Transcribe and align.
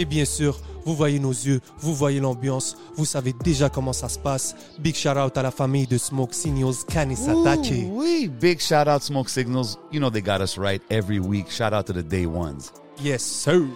Et 0.00 0.04
bien 0.04 0.24
sûr, 0.24 0.56
vous 0.84 0.94
voyez 0.94 1.18
nos 1.18 1.32
yeux, 1.32 1.60
vous 1.80 1.92
voyez 1.92 2.20
l'ambiance, 2.20 2.76
vous 2.96 3.04
savez 3.04 3.34
déjà 3.44 3.68
comment 3.68 3.92
ça 3.92 4.08
se 4.08 4.18
passe. 4.18 4.54
Big 4.78 4.94
shout 4.94 5.18
out 5.18 5.36
à 5.36 5.42
la 5.42 5.50
famille 5.50 5.88
de 5.88 5.98
Smoke 5.98 6.32
Signals 6.32 6.84
Kanisatake. 6.88 7.88
Wee. 7.90 8.28
Big 8.28 8.60
shout 8.60 8.86
out 8.88 9.02
Smoke 9.02 9.28
Signals. 9.28 9.76
You 9.92 9.98
know 9.98 10.08
they 10.08 10.22
got 10.22 10.40
us 10.40 10.56
right 10.56 10.80
every 10.88 11.18
week. 11.18 11.50
Shout 11.50 11.72
out 11.72 11.86
to 11.86 11.92
the 11.92 12.04
day 12.04 12.26
ones. 12.26 12.72
Yes, 13.02 13.22
sir. 13.24 13.66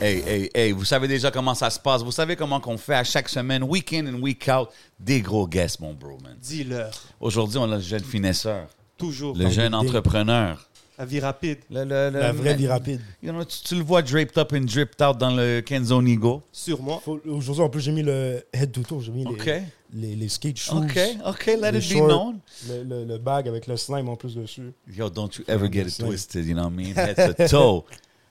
Hey, 0.00 0.22
hey, 0.26 0.50
hey, 0.54 0.72
vous 0.72 0.84
savez 0.84 1.08
déjà 1.08 1.30
comment 1.30 1.54
ça 1.54 1.68
se 1.68 1.78
passe. 1.78 2.02
Vous 2.02 2.10
savez 2.12 2.36
comment 2.36 2.60
qu'on 2.60 2.78
fait 2.78 2.94
à 2.94 3.04
chaque 3.04 3.28
semaine, 3.28 3.62
week 3.62 3.92
in 3.92 4.06
and 4.06 4.20
week 4.22 4.48
out, 4.48 4.68
des 4.98 5.20
gros 5.20 5.46
guests, 5.46 5.80
mon 5.80 5.92
bro, 5.92 6.18
man. 6.22 6.36
Dis-leur. 6.40 6.90
Aujourd'hui, 7.20 7.58
on 7.58 7.70
a 7.70 7.76
le 7.76 7.80
jeune 7.82 8.04
finesseur, 8.04 8.66
Toujours. 8.96 9.36
le 9.36 9.48
jeune 9.50 9.74
entrepreneur. 9.74 10.58
La 10.98 11.04
vie 11.04 11.20
rapide. 11.20 11.58
Le, 11.70 11.84
le- 11.84 12.10
le- 12.10 12.18
La 12.20 12.32
vraie 12.32 12.54
vie 12.54 12.66
rapide. 12.66 13.00
You 13.22 13.30
know, 13.32 13.44
tu, 13.44 13.58
tu 13.62 13.74
le 13.74 13.82
vois 13.82 14.00
draped 14.02 14.38
up 14.38 14.52
and 14.54 14.62
dripped 14.62 15.02
out 15.02 15.18
dans 15.18 15.30
le 15.34 15.60
Kenzo 15.60 16.00
Nigo. 16.00 16.42
Sûrement. 16.52 17.02
Aujourd'hui, 17.26 17.62
en 17.62 17.68
plus, 17.68 17.80
j'ai 17.82 17.92
mis 17.92 18.02
le 18.02 18.42
head 18.52 18.72
to 18.72 18.80
toe. 18.82 19.02
J'ai 19.02 19.12
mis 19.12 19.24
les- 19.24 19.30
OK. 19.30 19.50
les, 19.92 20.16
les, 20.16 20.28
skate 20.28 20.56
shoes. 20.56 20.72
OK, 20.76 20.98
OK, 21.26 21.46
let 21.60 21.72
les 21.72 21.84
it 21.86 21.92
be 21.94 21.98
known. 22.06 22.38
Le, 22.68 22.82
le, 22.82 23.04
le 23.04 23.18
bag 23.18 23.46
avec 23.46 23.66
le 23.66 23.76
slime 23.76 24.08
en 24.08 24.16
plus 24.16 24.34
dessus. 24.36 24.72
Yo, 24.90 25.10
don't 25.10 25.28
you 25.38 25.44
ever 25.48 25.68
get 25.70 25.82
it 25.82 25.90
Slime. 25.90 26.08
twisted, 26.08 26.46
you 26.46 26.54
know 26.54 26.64
what 26.64 26.70
I 26.72 26.74
mean? 26.74 26.94
Head 26.96 27.36
to 27.36 27.46
toe. 27.48 27.84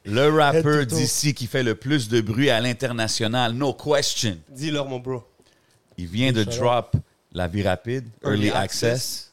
Le 0.08 0.28
rappeur 0.30 0.86
d'ici 0.86 1.34
qui 1.34 1.48
fait 1.48 1.64
le 1.64 1.76
plus 1.76 2.10
de 2.10 2.22
bruit 2.22 2.50
à 2.50 2.62
l'international, 2.62 3.54
no 3.54 3.74
question. 3.74 4.38
Dis-leur, 4.50 4.88
mon 4.88 5.00
bro. 5.00 5.24
Il 5.98 6.08
vient 6.08 6.32
de 6.32 6.44
drop 6.44 6.96
La 7.32 7.48
Vie 7.48 7.64
Rapide, 7.64 8.06
Early, 8.24 8.48
Early 8.48 8.50
Access. 8.52 8.92
Access. 8.94 9.25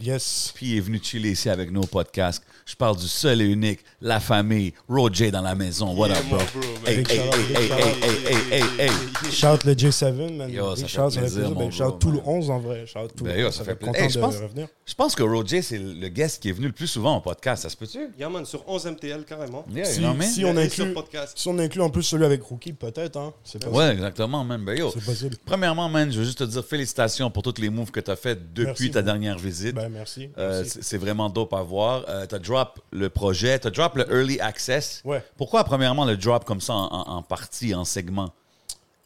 Yes. 0.00 0.52
Puis 0.54 0.66
il 0.72 0.76
est 0.76 0.80
venu 0.80 1.00
chiller 1.02 1.30
ici 1.32 1.50
avec 1.50 1.72
nos 1.72 1.80
podcasts. 1.80 2.44
Je 2.64 2.76
parle 2.76 2.96
du 2.96 3.08
seul 3.08 3.40
et 3.42 3.46
unique, 3.46 3.80
la 4.00 4.20
famille, 4.20 4.72
Roger 4.88 5.32
dans 5.32 5.40
la 5.42 5.56
maison. 5.56 5.92
What 5.96 6.10
up, 6.10 6.18
bro? 6.30 6.38
Hey, 6.86 6.98
hey, 6.98 7.04
hey, 7.08 7.18
hey, 7.18 7.66
shout 7.66 7.72
hey, 7.72 7.72
out. 7.72 8.04
hey, 8.04 8.34
hey, 8.52 8.52
hey, 8.52 8.90
hey. 8.90 9.32
Shout 9.32 9.64
le 9.66 9.74
J7, 9.74 10.36
man. 10.36 10.50
Yo, 10.52 10.76
ça 10.76 10.82
fait 10.82 10.88
shout, 10.88 11.10
ça 11.10 11.20
plaisir, 11.20 11.50
mon 11.50 11.64
Ben, 11.64 11.72
shout 11.72 11.82
bro, 11.84 11.92
tout 11.98 12.10
le 12.12 12.16
man. 12.18 12.24
11 12.26 12.50
en 12.50 12.58
vrai. 12.60 12.86
Shout 12.86 12.98
tout 13.16 13.24
Ben, 13.24 13.34
le 13.34 13.40
yo, 13.40 13.46
11. 13.48 13.52
ça 13.54 13.58
Ça 13.58 13.64
fait 13.64 13.70
fait 13.70 13.76
plaisir. 13.76 13.92
content 13.92 14.04
Hey, 14.04 14.10
je 14.10 14.14
de 14.14 14.20
pense- 14.20 14.36
revenir. 14.36 14.68
Je 14.86 14.94
pense 14.94 15.14
que 15.16 15.22
Roger, 15.24 15.62
c'est 15.62 15.78
le 15.78 16.08
guest 16.08 16.40
qui 16.42 16.48
est 16.50 16.52
venu 16.52 16.66
le 16.68 16.72
plus 16.72 16.86
souvent 16.86 17.16
au 17.16 17.20
podcast. 17.20 17.64
Ça 17.64 17.68
se 17.68 17.76
peut-tu? 17.76 17.98
Yaman 18.18 18.44
sur 18.44 18.68
11 18.68 18.86
MTL 18.86 19.24
carrément. 19.24 19.64
Yeah, 19.68 19.84
Si, 19.84 20.44
on 20.44 20.56
inclut, 20.56 20.92
podcast. 20.94 21.32
si 21.36 21.48
on 21.48 21.58
inclut 21.58 21.80
en 21.82 21.90
plus 21.90 22.04
celui 22.04 22.24
avec 22.24 22.42
Rookie, 22.44 22.72
peut-être, 22.72 23.16
hein. 23.16 23.32
Ouais, 23.72 23.88
exactement, 23.94 24.44
man. 24.44 24.64
Ben, 24.64 24.78
yo, 24.78 24.92
C'est 24.94 25.04
possible. 25.04 25.36
Premièrement, 25.44 25.88
man, 25.88 26.12
je 26.12 26.18
veux 26.20 26.24
juste 26.24 26.38
te 26.38 26.44
dire 26.44 26.64
félicitations 26.64 27.30
pour 27.32 27.42
tous 27.42 27.60
les 27.60 27.68
moves 27.68 27.90
que 27.90 28.00
tu 28.00 28.10
as 28.12 28.16
fait 28.16 28.38
depuis 28.54 28.92
ta 28.92 29.02
dernière 29.02 29.38
visite. 29.38 29.74
Merci. 29.88 30.30
Euh, 30.38 30.60
merci. 30.62 30.70
c'est 30.70 30.82
c'est 30.84 30.98
vraiment 30.98 31.28
dope 31.30 31.52
à 31.52 31.62
voir. 31.62 32.04
tu 32.28 32.34
as 32.34 32.38
drop 32.38 32.80
le 32.90 33.08
projet, 33.08 33.58
tu 33.58 33.66
as 33.66 33.70
drop 33.70 33.96
le 33.96 34.10
Early 34.12 34.40
Access. 34.40 35.00
Ouais. 35.04 35.22
Pourquoi, 35.36 35.64
premièrement, 35.64 36.04
le 36.04 36.16
drop 36.16 36.44
comme 36.44 36.60
ça 36.60 36.74
en, 36.74 37.22
partie, 37.22 37.74
en 37.74 37.84
segment? 37.84 38.32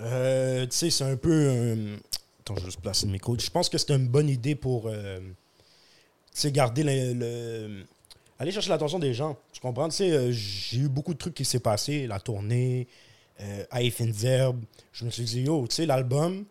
Euh, 0.01 0.65
tu 0.67 0.77
sais, 0.77 0.91
c'est 0.91 1.05
un 1.05 1.17
peu. 1.17 1.31
euh, 1.33 1.97
Attends, 2.41 2.57
je 2.57 2.61
vais 2.61 2.67
juste 2.67 2.81
placer 2.81 3.07
le 3.07 3.13
micro. 3.13 3.39
Je 3.39 3.51
pense 3.51 3.69
que 3.69 3.79
c'était 3.79 3.95
une 3.95 4.09
bonne 4.09 4.29
idée 4.29 4.55
pour. 4.55 4.89
euh, 4.89 5.21
tu 5.21 6.41
sais, 6.41 6.51
garder 6.53 6.83
le, 6.83 7.15
le- 7.15 7.85
Aller 8.39 8.51
chercher 8.51 8.71
l'attention 8.71 8.99
des 8.99 9.15
gens. 9.15 9.37
Tu 9.53 9.61
comprends? 9.61 9.89
Tu 9.89 9.97
sais, 9.97 10.11
euh, 10.11 10.33
j'ai 10.33 10.79
eu 10.79 10.89
beaucoup 10.89 11.13
de 11.15 11.19
trucs 11.19 11.35
qui 11.35 11.45
s'est 11.45 11.61
passé. 11.61 12.09
La 12.09 12.19
tournée, 12.19 12.89
euh, 13.41 13.65
Zerb. 14.13 14.59
Je 14.93 15.05
me 15.05 15.11
suis 15.11 15.23
dit, 15.25 15.43
yo, 15.43 15.65
tu 15.69 15.77
sais, 15.77 15.87
l'album. 15.87 16.45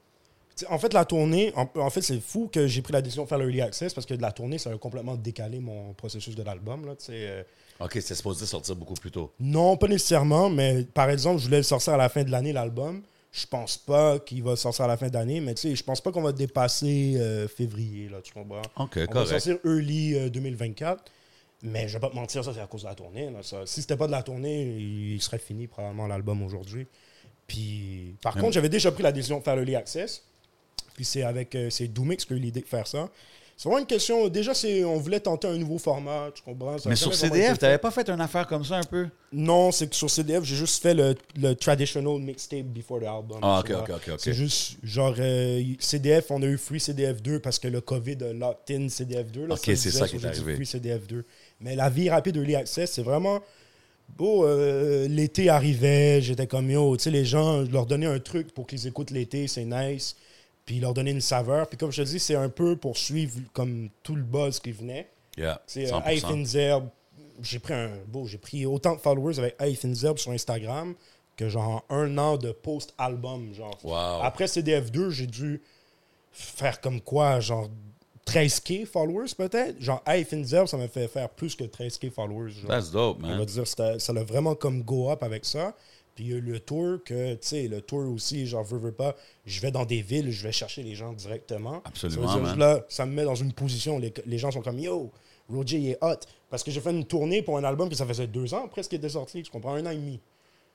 En 0.69 0.77
fait, 0.77 0.93
la 0.93 1.05
tournée, 1.05 1.51
en, 1.55 1.67
en 1.75 1.89
fait, 1.89 2.01
c'est 2.01 2.19
fou 2.19 2.49
que 2.51 2.67
j'ai 2.67 2.81
pris 2.81 2.93
la 2.93 3.01
décision 3.01 3.23
de 3.23 3.27
faire 3.29 3.37
l'Early 3.37 3.61
Access 3.61 3.93
parce 3.93 4.05
que 4.05 4.13
de 4.13 4.21
la 4.21 4.31
tournée, 4.31 4.57
ça 4.57 4.69
a 4.71 4.77
complètement 4.77 5.15
décalé 5.15 5.59
mon 5.59 5.93
processus 5.93 6.35
de 6.35 6.43
l'album. 6.43 6.85
là, 6.85 6.93
euh, 7.09 7.43
OK, 7.79 7.93
c'est 8.01 8.13
supposé 8.15 8.45
sortir 8.45 8.75
beaucoup 8.75 8.93
plus 8.93 9.11
tôt. 9.11 9.31
non, 9.39 9.75
pas 9.77 9.87
nécessairement, 9.87 10.49
mais 10.49 10.83
par 10.83 11.09
exemple, 11.09 11.39
je 11.39 11.45
voulais 11.45 11.57
le 11.57 11.63
sortir 11.63 11.93
à 11.93 11.97
la 11.97 12.09
fin 12.09 12.23
de 12.23 12.29
l'année, 12.31 12.53
l'album. 12.53 13.01
Je 13.31 13.45
pense 13.47 13.77
pas 13.77 14.19
qu'il 14.19 14.43
va 14.43 14.55
sortir 14.57 14.85
à 14.85 14.87
la 14.89 14.97
fin 14.97 15.07
d'année, 15.07 15.39
mais 15.39 15.53
tu 15.55 15.61
sais, 15.69 15.75
je 15.75 15.83
pense 15.83 16.01
pas 16.01 16.11
qu'on 16.11 16.21
va 16.21 16.33
dépasser 16.33 17.13
euh, 17.15 17.47
février, 17.47 18.09
là, 18.09 18.17
tu 18.21 18.33
comprends? 18.33 18.61
OK, 18.75 18.91
On 18.97 18.99
va 18.99 19.07
correct. 19.07 19.29
sortir 19.39 19.57
early 19.63 20.15
euh, 20.15 20.29
2024, 20.29 21.01
mais 21.63 21.87
je 21.87 21.93
vais 21.93 21.99
pas 22.01 22.09
te 22.09 22.15
mentir, 22.15 22.43
ça 22.43 22.53
c'est 22.53 22.59
à 22.59 22.67
cause 22.67 22.81
de 22.83 22.87
la 22.87 22.95
tournée. 22.95 23.29
Là, 23.31 23.41
ça. 23.41 23.61
Si 23.65 23.81
c'était 23.81 23.95
pas 23.95 24.07
de 24.07 24.11
la 24.11 24.21
tournée, 24.21 24.63
il 24.63 25.21
serait 25.21 25.37
fini 25.39 25.67
probablement 25.67 26.07
l'album 26.07 26.43
aujourd'hui. 26.43 26.85
Puis, 27.47 28.15
par 28.21 28.35
contre, 28.35 28.51
j'avais 28.53 28.69
déjà 28.69 28.91
pris 28.91 29.03
la 29.03 29.11
décision 29.11 29.39
de 29.39 29.43
faire 29.43 29.55
l'early 29.55 29.75
access. 29.75 30.23
Puis 30.95 31.05
c'est 31.05 31.23
avec 31.23 31.55
euh, 31.55 31.69
c'est 31.69 31.87
Doomix 31.87 32.25
qui 32.25 32.33
a 32.33 32.35
eu 32.35 32.39
l'idée 32.39 32.61
de 32.61 32.67
faire 32.67 32.87
ça. 32.87 33.09
C'est 33.57 33.69
vraiment 33.69 33.81
une 33.81 33.87
question. 33.87 34.27
Déjà, 34.27 34.55
c'est 34.55 34.83
on 34.83 34.97
voulait 34.97 35.19
tenter 35.19 35.47
un 35.47 35.55
nouveau 35.55 35.77
format, 35.77 36.31
tu 36.33 36.41
comprends? 36.41 36.79
Ça 36.79 36.89
Mais 36.89 36.95
sur 36.95 37.13
CDF, 37.13 37.61
n'avais 37.61 37.77
pas 37.77 37.91
fait 37.91 38.09
une 38.09 38.19
affaire 38.19 38.47
comme 38.47 38.65
ça 38.65 38.77
un 38.77 38.83
peu? 38.83 39.07
non, 39.31 39.71
c'est 39.71 39.87
que 39.87 39.95
sur 39.95 40.09
CDF, 40.09 40.43
j'ai 40.43 40.55
juste 40.55 40.81
fait 40.81 40.95
le, 40.95 41.13
le 41.39 41.53
traditional 41.53 42.17
mixtape 42.19 42.65
before 42.65 43.01
the 43.01 43.03
album. 43.03 43.37
Ah, 43.43 43.59
ok, 43.59 43.69
ok, 43.69 43.91
ok. 44.13 44.15
C'est 44.17 44.33
juste, 44.33 44.77
genre, 44.81 45.13
euh, 45.19 45.61
CDF, 45.77 46.31
on 46.31 46.41
a 46.41 46.47
eu 46.47 46.57
Free 46.57 46.79
CDF 46.79 47.21
2 47.21 47.39
parce 47.39 47.59
que 47.59 47.67
le 47.67 47.81
COVID 47.81 48.17
a 48.23 48.33
locked 48.33 48.75
in 48.75 48.89
CDF 48.89 49.31
2. 49.31 49.45
Là, 49.45 49.53
Ok, 49.53 49.61
c'est 49.63 49.75
ça 49.91 50.07
qui 50.07 50.15
est 50.15 50.25
arrivé. 50.25 50.55
Free 50.55 50.65
CDF 50.65 51.05
2. 51.05 51.23
Mais 51.59 51.75
la 51.75 51.89
vie 51.91 52.09
rapide 52.09 52.37
Early 52.37 52.55
Access, 52.55 52.93
c'est 52.93 53.03
vraiment. 53.03 53.41
Beau, 54.17 54.43
euh, 54.45 55.07
l'été 55.07 55.49
arrivait, 55.49 56.19
j'étais 56.19 56.47
comme 56.47 56.69
yo, 56.71 56.97
tu 56.97 57.03
sais, 57.03 57.11
les 57.11 57.25
gens, 57.25 57.63
je 57.63 57.71
leur 57.71 57.85
donnais 57.85 58.07
un 58.07 58.19
truc 58.19 58.53
pour 58.55 58.65
qu'ils 58.65 58.87
écoutent 58.87 59.11
l'été, 59.11 59.47
c'est 59.47 59.65
nice. 59.65 60.15
Puis 60.65 60.79
leur 60.79 60.93
donner 60.93 61.11
une 61.11 61.21
saveur. 61.21 61.67
Puis 61.67 61.77
comme 61.77 61.91
je 61.91 62.03
te 62.03 62.07
dis, 62.07 62.19
c'est 62.19 62.35
un 62.35 62.49
peu 62.49 62.75
pour 62.75 62.97
suivre 62.97 63.39
comme 63.53 63.89
tout 64.03 64.15
le 64.15 64.23
buzz 64.23 64.59
qui 64.59 64.71
venait. 64.71 65.09
Yeah, 65.37 65.61
C'est 65.65 65.85
100%. 65.85 66.01
Hyphen 66.13 66.45
Zerb. 66.45 66.87
J'ai 67.41 67.57
pris 67.59 67.73
un 67.73 67.91
beau, 68.07 68.27
j'ai 68.27 68.37
pris 68.37 68.65
autant 68.67 68.93
de 68.95 68.99
followers 68.99 69.39
avec 69.39 69.55
Hyphen 69.59 69.95
Zerb 69.95 70.17
sur 70.19 70.31
Instagram 70.31 70.93
que 71.35 71.49
genre 71.49 71.83
un 71.89 72.17
an 72.19 72.37
de 72.37 72.51
post-album. 72.51 73.53
Genre. 73.53 73.75
Wow. 73.83 74.21
Après 74.21 74.45
CDF2, 74.45 75.09
j'ai 75.09 75.25
dû 75.27 75.61
faire 76.31 76.79
comme 76.81 77.01
quoi, 77.01 77.39
genre 77.39 77.67
13K 78.27 78.85
followers 78.85 79.33
peut-être. 79.35 79.81
Genre 79.81 80.03
Hyphen 80.07 80.45
Zerb, 80.45 80.67
ça 80.67 80.77
m'a 80.77 80.87
fait 80.87 81.07
faire 81.07 81.29
plus 81.29 81.55
que 81.55 81.63
13K 81.63 82.11
followers. 82.11 82.51
genre. 82.51 82.69
That's 82.69 82.91
dope, 82.91 83.17
On 83.23 83.27
man. 83.27 83.39
va 83.39 83.45
dire, 83.45 83.65
ça 83.67 84.13
l'a 84.13 84.23
vraiment 84.23 84.53
comme 84.53 84.83
go 84.83 85.09
up 85.09 85.23
avec 85.23 85.45
ça. 85.45 85.73
Puis 86.15 86.25
il 86.25 86.29
y 86.31 86.33
a 86.33 86.37
eu 86.37 86.41
le 86.41 86.59
tour 86.59 86.99
que, 87.05 87.33
tu 87.33 87.39
sais, 87.41 87.67
le 87.67 87.81
tour 87.81 87.99
aussi, 88.11 88.45
genre, 88.45 88.63
veux, 88.63 88.77
veux 88.77 88.91
pas, 88.91 89.15
je 89.45 89.61
vais 89.61 89.71
dans 89.71 89.85
des 89.85 90.01
villes, 90.01 90.29
je 90.31 90.43
vais 90.43 90.51
chercher 90.51 90.83
les 90.83 90.93
gens 90.95 91.13
directement. 91.13 91.81
Absolument, 91.85 92.27
Ça 92.27 92.39
dire, 92.39 92.55
là, 92.57 92.85
ça 92.89 93.05
me 93.05 93.13
met 93.13 93.23
dans 93.23 93.35
une 93.35 93.53
position, 93.53 93.97
les, 93.97 94.13
les 94.25 94.37
gens 94.37 94.51
sont 94.51 94.61
comme, 94.61 94.79
yo, 94.79 95.09
Roger, 95.49 95.77
il 95.77 95.89
est 95.91 95.97
hot. 96.01 96.15
Parce 96.49 96.63
que 96.63 96.71
j'ai 96.71 96.81
fait 96.81 96.91
une 96.91 97.05
tournée 97.05 97.41
pour 97.41 97.57
un 97.57 97.63
album 97.63 97.87
que 97.89 97.95
ça 97.95 98.05
faisait 98.05 98.27
deux 98.27 98.53
ans 98.53 98.67
presque 98.67 98.89
qu'il 98.89 98.97
était 98.99 99.09
sorti, 99.09 99.41
tu 99.41 99.51
comprends, 99.51 99.73
un 99.75 99.85
an 99.85 99.91
et 99.91 99.95
demi. 99.95 100.19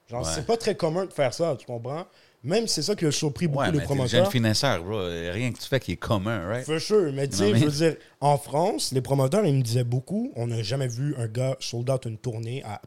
Genre, 0.08 0.22
Ouais. 0.24 0.30
c'est 0.34 0.46
pas 0.46 0.56
très 0.56 0.74
commun 0.74 1.04
de 1.06 1.12
faire 1.12 1.34
ça, 1.34 1.56
tu 1.58 1.66
comprends. 1.66 2.06
Même 2.44 2.66
c'est 2.68 2.82
ça 2.82 2.94
qui 2.94 3.04
a 3.04 3.10
surpris 3.10 3.48
beaucoup 3.48 3.60
Ouais, 3.64 3.72
de 3.72 3.78
mais 3.78 3.78
t'es 3.78 3.82
le 3.82 3.88
jeune 3.88 4.06
promoteurs. 4.06 4.30
finesseur, 4.30 4.84
bro. 4.84 4.98
Rien 5.04 5.52
que 5.52 5.58
tu 5.58 5.66
fais 5.66 5.80
qui 5.80 5.92
est 5.92 5.96
commun, 5.96 6.46
right? 6.46 6.64
For 6.64 6.80
sure, 6.80 7.12
mais 7.12 7.26
tu 7.28 7.36
sais, 7.38 7.52
mais- 7.52 7.58
je 7.58 7.64
veux 7.64 7.70
dire, 7.90 7.96
en 8.20 8.38
France, 8.38 8.92
les 8.92 9.00
promoteurs, 9.00 9.44
ils 9.44 9.54
me 9.54 9.62
disaient 9.62 9.82
beaucoup, 9.84 10.32
on 10.36 10.46
n'a 10.46 10.62
jamais 10.62 10.86
vu 10.86 11.14
un 11.18 11.26
gars 11.26 11.56
sold 11.60 11.90
out 11.90 12.04
une 12.06 12.18
tournée 12.18 12.62
à, 12.64 12.80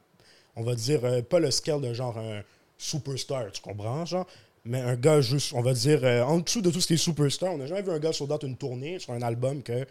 on 0.56 0.64
va 0.64 0.76
dire, 0.76 1.04
euh, 1.06 1.22
pas 1.22 1.40
le 1.40 1.52
scale 1.52 1.82
de 1.82 1.94
genre 1.94 2.18
un 2.18 2.42
superstar, 2.78 3.52
tu 3.52 3.62
comprends, 3.62 4.06
genre, 4.06 4.26
mais 4.66 4.80
un 4.82 4.96
gars 4.96 5.22
juste, 5.22 5.54
on 5.54 5.62
va 5.62 5.74
dire, 5.74 6.00
euh, 6.04 6.22
en 6.24 6.40
dessous 6.40 6.62
de 6.62 6.70
tout 6.72 6.82
ce 6.82 6.88
qui 6.88 6.94
est 6.94 6.98
superstar, 6.98 7.54
on 7.54 7.58
n'a 7.58 7.68
jamais 7.68 7.82
vu 7.82 7.92
un 7.92 8.00
gars 8.00 8.12
out 8.22 8.44
une 8.44 8.56
tournée 8.58 9.00
sur 9.00 9.14
un 9.14 9.22
album 9.22 9.62
que 9.64 9.86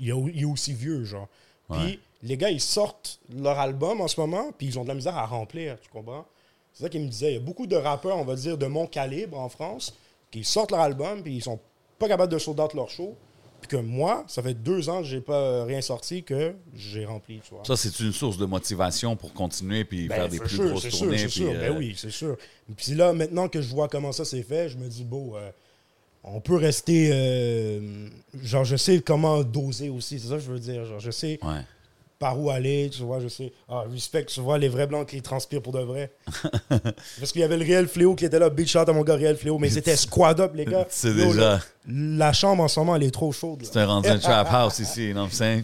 il 0.00 0.10
est, 0.10 0.14
il 0.34 0.42
est 0.42 0.44
aussi 0.44 0.72
vieux, 0.72 1.04
genre. 1.04 1.28
Puis 1.70 1.78
Ouais. 1.80 1.98
les 2.22 2.36
gars, 2.36 2.50
ils 2.50 2.60
sortent 2.60 3.20
leur 3.34 3.58
album 3.58 4.00
en 4.00 4.08
ce 4.08 4.20
moment, 4.20 4.50
puis 4.56 4.66
ils 4.68 4.78
ont 4.78 4.82
de 4.82 4.88
la 4.88 4.94
misère 4.94 5.16
à 5.16 5.26
remplir, 5.26 5.78
tu 5.80 5.88
comprends? 5.88 6.24
C'est 6.72 6.82
ça 6.84 6.88
qu'il 6.88 7.02
me 7.02 7.08
disait. 7.08 7.30
Il 7.30 7.34
y 7.34 7.36
a 7.36 7.40
beaucoup 7.40 7.66
de 7.66 7.76
rappeurs, 7.76 8.16
on 8.18 8.24
va 8.24 8.34
dire, 8.34 8.58
de 8.58 8.66
mon 8.66 8.86
calibre 8.86 9.38
en 9.38 9.48
France, 9.48 9.94
qui 10.30 10.42
sortent 10.42 10.72
leur 10.72 10.80
album, 10.80 11.22
puis 11.22 11.36
ils 11.36 11.42
sont 11.42 11.60
pas 11.98 12.08
capables 12.08 12.32
de 12.32 12.38
sold 12.38 12.58
out 12.58 12.74
leur 12.74 12.90
show. 12.90 13.14
Puis 13.66 13.78
que 13.78 13.82
moi, 13.82 14.24
ça 14.28 14.42
fait 14.42 14.52
deux 14.52 14.90
ans 14.90 14.98
que 15.00 15.06
j'ai 15.08 15.22
pas 15.22 15.38
euh, 15.40 15.64
rien 15.64 15.80
sorti 15.80 16.22
que 16.22 16.52
j'ai 16.76 17.06
rempli, 17.06 17.40
tu 17.42 17.54
vois. 17.54 17.62
Ça, 17.64 17.76
c'est 17.78 17.98
une 18.00 18.12
source 18.12 18.36
de 18.36 18.44
motivation 18.44 19.16
pour 19.16 19.32
continuer 19.32 19.86
puis 19.86 20.06
Ben, 20.06 20.16
faire 20.16 20.28
des 20.28 20.38
plus 20.38 20.56
sure, 20.56 20.68
grosses 20.68 20.86
tournées. 20.90 21.16
Sûr, 21.16 21.28
puis, 21.28 21.40
sûr. 21.40 21.50
euh, 21.50 21.68
Ben 21.70 21.78
oui, 21.78 21.94
c'est 21.96 22.10
sûr. 22.10 22.36
Puis 22.76 22.92
là, 22.94 23.14
maintenant 23.14 23.48
que 23.48 23.62
je 23.62 23.68
vois 23.70 23.88
comment 23.88 24.12
ça 24.12 24.26
s'est 24.26 24.42
fait, 24.42 24.68
je 24.68 24.76
me 24.76 24.86
dis, 24.86 25.02
bon, 25.04 25.34
euh, 25.36 25.48
on 26.24 26.40
peut 26.40 26.56
rester. 26.56 27.08
euh, 27.10 28.08
genre, 28.42 28.64
je 28.66 28.76
sais 28.76 29.00
comment 29.00 29.42
doser 29.42 29.88
aussi, 29.88 30.20
c'est 30.20 30.28
ça 30.28 30.34
que 30.34 30.40
je 30.42 30.52
veux 30.52 30.58
dire. 30.60 30.84
Genre, 30.84 31.00
je 31.00 31.10
sais 31.10 31.38
Ouais. 31.42 31.62
Par 32.24 32.40
où 32.40 32.48
aller, 32.48 32.88
tu 32.90 33.02
vois, 33.02 33.20
je 33.20 33.28
sais. 33.28 33.52
Ah, 33.68 33.84
respect, 33.92 34.24
tu 34.24 34.40
vois, 34.40 34.56
les 34.56 34.70
vrais 34.70 34.86
blancs 34.86 35.06
qui 35.06 35.20
transpirent 35.20 35.60
pour 35.60 35.74
de 35.74 35.80
vrai. 35.80 36.10
Parce 37.20 37.32
qu'il 37.32 37.42
y 37.42 37.44
avait 37.44 37.58
le 37.58 37.64
réel 37.66 37.86
fléau 37.86 38.14
qui 38.14 38.24
était 38.24 38.38
là, 38.38 38.48
big 38.48 38.66
shot 38.66 38.78
à 38.88 38.92
mon 38.94 39.02
gars, 39.02 39.14
réel 39.14 39.36
fléau, 39.36 39.58
mais 39.58 39.68
c'était 39.68 39.94
squad 39.94 40.40
up, 40.40 40.52
les 40.54 40.64
gars. 40.64 40.86
C'est 40.88 41.12
déjà. 41.12 41.38
là, 41.38 41.60
la 41.86 42.32
chambre 42.32 42.62
en 42.62 42.68
ce 42.68 42.80
moment, 42.80 42.96
elle 42.96 43.02
est 43.02 43.10
trop 43.10 43.30
chaude. 43.30 43.60
C'est 43.62 43.76
un 43.78 43.84
rendu 43.84 44.08
un 44.08 44.18
trap 44.26 44.48
house 44.50 44.78
ici, 44.78 45.08
you 45.08 45.12
know 45.12 45.24
what? 45.24 45.62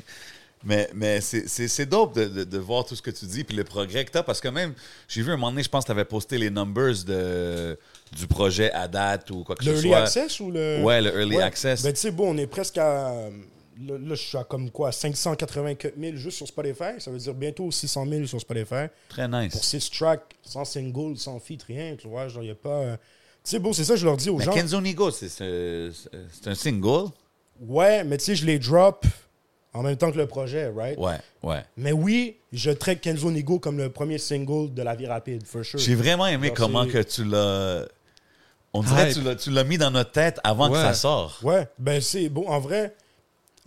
Mais, 0.63 0.91
mais 0.95 1.23
c'est- 1.23 1.87
dope 1.87 2.15
de, 2.15 2.27
de, 2.27 2.45
de 2.45 2.59
voir 2.59 2.85
tout 2.85 2.95
ce 2.95 3.01
que 3.01 3.11
tu 3.11 3.25
dis 3.25 3.45
puis 3.45 3.57
le 3.57 3.65
progrès 3.65 4.05
que 4.05 4.11
tu 4.11 4.19
as 4.19 4.23
parce 4.23 4.43
que 4.43 4.49
même, 4.49 4.75
j'ai 5.09 5.23
vu 5.23 5.31
un 5.33 5.37
moment 5.39 5.51
donné, 5.51 5.63
je 5.63 5.71
pense 5.71 5.85
que 5.85 5.87
tu 5.87 5.93
avais 5.93 6.05
posté 6.05 6.37
les 6.37 6.51
numbers 6.51 7.03
de, 7.07 7.79
du 8.15 8.27
projet 8.27 8.71
à 8.73 8.87
date 8.87 9.31
ou 9.31 9.43
quoi 9.45 9.57
que 9.57 9.65
Le 9.65 9.71
ce 9.71 9.77
early 9.77 9.89
soit. 9.89 9.99
access 10.03 10.39
ou 10.41 10.51
le. 10.51 10.83
Ouais, 10.83 11.01
le 11.01 11.19
early 11.19 11.37
Ouais. 11.39 11.43
access. 11.43 11.83
Ben, 11.83 11.95
tu 11.95 12.01
sais, 12.01 12.11
bon, 12.11 12.35
on 12.35 12.37
est 12.37 12.47
presque 12.47 12.77
à. 12.77 13.15
Là, 13.87 13.95
là, 13.99 14.15
je 14.15 14.23
suis 14.23 14.37
à 14.37 14.45
comme 14.45 14.71
quoi 14.71 14.93
584 14.93 15.95
000 15.99 16.17
juste 16.17 16.37
sur 16.39 16.47
Spotify. 16.47 16.99
Ça 16.99 17.11
veut 17.11 17.19
dire 17.19 17.35
bientôt 17.35 17.71
600 17.71 18.07
000 18.07 18.27
sur 18.27 18.41
Spotify. 18.41 18.87
Très 19.09 19.29
Pour 19.29 19.39
nice. 19.41 19.61
6 19.61 19.91
tracks, 19.91 20.37
sans 20.43 20.65
single, 20.65 21.17
sans 21.17 21.39
feat, 21.41 21.63
rien. 21.63 21.97
Tu 21.97 22.09
vois, 22.09 22.29
genre, 22.29 22.43
il 22.43 22.47
n'y 22.47 22.53
a 22.53 22.57
pas. 22.57 22.69
euh, 22.81 22.97
Tu 23.43 23.53
sais, 23.53 23.59
bon, 23.59 23.73
c'est 23.73 23.85
ça, 23.85 23.97
je 23.97 24.05
leur 24.05 24.17
dis 24.19 24.29
aux 24.29 24.37
Mais 24.37 24.45
gens. 24.45 24.53
Kenzo 24.53 24.81
Nigo, 24.81 25.11
c'est- 25.11 25.41
un 26.47 26.55
single. 26.55 27.11
Ouais, 27.61 28.05
mais 28.05 28.19
tu 28.19 28.25
sais, 28.25 28.35
je 28.35 28.45
les 28.45 28.59
drop 28.59 29.07
en 29.73 29.83
même 29.83 29.97
temps 29.97 30.11
que 30.13 30.19
le 30.19 30.27
projet, 30.27 30.69
right? 30.69 30.99
Ouais, 30.99 31.17
ouais. 31.43 31.63
Mais 31.77 31.93
oui, 31.93 32.37
je 32.53 32.71
traite 32.71 33.01
Kenzo 33.01 33.31
Nigo 33.31 33.59
comme 33.59 33.79
le 33.79 33.89
premier 33.91 34.19
single 34.19 34.75
de 34.75 34.83
La 34.83 34.95
Vie 34.95 35.07
Rapide, 35.07 35.47
for 35.47 35.65
sure. 35.65 35.79
J'ai 35.79 35.95
vraiment 35.95 36.27
aimé 36.27 36.53
comment 36.55 36.87
que 36.87 36.99
tu 37.03 37.25
l'as. 37.25 37.87
On 38.73 38.83
dirait 38.83 39.09
que 39.09 39.15
tu 39.15 39.23
l'as- 39.23 39.35
tu 39.37 39.51
l'as 39.51 39.65
mis 39.65 39.79
dans 39.79 39.91
notre 39.91 40.13
tête 40.13 40.39
avant 40.45 40.71
que 40.71 40.77
ça 40.77 40.93
sorte. 40.95 41.43
Ouais, 41.43 41.67
ben 41.79 42.01
c'est 42.01 42.29
bon, 42.29 42.47
en 42.47 42.61
vrai, 42.61 42.95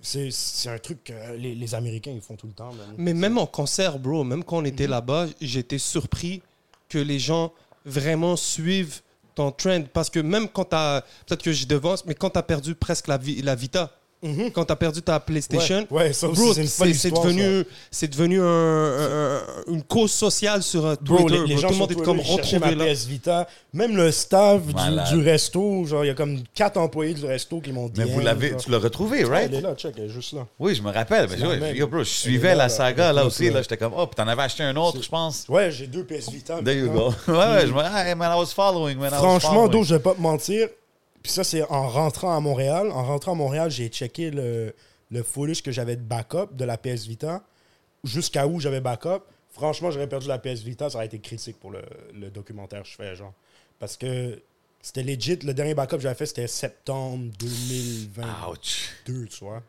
c'est 0.03 0.29
c'est 0.31 0.69
un 0.69 0.77
truc 0.77 1.05
que 1.05 1.13
les, 1.37 1.55
les 1.55 1.75
Américains, 1.75 2.11
ils 2.11 2.21
font 2.21 2.35
tout 2.35 2.47
le 2.47 2.53
temps. 2.53 2.71
man. 2.73 2.93
Mais 2.97 3.13
même 3.13 3.37
en 3.37 3.47
concert, 3.47 3.97
bro, 3.97 4.23
même 4.23 4.43
quand 4.43 4.57
on 4.57 4.65
était 4.65 4.85
là-bas, 4.87 5.27
j'étais 5.41 5.79
surpris 5.79 6.41
que 6.89 6.97
les 6.99 7.17
gens 7.19 7.51
vraiment 7.85 8.35
suivent 8.35 9.01
ton 9.33 9.51
trend. 9.51 9.83
Parce 9.91 10.09
que 10.09 10.19
même 10.19 10.47
quand 10.47 10.65
t'as. 10.65 11.01
Peut-être 11.25 11.41
que 11.41 11.51
je 11.53 11.65
devance, 11.65 12.05
mais 12.05 12.13
quand 12.15 12.29
t'as 12.29 12.43
perdu 12.43 12.75
presque 12.75 13.07
la, 13.07 13.19
la 13.41 13.55
Vita, 13.55 13.91
quand 14.53 14.65
t'as 14.65 14.75
perdu 14.75 15.01
ta 15.01 15.19
PlayStation, 15.19 15.85
Ouais, 15.91 16.03
ouais, 16.03 16.13
ça 16.13 16.27
aussi, 16.27 16.41
bro, 16.41 16.53
c'est 16.53 16.61
une 16.61 16.67
folle 16.67 16.87
c'est 16.87 16.93
c'est 16.93 17.07
histoire, 17.09 17.25
devenu, 17.25 17.63
c'est 17.91 18.07
devenu 18.07 18.41
un- 18.41 18.45
un- 18.45 19.35
un- 19.37 19.41
une 19.73 19.83
cause 19.83 20.11
sociale 20.11 20.63
sur 20.63 20.81
Bro, 21.01 21.17
Twitter. 21.17 21.33
les, 21.41 21.47
les 21.47 21.53
bro. 21.55 21.61
gens 21.61 21.67
Tout 21.67 21.73
le 21.73 21.79
monde 21.79 21.91
est 21.91 21.95
comme 21.95 22.19
retrouvé 22.19 22.75
là. 22.75 22.85
PS 22.93 23.05
Vita. 23.05 23.47
Même 23.73 23.95
le 23.97 24.11
staff 24.11 24.61
du, 24.65 24.73
du 25.15 25.23
resto, 25.23 25.83
genre, 25.85 26.05
il 26.05 26.07
y 26.07 26.11
a 26.11 26.13
comme 26.13 26.39
quatre 26.53 26.77
employés 26.77 27.13
du 27.13 27.25
resto 27.25 27.59
qui 27.59 27.71
m'ont 27.71 27.87
dit. 27.87 27.99
Mais 27.99 28.05
vous 28.05 28.19
l'avez, 28.19 28.55
tu 28.55 28.69
l'as 28.71 28.77
retrouvé, 28.79 29.23
right? 29.23 29.49
Elle 29.51 29.55
est 29.55 29.61
là, 29.61 29.73
check, 29.75 29.93
elle 29.97 30.05
est 30.05 30.09
juste 30.09 30.33
là. 30.33 30.45
Oui, 30.59 30.75
je 30.75 30.81
me 30.81 30.91
rappelle. 30.91 31.27
Mais 31.29 31.37
la 31.59 31.71
yo, 31.71 31.87
bro, 31.87 31.99
je 31.99 32.03
suivais 32.09 32.49
là, 32.49 32.55
la 32.55 32.63
là, 32.63 32.69
saga 32.69 33.11
là 33.13 33.21
le 33.21 33.27
aussi. 33.27 33.49
Là, 33.49 33.61
j'étais 33.61 33.77
comme, 33.77 33.93
oh, 33.95 34.05
t'en 34.15 34.27
avais 34.27 34.43
acheté 34.43 34.63
un 34.63 34.75
autre, 34.75 35.01
je 35.01 35.09
pense. 35.09 35.45
Ouais, 35.49 35.71
j'ai 35.71 35.87
deux 35.87 36.03
PS 36.05 36.29
Vita. 36.31 36.59
There 36.63 36.75
you 36.77 36.85
maintenant. 36.87 37.09
go. 37.09 37.13
ouais, 37.33 37.37
ouais, 37.37 37.67
je 37.67 37.73
me 37.73 37.81
hey, 37.81 38.15
man, 38.15 38.31
I 38.31 38.39
was 38.39 38.53
following, 38.53 38.97
man. 38.97 39.09
I 39.11 39.15
was 39.15 39.19
Franchement, 39.19 39.67
d'où 39.67 39.83
je 39.83 39.95
vais 39.95 40.01
pas 40.01 40.13
te 40.13 40.21
mentir. 40.21 40.69
Puis 41.23 41.31
ça, 41.31 41.43
c'est 41.43 41.63
en 41.71 41.87
rentrant 41.87 42.35
à 42.35 42.39
Montréal. 42.41 42.91
En 42.91 43.03
rentrant 43.05 43.31
à 43.31 43.35
Montréal, 43.35 43.71
j'ai 43.71 43.87
checké 43.87 44.29
le, 44.29 44.75
le 45.09 45.23
footage 45.23 45.63
que 45.63 45.71
j'avais 45.71 45.95
de 45.95 46.01
backup 46.01 46.47
de 46.53 46.65
la 46.65 46.77
PS 46.77 47.05
Vita. 47.07 47.41
Jusqu'à 48.03 48.45
où 48.45 48.59
j'avais 48.59 48.81
backup. 48.81 49.21
Franchement, 49.53 49.89
j'aurais 49.91 50.09
perdu 50.09 50.27
la 50.27 50.37
PS 50.39 50.61
Vita. 50.61 50.89
Ça 50.89 50.97
aurait 50.97 51.05
été 51.05 51.19
critique 51.19 51.57
pour 51.59 51.71
le, 51.71 51.81
le 52.13 52.29
documentaire 52.29 52.83
que 52.83 52.89
je 52.89 52.95
fais, 52.95 53.15
genre. 53.15 53.33
Parce 53.79 53.95
que 53.97 54.41
c'était 54.81 55.03
legit. 55.03 55.37
Le 55.43 55.53
dernier 55.53 55.73
backup 55.73 55.95
que 55.97 56.01
j'avais 56.03 56.15
fait, 56.15 56.25
c'était 56.25 56.47
septembre 56.47 57.31
2022, 57.39 58.49
Ouch. 58.51 59.29
tu 59.29 59.45
vois. 59.45 59.61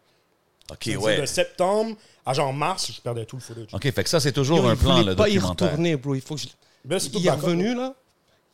OK, 0.73 0.91
ouais. 0.99 1.21
De 1.21 1.27
septembre 1.27 1.97
à 2.27 2.33
genre 2.33 2.53
mars, 2.53 2.91
je 2.93 3.01
perdais 3.01 3.27
tout 3.27 3.37
le 3.37 3.43
footage. 3.43 3.69
OK, 3.73 3.83
fait 3.93 4.03
que 4.03 4.09
ça, 4.11 4.19
c'est 4.19 4.33
toujours 4.33 4.59
Yo, 4.59 4.67
un 4.67 4.73
il 4.75 4.79
plan, 4.81 5.03
le 5.03 5.15
pas 5.15 5.29
y 5.29 5.35
documentaire. 5.35 5.69
retourner, 5.71 5.97
bro. 5.97 6.15
Il 6.15 6.21
faut 6.23 6.35
que 6.35 6.41
je... 6.41 6.49
Ben, 6.85 6.99
Il 6.99 7.17
est 7.27 7.31
backup, 7.31 7.45
revenu, 7.45 7.75
là. 7.75 7.95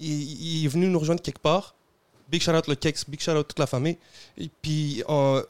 Il, 0.01 0.11
il 0.11 0.65
est 0.65 0.69
venu 0.69 0.89
nous 0.89 0.99
rejoindre 0.99 1.23
quelque 1.23 1.39
part. 1.41 1.75
Big 2.31 2.41
shout 2.43 2.53
out 2.53 2.67
le 2.69 2.75
Kex, 2.75 3.05
big 3.09 3.21
shout 3.21 3.33
out 3.33 3.47
toute 3.49 3.59
la 3.59 3.67
famille. 3.67 3.97
Et 4.39 4.49
puis, 4.63 5.03
euh, 5.09 5.43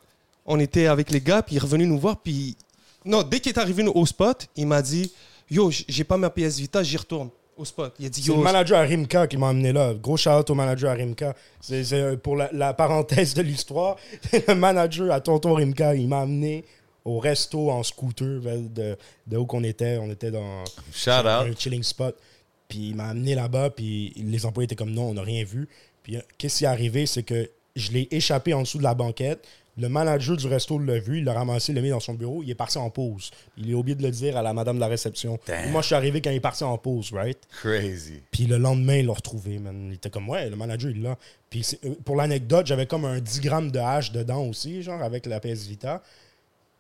on 0.47 0.59
était 0.59 0.87
avec 0.87 1.11
les 1.11 1.21
gars, 1.21 1.43
puis 1.43 1.55
il 1.55 1.59
est 1.59 1.63
revenu 1.63 1.87
nous 1.87 1.99
voir. 1.99 2.19
Puis, 2.19 2.57
non, 3.05 3.23
dès 3.23 3.41
qu'il 3.41 3.53
est 3.53 3.59
arrivé 3.59 3.85
au 3.87 4.07
spot, 4.07 4.49
il 4.57 4.67
m'a 4.67 4.83
dit 4.83 5.13
Yo, 5.51 5.71
j'ai 5.71 6.05
pas 6.05 6.17
ma 6.17 6.31
PS 6.31 6.59
Vita, 6.59 6.83
j'y 6.83 6.97
retourne 6.97 7.31
au 7.57 7.65
spot. 7.65 7.95
Il 7.99 8.07
a 8.07 8.09
dit 8.09 8.23
C'est 8.23 8.29
Yo, 8.29 8.37
le 8.37 8.43
manager 8.43 8.79
à 8.79 8.83
Rimka 8.83 9.27
qui 9.27 9.37
m'a 9.37 9.51
amené 9.51 9.73
là. 9.73 9.93
Gros 9.95 10.17
shout 10.17 10.49
au 10.49 10.55
manager 10.55 10.91
à 10.91 10.95
Rimka. 10.95 11.35
C'est 11.61 11.85
c'est, 11.85 12.01
euh, 12.01 12.17
pour 12.17 12.37
la, 12.37 12.49
la 12.53 12.73
parenthèse 12.73 13.35
de 13.35 13.43
l'histoire. 13.43 13.97
le 14.49 14.55
manager 14.55 15.13
à 15.13 15.21
Tonton 15.21 15.55
Rimka, 15.55 15.95
il 15.95 16.09
m'a 16.09 16.21
amené 16.23 16.65
au 17.05 17.19
resto 17.19 17.71
en 17.71 17.83
scooter 17.83 18.41
de, 18.41 18.97
de 19.27 19.37
où 19.37 19.45
qu'on 19.47 19.65
était. 19.65 19.99
On 19.99 20.11
était 20.11 20.31
dans 20.31 20.65
Shout 20.93 21.11
un 21.11 21.51
out. 21.51 21.59
chilling 21.59 21.83
spot. 21.83 22.17
Puis 22.69 22.91
il 22.91 22.95
m'a 22.95 23.09
amené 23.09 23.35
là-bas, 23.35 23.71
puis 23.71 24.13
les 24.17 24.47
employés 24.47 24.67
étaient 24.67 24.77
comme 24.77 24.93
non, 24.93 25.09
on 25.09 25.15
n'a 25.15 25.23
rien 25.23 25.43
vu. 25.43 25.69
Puis 26.11 26.19
qu'est-ce 26.39 26.59
qui 26.59 26.65
est 26.65 26.69
arrivé, 26.69 27.07
c'est 27.07 27.23
que 27.23 27.49
je 27.77 27.93
l'ai 27.93 28.09
échappé 28.11 28.53
en 28.53 28.63
dessous 28.63 28.79
de 28.79 28.83
la 28.83 28.95
banquette. 28.95 29.47
Le 29.79 29.89
manager 29.89 30.37
du 30.37 30.47
resto 30.49 30.79
l'a 30.79 30.99
vu, 30.99 31.19
il 31.19 31.25
l'a 31.25 31.33
ramassé, 31.33 31.71
il 31.71 31.77
l'a 31.77 31.81
mis 31.81 31.91
dans 31.91 32.01
son 32.01 32.15
bureau, 32.15 32.43
il 32.43 32.51
est 32.51 32.57
parti 32.57 32.77
en 32.77 32.91
pause. 32.91 33.31
Il 33.57 33.73
a 33.73 33.77
oublié 33.77 33.95
de 33.95 34.03
le 34.03 34.11
dire 34.11 34.37
à 34.37 34.43
la 34.43 34.53
madame 34.53 34.77
de 34.77 34.81
la 34.81 34.89
réception. 34.89 35.39
Damn. 35.47 35.71
Moi, 35.71 35.81
je 35.83 35.87
suis 35.87 35.95
arrivé 35.95 36.21
quand 36.21 36.31
il 36.31 36.37
est 36.37 36.41
parti 36.41 36.65
en 36.65 36.77
pause, 36.77 37.13
right? 37.13 37.39
Crazy. 37.63 38.21
Puis 38.33 38.47
le 38.47 38.59
lendemain, 38.59 38.97
il 38.97 39.07
l'a 39.07 39.13
retrouvé, 39.13 39.59
man. 39.59 39.87
Il 39.89 39.95
était 39.95 40.11
comme, 40.11 40.29
ouais, 40.29 40.51
le 40.51 40.57
manager, 40.57 40.91
il 40.91 41.03
là. 41.03 41.17
Puis 41.49 41.65
euh, 41.85 41.95
pour 42.05 42.17
l'anecdote, 42.17 42.67
j'avais 42.67 42.87
comme 42.87 43.05
un 43.05 43.21
10 43.21 43.41
grammes 43.41 43.71
de 43.71 43.79
hache 43.79 44.11
dedans 44.11 44.45
aussi, 44.45 44.83
genre, 44.83 45.03
avec 45.03 45.27
la 45.27 45.39
PS 45.39 45.67
Vita. 45.67 46.03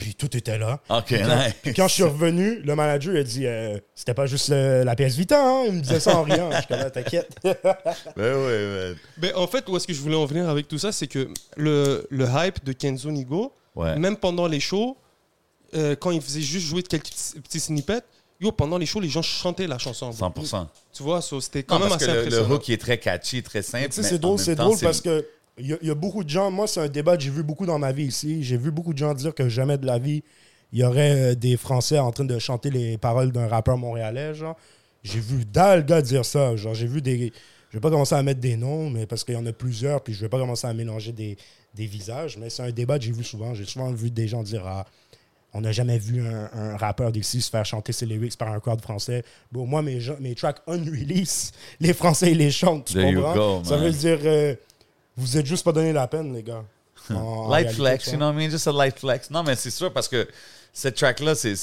Puis 0.00 0.14
tout 0.16 0.36
était 0.36 0.58
là. 0.58 0.80
OK, 0.88 1.04
Puis 1.06 1.18
quand, 1.18 1.36
nice. 1.36 1.54
puis 1.62 1.74
quand 1.74 1.86
je 1.88 1.92
suis 1.94 2.02
revenu, 2.02 2.60
le 2.62 2.74
manager 2.74 3.14
a 3.16 3.22
dit, 3.22 3.46
euh, 3.46 3.78
c'était 3.94 4.14
pas 4.14 4.26
juste 4.26 4.48
le- 4.48 4.82
la 4.82 4.96
PS 4.96 5.14
Vita, 5.16 5.40
hein? 5.40 5.64
Il 5.66 5.72
me 5.74 5.80
disait 5.80 6.00
ça 6.00 6.16
en 6.16 6.22
riant. 6.24 6.50
Je 6.50 6.56
suis 6.56 6.66
comme, 6.66 6.78
Ah, 6.80 6.90
t'inquiète. 6.90 7.28
Ben 7.44 7.54
man. 8.16 8.96
Ben, 9.18 9.32
en 9.36 9.46
fait, 9.46 9.68
où 9.68 9.76
est-ce 9.76 9.86
que 9.86 9.92
je 9.92 10.00
voulais 10.00 10.16
en 10.16 10.26
venir 10.26 10.48
avec 10.48 10.66
tout 10.68 10.78
ça, 10.78 10.90
c'est 10.92 11.06
que 11.06 11.28
le, 11.56 12.06
le 12.10 12.26
hype 12.28 12.64
de 12.64 12.72
Kenzo 12.72 13.10
Nigo, 13.10 13.52
Ouais. 13.76 13.96
même 13.98 14.16
pendant 14.16 14.46
les 14.48 14.58
shows, 14.60 14.96
euh, 15.74 15.94
quand 15.94 16.10
il 16.10 16.20
faisait 16.20 16.40
juste 16.40 16.66
jouer 16.66 16.82
de 16.82 16.88
quelques 16.88 17.04
petits, 17.44 17.60
snippets, 17.60 18.02
yo, 18.40 18.50
pendant 18.50 18.78
les 18.78 18.86
shows, 18.86 18.98
les 19.00 19.08
gens 19.08 19.22
chantaient 19.22 19.66
la 19.68 19.78
chanson. 19.78 20.10
bro. 20.10 20.44
100 20.44 20.68
Tu 20.92 21.02
vois, 21.04 21.20
so, 21.22 21.40
c'était 21.40 21.62
quand 21.62 21.74
Non, 21.76 21.82
même 21.82 21.90
parce 21.90 22.02
assez 22.02 22.06
que 22.10 22.16
le, 22.16 22.16
le 22.16 22.26
impressionnant. 22.26 22.54
hook 22.54 22.68
il 22.68 22.72
est 22.74 22.78
très 22.78 22.98
catchy, 22.98 23.42
très 23.42 23.62
simple. 23.62 23.88
Tu 23.88 23.92
sais, 23.96 24.02
mais 24.02 24.08
c'est 24.08 24.14
en 24.16 24.18
drôle, 24.18 24.38
c'est 24.38 24.54
drôle 24.56 24.78
parce 24.80 25.00
que 25.00 25.24
il 25.60 25.66
y, 25.68 25.72
a- 25.72 25.78
il 25.82 25.88
y 25.88 25.90
a 25.90 25.94
beaucoup 25.94 26.24
de 26.24 26.28
gens, 26.30 26.50
moi, 26.50 26.66
c'est 26.66 26.80
un 26.80 26.88
débat 26.88 27.16
que 27.16 27.22
j'ai 27.22 27.30
vu 27.30 27.42
beaucoup 27.42 27.66
dans 27.66 27.78
ma 27.78 27.92
vie 27.92 28.04
ici. 28.06 28.42
J'ai 28.42 28.56
vu 28.56 28.70
beaucoup 28.70 28.92
de 28.92 28.98
gens 28.98 29.14
dire 29.14 29.34
que 29.34 29.48
jamais 29.48 29.78
de 29.78 29.86
la 29.86 29.98
vie, 29.98 30.22
il 30.72 30.80
y 30.80 30.84
aurait 30.84 31.32
euh, 31.32 31.34
des 31.34 31.56
Français 31.56 31.98
en 31.98 32.10
train 32.12 32.24
de 32.24 32.38
chanter 32.38 32.70
les 32.70 32.98
paroles 32.98 33.32
d'un 33.32 33.46
rappeur 33.48 33.76
montréalais, 33.78 34.34
genre. 34.34 34.56
J'ai 35.02 35.20
vu 35.20 35.44
dalle 35.44 35.86
gars 35.86 36.02
dire 36.02 36.24
ça. 36.24 36.56
Genre, 36.56 36.74
j'ai 36.74 36.86
vu 36.86 37.00
des. 37.02 37.32
Je 37.70 37.76
vais 37.76 37.80
pas 37.80 37.90
commencer 37.90 38.14
à 38.16 38.22
mettre 38.22 38.40
des 38.40 38.56
noms, 38.56 38.90
mais 38.90 39.06
parce 39.06 39.22
qu'il 39.24 39.34
y 39.34 39.38
en 39.38 39.46
a 39.46 39.52
plusieurs, 39.52 40.02
puis 40.02 40.12
je 40.12 40.20
vais 40.20 40.28
pas 40.28 40.38
commencer 40.38 40.66
à 40.66 40.74
mélanger 40.74 41.12
des, 41.12 41.36
des 41.74 41.86
visages. 41.86 42.36
Mais 42.36 42.50
c'est 42.50 42.62
un 42.64 42.70
débat 42.72 42.98
que 42.98 43.04
j'ai 43.04 43.12
vu 43.12 43.24
souvent. 43.24 43.54
J'ai 43.54 43.64
souvent 43.64 43.90
vu 43.92 44.10
des 44.10 44.28
gens 44.28 44.42
dire 44.42 44.62
Ah, 44.66 44.84
on 45.52 45.62
n'a 45.62 45.72
jamais 45.72 45.98
vu 45.98 46.20
un, 46.24 46.50
un 46.52 46.76
rappeur 46.76 47.10
d'ici 47.12 47.40
se 47.40 47.50
faire 47.50 47.64
chanter 47.64 47.92
ses 47.92 48.06
lyrics 48.06 48.36
par 48.36 48.52
un 48.52 48.60
crowd 48.60 48.80
français. 48.80 49.24
Bon, 49.50 49.66
moi, 49.66 49.82
mes, 49.82 49.98
mes 50.20 50.34
tracks 50.34 50.58
on-release, 50.66 51.52
les 51.80 51.92
Français, 51.94 52.32
ils 52.32 52.38
les 52.38 52.50
chantent. 52.50 52.86
Tu 52.86 52.94
There 52.94 53.10
you 53.10 53.22
comprends? 53.22 53.58
go, 53.60 53.64
ça 53.64 53.76
veut 53.76 53.90
dire, 53.90 54.18
euh, 54.24 54.54
vous 55.20 55.36
êtes 55.38 55.46
juste 55.46 55.64
pas 55.64 55.72
donné 55.72 55.92
la 55.92 56.06
peine, 56.08 56.34
les 56.34 56.42
gars. 56.42 56.64
En- 57.10 57.14
en 57.14 57.48
Light 57.48 57.70
flex, 57.70 58.06
you 58.08 58.16
know 58.16 58.26
what 58.26 58.32
I 58.34 58.36
mean? 58.36 58.50
Just 58.50 58.66
a 58.66 58.72
light 58.72 58.98
flex. 58.98 59.30
Non, 59.30 59.42
mais 59.42 59.56
c'est 59.56 59.70
sûr 59.70 59.92
parce 59.92 60.08
que 60.08 60.26
cette 60.72 60.96
track-là, 60.96 61.34
c'est. 61.34 61.54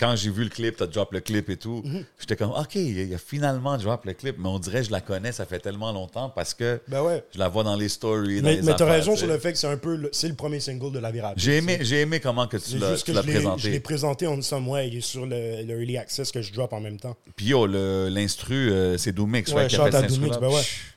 Quand 0.00 0.14
j'ai 0.14 0.30
vu 0.30 0.44
le 0.44 0.48
clip, 0.50 0.76
t'as 0.76 0.86
drop 0.86 1.12
le 1.12 1.18
clip 1.18 1.50
et 1.50 1.56
tout, 1.56 1.82
Mhm. 1.84 2.04
j'étais 2.20 2.36
comme, 2.36 2.52
OK, 2.52 2.76
il 2.76 3.12
a, 3.12 3.18
finalement 3.18 3.76
drop 3.78 4.04
le 4.04 4.12
clip, 4.12 4.36
mais 4.38 4.48
on 4.48 4.60
dirait 4.60 4.78
que 4.82 4.86
je 4.86 4.90
la 4.92 5.00
connais, 5.00 5.32
ça 5.32 5.44
fait 5.44 5.58
tellement 5.58 5.90
longtemps 5.90 6.30
parce 6.30 6.54
que 6.54 6.80
Ben 6.86 7.02
ouais. 7.02 7.24
je 7.34 7.38
la 7.40 7.48
vois 7.48 7.64
dans 7.64 7.74
les 7.74 7.88
stories. 7.88 8.40
dans 8.40 8.48
Mais, 8.48 8.60
mais 8.62 8.76
t'as 8.76 8.84
raison 8.88 9.16
sur 9.16 9.26
le 9.26 9.36
fait 9.40 9.50
que 9.52 9.58
c'est 9.58 9.66
un 9.66 9.76
peu. 9.76 9.96
le- 9.96 10.10
C'est 10.12 10.28
le 10.28 10.34
premier 10.36 10.60
single 10.60 10.92
de 10.92 11.00
la 11.00 11.10
vie 11.10 11.20
rapide. 11.20 11.42
J'ai 11.42 11.56
aimé, 11.56 11.78
j'ai 11.80 12.02
aimé 12.02 12.20
comment 12.20 12.46
que 12.46 12.58
tu 12.58 12.78
l'as 12.78 12.90
l'as 12.90 12.96
je 13.04 13.12
l'ai- 13.12 13.22
présenté. 13.22 13.80
présenté 13.80 14.26
en 14.28 14.40
some 14.40 14.68
way. 14.68 14.86
Il 14.86 14.98
est 14.98 15.00
sur 15.00 15.26
le, 15.26 15.64
le 15.64 15.80
Early 15.80 15.98
Access 15.98 16.30
que 16.30 16.42
je 16.42 16.52
drop 16.52 16.72
en 16.72 16.80
même 16.80 17.00
temps. 17.00 17.16
Puis 17.34 17.46
yo, 17.46 17.66
l'instru, 17.66 18.70
euh, 18.70 18.96
c'est 18.98 19.10
Doomix, 19.10 19.50
Ouais, 19.50 19.62
right, 19.66 19.68
qui 19.70 19.76
a 19.80 19.90
fait 19.90 20.06
Doomix, 20.06 20.38
ben 20.38 20.46
ouais. 20.48 20.60
Psh, 20.60 20.94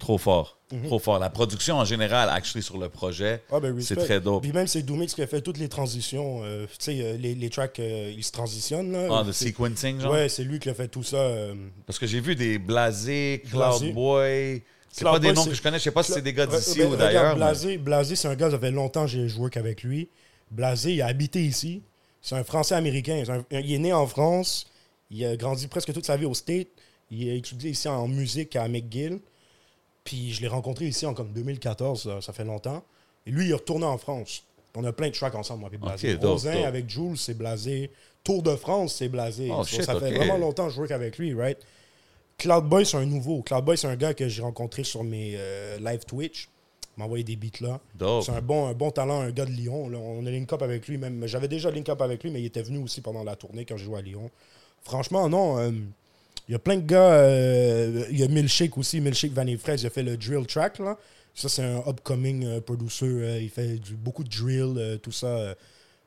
Trop 0.00 0.18
fort. 0.18 0.58
Trop 0.84 0.98
fort. 0.98 1.18
La 1.18 1.30
production 1.30 1.76
en 1.76 1.84
général, 1.84 2.28
actually, 2.30 2.62
sur 2.62 2.76
le 2.78 2.88
projet, 2.88 3.42
Ah, 3.50 3.60
ben, 3.60 3.80
c'est 3.80 3.96
très 3.96 4.20
dope. 4.20 4.42
Puis 4.42 4.52
même, 4.52 4.66
c'est 4.66 4.82
Doomix 4.82 5.14
qui 5.14 5.22
a 5.22 5.26
fait 5.26 5.40
toutes 5.40 5.58
les 5.58 5.68
transitions. 5.68 6.40
euh, 6.44 6.66
tu 6.66 6.74
sais, 6.78 7.00
euh, 7.00 7.16
les, 7.16 7.34
les 7.34 7.50
tracks, 7.50 7.78
euh, 7.80 8.12
ils 8.16 8.24
se 8.24 8.32
transitionnent. 8.32 8.92
Là. 8.92 9.08
Ah, 9.10 9.22
le 9.26 9.32
sequencing, 9.32 10.00
genre? 10.00 10.12
Ouais, 10.12 10.28
c'est 10.28 10.44
lui 10.44 10.58
qui 10.58 10.68
a 10.68 10.74
fait 10.74 10.88
tout 10.88 11.02
ça. 11.02 11.16
euh, 11.16 11.54
Parce 11.86 11.98
que 11.98 12.06
j'ai 12.06 12.20
vu 12.20 12.34
des 12.34 12.58
Blasé. 12.58 13.42
Cloud 13.50 13.92
Boy, 13.94 14.62
C'est 14.90 15.04
pas 15.04 15.18
des 15.18 15.32
noms 15.32 15.44
que 15.44 15.54
je 15.54 15.62
connais. 15.62 15.78
Je 15.78 15.84
sais 15.84 15.90
pas 15.90 16.02
si 16.02 16.12
c'est 16.12 16.22
des 16.22 16.32
gars 16.32 16.46
d'ici 16.46 16.78
ben, 16.78 16.92
ou 16.92 16.96
d'ailleurs. 16.96 17.36
mais- 17.36 17.78
Blasé, 17.78 18.16
c'est 18.16 18.28
un 18.28 18.34
gars, 18.34 18.50
ça 18.50 18.58
fait 18.58 18.70
longtemps 18.70 19.02
que 19.06 19.10
j'ai 19.10 19.28
joué 19.28 19.50
qu'avec 19.50 19.82
lui. 19.82 20.08
Blasé, 20.50 20.92
il 20.94 21.02
a 21.02 21.06
habité 21.06 21.42
ici. 21.42 21.82
C'est 22.22 22.36
un 22.36 22.44
Français-Américain. 22.44 23.22
C'est 23.26 23.32
un- 23.32 23.60
Il 23.60 23.72
est 23.72 23.78
né 23.78 23.92
en 23.92 24.06
France. 24.06 24.66
Il 25.10 25.24
a 25.24 25.36
grandi 25.36 25.66
presque 25.68 25.92
toute 25.92 26.06
sa 26.06 26.16
vie 26.16 26.24
au 26.26 26.34
State. 26.34 26.68
Il 27.10 27.28
a 27.28 27.34
étudié 27.34 27.70
ici 27.70 27.86
en 27.88 28.08
musique 28.08 28.56
à 28.56 28.66
McGill. 28.68 29.18
Puis 30.04 30.32
je 30.34 30.40
l'ai 30.42 30.48
rencontré 30.48 30.86
ici 30.86 31.06
en 31.06 31.14
comme 31.14 31.32
2014, 31.32 32.02
ça, 32.02 32.20
ça 32.20 32.32
fait 32.32 32.44
longtemps. 32.44 32.84
Et 33.26 33.30
lui, 33.30 33.46
il 33.46 33.50
est 33.50 33.54
retourné 33.54 33.86
en 33.86 33.96
France. 33.98 34.44
On 34.76 34.84
a 34.84 34.92
plein 34.92 35.08
de 35.08 35.14
tracks 35.14 35.34
ensemble, 35.34 35.60
moi, 35.60 35.70
puis 35.70 35.78
Blasé. 35.78 36.14
Ok, 36.14 36.20
dope, 36.20 36.30
Rosin 36.32 36.52
dope. 36.54 36.64
avec 36.64 36.90
Jules, 36.90 37.16
c'est 37.16 37.34
Blasé. 37.34 37.90
Tour 38.22 38.42
de 38.42 38.56
France, 38.56 38.96
c'est 38.96 39.08
Blasé. 39.08 39.50
Oh, 39.52 39.64
So, 39.64 39.82
ça 39.82 39.98
fait 40.00 40.12
vraiment 40.12 40.36
longtemps 40.36 40.66
que 40.66 40.72
je 40.72 40.78
work 40.78 40.90
avec 40.90 41.16
lui, 41.18 41.32
right? 41.34 41.58
Cloud 42.36 42.64
Boy, 42.64 42.84
c'est 42.84 42.96
un 42.96 43.06
nouveau. 43.06 43.42
Cloud 43.42 43.64
Boy, 43.64 43.78
c'est 43.78 43.86
un 43.86 43.96
gars 43.96 44.12
que 44.14 44.28
j'ai 44.28 44.42
rencontré 44.42 44.82
sur 44.82 45.04
mes 45.04 45.34
euh, 45.36 45.78
live 45.78 46.04
Twitch. 46.04 46.48
Il 46.96 47.00
m'a 47.00 47.04
envoyé 47.06 47.22
des 47.24 47.36
beats 47.36 47.60
là. 47.60 47.80
C'est 48.22 48.32
un 48.32 48.40
bon, 48.42 48.66
un 48.66 48.74
bon 48.74 48.90
talent, 48.90 49.20
un 49.20 49.30
gars 49.30 49.44
de 49.46 49.50
Lyon. 49.52 49.88
là. 49.88 49.98
on 49.98 50.24
a 50.26 50.30
link 50.30 50.52
up 50.52 50.62
avec 50.62 50.86
lui 50.88 50.98
même. 50.98 51.26
J'avais 51.26 51.48
déjà 51.48 51.70
link 51.70 51.88
up 51.88 52.00
avec 52.02 52.22
lui, 52.24 52.30
mais 52.30 52.40
il 52.40 52.46
était 52.46 52.62
venu 52.62 52.78
aussi 52.78 53.00
pendant 53.00 53.22
la 53.24 53.36
tournée 53.36 53.64
quand 53.64 53.76
je 53.76 53.84
jouais 53.84 53.98
à 53.98 54.02
Lyon. 54.02 54.30
Franchement, 54.82 55.28
non. 55.28 55.58
euh, 55.58 55.70
il 56.48 56.52
y 56.52 56.54
a 56.54 56.58
plein 56.58 56.76
de 56.76 56.82
gars. 56.86 57.12
euh, 57.12 58.04
il 58.10 58.18
y 58.18 58.22
a 58.22 58.28
Milkshake 58.28 58.76
aussi. 58.78 59.00
Milkshake 59.00 59.32
Vanille 59.32 59.58
Fraise, 59.58 59.82
il 59.82 59.86
a 59.86 59.90
fait 59.90 60.02
le 60.02 60.16
drill 60.16 60.46
track. 60.46 60.78
Là. 60.78 60.96
Ça, 61.34 61.48
c'est 61.48 61.62
un 61.62 61.82
upcoming 61.88 62.44
euh, 62.44 62.60
producer. 62.60 63.06
euh, 63.06 63.40
il 63.40 63.50
fait 63.50 63.76
du- 63.78 63.94
beaucoup 63.94 64.24
de 64.24 64.28
drill, 64.30 64.74
euh, 64.78 64.96
tout 64.98 65.12
ça. 65.12 65.54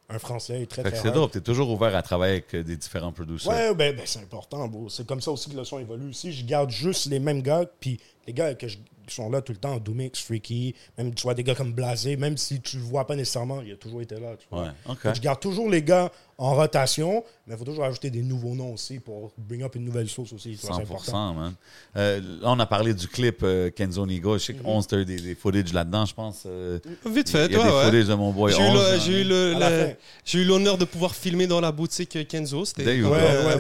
un 0.10 0.20
français, 0.20 0.66
très 0.68 0.84
Fait 0.84 0.90
que 0.90 0.94
très 0.96 1.02
c'est 1.02 1.08
hard. 1.10 1.16
dope. 1.16 1.32
T'es 1.34 1.42
toujours 1.42 1.70
ouvert 1.70 1.94
à 1.94 2.02
travailler 2.02 2.36
avec 2.50 2.56
des 2.66 2.78
différents 2.78 3.12
producers. 3.12 3.50
Ouais, 3.52 3.74
ben, 3.76 3.94
ben, 3.94 4.04
c'est 4.06 4.20
important, 4.20 4.66
bro. 4.70 4.88
C'est 4.88 5.06
comme 5.06 5.20
ça 5.20 5.32
aussi 5.32 5.50
que 5.50 5.58
le 5.58 5.66
son 5.66 5.80
évolue. 5.80 6.14
Si 6.14 6.32
je 6.32 6.46
garde 6.46 6.70
juste 6.70 7.08
les 7.08 7.20
mêmes 7.20 7.42
gars, 7.42 7.66
puis 7.82 8.00
les 8.28 8.34
gars 8.34 8.54
que 8.54 8.68
je- 8.68 8.78
qui 9.08 9.16
sont 9.16 9.30
là 9.30 9.42
tout 9.42 9.54
le 9.54 9.58
temps, 9.58 9.78
Doomix, 9.78 10.20
Freaky, 10.22 10.76
même 10.98 11.14
tu 11.14 11.24
vois 11.24 11.34
des 11.34 11.42
gars 11.44 11.56
comme 11.56 11.72
Blasé, 11.72 12.18
même 12.18 12.36
si 12.36 12.60
tu 12.60 12.76
le 12.76 12.84
vois 12.84 13.08
pas 13.08 13.16
nécessairement, 13.16 13.62
il 13.62 13.72
a 13.72 13.78
toujours 13.78 14.02
été 14.02 14.16
là. 14.20 14.36
Tu 14.38 14.46
vois. 14.52 14.64
Ouais, 14.86 15.14
Je 15.16 15.22
garde 15.22 15.40
toujours 15.40 15.70
les 15.70 15.82
gars 15.82 16.12
en 16.38 16.54
rotation, 16.56 17.24
mais 17.48 17.56
il 17.56 17.58
faut 17.58 17.64
toujours 17.64 17.86
ajouter 17.86 18.10
des 18.10 18.22
nouveaux 18.22 18.54
noms 18.54 18.74
aussi 18.74 19.00
pour 19.00 19.32
bring 19.38 19.64
up 19.64 19.76
une 19.76 19.86
nouvelle 19.86 20.10
sauce 20.10 20.34
aussi. 20.34 20.58
tu 20.58 20.68
vois, 20.68 20.76
C'est 20.76 20.82
important. 20.84 21.32
100%, 21.32 21.34
man. 21.36 21.54
Euh, 21.96 22.20
là, 22.42 22.52
on 22.52 22.60
a 22.60 22.66
parlé 22.66 22.94
du 22.94 23.08
clip 23.08 23.40
euh, 23.44 23.70
Kenzo 23.72 24.06
Nigo. 24.06 24.38
Je 24.38 24.44
sais 24.44 24.54
que 24.54 24.62
11, 24.66 24.86
t'as 24.86 24.98
eu 24.98 25.06
des, 25.06 25.16
des 25.22 25.36
footage 25.36 25.72
là-dedans, 25.72 26.06
je 26.06 26.14
pense. 26.14 26.44
euh, 26.46 26.78
Vite 27.06 27.30
fait, 27.30 27.46
Il 27.46 27.54
y 27.54 27.56
a 27.56 27.60
ouais, 27.60 27.66
des 27.66 27.72
ouais. 27.76 27.86
footage 27.86 28.08
de 28.08 28.14
mon 28.14 28.34
boy 28.34 28.52
J'ai 28.52 28.62
eu 28.62 30.42
11. 30.44 30.48
l'honneur 30.48 30.78
de 30.78 30.86
pouvoir 30.86 31.16
filmer 31.16 31.48
dans 31.48 31.62
la 31.62 31.72
boutique 31.72 32.28
Kenzo. 32.28 32.66
C'était 32.66 33.02
Ouais, 33.02 33.10
ouais, 33.10 33.10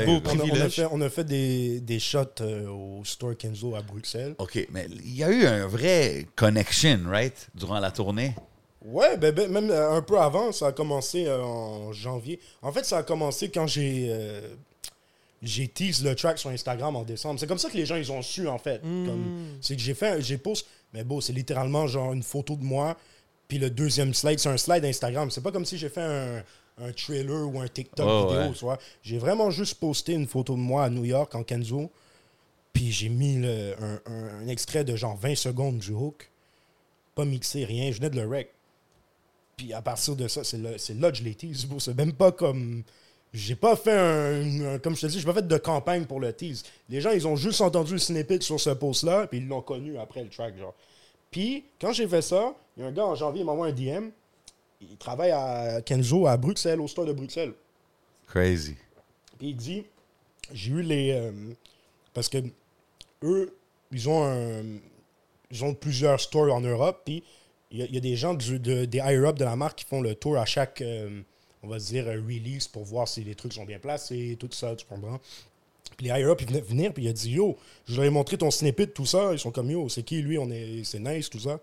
un 0.02 0.06
beau 0.06 0.12
on, 0.12 0.30
a, 0.30 0.32
on 0.34 0.36
a 0.36 0.38
privilège. 0.38 0.74
fait, 0.74 0.88
on 0.92 1.02
a 1.02 1.10
fait 1.10 1.24
des, 1.24 1.80
des 1.80 2.00
shots 2.00 2.42
euh, 2.42 2.68
au 2.70 3.04
store 3.06 3.36
Kenzo 3.38 3.76
à 3.76 3.82
Bruxelles. 3.82 4.36
OK, 4.38 4.57
mais 4.72 4.88
il 5.04 5.16
y 5.16 5.24
a 5.24 5.30
eu 5.30 5.46
un 5.46 5.68
vrai 5.68 6.26
connection, 6.36 7.00
right, 7.08 7.48
durant 7.56 7.80
la 7.80 7.92
tournée? 7.92 8.34
Ouais, 8.86 9.18
ben, 9.18 9.34
ben, 9.34 9.52
même 9.52 9.70
euh, 9.70 9.92
un 9.92 10.02
peu 10.02 10.18
avant, 10.20 10.52
ça 10.52 10.68
a 10.68 10.72
commencé 10.72 11.26
euh, 11.28 11.42
en 11.42 11.92
janvier. 11.92 12.40
En 12.62 12.72
fait, 12.72 12.86
ça 12.86 13.00
a 13.00 13.04
commencé 13.04 13.50
quand 13.50 13.68
j'ai 13.68 14.08
euh, 14.10 14.42
j'ai 15.44 15.70
le 16.04 16.14
track 16.16 16.40
sur 16.40 16.50
Instagram 16.50 16.96
en 16.96 17.04
décembre. 17.04 17.40
C'est 17.40 17.48
comme 17.48 17.58
ça 17.60 17.70
que 17.70 17.78
les 17.78 17.86
gens 17.86 17.96
ils 17.96 18.12
ont 18.12 18.22
su 18.22 18.48
en 18.48 18.58
fait. 18.58 18.82
Comme- 18.82 19.58
C'est 19.62 19.76
que 19.76 19.82
j'ai 19.82 19.94
fait, 19.94 20.08
un- 20.10 20.20
j'ai 20.20 20.38
post, 20.38 20.66
mais 20.94 21.04
bon, 21.04 21.22
c'est 21.22 21.34
littéralement 21.34 21.86
genre 21.88 22.14
une 22.14 22.24
photo 22.24 22.56
de 22.56 22.64
moi, 22.64 22.98
puis 23.48 23.60
le 23.60 23.70
deuxième 23.70 24.14
slide, 24.14 24.40
c'est 24.40 24.50
un 24.50 24.58
slide 24.58 24.84
Instagram. 24.86 25.30
C'est 25.32 25.42
pas 25.44 25.52
comme 25.52 25.66
si 25.66 25.78
j'ai 25.78 25.90
fait 25.90 26.02
un, 26.02 26.44
un 26.80 26.92
trailer 26.92 27.48
ou 27.54 27.60
un 27.60 27.68
TikTok 27.68 28.08
Oh, 28.10 28.28
vidéo, 28.28 28.42
ouais. 28.48 28.52
tu 28.54 28.66
vois. 28.66 28.78
J'ai 29.04 29.18
vraiment 29.18 29.52
juste 29.52 29.76
posté 29.76 30.14
une 30.14 30.28
photo 30.28 30.54
de 30.54 30.60
moi 30.60 30.86
à 30.86 30.90
New 30.90 31.06
York 31.06 31.34
en 31.36 31.44
Kenzo, 31.44 31.92
puis 32.78 32.92
j'ai 32.92 33.10
mis 33.10 33.38
le- 33.38 33.76
un, 33.82 34.00
un- 34.06 34.40
un 34.44 34.48
extrait 34.48 34.84
de 34.84 34.96
genre 34.96 35.16
20 35.18 35.34
secondes 35.36 35.80
du 35.80 35.92
hook, 35.94 36.30
pas 37.16 37.26
mixé, 37.26 37.66
rien. 37.66 37.92
Je 37.92 37.98
venais 37.98 38.12
de 38.12 38.20
le 38.22 38.28
rec. 38.28 38.52
Puis 39.56 39.74
à 39.74 39.82
partir 39.82 40.16
de 40.16 40.28
ça, 40.28 40.44
c'est 40.44 40.58
là, 40.60 41.12
que 41.12 41.18
je 41.18 41.24
l'ai 41.24 41.34
tease. 41.34 41.68
C'est 41.80 41.98
même 41.98 42.14
pas 42.14 42.32
comme. 42.32 42.84
J'ai 43.34 43.56
pas 43.56 43.76
fait 43.76 43.92
un, 43.98 44.76
un- 44.76 44.80
Comme 44.80 44.96
je 44.96 45.02
te 45.02 45.08
dis, 45.08 45.20
j'ai 45.20 45.26
pas 45.26 45.34
fait 45.34 45.48
de 45.48 45.58
campagne 45.58 46.06
pour 46.06 46.20
le 46.20 46.32
tease. 46.32 46.64
Les 46.90 47.02
gens, 47.02 47.10
ils 47.12 47.28
ont 47.28 47.36
juste 47.36 47.62
entendu 47.62 47.94
le 47.94 47.98
snippet 48.00 48.42
sur 48.44 48.60
ce 48.60 48.70
post-là, 48.70 49.26
puis 49.28 49.40
ils 49.40 49.48
l'ont 49.48 49.62
connu 49.64 49.98
après 49.98 50.24
le 50.24 50.30
track, 50.30 50.56
genre. 50.58 50.76
Puis, 51.32 51.66
quand 51.82 51.92
j'ai 51.94 52.08
fait 52.08 52.22
ça, 52.22 52.54
il 52.78 52.84
y 52.84 52.86
a 52.86 52.90
un 52.90 52.92
gars 52.92 53.06
en 53.06 53.16
janvier, 53.16 53.42
il 53.42 53.46
m'envoie 53.46 53.68
un 53.68 53.72
DM. 53.74 54.10
Il 54.82 54.96
travaille 54.98 55.32
à 55.32 55.82
Kenzo, 55.82 56.28
à 56.28 56.38
Bruxelles, 56.38 56.80
au 56.80 56.88
store 56.88 57.06
de 57.08 57.14
Bruxelles. 57.14 57.54
Crazy. 58.28 58.76
Puis 59.40 59.50
il 59.50 59.56
dit 59.56 59.84
j'ai 60.54 60.72
eu 60.72 60.82
les. 60.84 61.12
euh, 61.14 61.32
parce 62.14 62.30
que 62.30 62.38
eux, 63.24 63.56
ils 63.92 64.10
ont 64.10 64.24
un. 64.26 64.64
Ils 65.52 65.64
ont 65.64 65.74
plusieurs 65.74 66.20
stores 66.20 66.54
en 66.54 66.60
Europe, 66.62 67.04
puis 67.06 67.24
il 67.72 67.80
y, 67.80 67.98
a- 67.98 68.00
des 68.02 68.16
gens 68.18 68.34
de- 68.34 68.86
des 68.86 68.98
higher-up 68.98 69.38
de 69.38 69.46
la 69.46 69.56
marque 69.56 69.80
qui 69.80 69.86
font 69.86 70.02
le 70.02 70.14
tour 70.16 70.38
à 70.38 70.46
chaque, 70.46 70.82
euh, 70.82 71.22
on 71.64 71.68
va 71.70 71.78
dire, 71.80 72.08
euh, 72.08 72.16
release 72.22 72.68
pour 72.68 72.84
voir 72.84 73.08
si 73.08 73.24
les 73.24 73.34
trucs 73.36 73.54
sont 73.54 73.66
bien 73.66 73.80
placés, 73.80 74.36
tout 74.40 74.50
ça, 74.52 74.76
tu 74.76 74.86
comprends? 74.86 75.20
Puis 75.98 76.08
les 76.08 76.12
higher-up, 76.12 76.40
ils 76.42 76.48
venaient 76.48 76.62
venir, 76.62 76.94
puis 76.94 77.06
il 77.06 77.10
a 77.10 77.14
dit 77.14 77.32
Yo, 77.32 77.58
je 77.88 77.96
leur 77.96 78.06
ai 78.06 78.10
montré 78.10 78.38
ton 78.38 78.52
snippet, 78.52 78.88
tout 78.88 79.06
ça. 79.06 79.32
Ils 79.34 79.40
sont 79.40 79.52
comme 79.52 79.72
Yo, 79.72 79.88
c'est 79.90 80.04
qui 80.04 80.22
lui? 80.22 80.38
On 80.38 80.50
est, 80.52 80.84
c'est 80.84 81.00
nice, 81.00 81.30
tout 81.30 81.40
ça. 81.40 81.60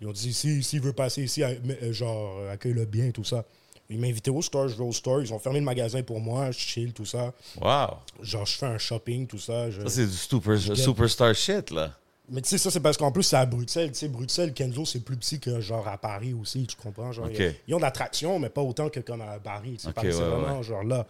Ils 0.00 0.06
ont 0.08 0.12
dit 0.12 0.32
S'il 0.32 0.62
si, 0.62 0.70
s'il 0.70 0.80
veut 0.80 0.92
passer 0.92 1.24
ici, 1.24 1.42
euh, 1.42 1.92
genre, 1.92 2.48
accueille-le 2.50 2.84
bien, 2.86 3.10
tout 3.10 3.24
ça. 3.24 3.44
Ils 3.88 3.98
m'ont 3.98 4.08
invité 4.08 4.30
au 4.30 4.42
store, 4.42 4.68
je 4.68 4.74
vais 4.74 4.84
au 4.84 4.92
store. 4.92 5.20
Ils 5.22 5.32
ont 5.32 5.38
fermé 5.38 5.60
le 5.60 5.64
magasin 5.64 6.02
pour 6.02 6.20
moi, 6.20 6.50
je 6.50 6.58
chill, 6.58 6.92
tout 6.92 7.04
ça. 7.04 7.32
Wow. 7.60 7.98
Genre, 8.20 8.44
je 8.44 8.56
fais 8.56 8.66
un 8.66 8.78
shopping, 8.78 9.26
tout 9.26 9.38
ça. 9.38 9.70
je- 9.70 9.82
Ça, 9.82 9.88
c'est 9.90 10.06
du 10.06 10.12
super, 10.12 10.56
get- 10.56 10.74
superstar 10.82 11.34
shit, 11.34 11.70
là. 11.70 11.92
Mais 12.28 12.42
tu 12.42 12.48
sais, 12.48 12.58
ça, 12.58 12.72
c'est 12.72 12.80
parce 12.80 12.96
qu'en 12.96 13.12
plus, 13.12 13.22
c'est 13.22 13.36
à 13.36 13.46
Bruxelles. 13.46 13.92
Tu 13.92 13.98
sais, 13.98 14.08
Bruxelles, 14.08 14.52
Kenzo, 14.52 14.84
c'est 14.84 14.98
plus 14.98 15.16
petit 15.16 15.38
que 15.38 15.60
genre 15.60 15.86
à 15.86 15.96
Paris 15.96 16.34
aussi, 16.34 16.66
tu 16.66 16.74
comprends? 16.74 17.12
Genre, 17.12 17.26
ils, 17.30 17.54
ils 17.68 17.74
ont 17.74 17.76
de 17.76 17.82
l'attraction, 17.82 18.40
mais 18.40 18.48
pas 18.48 18.62
autant 18.62 18.88
que 18.88 18.98
comme 18.98 19.20
à 19.20 19.38
Paris. 19.38 19.74
tu 19.76 19.82
sais. 19.82 19.88
Ok, 19.90 19.94
Paris, 19.94 20.08
c'est 20.10 20.18
ouais, 20.22 20.28
vraiment 20.28 20.60
genre 20.62 20.82
là. 20.82 21.06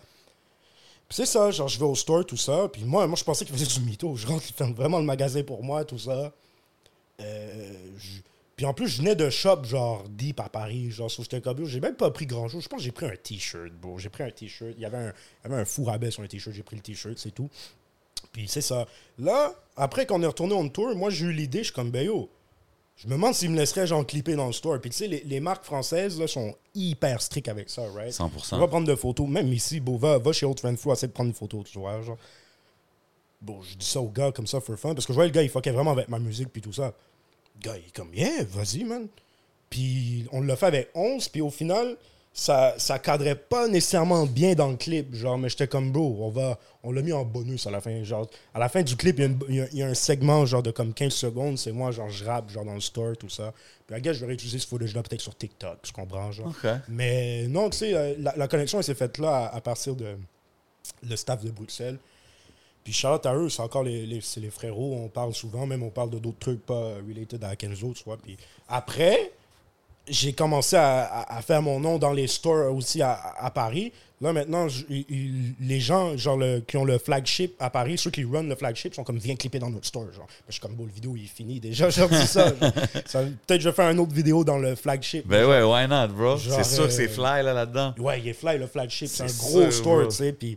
Puis 1.09 1.17
c'est 1.17 1.25
ça, 1.27 1.51
genre, 1.53 1.69
je 1.69 1.79
vais 1.79 1.87
au 1.87 1.95
store, 1.95 2.27
tout 2.27 2.37
ça. 2.37 2.69
Puis 2.71 2.85
moi, 2.85 3.07
moi 3.07 3.17
je 3.17 3.25
pensais 3.25 3.47
qu'il 3.47 3.55
faisait 3.57 3.65
du 3.81 3.81
mytho. 3.87 4.15
Je 4.17 4.27
rentre, 4.27 4.45
il 4.47 4.53
ferme 4.53 4.75
vraiment 4.75 4.99
le 4.99 5.05
magasin 5.07 5.43
pour 5.43 5.63
moi, 5.65 5.85
tout 5.87 5.99
ça. 5.99 6.33
Euh, 7.23 7.73
je- 7.97 8.21
Puis 8.57 8.65
en 8.65 8.73
plus, 8.73 8.89
je 8.89 8.99
venais 8.99 9.15
de 9.15 9.29
shop, 9.29 9.65
genre, 9.65 10.05
deep 10.09 10.41
à 10.41 10.49
Paris. 10.49 10.91
Genre, 10.91 11.11
sur 11.11 11.23
j'étais 11.23 11.43
comme, 11.43 11.67
j'ai 11.67 11.81
même 11.81 11.95
pas 11.95 12.11
pris 12.11 12.25
grand 12.25 12.49
chose. 12.49 12.63
Je 12.63 12.69
pense 12.69 12.79
que 12.79 12.85
j'ai 12.85 12.91
pris 12.91 13.05
un 13.05 13.15
t-shirt, 13.15 13.71
bro. 13.73 13.99
J'ai 13.99 14.09
pris 14.09 14.23
un 14.23 14.31
t-shirt. 14.31 14.73
Il 14.77 14.83
y 14.83 14.87
avait 14.87 14.97
un, 14.97 15.13
il 15.45 15.51
y 15.51 15.53
avait 15.53 15.61
un 15.61 15.65
fou 15.67 15.85
rabais 15.85 16.11
sur 16.11 16.23
un 16.23 16.27
t-shirt. 16.27 16.57
J'ai 16.57 16.63
pris 16.63 16.77
le 16.77 16.83
t-shirt, 16.83 17.19
c'est 17.19 17.33
tout. 17.33 17.51
Puis 18.33 18.49
c'est 18.49 18.63
ça. 18.63 18.87
Là, 19.19 19.55
après 19.77 20.07
qu'on 20.07 20.23
est 20.23 20.27
retourné 20.27 20.55
on 20.55 20.69
tour, 20.69 20.95
moi 20.97 21.11
j'ai 21.11 21.27
eu 21.27 21.33
l'idée, 21.33 21.59
je 21.59 21.65
suis 21.65 21.73
comme, 21.73 21.91
ben 21.91 22.07
yo, 22.07 22.31
je 22.97 23.09
me 23.09 23.13
demande 23.13 23.35
s'ils 23.35 23.51
me 23.51 23.57
laisseraient 23.57 23.87
genre 23.87 24.07
clipper 24.07 24.37
dans 24.37 24.47
le 24.47 24.53
store. 24.53 24.81
Puis 24.81 24.91
tu 24.91 24.97
sais, 24.97 25.07
les, 25.07 25.21
les 25.25 25.41
marques 25.41 25.65
françaises 25.65 26.19
là, 26.19 26.27
sont 26.27 26.55
hyper 26.75 27.21
strictes 27.21 27.49
avec 27.49 27.69
ça, 27.69 27.83
right? 27.95 28.13
100%. 28.13 28.55
On 28.55 28.59
va 28.59 28.69
prendre 28.69 28.87
de 28.87 28.95
photos. 28.95 29.29
Même 29.29 29.53
ici, 29.53 29.81
bon, 29.81 29.97
va, 29.97 30.19
va 30.19 30.33
chez 30.33 30.47
Old 30.47 30.59
Friend 30.59 30.79
Flu, 30.79 30.93
essaie 30.93 31.09
de 31.09 31.13
prendre 31.13 31.29
une 31.29 31.35
photo, 31.35 31.63
tu 31.63 31.79
vois. 31.79 32.01
Genre. 32.01 32.17
Bon, 33.43 33.61
je 33.61 33.77
dis 33.77 33.87
ça 33.87 34.01
au 34.01 34.09
gars 34.09 34.33
comme 34.33 34.47
ça, 34.47 34.61
for 34.61 34.79
fun, 34.79 34.95
parce 34.95 35.05
que 35.05 35.13
je 35.13 35.17
voyais 35.17 35.29
le 35.29 35.35
gars, 35.35 35.43
il 35.43 35.51
fuckait 35.51 35.73
vraiment 35.73 35.93
avec 35.93 36.09
ma 36.09 36.19
musique, 36.19 36.49
puis 36.49 36.63
tout 36.63 36.73
ça. 36.73 36.95
Gars, 37.61 37.77
il 37.77 37.89
est 37.89 37.95
comme, 37.95 38.15
yeah, 38.15 38.45
vas-y, 38.51 38.85
man. 38.85 39.07
Puis 39.71 40.27
on 40.33 40.43
l'a 40.43 40.57
fait 40.57 40.67
avec 40.67 40.91
11, 40.95 41.29
puis 41.29 41.41
au 41.41 41.51
final, 41.51 41.97
ça, 42.33 42.75
ça 42.79 42.99
cadrait 42.99 43.35
pas 43.35 43.67
nécessairement 43.67 44.27
bien 44.27 44.55
dans 44.55 44.69
le 44.69 44.77
clip. 44.77 45.15
Genre, 45.15 45.39
mais 45.39 45.49
j'étais 45.49 45.67
comme, 45.67 45.91
bro, 45.91 46.19
on 46.21 46.29
va, 46.29 46.59
on 46.83 46.93
l'a 46.93 47.03
mis 47.03 47.13
en 47.13 47.25
bonus 47.25 47.67
à 47.67 47.71
la 47.71 47.81
fin. 47.81 48.03
Genre, 48.05 48.29
à 48.55 48.59
la 48.59 48.69
fin 48.69 48.83
du 48.83 48.95
clip, 48.95 49.19
il 49.19 49.55
y 49.55 49.61
a 49.61 49.67
y, 49.73 49.77
y 49.79 49.83
un 49.83 49.95
segment, 49.95 50.45
genre, 50.47 50.63
de 50.63 50.71
comme 50.71 50.93
15 50.93 51.13
secondes. 51.13 51.59
C'est 51.59 51.73
moi, 51.73 51.91
genre, 51.91 52.11
je 52.11 52.25
rappe, 52.25 52.51
genre, 52.51 52.65
dans 52.65 52.75
le 52.75 52.81
store, 52.81 53.17
tout 53.17 53.31
ça. 53.31 53.53
Puis, 53.87 53.97
à 53.97 54.01
gars, 54.01 54.13
je 54.13 54.21
vais 54.21 54.27
réutiliser 54.27 54.59
ce 54.59 54.67
footage-là 54.67 55.03
peut-être 55.03 55.23
sur 55.23 55.37
TikTok, 55.37 55.79
tu 55.83 55.93
comprends, 55.93 56.31
genre. 56.31 56.53
Mais 56.89 57.49
non, 57.49 57.71
tu 57.71 57.79
sais, 57.79 58.17
la, 58.19 58.35
la 58.37 58.49
connexion, 58.49 58.79
elle 58.79 58.85
s'est 58.85 58.95
faite 58.95 59.19
là 59.19 59.47
à, 59.47 59.57
à 59.57 59.61
partir 59.61 59.97
de 59.97 60.17
le 61.09 61.17
staff 61.17 61.43
de 61.43 61.51
Bruxelles. 61.51 61.99
Puis 62.87 62.93
Charlotte 62.93 63.27
à 63.27 63.35
eux, 63.35 63.49
c'est 63.49 63.63
encore 63.63 63.83
les, 63.83 64.07
les- 64.07 64.21
c'est 64.21 64.39
les 64.39 64.49
frérots, 64.51 64.95
on 65.05 65.09
parle 65.09 65.35
souvent, 65.35 65.67
même 65.67 65.83
on 65.83 65.91
parle 65.91 66.11
de 66.11 66.21
d'autres 66.21 66.39
trucs 66.39 66.65
pas 66.65 66.93
related 67.09 67.43
à 67.43 67.57
Kenzo, 67.57 67.93
tu 67.95 68.05
vois. 68.05 68.17
Puis 68.17 68.37
après, 68.69 69.33
j'ai 70.07 70.33
commencé 70.33 70.77
à, 70.77 71.03
à- 71.03 71.39
à 71.39 71.43
faire 71.43 71.61
mon 71.63 71.81
nom 71.81 71.99
dans 71.99 72.13
les 72.13 72.29
stores 72.29 72.73
aussi 72.73 73.03
à, 73.03 73.19
à 73.41 73.51
Paris. 73.51 73.93
Là, 74.21 74.33
maintenant, 74.33 74.69
il- 74.89 75.55
les 75.61 75.81
gens 75.81 76.17
genre 76.17 76.37
le- 76.37 76.61
qui 76.61 76.77
ont 76.77 76.85
le 76.85 76.97
flagship 76.99 77.57
à 77.59 77.71
Paris, 77.71 77.99
ceux 77.99 78.11
qui 78.13 78.23
run 78.25 78.45
le 78.45 78.55
flagship, 78.55 78.95
sont 78.95 79.03
comme, 79.03 79.19
viens 79.19 79.35
clipper 79.35 79.59
dans 79.59 79.69
notre 79.69 79.87
store. 79.89 80.07
Genre. 80.15 80.29
Je 80.47 80.53
suis 80.53 80.61
comme, 80.61 80.75
bon, 80.77 80.85
le 80.85 80.93
vidéo, 80.93 81.15
il 81.17 81.25
est 81.25 81.27
fini 81.27 81.59
déjà. 81.59 81.91
Genre, 81.91 82.09
ça. 82.15 82.53
Ça- 83.05 83.25
Peut-être 83.47 83.61
je 83.63 83.69
vais 83.69 83.75
faire 83.75 83.91
une 83.91 83.99
autre 83.99 84.15
vidéo 84.15 84.45
dans 84.45 84.59
le 84.59 84.77
flagship. 84.77 85.27
Ben 85.27 85.45
ouais, 85.45 85.63
why 85.65 85.89
not, 85.89 86.15
bro? 86.15 86.39
C'est 86.39 86.63
sûr 86.65 86.85
que 86.87 86.93
c'est 86.93 87.07
euh, 87.09 87.13
fly, 87.13 87.43
là, 87.43 87.53
là-dedans. 87.53 87.95
Ouais, 87.99 88.21
il 88.21 88.29
est 88.29 88.33
fly, 88.33 88.59
le 88.59 88.69
flagship. 88.69 89.09
C'est 89.09 89.25
un 89.25 89.27
gros 89.27 89.63
sûr, 89.63 89.73
store, 89.73 90.09
tu 90.09 90.15
sais. 90.15 90.33
Puis, 90.33 90.57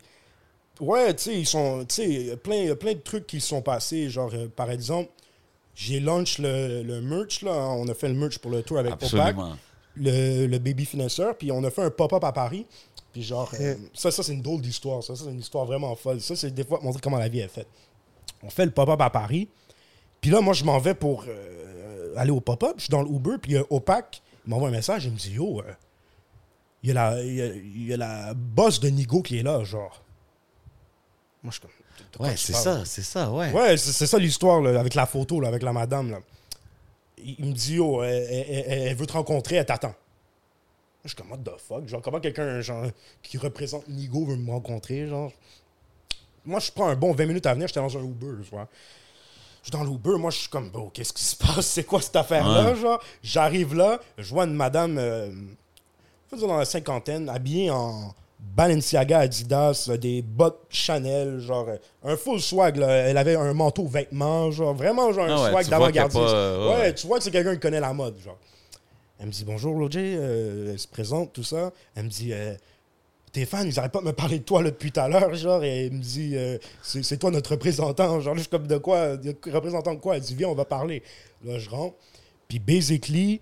ouais, 0.80 1.14
tu 1.16 1.24
sais, 1.24 1.40
ils 1.40 1.46
sont. 1.46 1.86
Tu 1.86 1.96
sais, 1.96 2.10
il 2.10 2.26
y 2.28 2.32
a 2.32 2.38
plein, 2.38 2.76
plein 2.76 2.94
de 2.94 3.00
trucs 3.00 3.28
qui 3.28 3.40
se 3.42 3.48
sont 3.48 3.62
passés. 3.62 4.10
Genre, 4.10 4.32
euh, 4.34 4.48
par 4.48 4.72
exemple, 4.72 5.10
j'ai 5.76 6.00
launch 6.00 6.40
le, 6.40 6.84
le 6.84 7.02
merch, 7.02 7.42
là. 7.42 7.52
On 7.52 7.88
a 7.88 7.94
fait 7.94 8.08
le 8.10 8.16
merch 8.16 8.38
pour 8.40 8.52
le 8.52 8.64
tour 8.64 8.80
avec 8.80 8.94
Absolument. 8.94 9.56
le, 9.96 10.46
le 10.48 10.60
baby 10.60 10.86
finesseur. 10.86 11.36
Puis, 11.38 11.52
on 11.52 11.64
a 11.64 11.70
fait 11.70 11.84
un 11.84 11.90
pop-up 11.92 12.24
à 12.24 12.32
Paris. 12.32 12.66
Puis, 13.14 13.24
genre, 13.24 13.52
euh, 13.60 13.76
ça, 13.94 14.12
ça 14.12 14.22
c'est 14.24 14.34
une 14.34 14.42
drôle 14.42 14.62
d'histoire. 14.62 15.04
Ça, 15.04 15.16
ça 15.16 15.24
c'est 15.26 15.32
une 15.32 15.40
histoire 15.40 15.66
vraiment 15.66 15.96
folle. 15.96 16.22
Ça, 16.22 16.36
c'est 16.36 16.52
des 16.54 16.64
fois 16.64 16.80
montrer 16.82 17.02
comment 17.02 17.18
la 17.18 17.28
vie 17.30 17.40
est 17.40 17.48
faite. 17.48 17.68
On 18.44 18.50
fait 18.50 18.66
le 18.66 18.72
pop-up 18.72 19.02
à 19.02 19.10
Paris. 19.10 19.48
Puis 20.22 20.30
là, 20.32 20.42
moi, 20.42 20.54
je 20.54 20.64
m'en 20.64 20.78
vais 20.80 20.94
pour 20.94 21.26
euh, 21.28 22.14
aller 22.18 22.32
au 22.32 22.40
pop-up. 22.42 22.74
Je 22.78 22.84
suis 22.84 22.92
dans 22.92 23.02
le 23.02 23.10
Uber, 23.10 23.38
puis 23.42 23.56
euh, 23.56 23.64
Opac, 23.70 24.22
il 24.46 24.50
m'envoie 24.50 24.68
un 24.68 24.72
message, 24.72 25.06
il 25.06 25.12
me 25.12 25.18
dit 25.18 25.32
Yo, 25.32 25.60
euh, 25.62 25.64
il 26.84 26.90
y, 26.90 26.92
a 26.92 26.94
la- 26.96 27.24
il 27.24 27.34
y 27.36 27.42
a- 27.42 27.46
il 27.48 27.88
y 27.88 27.94
a 27.94 27.98
la 27.98 28.34
boss 28.34 28.80
de 28.80 28.90
Nigo 28.90 29.22
qui 29.22 29.40
est 29.40 29.44
là, 29.44 29.64
genre. 29.64 30.02
Moi, 31.44 31.52
je 31.52 31.60
suis 31.60 31.62
comme. 31.62 32.26
Ouais, 32.26 32.36
c'est 32.38 32.54
ça, 32.64 32.86
c'est 32.86 33.02
ça, 33.04 33.32
ouais. 33.32 33.52
Ouais, 33.54 33.78
c'est 33.78 34.06
ça 34.08 34.18
l'histoire, 34.18 34.62
là, 34.62 34.80
avec 34.80 34.94
la 34.96 35.06
photo, 35.06 35.40
là, 35.40 35.48
avec 35.48 35.64
la 35.64 35.72
madame. 35.74 36.12
Là. 36.12 36.20
Il, 37.18 37.36
il 37.40 37.46
me 37.46 37.54
dit, 37.54 37.76
yo, 37.76 38.02
elle, 38.04 38.28
elle- 38.30 38.46
elle- 38.68 38.82
elle 38.88 38.96
veut 38.96 39.06
te 39.08 39.14
rencontrer, 39.14 39.56
elle 39.58 39.66
t'attend. 39.66 39.94
Je 41.04 41.10
suis 41.10 41.16
comme, 41.16 41.32
what 41.32 41.38
the 41.38 41.58
fuck? 41.58 41.88
Genre, 41.88 42.02
comment 42.02 42.20
quelqu'un 42.20 42.60
genre, 42.62 42.86
qui 43.24 43.38
représente 43.38 43.88
Nigo 43.88 44.26
veut 44.26 44.36
me 44.36 44.52
rencontrer? 44.52 45.08
Genre, 45.08 45.32
moi, 46.46 46.60
je 46.60 46.72
prends 46.72 46.88
un 46.90 46.96
bon 46.96 47.14
20 47.14 47.26
minutes 47.26 47.46
à 47.46 47.54
venir, 47.54 47.68
j'étais 47.68 47.80
dans 47.80 47.98
un 47.98 48.02
Uber, 48.04 48.44
tu 48.44 48.50
vois. 48.50 48.68
Je 49.62 49.70
suis 49.70 49.72
dans 49.72 49.84
l'Uber, 49.84 50.18
moi, 50.18 50.32
je 50.32 50.40
suis 50.40 50.50
comme, 50.50 50.70
bro, 50.70 50.90
qu'est-ce 50.90 51.14
qui 51.14 51.24
se 51.24 51.36
passe? 51.36 51.66
C'est 51.68 51.84
quoi 51.86 52.02
cette 52.02 52.16
affaire-là? 52.16 52.72
Ouais. 52.72 52.76
Genre, 52.76 53.02
j'arrive 53.24 53.76
là, 53.76 54.00
je 54.18 54.30
vois 54.34 54.46
une 54.46 54.54
madame, 54.56 54.98
euh, 54.98 55.32
dans 56.32 56.58
la 56.58 56.66
cinquantaine, 56.66 57.30
habillée 57.30 57.70
en 57.72 58.14
Balenciaga, 58.40 59.20
Adidas, 59.20 59.88
euh, 59.90 59.98
des 59.98 60.22
bottes 60.22 60.62
Chanel, 60.70 61.40
genre, 61.40 61.68
euh, 61.70 61.78
un 62.04 62.16
full 62.18 62.40
swag, 62.40 62.78
là. 62.78 62.88
Elle 62.90 63.18
avait 63.18 63.36
un 63.36 63.54
manteau 63.54 63.86
vêtements, 63.86 64.50
genre, 64.52 64.74
vraiment, 64.74 65.12
genre, 65.12 65.26
un 65.26 65.36
Ah 65.36 65.44
ouais, 65.44 65.50
swag 65.52 65.68
d'avant-gardiste. 65.68 66.18
ouais, 66.20 66.68
ouais. 66.80 66.94
tu 66.94 67.08
vois 67.08 67.18
que 67.18 67.24
c'est 67.24 67.32
quelqu'un 67.32 67.54
qui 67.54 67.60
connaît 67.60 67.80
la 67.80 67.94
mode, 67.94 68.18
genre. 68.20 68.38
Elle 69.20 69.28
me 69.28 69.32
dit, 69.32 69.44
bonjour, 69.44 69.76
Roger, 69.76 70.16
euh, 70.18 70.72
elle 70.72 70.80
se 70.80 70.88
présente, 70.88 71.34
tout 71.34 71.44
ça. 71.44 71.72
Elle 71.96 72.06
me 72.06 72.10
dit, 72.10 72.32
euh, 72.34 72.54
tes 73.34 73.46
fans, 73.46 73.64
ils 73.66 73.78
arrêtent 73.78 73.92
pas 73.92 74.00
de 74.00 74.06
me 74.06 74.14
parler 74.14 74.40
de 74.40 74.44
toi 74.44 74.64
là, 74.64 74.72
depuis 74.72 74.92
tout 74.94 75.02
à 75.02 75.10
l'heure, 75.10 75.34
genre, 75.36 75.64
et 75.64 75.88
elle 75.88 75.92
me 75.94 76.02
dit, 76.02 76.32
euh, 76.36 76.58
c'est 76.82 77.18
toi 77.18 77.30
notre 77.30 77.52
représentant. 77.52 78.22
Genre, 78.22 78.36
je 78.36 78.40
suis 78.42 78.50
comme 78.50 78.68
de 78.68 78.78
quoi, 78.78 79.18
représentant 79.52 79.94
de 79.94 80.00
quoi? 80.00 80.16
Elle 80.16 80.22
dit, 80.22 80.36
viens, 80.36 80.48
on 80.48 80.56
va 80.56 80.66
parler. 80.66 81.04
Là, 81.44 81.60
je 81.60 81.70
rentre. 81.70 81.96
Puis, 82.48 82.60
basically, 82.60 83.42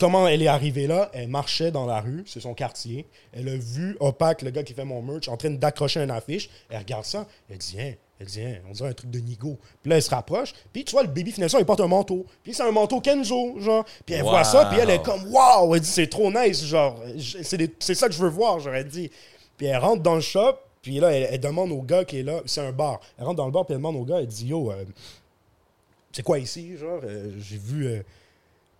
comment 0.00 0.26
elle 0.28 0.42
est 0.42 0.46
arrivée 0.48 0.86
là? 0.86 1.10
Elle 1.12 1.28
marchait 1.28 1.70
dans 1.70 1.86
la 1.86 2.00
rue, 2.00 2.24
c'est 2.26 2.40
son 2.40 2.54
quartier. 2.54 3.06
Elle 3.32 3.48
a 3.48 3.56
vu 3.56 3.96
Opac, 4.00 4.42
le 4.42 4.50
gars 4.50 4.62
qui 4.62 4.74
fait 4.74 4.84
mon 4.84 5.02
merch, 5.02 5.28
en 5.28 5.36
train 5.36 5.50
d'accrocher 5.50 6.00
une 6.00 6.10
affiche. 6.10 6.48
Elle 6.70 6.78
regarde 6.78 7.04
ça. 7.04 7.26
Elle 7.50 7.58
dit, 7.58 7.76
hein, 7.80 7.92
elle 8.18 8.26
dit, 8.26 8.42
hein, 8.42 8.56
on 8.68 8.72
dirait 8.72 8.88
un 8.88 8.92
truc 8.92 9.10
de 9.10 9.18
Nigo. 9.20 9.58
Puis 9.82 9.90
là, 9.90 9.96
elle 9.96 10.02
se 10.02 10.10
rapproche. 10.10 10.54
Puis 10.72 10.84
tu 10.84 10.92
vois, 10.92 11.02
le 11.02 11.08
baby 11.08 11.32
finalement, 11.32 11.58
il 11.58 11.64
porte 11.66 11.80
un 11.80 11.86
manteau. 11.88 12.24
Puis 12.42 12.54
c'est 12.54 12.62
un 12.62 12.70
manteau 12.72 13.00
Kenzo, 13.00 13.60
genre. 13.60 13.84
Puis 14.04 14.14
elle 14.14 14.22
voit 14.22 14.44
ça, 14.44 14.66
puis 14.66 14.78
elle 14.80 14.90
est 14.90 15.02
comme, 15.02 15.30
waouh! 15.32 15.74
Elle 15.74 15.80
dit, 15.82 15.88
c'est 15.88 16.08
trop 16.08 16.30
nice, 16.32 16.64
genre. 16.64 16.98
C'est 17.18 17.94
ça 17.94 18.08
que 18.08 18.14
je 18.14 18.18
veux 18.22 18.30
voir, 18.30 18.58
j'aurais 18.60 18.84
dit. 18.84 19.10
Puis 19.56 19.66
elle 19.66 19.78
rentre 19.78 20.02
dans 20.02 20.14
le 20.14 20.20
shop, 20.20 20.54
puis 20.82 21.00
là, 21.00 21.10
elle, 21.12 21.28
elle 21.32 21.40
demande 21.40 21.72
au 21.72 21.82
gars 21.82 22.04
qui 22.04 22.18
est 22.20 22.22
là, 22.22 22.40
c'est 22.46 22.60
un 22.60 22.72
bar. 22.72 23.00
Elle 23.18 23.24
rentre 23.24 23.36
dans 23.36 23.46
le 23.46 23.52
bar, 23.52 23.64
puis 23.66 23.72
elle 23.72 23.78
demande 23.78 23.96
au 23.96 24.04
gars, 24.04 24.18
elle 24.20 24.26
dit, 24.26 24.46
yo, 24.46 24.70
euh, 24.70 24.84
c'est 26.12 26.22
quoi 26.22 26.38
ici, 26.38 26.76
genre? 26.78 27.00
Euh, 27.04 27.32
J'ai 27.38 27.58
vu. 27.58 27.86
euh, 27.86 28.02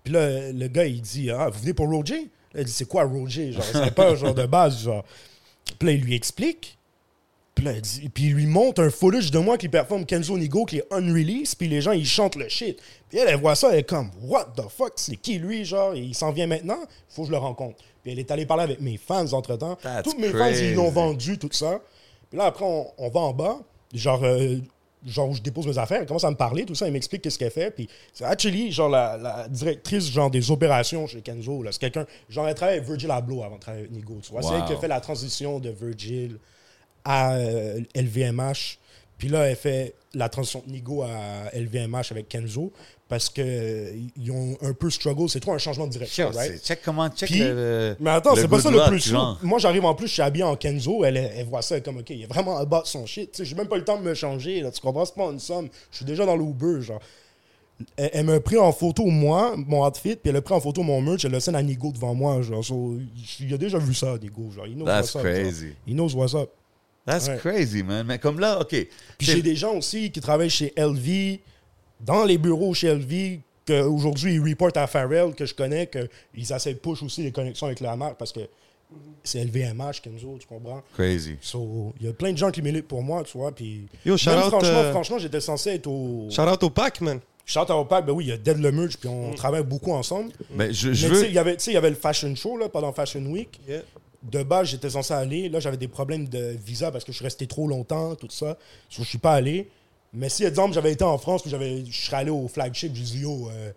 Puis 0.06 0.14
là, 0.14 0.52
le 0.52 0.68
gars, 0.68 0.84
il 0.86 1.00
dit, 1.02 1.32
ah, 1.32 1.48
vous 1.48 1.58
venez 1.58 1.74
pour 1.74 1.88
Roger? 1.90 2.28
Elle 2.54 2.64
dit, 2.64 2.70
c'est 2.70 2.86
quoi 2.86 3.02
Roger? 3.02 3.50
Genre, 3.50 3.64
c'est 3.64 3.92
pas 3.92 4.12
un 4.12 4.14
genre 4.14 4.34
de 4.34 4.46
base, 4.46 4.78
genre. 4.84 5.04
Puis 5.80 5.88
là, 5.88 5.94
il 5.94 6.00
lui 6.02 6.14
explique. 6.14 6.78
Puis 7.56 7.64
là, 7.64 7.72
il 7.72 7.80
dit- 7.80 8.08
puis 8.08 8.26
il 8.26 8.34
lui 8.34 8.46
montre 8.46 8.80
un 8.84 8.88
footage 8.90 9.32
de 9.32 9.38
moi 9.40 9.58
qui 9.58 9.68
performe 9.68 10.06
Kenzo 10.06 10.38
Nigo 10.38 10.64
qui 10.64 10.76
est 10.78 10.84
unreleased, 10.92 11.56
puis 11.58 11.66
les 11.66 11.80
gens, 11.80 11.90
ils 11.90 12.06
chantent 12.06 12.36
le 12.36 12.48
shit. 12.48 12.78
Puis 13.08 13.18
elle, 13.18 13.26
elle 13.30 13.40
voit 13.40 13.56
ça, 13.56 13.72
elle 13.72 13.80
est 13.80 13.82
comme, 13.88 14.10
what 14.22 14.52
the 14.56 14.68
fuck, 14.68 14.92
c'est 14.94 15.16
qui 15.16 15.40
lui, 15.40 15.64
genre, 15.64 15.96
il 15.96 16.14
s'en 16.14 16.30
vient 16.30 16.46
maintenant, 16.46 16.78
faut 17.08 17.22
que 17.22 17.26
je 17.26 17.32
le 17.32 17.38
rencontre. 17.38 17.82
Puis 18.04 18.12
elle 18.12 18.20
est 18.20 18.30
allée 18.30 18.46
parler 18.46 18.62
avec 18.62 18.80
mes 18.80 18.98
fans 18.98 19.32
entre-temps. 19.32 19.74
That's 19.82 20.04
Tous 20.04 20.16
mes 20.20 20.28
fans, 20.28 20.38
ils 20.70 20.74
l'ont 20.74 20.90
vendu, 20.90 21.36
tout 21.36 21.48
ça. 21.50 21.80
Puis 22.30 22.38
là, 22.38 22.44
après, 22.44 22.64
on, 22.64 22.86
on 22.96 23.08
va 23.08 23.20
en 23.20 23.32
bas, 23.32 23.58
genre, 23.92 24.22
euh, 24.22 24.58
genre 25.06 25.28
où 25.28 25.34
je 25.34 25.40
dépose 25.40 25.66
mes 25.66 25.78
affaires, 25.78 26.00
elle 26.00 26.06
commence 26.06 26.24
à 26.24 26.30
me 26.30 26.36
parler, 26.36 26.64
tout 26.64 26.74
ça, 26.74 26.86
elle 26.86 26.92
m'explique 26.92 27.22
qu'est-ce 27.22 27.38
qu'elle 27.38 27.50
fait. 27.50 27.70
Puis 27.70 27.88
c'est 28.12 28.24
actually, 28.24 28.72
genre, 28.72 28.88
la, 28.88 29.16
la 29.16 29.48
directrice, 29.48 30.10
genre, 30.10 30.30
des 30.30 30.50
opérations 30.50 31.06
chez 31.06 31.20
Kenzo, 31.20 31.62
là, 31.62 31.72
c'est 31.72 31.80
quelqu'un, 31.80 32.06
genre, 32.28 32.48
elle 32.48 32.54
travaille 32.54 32.76
avec 32.76 32.88
Virgil 32.88 33.10
Abloh 33.10 33.42
avant 33.42 33.56
de 33.56 33.60
travailler 33.60 33.84
avec 33.84 33.96
Nigo, 33.96 34.18
tu 34.22 34.32
vois. 34.32 34.42
C'est 34.42 34.54
elle 34.54 34.64
qui 34.64 34.72
a 34.72 34.76
fait 34.76 34.88
la 34.88 35.00
transition 35.00 35.58
de 35.60 35.70
Virgil 35.70 36.38
à 37.04 37.34
euh, 37.34 37.80
LVMH. 37.94 38.78
Puis 39.18 39.28
là, 39.28 39.48
elle 39.48 39.56
fait 39.56 39.94
la 40.12 40.28
transition 40.28 40.62
de 40.66 40.72
Nigo 40.72 41.02
à 41.02 41.50
LVMH 41.54 42.10
avec 42.10 42.28
Kenzo 42.28 42.72
parce 43.08 43.28
que 43.28 43.40
euh, 43.40 44.30
ont 44.32 44.56
un 44.62 44.72
peu 44.72 44.90
struggle. 44.90 45.28
C'est 45.28 45.38
trop 45.40 45.52
un 45.52 45.58
changement 45.58 45.86
de 45.86 45.92
direction, 45.92 46.30
Yo, 46.32 46.36
right? 46.36 46.64
Check 46.64 46.80
comment, 46.84 47.08
check 47.08 47.30
Puis- 47.30 47.38
le, 47.38 47.54
le- 47.54 47.96
Mais 48.00 48.10
attends, 48.10 48.34
le 48.34 48.40
c'est 48.42 48.48
pas 48.48 48.60
ça 48.60 48.70
le 48.70 48.84
plus 48.88 49.06
genre. 49.08 49.38
Moi, 49.42 49.58
j'arrive 49.60 49.84
en 49.84 49.94
plus, 49.94 50.08
je 50.08 50.12
suis 50.14 50.22
habillé 50.22 50.44
en 50.44 50.56
Kenzo. 50.56 51.04
Elle, 51.04 51.16
elle 51.16 51.46
voit 51.46 51.62
ça 51.62 51.76
elle 51.76 51.82
est 51.82 51.84
comme, 51.84 51.98
OK, 51.98 52.10
il 52.10 52.22
est 52.22 52.26
vraiment 52.26 52.56
à 52.56 52.64
bas 52.64 52.82
de 52.82 52.86
son 52.88 53.06
shit. 53.06 53.30
Tu 53.30 53.38
sais, 53.38 53.44
J'ai 53.44 53.54
même 53.54 53.68
pas 53.68 53.76
le 53.76 53.84
temps 53.84 53.96
de 53.98 54.02
me 54.02 54.14
changer. 54.14 54.60
Là, 54.60 54.70
tu 54.72 54.80
comprends? 54.80 55.04
C'est 55.04 55.14
pas 55.14 55.30
une 55.30 55.38
somme. 55.40 55.68
Je 55.92 55.96
suis 55.96 56.04
déjà 56.04 56.26
dans 56.26 56.36
l'Uber, 56.36 56.82
genre. 56.82 57.00
Elle, 57.96 58.10
elle 58.14 58.24
m'a 58.26 58.40
pris 58.40 58.56
en 58.58 58.72
photo, 58.72 59.04
moi, 59.04 59.54
mon 59.56 59.86
outfit, 59.86 60.16
puis 60.16 60.30
elle 60.30 60.36
a 60.36 60.40
pris 60.40 60.54
en 60.54 60.60
photo 60.60 60.82
mon 60.82 61.00
merch. 61.02 61.24
Elle 61.26 61.34
a 61.34 61.40
scène 61.40 61.56
à 61.56 61.62
Nigo 61.62 61.92
devant 61.92 62.14
moi. 62.14 62.40
Genre, 62.42 62.64
So, 62.64 62.96
il 63.38 63.52
a 63.52 63.58
déjà 63.58 63.78
vu 63.78 63.92
ça, 63.94 64.16
Nigo. 64.20 64.50
Genre, 64.50 64.66
il 64.66 64.74
knows 64.76 64.86
That's 64.86 65.14
what's 65.14 65.16
up, 65.16 65.22
crazy. 65.32 65.74
Il 65.86 65.94
knows 65.94 66.14
what's 66.14 66.34
up. 66.34 66.50
That's 67.04 67.28
Ouais. 67.28 67.36
crazy, 67.36 67.82
man. 67.84 68.04
Mais 68.06 68.18
comme 68.18 68.40
là, 68.40 68.60
OK. 68.60 68.70
Puis 68.70 68.88
j'ai 69.20 69.42
des 69.42 69.54
gens 69.54 69.76
aussi 69.76 70.10
qui 70.10 70.20
travaillent 70.20 70.50
chez 70.50 70.72
LV, 70.76 71.38
dans 72.00 72.24
les 72.24 72.38
bureaux 72.38 72.74
chez 72.74 72.94
LV, 72.94 73.40
qu'aujourd'hui 73.66 74.34
ils 74.34 74.40
reportent 74.48 74.76
à 74.76 74.86
Pharrell, 74.86 75.34
que 75.34 75.44
je 75.46 75.54
connais, 75.54 75.88
qu'ils 75.88 76.52
essaient 76.52 76.74
de 76.74 76.78
push 76.78 77.02
aussi 77.02 77.22
les 77.22 77.32
connexions 77.32 77.66
avec 77.66 77.80
la 77.80 77.96
marque 77.96 78.16
parce 78.18 78.32
que 78.32 78.40
c'est 79.24 79.42
LVMH, 79.44 80.00
Kenzo, 80.02 80.36
tu 80.38 80.46
comprends? 80.46 80.80
Crazy. 80.94 81.36
So, 81.40 81.92
il 82.00 82.06
y 82.06 82.08
a 82.08 82.12
plein 82.12 82.30
de 82.32 82.38
gens 82.38 82.52
qui 82.52 82.62
militent 82.62 82.86
pour 82.86 83.02
moi, 83.02 83.24
tu 83.24 83.36
vois. 83.36 83.52
Puis 83.52 83.88
Yo, 84.04 84.12
même 84.12 84.18
shout 84.18 84.30
out, 84.30 84.40
franchement, 84.48 84.68
euh, 84.78 84.90
franchement, 84.92 85.18
j'étais 85.18 85.40
censé 85.40 85.70
être 85.70 85.88
au. 85.88 86.28
Shout 86.30 86.42
out 86.42 86.62
au 86.62 86.70
pack, 86.70 87.00
man. 87.00 87.18
Shout 87.44 87.60
out 87.62 87.70
au 87.70 87.84
pack, 87.84 88.06
ben 88.06 88.12
oui, 88.12 88.26
il 88.26 88.28
y 88.28 88.32
a 88.32 88.36
Dead 88.36 88.58
le 88.58 88.70
Merge, 88.70 88.96
puis 88.96 89.08
on 89.08 89.32
travaille 89.34 89.64
beaucoup 89.64 89.92
ensemble. 89.92 90.30
Mais 90.54 90.72
je, 90.72 90.88
Mais 90.90 90.94
je 90.94 91.08
veux. 91.08 91.26
il 91.26 91.32
y 91.32 91.38
avait- 91.38 91.56
tu 91.56 91.64
sais, 91.64 91.70
il 91.72 91.74
y 91.74 91.76
avait 91.76 91.90
le 91.90 91.96
Fashion 91.96 92.32
Show 92.36 92.56
là, 92.56 92.68
pendant 92.68 92.92
Fashion 92.92 93.24
Week. 93.26 93.58
Yeah. 93.68 93.82
De 94.22 94.42
base, 94.44 94.68
j'étais 94.68 94.90
censé 94.90 95.12
aller. 95.14 95.48
Là, 95.48 95.58
j'avais 95.60 95.76
des 95.76 95.88
problèmes 95.88 96.28
de 96.28 96.56
visa 96.64 96.90
parce 96.92 97.04
que 97.04 97.10
je 97.10 97.16
suis 97.16 97.24
resté 97.24 97.46
trop 97.48 97.66
longtemps, 97.66 98.14
tout 98.14 98.28
ça. 98.30 98.56
So, 98.88 99.02
je 99.02 99.08
suis 99.08 99.18
pas 99.18 99.32
allé. 99.34 99.68
Mais 100.12 100.28
si, 100.28 100.44
exemple, 100.44 100.74
j'avais 100.74 100.92
été 100.92 101.04
en 101.04 101.18
France, 101.18 101.42
puis 101.42 101.50
j'avais- 101.50 101.84
je 101.84 102.06
serais 102.06 102.18
allé 102.18 102.30
au 102.30 102.48
flagship, 102.48 102.94
je 102.94 103.02
dis 103.02 103.18
yo, 103.20 103.48
euh, 103.50 103.72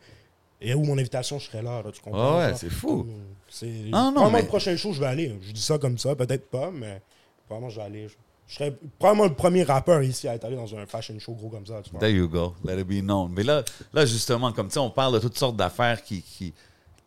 et 0.61 0.73
où 0.73 0.83
mon 0.83 0.97
invitation, 0.97 1.39
je 1.39 1.45
serais 1.45 1.61
là, 1.61 1.81
là, 1.83 1.91
tu 1.91 2.01
comprends? 2.01 2.39
Ah 2.39 2.47
ouais, 2.51 2.55
c'est 2.57 2.69
fou. 2.69 3.07
C'est 3.49 3.71
Ah 3.93 4.11
non, 4.13 4.29
mais- 4.31 4.41
le 4.41 4.47
prochain 4.47 4.75
show, 4.77 4.93
je 4.93 4.99
vais 4.99 5.07
aller. 5.07 5.37
Je 5.41 5.51
dis 5.51 5.61
ça 5.61 5.77
comme 5.77 5.97
ça, 5.97 6.15
peut-être 6.15 6.49
pas, 6.49 6.69
mais 6.71 7.01
probablement 7.47 7.69
je 7.69 7.75
vais 7.77 7.85
aller. 7.85 8.07
Je, 8.07 8.13
je 8.47 8.55
serais 8.55 8.73
probablement 8.99 9.27
le 9.27 9.33
premier 9.35 9.63
rappeur 9.63 10.01
ici 10.03 10.27
à 10.27 10.35
être 10.35 10.45
allé 10.45 10.55
dans 10.55 10.73
un 10.75 10.85
fashion 10.85 11.17
show 11.19 11.33
gros 11.33 11.49
comme 11.49 11.65
ça. 11.65 11.81
Tu. 11.81 11.91
There 11.97 12.11
you 12.11 12.27
go. 12.29 12.53
Let 12.63 12.79
it 12.79 12.87
be 12.87 13.01
known. 13.01 13.31
Mais 13.33 13.43
là, 13.43 13.63
là 13.93 14.05
justement, 14.05 14.51
comme 14.51 14.67
tu 14.67 14.73
sais, 14.73 14.79
on 14.79 14.89
parle 14.91 15.13
de 15.15 15.19
toutes 15.19 15.37
sortes 15.37 15.55
d'affaires 15.57 16.03
qui, 16.03 16.21
qui, 16.21 16.53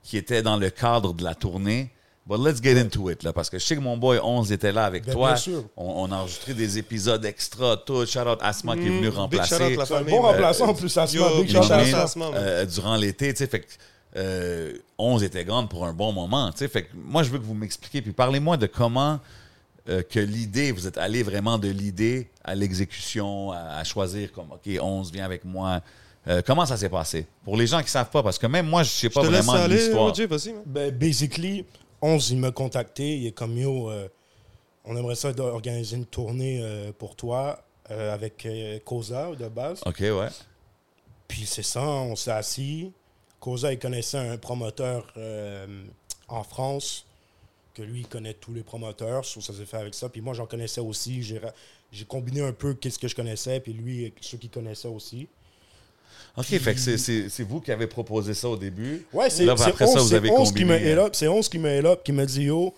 qui 0.03 0.17
étaient 0.17 0.43
dans 0.43 0.57
le 0.57 0.71
cadre 0.71 1.13
de 1.15 1.23
la 1.23 1.35
tournée. 1.35 1.91
But 2.25 2.39
let's 2.39 2.63
get 2.63 2.79
into 2.81 3.11
it, 3.11 3.25
là, 3.25 3.33
parce 3.33 3.51
que 3.51 3.59
je 3.59 3.65
sais 3.65 3.75
que 3.75 3.81
mon 3.81 3.97
boy 3.97 4.19
11 4.23 4.53
était 4.53 4.71
là 4.71 4.85
avec 4.85 5.05
Ben, 5.05 5.13
toi. 5.13 5.29
bien 5.31 5.37
sûr. 5.37 5.65
On, 5.77 6.05
on 6.09 6.13
a 6.13 6.19
enregistré 6.19 6.55
des 6.55 6.79
épisodes 6.79 7.25
extra, 7.25 7.77
tout. 7.77 8.07
Shout 8.07 8.21
out 8.21 8.39
Asma 8.41 8.77
qui 8.77 8.83
est 8.83 8.91
venu 8.91 9.01
Big 9.01 9.11
shout 9.11 9.17
remplacer. 9.19 9.55
out 9.55 9.61
la 9.77 9.85
C'est 9.87 9.95
un 9.95 9.99
famille. 9.99 10.15
bon 10.15 10.23
man. 10.23 10.31
remplaçant 10.33 10.69
en 10.69 10.75
plus, 10.75 10.97
Asma. 10.97 11.21
Yo, 11.21 11.43
Big 11.43 11.51
shout 11.51 11.59
out 11.59 11.71
Asma. 11.73 12.27
euh, 12.35 12.65
durant 12.67 12.95
l'été, 12.97 13.33
tu 13.35 13.39
sais, 13.39 13.47
fait 13.49 13.61
que 13.61 13.67
euh, 14.17 14.73
11 14.99 15.25
était 15.25 15.45
grande 15.45 15.69
pour 15.69 15.85
un 15.85 15.93
bon 15.93 16.13
moment, 16.13 16.53
tu 16.53 16.59
sais, 16.59 16.69
fait 16.69 16.83
que 16.85 16.91
moi, 16.95 17.23
je 17.25 17.31
veux 17.31 17.39
que 17.39 17.45
vous 17.45 17.55
m'expliquiez, 17.55 18.03
puis 18.03 18.13
parlez-moi 18.13 18.57
de 18.57 18.67
comment 18.67 19.19
euh, 19.89 20.03
que 20.09 20.21
l'idée, 20.21 20.71
vous 20.71 20.87
êtes 20.87 20.99
allé 20.99 21.25
vraiment 21.25 21.59
de 21.59 21.69
l'idée 21.69 22.29
à 22.45 22.55
l'exécution, 22.55 23.51
à, 23.51 23.79
à 23.79 23.85
choisir 23.85 24.31
comme, 24.31 24.53
OK, 24.53 24.71
11, 24.81 25.11
viens 25.13 25.25
avec 25.25 25.45
moi. 25.45 25.81
Euh, 26.29 26.41
comment 26.47 26.65
ça 26.67 26.77
s'est 26.77 26.89
passé? 26.89 27.27
Pour 27.45 27.57
les 27.57 27.67
gens 27.67 27.83
qui 27.83 27.91
savent 27.91 28.11
pas, 28.11 28.23
parce 28.23 28.39
que 28.39 28.47
même 28.47 28.69
moi, 28.69 28.85
je 28.85 28.91
sais 28.91 29.09
Je 29.09 29.13
pas 29.13 29.23
te 29.23 29.27
laisse 29.27 29.45
vraiment 29.45 29.67
l'histoire. 29.67 30.13
Ben, 30.67 30.93
basically, 30.93 31.65
11, 32.03 32.31
il 32.31 32.39
m'a 32.39 32.51
contacté. 32.51 33.17
Il 33.17 33.27
est 33.27 33.33
comme 33.33 33.57
yo, 33.57 33.89
euh, 33.89 34.09
on 34.85 34.97
aimerait 34.97 35.15
ça 35.15 35.33
d'organiser 35.33 35.97
une 35.97 36.07
tournée 36.07 36.61
euh, 36.61 36.93
pour 36.93 37.17
toi 37.17 37.65
euh, 37.91 38.13
avec 38.13 38.47
Cosa 38.85 39.35
de 39.37 39.49
base. 39.49 39.81
OK, 39.87 40.01
ouais. 40.01 40.29
Puis 41.29 41.47
c'est 41.47 41.63
ça, 41.63 41.83
on 41.83 42.17
s'est 42.17 42.33
assis. 42.33 42.93
Cosa, 43.41 43.73
il 43.73 43.79
connaissait 43.79 44.19
un 44.19 44.37
promoteur 44.37 45.13
en 46.29 46.45
France, 46.45 47.07
que 47.75 47.83
lui, 47.83 48.01
il 48.01 48.07
connaît 48.07 48.35
tous 48.35 48.53
les 48.53 48.63
promoteurs. 48.63 49.25
So, 49.25 49.41
ça 49.41 49.53
s'est 49.53 49.65
fait 49.65 49.79
avec 49.79 49.95
ça. 49.95 50.09
Puis 50.09 50.21
moi, 50.21 50.35
j'en 50.35 50.47
connaissais 50.47 50.81
aussi. 50.81 51.23
J'ai 51.23 52.05
combiné 52.05 52.43
un 52.43 52.53
peu 52.53 52.75
qu'est-ce 52.75 52.99
que 52.99 53.09
je 53.09 53.17
connaissais, 53.17 53.61
puis 53.61 53.73
lui, 53.73 54.13
ceux 54.21 54.39
qu'il 54.39 54.51
connaissait 54.51 54.89
aussi. 54.89 55.29
OK, 56.37 56.45
fait 56.47 56.75
que 56.75 56.81
c'est- 56.81 57.43
vous 57.43 57.61
qui 57.61 57.71
avez 57.73 57.87
proposé 57.87 58.33
ça 58.35 58.49
au 58.49 58.57
début. 58.57 59.05
Ouais, 59.13 59.29
c'est 59.29 59.47
après 59.49 59.87
ça, 59.87 59.93
11, 59.93 60.03
vous 60.03 60.09
c'est 60.09 60.15
avez 60.15 60.31
11 60.31 60.53
qui 60.53 60.65
me 60.65 60.73
combiné, 60.75 60.93
euh, 60.95 61.05
up. 61.07 61.15
C'est 61.15 61.29
11 61.29 61.49
qui 61.49 61.59
me 61.59 61.79
hit 61.79 61.85
up, 61.85 62.01
qui 62.03 62.13
me 62.13 62.25
dit 62.25 62.45
Yo, 62.45 62.73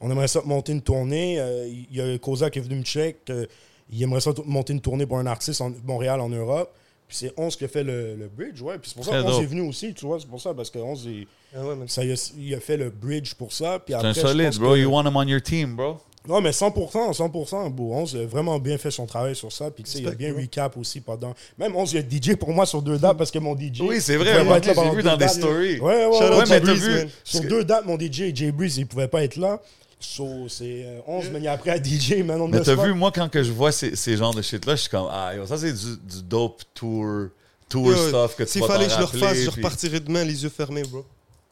on 0.00 0.10
aimerait 0.10 0.26
ça 0.28 0.42
monter 0.44 0.72
une 0.72 0.82
tournée. 0.82 1.38
Euh, 1.38 1.68
Il 1.68 1.96
y 1.96 2.00
a 2.00 2.18
Cosa 2.18 2.50
qui 2.50 2.58
est 2.58 2.62
venu 2.62 2.76
me 2.76 2.82
check. 2.82 3.18
euh, 3.30 3.46
il 3.92 4.02
aimerait 4.02 4.20
ça 4.20 4.32
monter 4.44 4.72
une 4.72 4.80
tournée 4.80 5.06
pour 5.06 5.18
un 5.18 5.26
artiste 5.26 5.60
en 5.60 5.72
Montréal, 5.84 6.20
en 6.20 6.28
Europe. 6.28 6.74
Puis 7.06 7.18
c'est 7.18 7.32
11 7.36 7.54
qui 7.54 7.64
a 7.64 7.68
fait 7.68 7.84
le, 7.84 8.16
le 8.16 8.26
bridge, 8.26 8.60
ouais. 8.60 8.78
Puis 8.78 8.88
c'est 8.90 8.96
pour 8.96 9.04
ça 9.04 9.12
Très 9.12 9.20
que 9.22 9.26
11 9.28 9.34
dope. 9.34 9.42
est 9.44 9.46
venu 9.46 9.60
aussi, 9.68 9.94
tu 9.94 10.04
vois. 10.06 10.18
C'est 10.18 10.26
pour 10.28 10.40
ça, 10.40 10.52
parce 10.54 10.70
que 10.70 10.78
11, 10.80 11.04
il, 11.06 11.28
Ah 11.56 11.64
ouais, 11.64 11.76
ça, 11.86 12.02
il, 12.04 12.10
a, 12.10 12.32
il 12.36 12.54
a 12.56 12.58
fait 12.58 12.76
le 12.76 12.90
bridge 12.90 13.34
pour 13.34 13.52
ça. 13.52 13.78
Puis 13.78 13.92
C'est 13.92 13.94
après, 13.94 14.08
un 14.08 14.12
je 14.14 14.20
solide, 14.20 14.46
pense 14.46 14.58
bro. 14.58 14.72
que- 14.72 14.78
You 14.78 14.90
want 14.90 15.04
him 15.08 15.14
on 15.16 15.22
your 15.28 15.40
team, 15.40 15.76
bro. 15.76 16.00
Non, 16.28 16.40
mais 16.40 16.50
100%, 16.50 17.12
100%. 17.12 17.70
Bon, 17.70 17.94
11 17.96 18.16
a 18.16 18.26
vraiment 18.26 18.58
bien 18.58 18.78
fait 18.78 18.90
son 18.90 19.06
travail 19.06 19.36
sur 19.36 19.52
ça. 19.52 19.70
Puis, 19.70 19.84
tu 19.84 19.90
sais, 19.90 19.98
il 20.00 20.08
a 20.08 20.12
bien 20.12 20.34
recap 20.34 20.76
aussi 20.76 21.00
pendant. 21.00 21.34
Même 21.58 21.74
11, 21.76 21.92
il 21.92 21.96
y 21.96 21.98
a 21.98 22.02
DJ 22.32 22.36
pour 22.36 22.50
moi 22.52 22.66
sur 22.66 22.82
deux 22.82 22.98
dates 22.98 23.16
parce 23.16 23.30
que 23.30 23.38
mon 23.38 23.56
DJ. 23.56 23.80
Oui, 23.80 24.00
c'est 24.00 24.14
il 24.14 24.18
vrai, 24.18 24.44
j'ai 24.62 24.90
vu 24.90 25.02
dans 25.02 25.16
des 25.16 25.28
stories. 25.28 25.80
Ouais, 25.80 26.06
ouais, 26.06 26.06
ouais. 26.06 26.36
Ouais, 26.38 26.44
mais 26.48 26.60
Breeze, 26.60 26.86
vu-. 26.88 27.08
Sur 27.24 27.42
que- 27.42 27.46
deux 27.46 27.64
dates, 27.64 27.86
mon 27.86 27.98
DJ, 27.98 28.34
Jay 28.34 28.52
Breeze, 28.52 28.78
il 28.78 28.86
pouvait 28.86 29.08
pas 29.08 29.22
être 29.22 29.36
là. 29.36 29.60
So, 29.98 30.48
c'est 30.48 30.84
euh, 30.84 31.00
11 31.06 31.26
mais 31.32 31.46
après 31.46 31.70
à 31.70 31.82
DJ, 31.82 32.22
maintenant. 32.24 32.48
Mais 32.48 32.60
t'as 32.60 32.74
vu, 32.74 32.92
moi, 32.92 33.10
quand 33.12 33.28
que 33.30 33.42
je 33.42 33.52
vois 33.52 33.72
ces, 33.72 33.96
ces 33.96 34.16
genres 34.16 34.34
de 34.34 34.42
shit-là, 34.42 34.76
je 34.76 34.82
suis 34.82 34.90
comme, 34.90 35.08
ah, 35.10 35.32
yo, 35.34 35.46
ça, 35.46 35.56
c'est 35.56 35.72
du, 35.72 35.96
du 35.96 36.22
dope 36.22 36.62
tour, 36.74 37.28
tour 37.68 37.88
Yo, 37.90 38.08
stuff 38.08 38.36
que 38.36 38.42
tu 38.44 38.50
S'il 38.50 38.64
fallait 38.64 38.86
que 38.86 38.92
je 38.92 38.98
le 38.98 39.04
refasse, 39.04 39.38
je 39.38 39.50
puis- 39.50 39.62
repartirais 39.62 40.00
demain 40.00 40.24
les 40.24 40.42
yeux 40.42 40.50
fermés, 40.50 40.82
bro. 40.82 41.04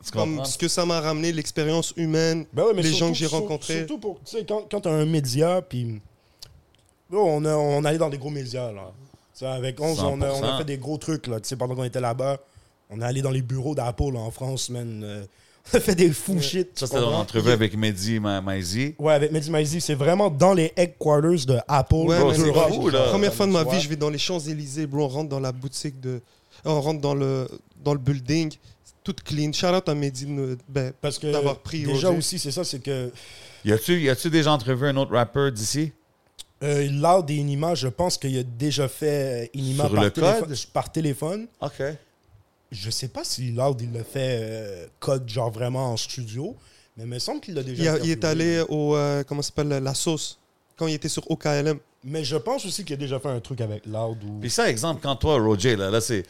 Tu 0.04 0.10
Comme 0.12 0.44
ce 0.44 0.58
que 0.58 0.68
ça 0.68 0.84
m'a 0.84 1.00
ramené, 1.00 1.32
l'expérience 1.32 1.92
humaine, 1.96 2.44
Ben 2.52 2.64
ouais, 2.64 2.72
mais 2.74 2.82
les 2.82 2.88
surtout- 2.90 2.98
gens 3.06 3.12
que 3.12 3.18
j'ai 3.18 3.26
rencontrés. 3.26 3.78
Surtout 3.78 3.98
pour, 3.98 4.20
tu 4.24 4.36
sais, 4.36 4.44
quand, 4.44 4.62
quand 4.70 4.80
t'as 4.82 4.90
un 4.92 5.06
média, 5.06 5.62
puis. 5.62 6.00
On, 7.12 7.44
a, 7.44 7.54
on 7.54 7.84
allait 7.84 7.98
dans 7.98 8.08
des 8.10 8.18
gros 8.18 8.30
médias, 8.30 8.72
là. 8.72 8.92
Tu 9.34 9.40
sais, 9.40 9.46
avec 9.46 9.80
11, 9.80 10.00
on 10.00 10.20
a, 10.22 10.30
on 10.30 10.42
a 10.42 10.52
100%. 10.54 10.58
fait 10.58 10.64
des 10.64 10.78
gros 10.78 10.98
trucs, 10.98 11.26
là. 11.26 11.40
Tu 11.40 11.48
sais, 11.48 11.56
pendant 11.56 11.74
qu'on 11.74 11.84
était 11.84 12.00
là-bas, 12.00 12.38
on 12.90 13.00
est 13.00 13.04
allé 13.04 13.22
dans 13.22 13.30
les 13.30 13.42
bureaux 13.42 13.74
d'Apple, 13.74 14.16
en 14.16 14.30
France, 14.30 14.68
man. 14.70 15.02
euh, 15.04 15.24
on 15.72 15.76
a 15.78 15.80
fait 15.80 15.94
des 15.94 16.10
fous 16.12 16.40
shit. 16.42 16.70
Ça, 16.78 16.86
tu 16.86 16.92
c'était 16.92 17.00
dans 17.00 17.10
l'entrevue 17.10 17.50
avec 17.50 17.76
Mehdi 17.76 18.20
Ma- 18.20 18.40
Maizi. 18.40 18.94
Ouais, 18.98 19.14
avec 19.14 19.32
Mehdi 19.32 19.50
Maizi, 19.50 19.80
c'est 19.80 19.94
vraiment 19.94 20.28
dans 20.28 20.52
les 20.54 20.72
headquarters 20.76 21.46
de 21.46 21.58
Apple. 21.68 21.94
Ouais, 21.94 22.18
Bro, 22.20 22.34
c'est 22.34 22.52
fou, 22.52 22.90
là. 22.90 23.04
Première 23.08 23.32
fois 23.32 23.46
de 23.46 23.52
ma 23.52 23.64
tu 23.64 23.70
vie, 23.74 23.80
je 23.80 23.88
vais 23.88 23.96
dans 23.96 24.10
les 24.10 24.18
Champs-Élysées, 24.18 24.86
bro. 24.86 25.04
On 25.04 25.08
rentre 25.08 25.28
dans 25.30 25.40
la 25.40 25.52
boutique 25.52 26.00
de. 26.00 26.20
On 26.64 26.80
rentre 26.80 27.00
dans 27.00 27.14
le, 27.14 27.48
dans 27.82 27.92
le 27.94 27.98
building. 28.00 28.52
Tout 29.04 29.14
clean. 29.24 29.52
Shout 29.52 29.66
out 29.66 29.88
à 29.88 29.94
Mehdi 29.94 30.26
ben, 30.68 30.92
Parce 31.00 31.18
que 31.18 31.30
d'avoir 31.30 31.58
pris 31.60 31.82
déjà 31.84 32.10
aussi, 32.10 32.38
c'est 32.38 32.50
ça, 32.50 32.64
c'est 32.64 32.80
que 32.80 33.12
Y 33.64 33.72
a-tu 33.72 34.00
y 34.00 34.08
a-tu 34.10 34.30
déjà 34.30 34.50
entrevu 34.52 34.86
un 34.88 34.96
autre 34.96 35.12
rappeur 35.12 35.52
d'ici? 35.52 35.92
euh, 36.62 36.88
Loud 36.90 37.30
et 37.30 37.34
Inima, 37.34 37.74
je 37.74 37.88
pense 37.88 38.16
qu'il 38.16 38.38
a 38.38 38.42
déjà 38.42 38.88
fait 38.88 39.44
euh, 39.44 39.58
Inima 39.58 39.84
Sur 39.84 39.94
par, 39.94 40.04
le 40.04 40.10
téléphone, 40.10 40.54
par 40.72 40.90
téléphone. 40.92 41.46
OK. 41.60 41.82
Je 42.72 42.90
sais 42.90 43.08
pas 43.08 43.22
si 43.24 43.52
Loud 43.52 43.80
il 43.82 43.92
l'a 43.92 44.02
fait 44.04 44.38
euh, 44.40 44.86
code 44.98 45.28
genre 45.28 45.50
vraiment 45.50 45.92
en 45.92 45.96
studio, 45.98 46.56
mais 46.96 47.04
il 47.04 47.10
me 47.10 47.18
semble 47.18 47.40
qu'il 47.40 47.54
l'a 47.54 47.62
déjà 47.62 47.82
Il, 47.82 47.88
a- 47.88 47.98
il 48.04 48.10
est 48.10 48.24
allé 48.24 48.62
au. 48.70 48.96
euh, 48.96 49.22
comment 49.24 49.42
ça 49.42 49.48
s'appelle 49.48 49.68
La 49.68 49.92
sauce. 49.94 50.38
Quand 50.76 50.86
il 50.86 50.94
était 50.94 51.08
sur 51.10 51.30
OKLM. 51.30 51.78
Mais 52.06 52.22
je 52.22 52.36
pense 52.36 52.66
aussi 52.66 52.84
qu'il 52.84 52.94
a 52.94 52.98
déjà 52.98 53.18
fait 53.18 53.28
un 53.30 53.40
truc 53.40 53.60
avec 53.62 53.86
Loud 53.86 54.22
ou 54.24 54.38
Puis 54.40 54.50
ça, 54.50 54.68
exemple, 54.68 55.00
quand 55.02 55.16
toi, 55.16 55.38
Roger, 55.40 55.74
là, 55.76 55.90
là 55.90 56.00
c'est. 56.00 56.24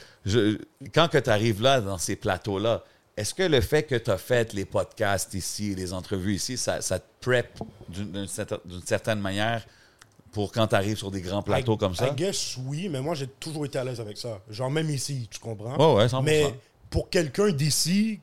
Quand 0.94 1.08
que 1.08 1.18
tu 1.18 1.30
arrives 1.30 1.60
là, 1.62 1.80
dans 1.80 1.98
ces 1.98 2.16
plateaux-là, 2.16 2.84
est-ce 3.16 3.34
que 3.34 3.42
le 3.42 3.60
fait 3.60 3.82
que 3.84 3.94
tu 3.96 4.10
as 4.10 4.18
fait 4.18 4.52
les 4.52 4.64
podcasts 4.64 5.34
ici, 5.34 5.74
les 5.74 5.92
entrevues 5.92 6.34
ici, 6.34 6.56
ça, 6.56 6.80
ça 6.80 6.98
te 6.98 7.04
prep 7.20 7.58
d'une 7.88 8.10
d'une 8.12 8.26
certain- 8.28 8.58
d'une 8.64 8.82
certaine 8.82 9.20
manière 9.20 9.64
pour 10.32 10.50
quand 10.52 10.66
tu 10.66 10.74
arrives 10.74 10.96
sur 10.96 11.10
des 11.10 11.20
grands 11.20 11.42
plateaux 11.42 11.74
I- 11.74 11.78
comme 11.78 11.94
ça? 11.94 12.08
I 12.08 12.12
guess 12.14 12.56
oui, 12.66 12.88
mais 12.88 13.00
moi 13.00 13.14
j'ai 13.14 13.28
toujours 13.28 13.66
été 13.66 13.78
à 13.78 13.84
l'aise 13.84 14.00
avec 14.00 14.16
ça. 14.18 14.40
Genre 14.50 14.70
même 14.70 14.90
ici, 14.90 15.28
tu 15.30 15.38
comprends? 15.38 15.76
Ouais, 15.76 16.02
ouais, 16.02 16.08
100%. 16.08 16.22
Mais 16.22 16.44
pour 16.90 17.08
quelqu'un 17.08 17.50
d'ici 17.52 18.20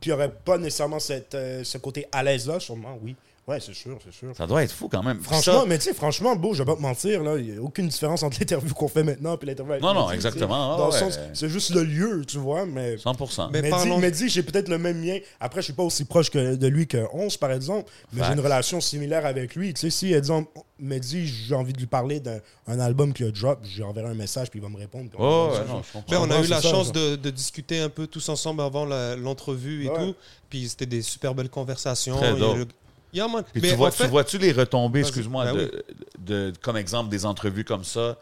qui 0.00 0.10
aurait 0.10 0.32
pas 0.32 0.58
nécessairement 0.58 0.98
cette, 0.98 1.34
euh, 1.36 1.62
ce 1.62 1.78
côté 1.78 2.06
à 2.10 2.22
l'aise 2.24 2.48
là, 2.48 2.58
sûrement 2.58 2.98
oui. 3.00 3.14
Ouais, 3.48 3.58
c'est 3.58 3.74
sûr, 3.74 3.98
c'est 4.04 4.12
sûr. 4.14 4.36
Ça 4.36 4.46
doit 4.46 4.62
être 4.62 4.70
fou 4.70 4.88
quand 4.88 5.02
même. 5.02 5.18
Franchement, 5.20 5.60
Ça- 5.62 5.66
mais 5.66 5.76
tu 5.76 5.84
sais, 5.84 5.94
franchement, 5.94 6.36
beau, 6.36 6.54
je 6.54 6.62
vais 6.62 6.64
pas 6.64 6.76
te 6.76 6.80
mentir, 6.80 7.24
là, 7.24 7.36
il 7.38 7.50
n'y 7.52 7.58
a 7.58 7.60
aucune 7.60 7.88
différence 7.88 8.22
entre 8.22 8.36
l'interview 8.40 8.72
qu'on 8.72 8.86
fait 8.86 9.02
maintenant 9.02 9.36
et 9.36 9.46
l'interview 9.46 9.72
avec 9.72 9.82
Non, 9.82 9.94
non, 9.94 10.10
exactement, 10.12 10.74
ah 10.74 10.78
Dans 10.78 10.86
le 10.86 10.92
ouais. 10.92 10.98
sens, 11.00 11.18
c'est 11.34 11.48
juste 11.48 11.70
le 11.74 11.82
lieu, 11.82 12.24
tu 12.24 12.38
vois, 12.38 12.66
mais. 12.66 12.96
100%. 12.98 13.50
Mais 13.52 13.62
Mais 13.62 13.70
parlons- 13.70 13.98
Mehdi, 13.98 14.28
j'ai 14.28 14.44
peut-être 14.44 14.68
le 14.68 14.78
même 14.78 15.04
lien. 15.04 15.18
Après, 15.40 15.60
je 15.60 15.64
suis 15.64 15.72
pas 15.72 15.82
aussi 15.82 16.04
proche 16.04 16.30
que 16.30 16.54
de 16.54 16.66
lui 16.68 16.86
que 16.86 17.04
11, 17.12 17.36
par 17.36 17.50
exemple, 17.50 17.90
mais 18.12 18.22
j'ai 18.24 18.32
une 18.32 18.40
relation 18.40 18.80
similaire 18.80 19.26
avec 19.26 19.56
lui. 19.56 19.74
Tu 19.74 19.80
sais, 19.80 19.90
si, 19.90 20.12
exemple, 20.14 20.48
Mehdi, 20.78 21.26
j'ai 21.26 21.54
envie 21.56 21.72
de 21.72 21.78
lui 21.78 21.86
parler 21.86 22.20
d'un 22.20 22.38
un 22.68 22.78
album 22.78 23.12
qui 23.12 23.24
a 23.24 23.30
drop, 23.32 23.58
j'ai 23.64 23.82
enverrai 23.82 24.08
un 24.10 24.14
message 24.14 24.50
puis 24.50 24.60
il 24.60 24.62
va 24.62 24.68
me 24.68 24.76
répondre. 24.78 25.10
Oh, 25.18 25.48
ouais, 25.50 25.58
non, 25.66 25.82
ça. 25.82 25.88
je 25.88 25.92
comprends. 25.94 26.10
Ben, 26.12 26.18
on 26.20 26.30
a 26.30 26.40
eu 26.44 26.46
la 26.46 26.62
ça, 26.62 26.70
chance 26.70 26.92
de, 26.92 27.16
de 27.16 27.30
discuter 27.30 27.80
un 27.80 27.88
peu 27.88 28.06
tous 28.06 28.28
ensemble 28.28 28.60
avant 28.62 28.84
la- 28.84 29.16
l'entrevue 29.16 29.84
et 29.86 29.90
Ouais. 29.90 29.96
tout. 29.98 30.14
Puis 30.48 30.68
c'était 30.68 30.86
des 30.86 31.02
super 31.02 31.34
belles 31.34 31.50
conversations. 31.50 32.16
Très 32.16 32.28
Il 32.32 32.34
y 32.34 32.36
a 32.36 32.38
dope. 32.38 32.56
le- 32.58 32.66
Yeah, 33.12 33.28
man. 33.28 33.42
Puis 33.52 33.60
Mais 33.60 33.68
tu 33.76 33.90
fait- 33.92 34.06
vois-tu 34.08 34.38
les 34.38 34.52
retombées, 34.52 35.00
excuse-moi, 35.00 35.44
Ben 35.46 35.54
de, 35.56 35.84
de- 36.18 36.52
comme 36.62 36.76
exemple 36.76 37.10
des 37.10 37.26
entrevues 37.26 37.64
comme 37.64 37.84
ça, 37.84 38.18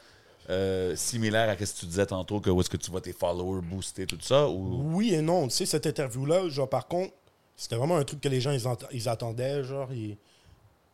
euh, 0.48 0.96
similaires 0.96 1.48
à 1.48 1.52
ce 1.64 1.72
que 1.74 1.78
tu 1.80 1.86
disais 1.86 2.06
tantôt, 2.06 2.40
que 2.40 2.50
où 2.50 2.60
est-ce 2.60 2.70
que 2.70 2.76
tu 2.76 2.90
vois 2.90 3.00
tes 3.00 3.12
followers 3.12 3.60
booster, 3.62 4.04
tout 4.06 4.18
ça, 4.20 4.48
ou... 4.48 4.82
Oui 4.94 5.14
et 5.14 5.22
non. 5.22 5.46
Tu 5.46 5.54
sais, 5.56 5.66
cette 5.66 5.86
interview-là, 5.86 6.48
genre, 6.48 6.68
par 6.68 6.88
contre, 6.88 7.12
c'était 7.56 7.76
vraiment 7.76 7.96
un 7.98 8.04
truc 8.04 8.20
que 8.20 8.28
les 8.28 8.40
gens, 8.40 8.50
ils, 8.50 8.66
ent- 8.66 8.76
ils 8.92 9.08
attendaient. 9.08 9.62
Genre, 9.62 9.92
ils- 9.92 10.16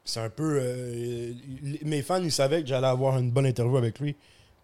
c'est 0.04 0.20
un 0.20 0.28
peu. 0.30 0.58
euh, 0.60 1.32
mes 1.82 2.02
fans, 2.02 2.22
ils 2.22 2.30
savaient 2.32 2.60
que 2.62 2.68
j'allais 2.68 2.86
avoir 2.86 3.18
une 3.18 3.30
bonne 3.30 3.46
interview 3.46 3.76
avec 3.78 3.98
lui. 3.98 4.14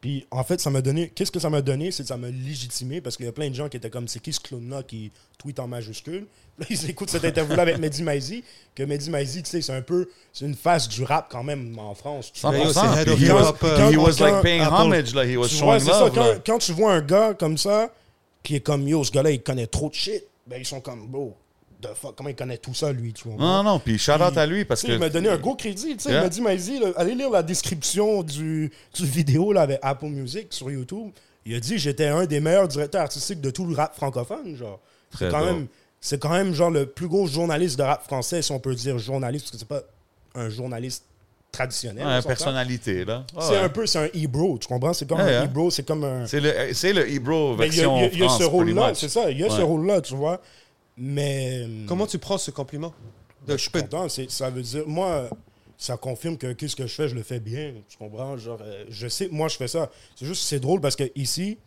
Puis, 0.03 0.27
en 0.31 0.43
fait, 0.45 0.61
ça 0.61 0.69
m'a 0.69 0.83
donné. 0.83 1.09
Qu'est-ce 1.15 1.31
que 1.31 1.39
ça 1.41 1.49
m'a 1.49 1.63
donné? 1.63 1.91
C'est 1.93 2.03
que 2.03 2.09
ça 2.09 2.17
m'a 2.19 2.29
légitimé 2.29 3.01
parce 3.01 3.17
qu'il 3.17 3.25
y 3.25 3.29
a 3.29 3.33
plein 3.33 3.49
de 3.49 3.55
gens 3.55 3.69
qui 3.71 3.77
étaient 3.79 3.89
comme 3.89 4.09
c'est 4.09 4.19
qui 4.21 4.33
ce 4.35 4.41
clown-là 4.41 4.83
qui 4.83 5.11
tweet 5.39 5.59
en 5.61 5.69
majuscule? 5.69 6.27
Là, 6.59 6.67
ils 6.69 6.91
écoutent 6.91 7.09
cette 7.09 7.25
interview-là 7.25 7.63
avec 7.63 7.79
Mehdi 7.79 8.03
Maizi. 8.03 8.45
Que 8.75 8.83
Mehdi 8.83 9.09
Maizi, 9.09 9.43
tu 9.43 9.49
sais, 9.51 9.63
c'est 9.63 9.73
un 9.73 9.81
peu. 9.81 10.09
C'est 10.35 10.45
une 10.45 10.55
face 10.57 10.87
du 10.89 11.03
rap 11.05 11.29
quand 11.31 11.43
même 11.45 11.79
en 11.79 11.95
France. 11.95 12.31
tu 12.33 12.41
100%. 12.45 12.51
Mais 12.53 12.63
yo, 12.65 12.73
c'est 12.73 12.81
head 12.81 13.05
Puis 13.05 13.13
of 13.15 13.21
he, 13.21 13.25
hip 13.25 13.33
was, 13.33 13.49
hop, 13.49 13.63
euh, 13.63 13.91
he 13.93 13.97
was 13.97 14.13
quand- 14.19 14.25
like 14.27 14.43
paying 14.43 14.61
Apple. 14.63 14.75
homage, 14.75 15.15
là. 15.15 15.25
He 15.25 15.37
was 15.39 15.49
Tu 15.49 15.55
vois, 15.57 15.79
showing 15.79 15.81
c'est 15.81 15.93
ça. 15.93 16.01
love, 16.01 16.15
Quand, 16.15 16.25
là. 16.27 16.35
quand 16.45 16.59
tu 16.59 16.73
vois 16.73 16.93
un 16.95 17.01
gars 17.01 17.33
comme 17.35 17.57
ça, 17.57 17.91
qui 18.43 18.57
est 18.57 18.61
comme 18.61 18.87
yo, 18.89 19.03
ce 19.05 19.13
gars-là, 19.13 19.31
il 19.31 19.41
connaît 19.41 19.67
trop 19.69 19.89
de 19.89 19.95
shit, 19.95 20.25
ben 20.49 20.57
ils 20.59 20.67
sont 20.67 20.81
comme, 20.81 21.07
bro, 21.07 21.35
the 21.83 21.95
fuck, 21.95 22.15
comment 22.17 22.31
il 22.31 22.35
connaît 22.37 22.57
tout 22.59 22.73
ça, 22.75 22.93
lui, 22.93 23.13
tu 23.13 23.29
vois. 23.29 23.37
Non, 23.37 23.63
non, 23.63 23.79
puis 23.79 23.99
shout 23.99 24.13
out 24.13 24.37
à 24.37 24.47
lui, 24.47 24.65
parce 24.65 24.83
que... 24.83 24.93
Il 24.93 24.99
m'a 24.99 25.09
donné 25.09 25.29
un 25.29 25.37
gros 25.37 25.55
crédit. 25.55 25.97
tu 25.97 26.05
sais, 26.05 26.11
Yeah. 26.11 26.21
Il 26.21 26.23
m'a 26.25 26.29
dit, 26.29 26.41
Maisy, 26.41 26.81
allez 26.97 27.15
lire 27.15 27.31
la 27.31 27.43
description 27.43 28.23
du, 28.23 28.71
du 28.95 29.05
vidéo 29.07 29.53
là, 29.53 29.63
avec 29.63 29.79
Apple 29.83 30.07
Music 30.07 30.47
sur 30.51 30.71
YouTube. 30.71 31.11
Il 31.45 31.55
a 31.55 31.61
dit 31.61 31.77
j'étais 31.79 32.07
un 32.07 32.25
des 32.25 32.41
meilleurs 32.41 32.69
directeurs 32.69 33.03
artistiques 33.03 33.41
de 33.41 33.51
tout 33.51 33.67
le 33.67 33.75
rap 33.75 33.95
francophone. 33.97 34.57
Genre. 34.57 34.79
C'est 35.19 35.29
quand, 35.31 35.45
même, 35.45 35.67
c'est 36.01 36.21
quand 36.21 36.31
même 36.31 36.55
genre 36.55 36.71
le 36.71 36.87
plus 36.87 37.09
gros 37.09 37.27
journaliste 37.27 37.77
de 37.79 37.83
rap 37.83 38.05
français, 38.05 38.41
si 38.43 38.53
on 38.53 38.61
peut 38.61 38.75
dire 38.75 38.97
journaliste, 38.99 39.47
parce 39.47 39.53
que 39.53 39.59
c'est 39.59 39.69
pas 39.69 39.83
un 40.41 40.49
journaliste 40.49 41.05
traditionnel. 41.51 42.05
S'entend. 42.05 42.29
personnalité, 42.29 43.05
là. 43.05 43.25
Ah, 43.37 43.41
C'est 43.43 43.51
ouais. 43.53 43.59
un 43.59 43.69
peu, 43.69 43.87
c'est 43.87 43.99
un 43.99 44.07
e-bro, 44.07 44.57
tu 44.59 44.67
comprends? 44.69 44.95
C'est 44.95 45.07
comme 45.07 45.19
Ouais, 45.21 45.35
un 45.35 45.45
e-bro, 45.45 45.71
c'est 45.71 45.87
comme 45.87 46.03
un... 46.05 46.27
C'est 46.27 46.41
le, 46.41 47.11
Ebro 47.11 47.57
Mais 47.59 47.69
il 47.69 47.77
y 47.77 47.81
a, 47.81 47.89
version 47.89 47.97
il 47.99 48.01
y 48.01 48.05
a- 48.05 48.09
il 48.13 48.19
y 48.19 48.23
a 48.23 48.27
France, 48.27 48.39
ce 48.41 48.45
rôle-là, 48.45 48.95
c'est 48.95 49.09
ça, 49.11 49.31
il 49.31 49.39
y 49.39 49.45
a 49.45 49.51
ce 49.51 49.61
rôle-là, 49.61 50.01
tu 50.01 50.15
vois? 50.15 50.41
Mais... 50.97 51.67
Comment 51.87 52.07
tu 52.07 52.19
prends 52.19 52.39
ce 52.39 52.51
compliment? 52.51 52.93
Ben, 53.47 53.55
De- 53.55 53.57
je 53.59 53.63
suis 53.63 53.71
content. 53.71 54.09
Ça 54.09 54.51
veut 54.51 54.63
dire, 54.63 54.87
moi, 54.87 55.29
ça 55.79 55.97
confirme 55.97 56.37
que 56.37 56.53
qu'est-ce 56.53 56.77
que 56.77 56.87
je 56.87 56.95
fais, 56.95 57.09
je 57.09 57.15
le 57.15 57.23
fais 57.23 57.41
bien. 57.41 57.75
Tu 57.89 57.97
comprends? 57.97 58.37
Genre, 58.37 58.59
euh, 58.63 58.85
je 58.89 59.09
sais, 59.09 59.29
moi, 59.31 59.49
je 59.49 59.57
fais 59.57 59.69
ça. 59.69 59.91
C'est 60.17 60.27
juste, 60.27 60.43
c'est 60.45 60.61
drôle 60.61 60.81
parce 60.81 60.97
que 60.97 61.11
ici, 61.15 61.59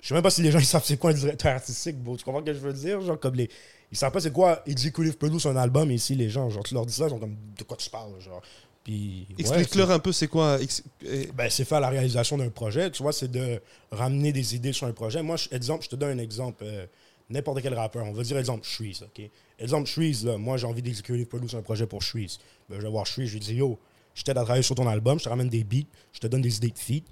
je 0.00 0.08
sais 0.08 0.14
même 0.14 0.22
pas 0.22 0.30
si 0.30 0.42
les 0.42 0.50
gens 0.50 0.58
ils 0.58 0.64
savent 0.66 0.84
c'est 0.84 0.96
quoi 0.96 1.10
un 1.10 1.14
directeur 1.14 1.52
artistique. 1.54 1.96
bro. 1.96 2.16
Tu 2.16 2.24
comprends 2.24 2.40
ce 2.40 2.46
que 2.46 2.54
je 2.54 2.58
veux 2.60 2.72
dire? 2.72 3.00
Genre, 3.00 3.18
comme 3.18 3.34
les. 3.34 3.48
Ils 3.92 3.96
savent 3.96 4.12
pas 4.12 4.20
c'est 4.20 4.32
quoi 4.32 4.62
Executive 4.66 5.16
Produce 5.16 5.46
un 5.46 5.56
album 5.56 5.90
ici, 5.90 6.14
les 6.14 6.28
gens. 6.30 6.48
Genre, 6.50 6.62
tu 6.64 6.74
leur 6.74 6.86
dis 6.86 6.94
ça, 6.94 7.06
ils 7.06 7.10
sont 7.10 7.18
comme, 7.18 7.36
de 7.58 7.64
quoi 7.64 7.76
tu 7.76 7.90
parles? 7.90 8.18
Genre? 8.20 8.42
Puis. 8.82 9.26
ouais, 9.30 9.36
Explique-leur 9.38 9.90
un 9.90 9.98
peu 9.98 10.12
c'est 10.12 10.28
quoi. 10.28 10.58
eh, 11.04 11.26
ben, 11.34 11.48
c'est 11.50 11.64
faire 11.64 11.80
la 11.80 11.88
réalisation 11.90 12.36
d'un 12.38 12.50
projet, 12.50 12.90
tu 12.90 13.02
vois, 13.02 13.12
c'est 13.12 13.30
de 13.30 13.60
ramener 13.90 14.32
des 14.32 14.54
idées 14.54 14.72
sur 14.72 14.86
un 14.86 14.92
projet. 14.92 15.22
Moi, 15.22 15.36
je, 15.36 15.48
exemple, 15.52 15.84
je 15.84 15.90
te 15.90 15.96
donne 15.96 16.18
un 16.18 16.22
exemple. 16.22 16.64
euh, 16.66 16.86
N'importe 17.30 17.62
quel 17.62 17.74
rappeur, 17.74 18.04
on 18.04 18.12
va 18.12 18.22
dire 18.22 18.36
exemple 18.36 18.66
Shreeze, 18.66 19.02
OK? 19.02 19.30
Exemple 19.58 19.88
Shreeze, 19.88 20.26
là, 20.26 20.36
moi 20.36 20.56
j'ai 20.56 20.66
envie 20.66 20.82
d'exécuter 20.82 21.24
produire 21.24 21.54
un 21.58 21.62
projet 21.62 21.86
pour 21.86 22.02
Shreeze. 22.02 22.38
Ben, 22.68 22.76
je 22.76 22.82
vais 22.82 22.90
voir 22.90 23.06
Shreeze, 23.06 23.28
je 23.28 23.32
lui 23.34 23.40
dis 23.40 23.54
Yo, 23.54 23.78
je 24.14 24.22
t'aide 24.22 24.36
à 24.36 24.42
travailler 24.42 24.62
sur 24.62 24.74
ton 24.74 24.86
album, 24.86 25.18
je 25.18 25.24
te 25.24 25.28
ramène 25.28 25.48
des 25.48 25.64
beats, 25.64 25.88
je 26.12 26.20
te 26.20 26.26
donne 26.26 26.42
des 26.42 26.56
idées 26.56 26.70
de 26.70 26.78
feat. 26.78 27.06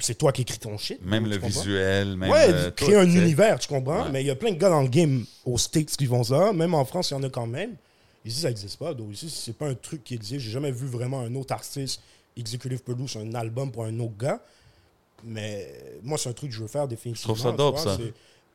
C'est 0.00 0.16
toi 0.16 0.30
qui 0.32 0.42
écris 0.42 0.58
ton 0.58 0.78
shit. 0.78 1.04
Même 1.04 1.26
le 1.26 1.38
comprends? 1.38 1.60
visuel, 1.60 2.16
même... 2.16 2.30
ouais, 2.30 2.46
euh, 2.48 2.70
créer 2.70 2.96
un 2.96 3.10
univers, 3.10 3.58
tu 3.58 3.66
comprends? 3.66 4.04
Ouais. 4.04 4.10
Mais 4.12 4.22
il 4.22 4.26
y 4.26 4.30
a 4.30 4.36
plein 4.36 4.52
de 4.52 4.56
gars 4.56 4.68
dans 4.70 4.82
le 4.82 4.88
game 4.88 5.24
aux 5.44 5.58
States 5.58 5.96
qui 5.96 6.06
font 6.06 6.22
ça. 6.22 6.52
Même 6.52 6.72
en 6.74 6.84
France, 6.84 7.10
il 7.10 7.14
y 7.14 7.16
en 7.16 7.22
a 7.24 7.28
quand 7.28 7.48
même. 7.48 7.74
Ici, 8.24 8.42
ça 8.42 8.48
n'existe 8.48 8.78
pas. 8.78 8.94
Donc, 8.94 9.12
ici, 9.12 9.28
c'est 9.28 9.56
pas 9.56 9.66
un 9.66 9.74
truc 9.74 10.04
qui 10.04 10.14
existe. 10.14 10.40
J'ai 10.40 10.52
jamais 10.52 10.70
vu 10.70 10.86
vraiment 10.86 11.20
un 11.20 11.34
autre 11.34 11.52
artiste 11.52 12.00
executive 12.36 12.82
produce 12.82 13.16
un 13.16 13.34
album 13.34 13.72
pour 13.72 13.84
un 13.84 13.98
autre 13.98 14.16
gars. 14.16 14.40
Mais 15.24 15.74
moi, 16.02 16.16
c'est 16.16 16.28
un 16.28 16.32
truc 16.32 16.50
que 16.50 16.56
je 16.56 16.62
veux 16.62 16.68
faire 16.68 16.86
définitivement. 16.86 17.34
Je 17.34 17.40
trouve 17.40 17.50
ça 17.50 17.56
dope, 17.56 17.78
ça. 17.78 17.98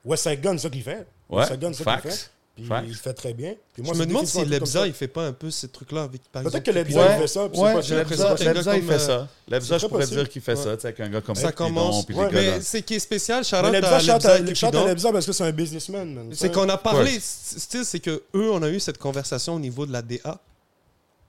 C'est- 0.03 0.09
West 0.09 0.23
Side 0.29 0.41
Gun, 0.41 0.57
ça 0.57 0.69
qu'il 0.69 0.83
fait. 0.83 1.05
Ouais, 1.29 1.39
West 1.39 1.51
Side 1.51 1.59
Gun, 1.59 1.73
ça 1.73 1.83
qu'il 2.01 2.11
fait. 2.11 2.29
Puis 2.55 2.65
Facts. 2.65 2.85
il 2.87 2.93
fait 2.95 3.13
très 3.13 3.33
bien. 3.33 3.55
Puis 3.73 3.81
Je 3.81 3.81
moi, 3.81 3.95
me 3.95 3.99
c'est 4.01 4.05
demande 4.05 4.27
si 4.27 4.45
Lebza, 4.45 4.85
il 4.85 4.93
fait 4.93 5.07
pas 5.07 5.25
un 5.25 5.33
peu 5.33 5.49
ces 5.49 5.67
trucs-là 5.69 6.03
avec, 6.03 6.21
par 6.31 6.43
Peut-être 6.43 6.61
que. 6.63 6.69
Lebza, 6.69 7.15
il 7.15 7.21
fait 7.21 7.27
ça. 7.27 7.45
Ouais, 7.45 7.73
pas 7.73 7.81
j'ai 7.81 7.95
l'impression 7.95 8.35
que 8.35 8.43
Lebza, 8.43 8.77
il 8.77 8.83
fait 8.83 8.99
ça. 8.99 9.27
Lebza, 9.47 9.77
je 9.79 9.87
pourrais 9.87 10.05
dire 10.05 10.29
qu'il 10.29 10.41
fait 10.43 10.55
ça, 10.55 10.75
tu 10.75 10.81
sais, 10.81 10.87
avec 10.89 10.99
un 10.99 11.09
gars 11.09 11.21
comme 11.21 11.33
Ça 11.33 11.51
Cupidon, 11.51 11.65
commence. 11.69 12.05
puis 12.05 12.15
Ouais, 12.15 12.29
Mais 12.31 12.61
c'est 12.61 12.83
qui 12.83 12.93
est 12.93 12.99
spécial, 12.99 13.39
out 13.41 13.71
Lebza, 13.71 13.99
chante 14.01 14.23
Lebza 14.23 14.67
à. 14.83 14.87
Lebza 14.87 15.11
parce 15.11 15.25
que 15.25 15.31
c'est 15.31 15.43
un 15.45 15.51
businessman. 15.51 16.13
man. 16.13 16.27
C'est 16.29 16.45
Ça, 16.47 16.49
qu'on 16.49 16.69
a 16.69 16.77
parlé, 16.77 17.13
Ouais. 17.13 17.19
c'est 17.19 17.99
que 17.99 18.21
eux, 18.35 18.51
on 18.51 18.61
a 18.61 18.69
eu 18.69 18.79
cette 18.79 18.99
conversation 18.99 19.55
au 19.55 19.59
niveau 19.59 19.87
de 19.87 19.91
la 19.91 20.03
DA. 20.03 20.39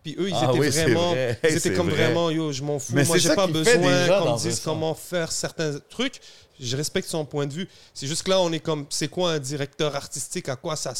Puis 0.04 0.14
eux, 0.18 0.28
ils 0.28 0.34
Ah 0.36 0.50
étaient 0.50 0.58
oui, 0.60 0.68
vraiment, 0.68 1.10
vrai. 1.12 1.38
ils 1.48 1.56
étaient 1.56 1.72
comme 1.72 1.88
vrai. 1.88 2.04
vraiment, 2.04 2.30
yo, 2.30 2.52
je 2.52 2.62
m'en 2.62 2.78
fous. 2.78 2.92
Mais 2.94 3.04
Moi, 3.04 3.16
j'ai 3.18 3.34
pas 3.34 3.46
besoin 3.48 3.74
qu'on 4.20 4.32
me 4.34 4.38
dise 4.38 4.60
comment 4.60 4.94
faire 4.94 5.32
certains 5.32 5.78
trucs. 5.88 6.20
Je 6.60 6.76
respecte 6.76 7.08
son 7.08 7.24
point 7.24 7.46
de 7.46 7.52
vue. 7.54 7.68
C'est 7.94 8.06
juste 8.06 8.22
que 8.22 8.30
là, 8.30 8.40
on 8.40 8.52
est 8.52 8.60
comme, 8.60 8.86
c'est 8.90 9.08
quoi 9.08 9.32
un 9.32 9.38
directeur 9.40 9.96
artistique? 9.96 10.48
À 10.48 10.54
quoi 10.56 10.76
ça, 10.76 10.92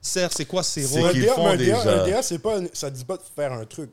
sert, 0.00 0.32
c'est 0.32 0.44
quoi 0.46 0.62
ses 0.62 0.86
rôles? 0.86 1.10
Un 1.10 1.12
DA, 1.12 1.34
font 1.34 1.56
déjà. 1.56 2.02
un 2.02 2.06
DA, 2.06 2.22
c'est 2.22 2.38
pas, 2.38 2.60
ça 2.72 2.88
dit 2.88 3.04
pas 3.04 3.16
de 3.18 3.22
faire 3.36 3.52
un 3.52 3.64
truc. 3.66 3.90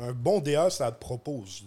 Un 0.00 0.12
bon 0.12 0.40
DA, 0.40 0.68
ça 0.70 0.90
te 0.92 0.98
propose. 1.00 1.62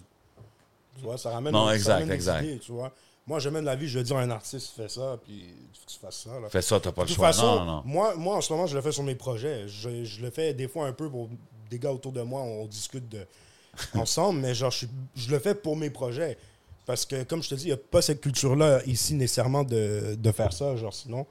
Tu 0.98 1.02
vois, 1.04 1.18
ça 1.18 1.32
ramène, 1.32 1.54
Non, 1.54 1.68
ça 1.70 1.76
exact, 1.76 2.06
des 2.06 2.14
exact. 2.14 2.44
idées, 2.44 2.60
tu 2.60 2.72
vois. 2.74 2.92
Moi, 3.26 3.40
jamais 3.40 3.62
de 3.62 3.66
la 3.66 3.76
vie, 3.78 3.88
je 3.88 3.98
vais 3.98 4.04
dire 4.04 4.18
à 4.18 4.22
un 4.22 4.30
artiste, 4.32 4.74
fais 4.76 4.90
ça, 4.90 5.18
puis 5.24 5.34
il 5.34 5.80
faut 5.80 5.86
que 5.88 5.92
tu 5.94 5.98
fasses 5.98 6.24
ça. 6.26 6.40
Là. 6.42 6.50
Fais 6.50 6.62
ça, 6.62 6.78
t'as 6.80 6.92
pas 6.92 7.04
De 7.04 7.08
le 7.08 7.08
toute 7.08 7.16
choix. 7.16 7.28
façon, 7.32 7.46
non, 7.56 7.60
non, 7.60 7.66
non. 7.78 7.82
Moi, 7.86 8.16
moi, 8.16 8.36
en 8.36 8.42
ce 8.42 8.52
moment, 8.52 8.68
je 8.68 8.76
le 8.76 8.82
fais 8.82 8.92
sur 8.92 9.04
mes 9.04 9.16
projets. 9.16 9.66
Je, 9.68 10.04
je 10.04 10.22
le 10.22 10.30
fais 10.30 10.54
des 10.54 10.68
fois 10.68 10.86
un 10.88 10.92
peu 10.92 11.10
pour 11.10 11.30
des 11.74 11.80
gars 11.80 11.92
autour 11.92 12.12
de 12.12 12.22
moi, 12.22 12.42
on 12.42 12.66
discute 12.66 13.10
de, 13.10 13.26
ensemble, 13.96 14.40
mais 14.40 14.54
genre, 14.54 14.72
je, 14.72 14.86
je 15.16 15.32
le 15.32 15.40
fais 15.40 15.56
pour 15.56 15.76
mes 15.76 15.90
projets. 15.90 16.38
Parce 16.86 17.06
que, 17.06 17.24
comme 17.24 17.42
je 17.42 17.50
te 17.50 17.56
dis, 17.56 17.64
il 17.64 17.68
n'y 17.68 17.74
a 17.74 17.78
pas 17.78 18.02
cette 18.02 18.22
culture-là 18.22 18.82
ici 18.86 19.14
nécessairement 19.16 19.64
de, 19.64 20.16
de 20.18 20.32
faire 20.32 20.52
ça, 20.52 20.76
genre, 20.76 20.94
sinon. 20.94 21.26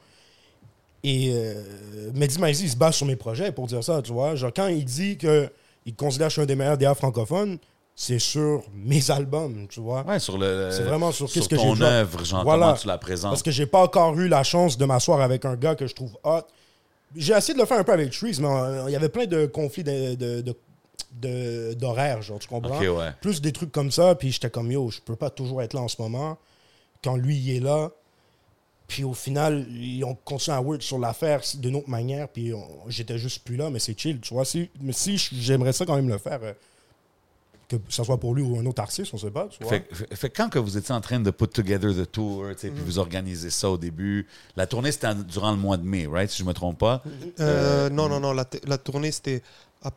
Et 1.04 1.32
euh, 1.34 2.10
Mehdi 2.14 2.38
Maizi, 2.38 2.64
il 2.64 2.70
se 2.70 2.76
base 2.76 2.94
sur 2.94 3.06
mes 3.06 3.16
projets 3.16 3.52
pour 3.52 3.66
dire 3.66 3.82
ça, 3.84 4.00
tu 4.02 4.12
vois. 4.12 4.34
Genre, 4.34 4.52
quand 4.54 4.68
il 4.68 4.84
dit 4.84 5.18
qu'il 5.18 5.94
considère 5.96 6.28
que 6.28 6.30
je 6.30 6.34
suis 6.34 6.42
un 6.42 6.46
des 6.46 6.54
meilleurs 6.56 6.78
DA 6.78 6.94
francophones, 6.94 7.58
c'est 7.94 8.18
sur 8.18 8.62
mes 8.74 9.10
albums, 9.10 9.66
tu 9.68 9.80
vois. 9.80 10.02
Ouais, 10.04 10.18
sur 10.18 10.38
le. 10.38 10.70
C'est 10.72 10.84
vraiment 10.84 11.12
sur 11.12 11.30
qu'est-ce 11.30 11.48
que 11.48 11.56
ton 11.56 11.74
j'ai 11.74 11.80
drop. 11.80 11.90
œuvre, 11.90 12.24
genre, 12.24 12.44
Voilà. 12.44 12.66
comment 12.66 12.78
tu 12.78 12.86
la 12.86 12.98
présentes. 12.98 13.32
Parce 13.32 13.42
que 13.42 13.50
j'ai 13.50 13.66
pas 13.66 13.82
encore 13.82 14.18
eu 14.18 14.28
la 14.28 14.42
chance 14.42 14.78
de 14.78 14.84
m'asseoir 14.86 15.20
avec 15.20 15.44
un 15.44 15.56
gars 15.56 15.74
que 15.74 15.86
je 15.86 15.94
trouve 15.94 16.16
hot. 16.24 16.42
J'ai 17.16 17.34
essayé 17.34 17.54
de 17.54 17.58
le 17.60 17.66
faire 17.66 17.78
un 17.78 17.84
peu 17.84 17.92
avec 17.92 18.10
Trees, 18.10 18.38
mais 18.40 18.46
euh, 18.48 18.84
il 18.88 18.92
y 18.92 18.96
avait 18.96 19.08
plein 19.08 19.26
de 19.26 19.46
conflits 19.46 19.84
de- 19.84 20.14
de- 20.14 21.74
d'horaire, 21.74 22.22
genre, 22.22 22.38
tu 22.38 22.48
comprends? 22.48 22.80
Ouais. 22.80 23.10
Plus 23.20 23.40
des 23.42 23.52
trucs 23.52 23.70
comme 23.70 23.90
ça, 23.90 24.14
puis 24.14 24.32
j'étais 24.32 24.50
comme, 24.50 24.70
yo, 24.72 24.90
je 24.90 25.00
peux 25.00 25.14
pas 25.16 25.30
toujours 25.30 25.60
être 25.62 25.74
là 25.74 25.80
en 25.82 25.88
ce 25.88 26.00
moment. 26.00 26.38
Quand 27.04 27.16
lui, 27.16 27.36
il 27.36 27.56
est 27.56 27.60
là. 27.60 27.90
Puis 28.88 29.04
au 29.04 29.14
final, 29.14 29.66
ils 29.70 30.04
ont 30.04 30.16
continué 30.24 30.56
à 30.56 30.60
work 30.60 30.82
sur 30.82 30.98
l'affaire 30.98 31.40
d'une 31.54 31.76
autre 31.76 31.88
manière, 31.88 32.28
puis 32.28 32.52
j'étais 32.88 33.16
juste 33.18 33.42
plus 33.44 33.56
là, 33.56 33.70
mais 33.70 33.78
c'est 33.78 33.98
chill, 33.98 34.20
tu 34.20 34.34
vois? 34.34 34.44
Si, 34.44 34.68
mais 34.80 34.92
si 34.92 35.16
j'aimerais 35.16 35.72
ça 35.72 35.86
quand 35.86 35.96
même 35.96 36.08
le 36.08 36.18
faire, 36.18 36.40
euh, 36.42 36.52
que 37.76 37.92
ce 37.92 38.04
soit 38.04 38.18
pour 38.18 38.34
lui 38.34 38.42
ou 38.42 38.58
un 38.58 38.66
autre 38.66 38.80
artiste, 38.82 39.12
on 39.14 39.18
sait 39.18 39.30
pas, 39.30 39.48
tu 39.48 39.62
vois. 39.62 39.70
Fait, 39.70 39.86
fait- 39.92 40.14
fait 40.16 40.30
quand 40.30 40.48
que 40.48 40.58
vous 40.58 40.76
étiez 40.76 40.94
en 40.94 41.00
train 41.00 41.20
de 41.20 41.30
put 41.30 41.48
together 41.48 41.94
the 41.94 42.10
tour, 42.10 42.44
tu 42.52 42.58
sais, 42.58 42.68
Mhm. 42.68 42.74
puis 42.76 42.84
vous 42.84 42.98
organisez 42.98 43.50
ça 43.50 43.70
au 43.70 43.78
début, 43.78 44.26
la 44.56 44.66
tournée 44.66 44.92
c'était 44.92 45.14
durant 45.14 45.50
le 45.50 45.56
mois 45.58 45.76
de 45.76 45.84
mai, 45.84 46.06
right, 46.06 46.30
si 46.30 46.38
je 46.38 46.44
me 46.44 46.52
trompe 46.54 46.78
pas? 46.78 47.02
Euh, 47.40 47.88
non, 47.90 48.08
non, 48.08 48.20
non, 48.20 48.32
la, 48.32 48.44
tournée, 48.78 49.12
c'était 49.12 49.42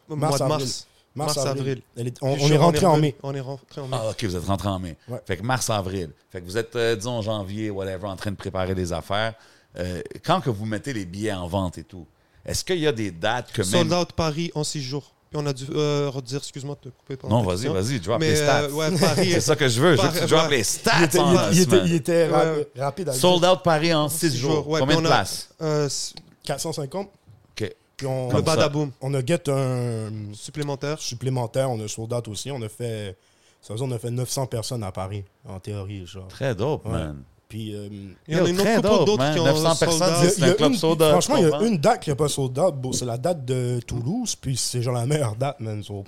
au 0.09 0.15
mois 0.15 0.29
de 0.29 0.33
avril. 0.43 0.47
mars. 0.49 0.87
Mars, 1.17 1.37
avril. 1.37 1.81
Elle 1.95 2.07
est- 2.07 2.17
on, 2.21 2.35
est 2.35 2.57
rentré 2.57 2.85
en 2.85 2.97
mai. 2.97 3.15
On 3.23 3.33
est 3.33 3.39
rentré 3.39 3.79
en 3.79 3.87
mai. 3.87 3.97
Ah, 3.97 4.09
ok, 4.09 4.21
vous 4.25 4.35
êtes 4.35 4.43
rentré 4.45 4.67
en 4.67 4.79
mai. 4.79 4.97
Ouais. 5.07 5.21
Fait 5.25 5.37
que 5.37 5.43
mars-avril. 5.43 6.09
Fait 6.29 6.41
que 6.41 6.45
vous 6.45 6.57
êtes, 6.57 6.75
euh, 6.75 6.93
disons, 6.97 7.21
janvier, 7.21 7.69
whatever, 7.69 8.07
en 8.07 8.17
train 8.17 8.31
de 8.31 8.35
préparer 8.35 8.75
des 8.75 8.91
affaires. 8.91 9.33
Euh, 9.77 10.01
quand 10.25 10.41
que 10.41 10.49
vous 10.49 10.65
mettez 10.65 10.91
les 10.91 11.05
billets 11.05 11.31
en 11.31 11.47
vente 11.47 11.77
et 11.77 11.85
tout, 11.85 12.05
est-ce 12.45 12.65
qu'il 12.65 12.79
y 12.79 12.87
a 12.87 12.91
des 12.91 13.11
dates 13.11 13.53
que 13.53 13.61
même. 13.61 13.71
Sold 13.71 13.93
out 13.93 14.11
Paris 14.11 14.51
en 14.55 14.65
six 14.65 14.81
jours. 14.83 15.13
Puis 15.29 15.41
on 15.41 15.45
a 15.47 15.53
dû 15.53 15.65
euh, 15.73 16.09
redire, 16.13 16.37
excuse-moi 16.37 16.75
de 16.81 16.89
te 16.89 16.95
couper 16.95 17.17
pendant 17.17 17.41
Non, 17.41 17.43
vas-y, 17.49 17.67
vas-y, 17.67 17.99
drop 17.99 18.19
Mais 18.19 18.29
les 18.29 18.35
stats. 18.35 18.61
euh, 18.63 18.71
ouais, 18.71 18.97
Paris. 18.97 19.29
C'est 19.33 19.41
ça 19.41 19.55
que 19.55 19.67
je 19.67 19.81
veux. 19.81 19.95
Je 19.97 20.01
veux 20.01 20.19
que 20.21 20.25
tu 20.25 20.33
ouais. 20.33 20.49
les 20.49 20.63
stats 20.63 20.91
Il 20.99 21.03
était, 21.05 21.19
en 21.19 21.31
il 21.31 21.35
était- 21.35 21.45
il 21.51 21.59
était- 21.61 21.69
semaine. 21.71 21.87
il 21.87 21.93
était 21.95 22.27
ra- 22.27 22.53
Ouais. 22.53 22.67
rapide. 22.77 23.11
Sold 23.13 23.43
out 23.43 23.59
Paris 23.63 23.93
en 23.93 24.07
6 24.07 24.31
six 24.31 24.37
jours. 24.37 24.51
jours, 24.53 24.69
ouais, 24.69 24.79
Combien 24.79 24.97
de 24.97 25.01
on 25.01 25.05
a- 25.05 25.09
places? 25.09 25.49
euh, 25.61 25.87
s- 25.87 26.13
450. 26.43 27.07
OK. 27.59 27.75
Puis 27.97 28.07
on, 28.07 28.27
le 28.27 28.33
Comme 28.35 28.45
ça. 28.45 28.55
Badaboom 28.55 28.91
on 29.01 29.13
a 29.13 29.25
get 29.25 29.49
un 29.49 30.09
supplémentaire. 30.33 30.99
supplémentaire, 30.99 31.69
on 31.71 31.83
a 31.83 31.87
sold 31.87 32.13
out 32.13 32.27
aussi. 32.27 32.51
On 32.51 32.61
a 32.61 32.69
fait, 32.69 33.17
ça 33.61 33.73
veut 33.73 33.79
dire, 33.79 33.87
on 33.87 33.91
a 33.91 33.99
fait 33.99 34.11
900 34.11 34.45
personnes 34.45 34.83
à 34.83 34.91
Paris, 34.91 35.23
en 35.47 35.59
théorie. 35.59 36.05
Genre. 36.05 36.27
Très 36.27 36.53
dope, 36.55 36.85
Ouais. 36.85 36.91
man. 36.91 37.23
Puis, 37.55 37.73
euh, 37.73 37.87
Il 38.27 38.35
y 38.35 38.37
en 38.37 38.43
a 38.43 38.49
une 38.49 38.59
autre 38.59 39.05
d'autres 39.05 39.31
qui 39.33 39.39
ont 39.39 39.45
900 39.45 39.75
sold 39.75 39.79
personnes, 39.79 40.29
c'est 40.29 40.43
un 40.43 40.51
club 40.55 40.73
une- 40.73 40.77
Franchement, 40.77 41.37
il 41.37 41.47
y 41.47 41.53
a 41.53 41.61
une 41.61 41.77
date 41.77 42.01
qui 42.01 42.09
n'a 42.09 42.15
pas 42.17 42.27
sold 42.27 42.59
out. 42.59 42.75
Bon, 42.75 42.91
c'est 42.91 43.05
la 43.05 43.17
date 43.17 43.45
de 43.45 43.79
Toulouse, 43.87 44.35
puis 44.35 44.57
c'est 44.57 44.81
genre 44.81 44.93
la 44.95 45.05
meilleure 45.05 45.37
date, 45.37 45.61
man. 45.61 45.81
So, 45.81 46.03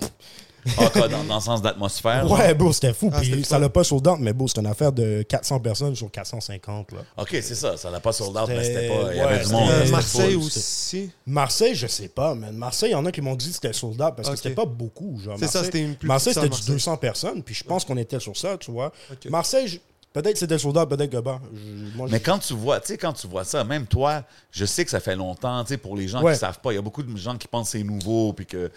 Ah, 0.77 0.89
quoi, 0.91 1.07
dans, 1.07 1.23
dans 1.23 1.35
le 1.35 1.39
sens 1.41 1.61
d'atmosphère. 1.61 2.29
Ouais, 2.29 2.53
beau, 2.53 2.73
c'était 2.73 2.91
fou. 2.91 3.09
Ah, 3.13 3.19
puis 3.21 3.29
c'était 3.29 3.43
ça 3.43 3.57
l'a 3.57 3.69
pas 3.69 3.85
sold 3.85 4.05
out, 4.05 4.17
mais 4.19 4.33
beau, 4.33 4.49
c'est 4.49 4.59
une 4.59 4.65
affaire 4.67 4.91
de 4.91 5.21
400 5.21 5.61
personnes 5.61 5.95
sur 5.95 6.11
450. 6.11 6.91
Là. 6.91 6.97
OK, 7.15 7.29
c'est 7.31 7.55
ça. 7.55 7.77
Ça 7.77 7.89
l'a 7.89 8.01
pas 8.01 8.11
sold 8.11 8.35
out, 8.35 8.49
mais 8.49 8.61
C'était- 8.65 8.81
c'était 8.81 8.87
pas. 8.89 9.13
Il 9.13 9.15
y 9.15 9.19
ouais, 9.21 9.25
avait 9.25 9.37
du 9.37 9.43
c'était- 9.45 9.55
monde. 9.55 9.69
Euh, 9.69 9.79
c'était 9.79 9.91
Marseille 9.91 10.33
full, 10.33 10.43
aussi? 10.43 11.09
Marseille, 11.25 11.75
je 11.75 11.87
sais 11.87 12.09
pas, 12.09 12.35
man. 12.35 12.53
Marseille, 12.57 12.89
il 12.89 12.91
y 12.91 12.95
en 12.95 13.05
a 13.05 13.11
qui 13.13 13.21
m'ont 13.21 13.35
dit 13.35 13.47
que 13.47 13.53
c'était 13.55 13.71
sold 13.71 14.01
out 14.01 14.13
parce 14.17 14.27
Ok. 14.27 14.33
que 14.35 14.41
c'était 14.41 14.55
pas 14.55 14.65
beaucoup. 14.65 15.17
genre. 15.23 15.37
C'est 15.39 15.47
ça, 15.47 15.59
Marseille- 15.59 15.63
c'était 15.63 15.79
une 15.85 15.95
plus 15.95 16.07
Marseille, 16.09 16.33
c'était 16.33 16.49
du 16.49 16.61
200 16.65 16.97
personnes, 16.97 17.41
puis 17.43 17.55
je 17.55 17.63
pense 17.63 17.85
qu'on 17.85 17.95
était 17.95 18.19
sur 18.19 18.35
ça, 18.35 18.57
tu 18.57 18.69
vois. 18.69 18.91
Ok. 19.09 19.29
Marseille, 19.29 19.69
je- 19.69 19.77
peut-être 20.21 20.37
c'était 20.37 20.57
out, 20.65 20.89
peut-être 20.89 21.09
que 21.11 21.17
pas. 21.17 21.41
Je- 21.53 21.95
moi, 21.97 22.07
Mais 22.11 22.17
je- 22.19 22.23
quand 22.23 22.39
tu 22.39 22.53
vois, 22.53 22.79
tu 22.79 22.87
sais, 22.87 22.97
quand 22.97 23.13
tu 23.13 23.27
vois 23.27 23.43
ça, 23.43 23.63
même 23.63 23.85
toi, 23.87 24.23
je 24.51 24.65
sais 24.65 24.83
que 24.85 24.91
ça 24.91 24.99
fait 24.99 25.15
longtemps, 25.15 25.63
tu 25.63 25.69
sais, 25.69 25.77
pour 25.77 25.95
les 25.97 26.07
gens 26.07 26.21
Ouais. 26.21 26.33
qui 26.33 26.39
savent 26.39 26.59
pas, 26.59 26.71
il 26.71 26.75
y 26.75 26.79
a 26.79 26.81
beaucoup 26.81 27.03
de 27.03 27.17
gens 27.17 27.37
qui 27.37 27.47
pensent 27.47 27.71
que 27.71 27.77
c'est 27.77 27.83
nouveau, 27.83 28.33
puis 28.33 28.45
que 28.45 28.69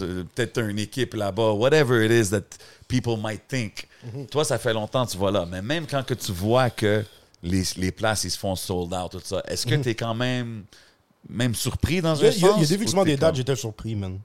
euh, 0.00 0.24
peut-être 0.34 0.58
une 0.62 0.78
équipe 0.78 1.14
là-bas, 1.14 1.52
whatever 1.52 2.04
it 2.04 2.10
is 2.26 2.30
that 2.30 2.42
people 2.88 3.16
might 3.22 3.42
think. 3.48 3.88
Mhm. 4.12 4.26
Toi, 4.26 4.44
ça 4.44 4.58
fait 4.58 4.72
longtemps 4.72 5.06
que 5.06 5.12
tu 5.12 5.16
vois 5.18 5.30
là. 5.30 5.46
Mais 5.50 5.62
même 5.62 5.86
quand 5.86 6.04
que 6.04 6.14
tu 6.14 6.32
vois 6.32 6.70
que 6.70 7.04
les, 7.42 7.62
les 7.76 7.92
places, 7.92 8.24
ils 8.24 8.30
se 8.30 8.38
font 8.38 8.56
sold 8.56 8.92
out, 8.94 9.10
tout 9.12 9.20
ça, 9.22 9.42
est-ce 9.48 9.66
que 9.66 9.74
tu 9.74 9.88
es 9.90 9.94
quand 9.94 10.14
même, 10.14 10.64
même 11.28 11.54
surpris 11.54 12.00
dans 12.00 12.14
Mhm. 12.14 12.20
Il 12.22 12.26
un 12.26 12.30
il 12.30 12.40
y 12.40 12.44
a- 12.44 12.48
sens? 12.48 12.56
il 12.56 12.62
y 12.62 12.64
a 12.64 12.66
ou 13.00 13.04
t'es 13.04 13.10
des 13.12 13.16
dates, 13.16 13.34
j'étais 13.36 13.56
surpris, 13.56 13.94
man. 13.94 14.18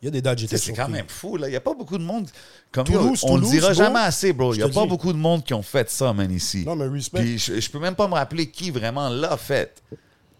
Il 0.00 0.04
y 0.04 0.08
a 0.08 0.10
des 0.12 0.22
dates, 0.22 0.38
j'étais 0.38 0.58
C'est 0.58 0.72
quand 0.72 0.88
même 0.88 1.08
fou, 1.08 1.36
là. 1.36 1.48
Il 1.48 1.50
n'y 1.50 1.56
a 1.56 1.60
pas 1.60 1.74
beaucoup 1.74 1.98
de 1.98 2.04
monde. 2.04 2.28
Comme 2.70 2.84
Toulouse, 2.84 3.20
on 3.24 3.34
le 3.34 3.40
Toulouse, 3.40 3.50
dira 3.50 3.68
bro, 3.72 3.74
jamais 3.74 3.98
assez, 4.00 4.32
bro. 4.32 4.52
Il 4.52 4.60
je 4.60 4.64
n'y 4.64 4.70
a 4.70 4.72
pas 4.72 4.82
dis. 4.82 4.88
beaucoup 4.88 5.12
de 5.12 5.18
monde 5.18 5.42
qui 5.44 5.54
ont 5.54 5.62
fait 5.62 5.90
ça, 5.90 6.12
man, 6.12 6.30
ici. 6.30 6.62
Non, 6.64 6.76
mais 6.76 6.86
respect. 6.86 7.20
Puis 7.20 7.38
je, 7.38 7.58
je 7.60 7.68
peux 7.70 7.80
même 7.80 7.96
pas 7.96 8.06
me 8.06 8.14
rappeler 8.14 8.48
qui 8.48 8.70
vraiment 8.70 9.08
l'a 9.08 9.36
fait 9.36 9.82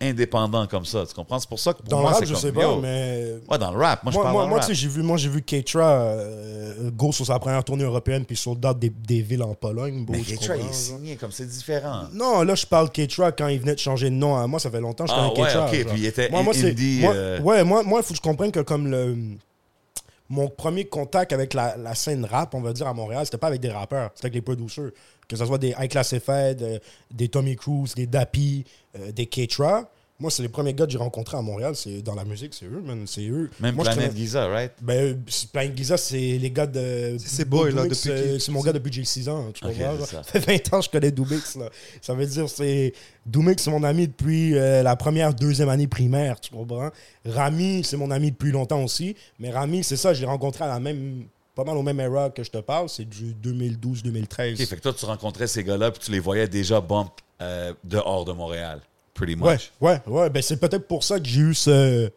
indépendant 0.00 0.64
comme 0.68 0.84
ça. 0.84 1.04
Tu 1.08 1.12
comprends? 1.12 1.40
C'est 1.40 1.48
pour 1.48 1.58
ça 1.58 1.72
que 1.72 1.78
pour 1.78 1.88
Dans 1.88 1.96
le 1.96 2.02
moi, 2.02 2.10
rap, 2.12 2.20
c'est 2.20 2.26
je 2.26 2.32
comme, 2.34 2.40
sais 2.42 2.52
pas, 2.52 2.62
yo. 2.62 2.80
mais. 2.80 3.34
Ouais, 3.50 3.58
dans 3.58 3.72
le 3.72 3.78
rap. 3.78 4.04
Moi, 4.04 4.12
je 4.12 4.16
Moi, 4.16 4.22
parle 4.22 4.32
moi, 4.34 4.42
dans 4.42 4.46
le 4.46 4.50
moi, 4.50 4.58
rap. 4.60 4.68
tu 4.68 4.74
sais, 4.76 4.80
j'ai 4.80 4.86
vu, 4.88 5.02
moi, 5.02 5.16
j'ai 5.16 5.28
vu 5.28 5.42
Keitra 5.42 5.90
euh, 6.02 6.90
go 6.92 7.10
sur 7.10 7.26
sa 7.26 7.36
première 7.40 7.64
tournée 7.64 7.82
européenne 7.82 8.24
puis 8.24 8.36
sold 8.36 8.64
out 8.64 8.78
des, 8.78 8.90
des 8.90 9.22
villes 9.22 9.42
en 9.42 9.54
Pologne. 9.54 10.04
bro, 10.04 10.14
Mais 10.14 10.22
Keitra, 10.22 10.56
il 10.56 10.66
est 10.66 10.72
signé 10.72 11.16
comme 11.16 11.32
c'est 11.32 11.48
différent. 11.48 12.02
Non, 12.12 12.42
là, 12.42 12.54
je 12.54 12.64
parle 12.64 12.90
Keitra 12.92 13.32
quand 13.32 13.48
il 13.48 13.58
venait 13.58 13.74
de 13.74 13.80
changer 13.80 14.08
de 14.08 14.14
nom. 14.14 14.36
à 14.36 14.46
Moi, 14.46 14.60
ça 14.60 14.70
fait 14.70 14.80
longtemps 14.80 15.04
que 15.04 15.10
je 15.10 15.16
Ah 15.16 15.30
connais 15.34 15.40
ouais, 15.42 15.46
Keitra. 15.48 15.66
ok, 15.66 15.74
genre. 15.74 15.92
puis 15.94 16.00
il 16.02 16.06
était 16.06 16.30
moi, 16.30 16.42
moi, 16.44 16.54
indie, 16.56 17.00
moi- 17.00 17.14
euh, 17.14 17.40
Ouais, 17.40 17.64
moi, 17.64 17.82
il 17.84 18.02
faut 18.04 18.14
que 18.14 18.18
tu 18.18 18.20
comprennes 18.20 18.52
que 18.52 18.60
comme 18.60 18.86
le. 18.88 19.16
Mon 20.30 20.48
premier 20.48 20.84
contact 20.84 21.32
avec 21.32 21.54
la, 21.54 21.94
scène 21.94 22.24
rap, 22.24 22.54
on 22.54 22.60
va 22.60 22.72
dire, 22.72 22.86
à 22.86 22.94
Montréal, 22.94 23.24
c'était 23.24 23.38
pas 23.38 23.46
avec 23.46 23.60
des 23.60 23.70
rappeurs, 23.70 24.10
c'était 24.14 24.26
avec 24.26 24.34
les 24.34 24.42
producers. 24.42 24.90
Que 25.26 25.36
ce 25.36 25.44
soit 25.44 25.58
des 25.58 25.74
High 25.78 25.90
Class 25.90 26.14
euh, 26.28 26.78
des 27.10 27.28
Tommy 27.28 27.56
Cruise, 27.56 27.94
des 27.94 28.06
Dappy, 28.06 28.64
euh, 28.98 29.12
des 29.12 29.26
Keitra. 29.26 29.90
Moi, 30.20 30.32
c'est 30.32 30.42
les 30.42 30.48
premiers 30.48 30.74
gars 30.74 30.84
que 30.84 30.90
j'ai 30.90 30.98
rencontrés 30.98 31.36
à 31.36 31.42
Montréal. 31.42 31.76
C'est 31.76 32.02
dans 32.02 32.16
la 32.16 32.24
musique, 32.24 32.52
c'est 32.52 32.66
eux, 32.66 32.82
man. 32.84 33.04
C'est 33.06 33.28
eux. 33.28 33.48
Même 33.60 33.76
moi, 33.76 33.84
Planet 33.84 34.08
connais- 34.08 34.18
Giza, 34.20 34.48
right? 34.48 34.72
ben, 34.82 35.16
Planet 35.52 35.76
Giza, 35.76 35.96
c'est 35.96 36.16
les 36.38 36.50
gars 36.50 36.66
de. 36.66 37.16
C'est 37.24 37.44
boys, 37.48 37.70
là, 37.70 37.84
depuis 37.84 38.10
euh, 38.10 38.38
C'est 38.40 38.50
mon 38.50 38.60
gars 38.60 38.72
depuis 38.72 38.90
que 38.90 38.96
j'ai 38.96 39.04
6 39.04 39.28
ans. 39.28 39.52
Tu 39.54 39.64
comprends? 39.64 40.04
ça. 40.06 40.24
Fait 40.24 40.40
20 40.40 40.74
ans 40.74 40.80
que 40.80 40.86
je 40.86 40.90
connais 40.90 41.12
Doomix. 41.12 41.54
Là. 41.54 41.70
Ça 42.02 42.14
veut 42.14 42.26
dire 42.26 42.48
c'est. 42.48 42.92
Doomix, 43.24 43.62
c'est 43.62 43.70
mon 43.70 43.84
ami 43.84 44.08
depuis 44.08 44.56
euh, 44.58 44.82
la 44.82 44.96
première, 44.96 45.32
deuxième 45.34 45.68
année 45.68 45.86
primaire. 45.86 46.40
Tu 46.40 46.50
comprends? 46.50 46.90
Rami, 47.24 47.84
c'est 47.84 47.96
mon 47.96 48.10
ami 48.10 48.32
depuis 48.32 48.50
longtemps 48.50 48.82
aussi. 48.82 49.14
Mais 49.38 49.50
Rami, 49.50 49.84
c'est 49.84 49.96
ça, 49.96 50.14
je 50.14 50.20
l'ai 50.20 50.26
rencontré 50.26 50.64
à 50.64 50.68
la 50.68 50.80
même. 50.80 51.26
Pas 51.54 51.62
mal 51.62 51.76
au 51.76 51.82
même 51.82 52.00
era 52.00 52.30
que 52.30 52.42
je 52.42 52.50
te 52.50 52.58
parle. 52.58 52.88
C'est 52.88 53.04
du 53.08 53.34
2012-2013. 53.34 54.54
Ok, 54.54 54.66
fait 54.66 54.76
que 54.76 54.80
toi, 54.80 54.92
tu 54.92 55.04
rencontrais 55.04 55.46
ces 55.46 55.62
gars-là, 55.62 55.92
puis 55.92 56.00
tu 56.04 56.10
les 56.10 56.20
voyais 56.20 56.48
déjà 56.48 56.80
bump 56.80 57.10
euh, 57.40 57.72
dehors 57.84 58.24
de 58.24 58.32
Montréal. 58.32 58.80
Pretty 59.18 59.34
Ouais, 59.34 59.58
ouais, 59.80 60.00
ouais. 60.06 60.30
Ben, 60.30 60.40
c'est 60.42 60.58
peut-être 60.58 60.86
pour 60.86 61.02
ça 61.02 61.18
que 61.18 61.26
j'ai 61.26 61.40
eu 61.40 61.54
ce, 61.54 62.08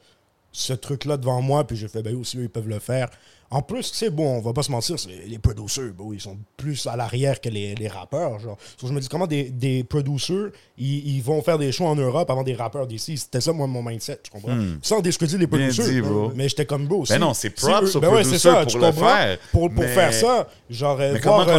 ce 0.52 0.74
truc-là 0.74 1.18
devant 1.18 1.42
moi, 1.42 1.66
puis 1.66 1.76
j'ai 1.76 1.88
fait, 1.88 2.04
ben 2.04 2.16
aussi, 2.16 2.38
eux, 2.38 2.44
ils 2.44 2.50
peuvent 2.50 2.70
le 2.70 2.78
faire. 2.78 3.10
En 3.54 3.62
plus, 3.62 3.92
tu 3.92 3.98
sais, 3.98 4.10
bon, 4.10 4.38
on 4.38 4.40
va 4.42 4.54
pas 4.54 4.64
se 4.64 4.72
mentir, 4.72 4.98
c'est- 4.98 5.10
les 5.28 5.38
producers, 5.38 5.92
bon, 5.94 6.14
ils 6.14 6.22
sont 6.22 6.38
plus 6.56 6.88
à 6.88 6.96
l'arrière 6.96 7.42
que 7.42 7.50
les, 7.50 7.76
les 7.76 7.88
rappeurs. 7.90 8.40
Genre. 8.40 8.58
So, 8.80 8.88
je 8.88 8.94
me 8.94 9.02
dis, 9.02 9.10
comment 9.10 9.28
des, 9.28 9.50
des 9.50 9.84
producers, 9.84 10.52
ils, 10.78 11.16
ils 11.18 11.22
vont 11.22 11.42
faire 11.42 11.58
des 11.58 11.72
shows 11.74 11.86
en 11.86 11.96
Europe 11.96 12.30
avant 12.30 12.44
des 12.44 12.54
rappeurs 12.56 12.88
d'ici? 12.88 13.18
C'était 13.18 13.42
ça, 13.42 13.52
moi, 13.52 13.68
mon 13.68 13.84
mindset, 13.84 14.20
tu 14.24 14.32
comprends? 14.32 14.58
Sans 14.82 15.02
discuter 15.02 15.38
les 15.38 15.48
producers. 15.48 15.84
dit, 15.86 16.00
bro. 16.02 16.32
Mais 16.34 16.48
j'étais 16.48 16.66
comme 16.66 16.88
beau 16.88 17.00
aussi. 17.02 17.12
Ben 17.12 17.20
non, 17.20 17.34
c'est 17.34 17.50
Si 17.60 17.66
eux- 17.84 17.98
aux 17.98 18.00
ben 18.00 18.10
ouais, 18.10 18.24
c'est 18.24 18.40
ça, 18.40 18.62
pour 18.62 18.72
tu 18.72 18.78
le 18.80 18.86
comprends? 18.86 19.08
faire, 19.10 19.38
Pour, 19.52 19.70
pour 19.70 19.84
mais- 19.84 19.88
faire 19.94 20.14
ça, 20.14 20.48
genre, 20.70 20.98
euh, 21.02 21.12
Mais 21.14 21.20
voir 21.20 21.50
euh, 21.50 21.54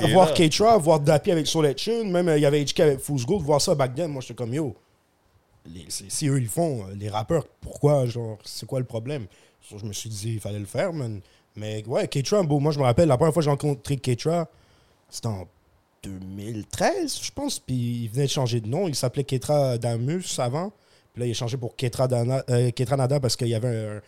est 0.00 0.08
voir 0.08 0.32
voir 0.78 1.00
Dappy 1.00 1.30
avec 1.30 1.46
Soul 1.46 1.66
Tune, 1.74 2.10
même 2.10 2.28
euh, 2.28 2.38
il 2.38 2.42
y 2.42 2.46
avait 2.46 2.64
HK 2.64 2.80
avec 2.80 3.00
Fool's 3.00 3.26
Gold, 3.26 3.42
voir 3.42 3.60
ça 3.60 3.74
back 3.74 3.94
then, 3.94 4.10
moi, 4.10 4.22
j'étais 4.22 4.34
comme, 4.34 4.54
yo, 4.54 4.74
les- 5.66 5.86
si 5.88 6.28
eux 6.28 6.38
ils 6.38 6.48
font, 6.48 6.86
euh, 6.86 6.94
les 6.94 7.08
rappeurs, 7.08 7.46
pourquoi, 7.60 8.06
genre, 8.06 8.38
c'est 8.44 8.66
quoi 8.66 8.78
le 8.78 8.86
problème? 8.86 9.26
Je 9.70 9.84
me 9.84 9.92
suis 9.92 10.08
dit, 10.10 10.34
il 10.34 10.40
fallait 10.40 10.58
le 10.58 10.64
faire, 10.66 10.92
man. 10.92 11.20
Mais 11.56 11.84
ouais, 11.86 12.06
Keitra, 12.08 12.42
bon, 12.42 12.60
moi 12.60 12.72
je 12.72 12.78
me 12.78 12.84
rappelle, 12.84 13.08
la 13.08 13.16
première 13.16 13.32
fois 13.34 13.40
que 13.40 13.44
j'ai 13.44 13.50
rencontré 13.50 13.96
Keitra, 13.96 14.48
c'était 15.10 15.26
en 15.28 15.46
2013, 16.02 17.18
je 17.22 17.30
pense, 17.32 17.58
puis 17.58 18.04
il 18.04 18.08
venait 18.10 18.26
de 18.26 18.30
changer 18.30 18.60
de 18.60 18.68
nom, 18.68 18.88
il 18.88 18.94
s'appelait 18.94 19.24
Ketra 19.24 19.78
Damus 19.78 20.24
avant, 20.38 20.72
puis 21.12 21.20
là 21.20 21.26
il 21.26 21.30
a 21.30 21.34
changé 21.34 21.56
pour 21.56 21.74
Ketra, 21.76 22.06
Dana, 22.08 22.44
euh, 22.50 22.70
Ketra 22.70 22.96
Nada 22.96 23.18
parce 23.20 23.36
qu'il 23.36 23.48
y 23.48 23.54
avait 23.54 23.68
un, 23.86 24.00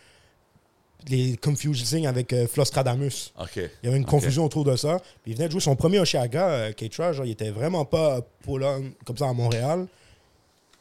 les 1.09 1.35
confusing 1.37 2.05
avec 2.05 2.31
euh, 2.31 2.47
Flostradamus. 2.47 3.33
OK. 3.39 3.55
Il 3.57 3.69
y 3.83 3.87
avait 3.87 3.97
une 3.97 4.05
confusion 4.05 4.45
autour 4.45 4.63
de 4.63 4.75
ça. 4.75 4.99
Puis 5.23 5.31
il 5.31 5.35
venait 5.35 5.47
de 5.47 5.51
jouer 5.51 5.59
son 5.61 5.75
premier 5.75 5.99
Oshiaga, 5.99 6.47
euh, 6.49 6.71
Keitra, 6.73 7.11
genre, 7.11 7.25
il 7.25 7.31
était 7.31 7.49
vraiment 7.49 7.85
pas 7.85 8.21
Pologne 8.43 8.91
comme 9.03 9.17
ça 9.17 9.27
à 9.27 9.33
Montréal. 9.33 9.87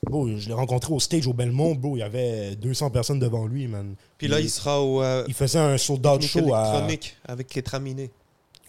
Bro, 0.08 0.28
je 0.38 0.48
l'ai 0.48 0.54
rencontré 0.54 0.94
au 0.94 0.98
stage 1.00 1.26
au 1.26 1.34
Belmont, 1.34 1.74
bro. 1.74 1.96
Il 1.96 2.00
y 2.00 2.02
avait 2.02 2.56
200 2.56 2.88
personnes 2.90 3.18
devant 3.18 3.46
lui, 3.46 3.66
man. 3.68 3.94
Puis 4.16 4.28
là, 4.28 4.40
il 4.40 4.48
sera 4.48 4.80
au 4.80 5.02
euh, 5.02 5.24
il 5.28 5.34
faisait 5.34 5.58
un 5.58 5.76
sold 5.76 6.06
out 6.06 6.22
show 6.22 6.54
à. 6.54 6.82
avec 7.26 7.46
Ketraminé. 7.48 8.10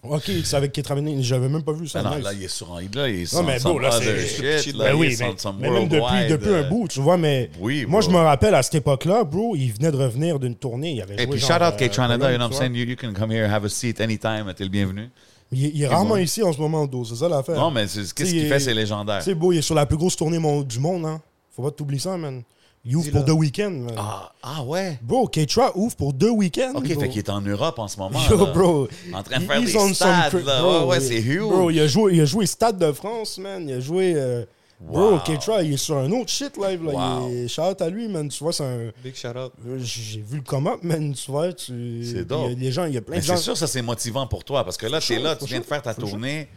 Ok, 0.02 0.30
c'est 0.44 0.56
avec 0.56 0.72
Ketraminé. 0.72 1.22
J'avais 1.22 1.48
même 1.48 1.62
pas 1.62 1.72
vu 1.72 1.88
ça. 1.88 2.02
Ben 2.02 2.10
non, 2.10 2.16
nice. 2.16 2.24
là, 2.24 2.32
il 2.34 2.42
est 2.42 2.48
sur 2.48 2.74
un. 2.74 2.80
Là, 2.94 3.08
il 3.08 3.20
est 3.22 3.32
Non, 3.32 3.38
sur 3.38 3.42
mais 3.44 3.58
bon, 3.60 3.78
là, 3.78 3.90
c'est- 3.92 4.60
shit, 4.60 4.76
Ben 4.76 4.84
là, 4.84 4.96
oui, 4.96 5.06
il 5.06 5.12
est 5.22 5.46
mais, 5.58 5.70
même 5.70 5.88
depuis, 5.88 6.50
un 6.50 6.52
euh, 6.52 6.62
bout, 6.68 6.88
tu 6.88 7.00
vois, 7.00 7.16
mais 7.16 7.48
Oui, 7.60 7.86
moi, 7.88 8.00
bro. 8.00 8.10
je 8.10 8.14
me 8.14 8.20
rappelle 8.20 8.54
à 8.54 8.62
cette 8.62 8.74
époque-là, 8.74 9.24
bro, 9.24 9.56
il 9.56 9.72
venait 9.72 9.90
de 9.92 9.96
revenir 9.96 10.38
d'une 10.38 10.56
tournée. 10.56 10.92
Il 10.92 11.00
avait 11.00 11.14
Et 11.14 11.18
joué 11.18 11.26
puis, 11.28 11.38
genre, 11.38 11.50
shout 11.50 11.64
out 11.64 11.80
euh, 11.80 11.88
K-Canada, 11.88 12.30
you 12.30 12.36
know 12.36 12.44
what 12.46 12.52
I'm 12.52 12.58
saying? 12.58 12.74
You, 12.74 12.84
you 12.84 12.96
can 12.96 13.14
come 13.14 13.30
here, 13.32 13.46
have 13.50 13.64
a 13.64 13.68
seat 13.70 14.00
anytime, 14.02 14.52
t'es 14.54 14.64
le 14.64 14.70
bienvenu? 14.70 15.08
Il, 15.52 15.64
il 15.76 15.82
est 15.82 15.86
rarement 15.86 16.16
ici 16.16 16.42
en 16.42 16.52
ce 16.52 16.58
moment, 16.60 16.86
Do, 16.86 17.04
c'est 17.04 17.16
ça 17.16 17.28
l'affaire. 17.28 17.56
Non, 17.56 17.70
mais 17.70 17.86
c'est- 17.86 18.12
qu'est-ce 18.14 18.30
qu'il 18.30 18.38
il 18.42 18.48
fait, 18.48 18.56
est- 18.56 18.60
c'est 18.60 18.74
légendaire. 18.74 19.18
Tu 19.18 19.24
sais, 19.26 19.34
beau, 19.34 19.52
il 19.52 19.58
est 19.58 19.62
sur 19.62 19.74
la 19.74 19.84
plus 19.86 19.96
grosse 19.98 20.16
tournée 20.16 20.38
mon- 20.38 20.62
du 20.62 20.78
monde, 20.78 21.04
hein. 21.06 21.20
Faut 21.54 21.62
pas 21.62 21.70
t'oublier 21.70 22.00
ça, 22.00 22.16
man. 22.16 22.42
Il 22.84 22.96
ouvre 22.96 23.10
pour 23.12 23.22
deux 23.22 23.32
week-ends. 23.32 23.86
Ah, 23.96 24.32
ah 24.42 24.64
ouais? 24.64 24.98
Bro, 25.02 25.28
K-Tra 25.28 25.70
ouvre 25.76 25.94
pour 25.94 26.12
deux 26.12 26.30
week-ends. 26.30 26.72
Ok, 26.74 26.88
bro. 26.90 27.00
fait 27.02 27.08
qu'il 27.10 27.18
est 27.18 27.30
en 27.30 27.40
Europe 27.40 27.78
en 27.78 27.86
ce 27.86 27.96
moment. 27.98 28.18
Yo, 28.28 28.44
là. 28.44 28.52
bro. 28.52 28.88
En 29.14 29.22
train 29.22 29.38
de 29.38 29.44
faire 29.44 29.60
des 29.60 29.66
stades, 29.94 30.44
là. 30.44 30.60
bro, 30.62 30.80
ouais, 30.80 30.84
ouais, 30.86 31.00
c'est 31.00 31.20
huge. 31.20 31.42
Bro, 31.42 31.70
il 31.70 31.78
a 31.80 31.86
joué, 31.86 32.14
il 32.14 32.20
a 32.20 32.24
joué 32.24 32.44
Stade 32.46 32.78
de 32.78 32.90
France, 32.90 33.38
man. 33.38 33.68
Il 33.68 33.74
a 33.74 33.80
joué. 33.80 34.14
euh, 34.16 34.44
Bro, 34.84 35.12
Wow. 35.12 35.18
K-Tra, 35.20 35.62
il 35.62 35.74
est 35.74 35.76
sur 35.76 35.96
un 35.96 36.10
autre 36.12 36.28
shit 36.30 36.56
live, 36.56 36.84
là. 36.84 36.92
Wow. 37.20 37.28
Il 37.30 37.36
est 37.44 37.48
shout 37.48 37.62
out 37.62 37.80
à 37.80 37.88
lui, 37.88 38.08
man. 38.08 38.28
Tu 38.28 38.42
vois, 38.42 38.52
c'est 38.52 38.64
un. 38.64 38.90
Big 39.02 39.14
shout 39.14 39.28
out. 39.28 39.52
Euh, 39.66 39.78
J'ai 39.78 40.20
vu 40.20 40.36
le 40.36 40.42
come-up, 40.42 40.82
man, 40.82 41.12
tu 41.14 41.30
vois. 41.30 41.52
Tu... 41.52 42.04
C'est 42.04 42.24
dope. 42.24 42.46
Il 42.46 42.48
y 42.50 42.52
a 42.52 42.54
des 42.56 42.72
gens, 42.72 42.84
il 42.86 42.94
y 42.94 42.96
a 42.98 43.02
plein 43.02 43.14
Mais 43.16 43.20
de 43.20 43.26
c'est 43.26 43.32
gens. 43.36 43.40
sûr, 43.42 43.56
ça, 43.56 43.66
c'est 43.66 43.82
motivant 43.82 44.26
pour 44.26 44.44
toi. 44.44 44.64
Parce 44.64 44.76
que 44.76 44.86
là, 44.86 45.00
t'es 45.00 45.18
là, 45.18 45.36
tu 45.36 45.44
viens 45.46 45.60
de 45.60 45.64
faire 45.64 45.82
ta 45.82 45.94
tournée. 45.94 46.48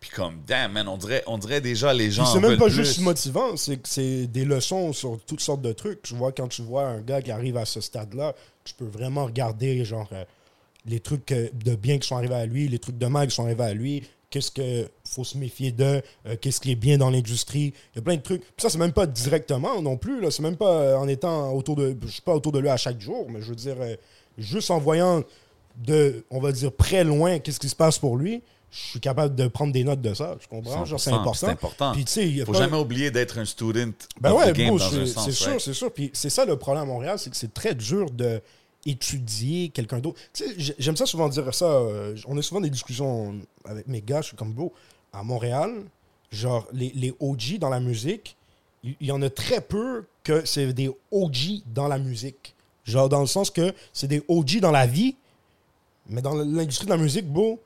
Puis 0.00 0.10
comme, 0.10 0.40
damn, 0.46 0.72
man, 0.72 0.88
on 0.88 0.96
dirait, 0.96 1.22
on 1.28 1.38
dirait 1.38 1.60
déjà 1.60 1.94
les 1.94 2.10
gens 2.10 2.24
Puis 2.24 2.32
c'est 2.34 2.40
même 2.40 2.58
pas 2.58 2.64
plus. 2.64 2.74
juste 2.74 2.98
motivant, 3.02 3.56
c'est 3.56 3.76
que 3.76 3.88
c'est 3.88 4.26
des 4.26 4.44
leçons 4.44 4.92
sur 4.92 5.20
toutes 5.24 5.40
sortes 5.40 5.62
de 5.62 5.72
trucs. 5.72 6.02
Tu 6.02 6.14
vois, 6.14 6.32
quand 6.32 6.48
tu 6.48 6.62
vois 6.62 6.86
un 6.88 7.00
gars 7.00 7.22
qui 7.22 7.30
arrive 7.30 7.56
à 7.56 7.64
ce 7.64 7.80
stade-là, 7.80 8.34
tu 8.64 8.74
peux 8.74 8.84
vraiment 8.84 9.26
regarder, 9.26 9.84
genre, 9.84 10.08
euh, 10.12 10.24
les 10.86 10.98
trucs 10.98 11.28
de 11.28 11.74
bien 11.76 11.98
qui 11.98 12.08
sont 12.08 12.16
arrivés 12.16 12.34
à 12.34 12.46
lui, 12.46 12.66
les 12.66 12.80
trucs 12.80 12.98
de 12.98 13.06
mal 13.06 13.28
qui 13.28 13.34
sont 13.36 13.44
arrivés 13.44 13.62
à 13.62 13.74
lui, 13.74 14.02
qu'est-ce 14.32 14.50
qu'il 14.50 14.88
faut 15.08 15.22
se 15.22 15.38
méfier 15.38 15.70
d'eux, 15.70 16.02
euh, 16.26 16.36
qu'est-ce 16.40 16.60
qui 16.60 16.72
est 16.72 16.76
bien 16.76 16.98
dans 16.98 17.10
l'industrie. 17.10 17.72
Il 17.94 17.96
y 17.96 17.98
a 18.00 18.02
plein 18.02 18.16
de 18.16 18.22
trucs. 18.22 18.40
Puis 18.40 18.50
ça, 18.58 18.70
c'est 18.70 18.78
même 18.78 18.92
pas 18.92 19.06
directement 19.06 19.80
non 19.80 19.96
plus, 19.96 20.20
là. 20.20 20.30
C'est 20.32 20.42
même 20.42 20.56
pas 20.56 20.72
euh, 20.72 20.96
en 20.96 21.06
étant 21.06 21.52
autour 21.52 21.76
de. 21.76 21.96
Je 22.04 22.10
suis 22.10 22.22
pas 22.22 22.34
autour 22.34 22.50
de 22.50 22.58
lui 22.58 22.68
à 22.68 22.76
chaque 22.76 23.00
jour, 23.00 23.26
mais 23.30 23.40
je 23.42 23.50
veux 23.50 23.54
dire, 23.54 23.76
euh, 23.78 23.94
juste 24.38 24.70
en 24.70 24.78
voyant 24.78 25.22
de, 25.76 26.24
on 26.30 26.40
va 26.40 26.50
dire, 26.50 26.72
près 26.72 27.04
loin, 27.04 27.38
qu'est-ce 27.38 27.60
qui 27.60 27.68
se 27.68 27.76
passe 27.76 27.98
pour 27.98 28.16
lui. 28.16 28.42
Je 28.70 28.78
suis 28.78 29.00
capable 29.00 29.34
de 29.34 29.48
prendre 29.48 29.70
des 29.70 29.84
notes 29.84 30.00
de 30.00 30.14
ça. 30.14 30.34
Je 30.40 30.48
comprends. 30.48 30.86
Genre, 30.86 30.98
c'est 30.98 31.10
100%, 31.10 31.14
important. 31.14 31.34
C'est 31.34 31.46
important. 31.52 31.92
Puis, 31.92 32.06
tu 32.06 32.12
sais, 32.12 32.26
il 32.26 32.42
Faut 32.46 32.52
pas- 32.52 32.58
jamais 32.60 32.78
oublier 32.78 33.10
d'être 33.10 33.38
un 33.38 33.44
student 33.44 33.92
ben 34.18 34.32
ouais, 34.32 34.50
the 34.50 34.56
game 34.56 34.68
bro, 34.68 34.78
dans 34.78 34.86
un 34.86 34.90
c'est 35.04 35.06
sens. 35.12 35.24
c'est 35.26 35.32
sûr, 35.32 35.60
c'est 35.60 35.74
sûr. 35.74 35.92
Puis 35.92 36.10
c'est 36.14 36.30
ça 36.30 36.46
le 36.46 36.56
problème 36.56 36.84
à 36.84 36.86
Montréal, 36.86 37.18
c'est 37.18 37.28
que 37.28 37.36
c'est 37.36 37.52
très 37.52 37.74
dur 37.74 38.10
de 38.10 38.40
étudier 38.86 39.68
quelqu'un 39.68 39.98
d'autre. 39.98 40.20
J'aime 40.78 40.96
ça 40.96 41.06
souvent 41.06 41.28
dire 41.28 41.54
ça. 41.54 41.66
euh, 41.66 42.16
on 42.26 42.36
a 42.36 42.42
souvent 42.42 42.60
des 42.60 42.70
discussions 42.70 43.34
avec 43.64 43.86
mes 43.88 44.02
gars, 44.02 44.20
je 44.20 44.28
suis 44.28 44.36
comme 44.36 44.52
bro. 44.52 44.72
À 45.12 45.22
Montréal, 45.22 45.84
genre, 46.30 46.66
les, 46.72 46.90
les 46.94 47.14
OG 47.20 47.58
dans 47.58 47.68
la 47.68 47.80
musique, 47.80 48.36
il 48.82 48.96
y, 49.00 49.12
en 49.12 49.22
a 49.22 49.30
très 49.30 49.60
peu 49.60 50.04
que 50.24 50.44
c'est 50.44 50.72
des 50.72 50.90
OG 51.12 51.62
dans 51.66 51.86
la 51.86 51.98
musique. 51.98 52.54
Genre, 52.84 53.08
dans 53.08 53.20
le 53.20 53.26
sens 53.26 53.50
que 53.50 53.72
c'est 53.92 54.08
des 54.08 54.22
OG 54.26 54.58
dans 54.58 54.72
la 54.72 54.86
vie, 54.86 55.14
mais 56.08 56.20
dans 56.20 56.34
l'industrie 56.34 56.86
de 56.86 56.90
la 56.90 56.96
musique, 56.96 57.26
bro, 57.26 57.60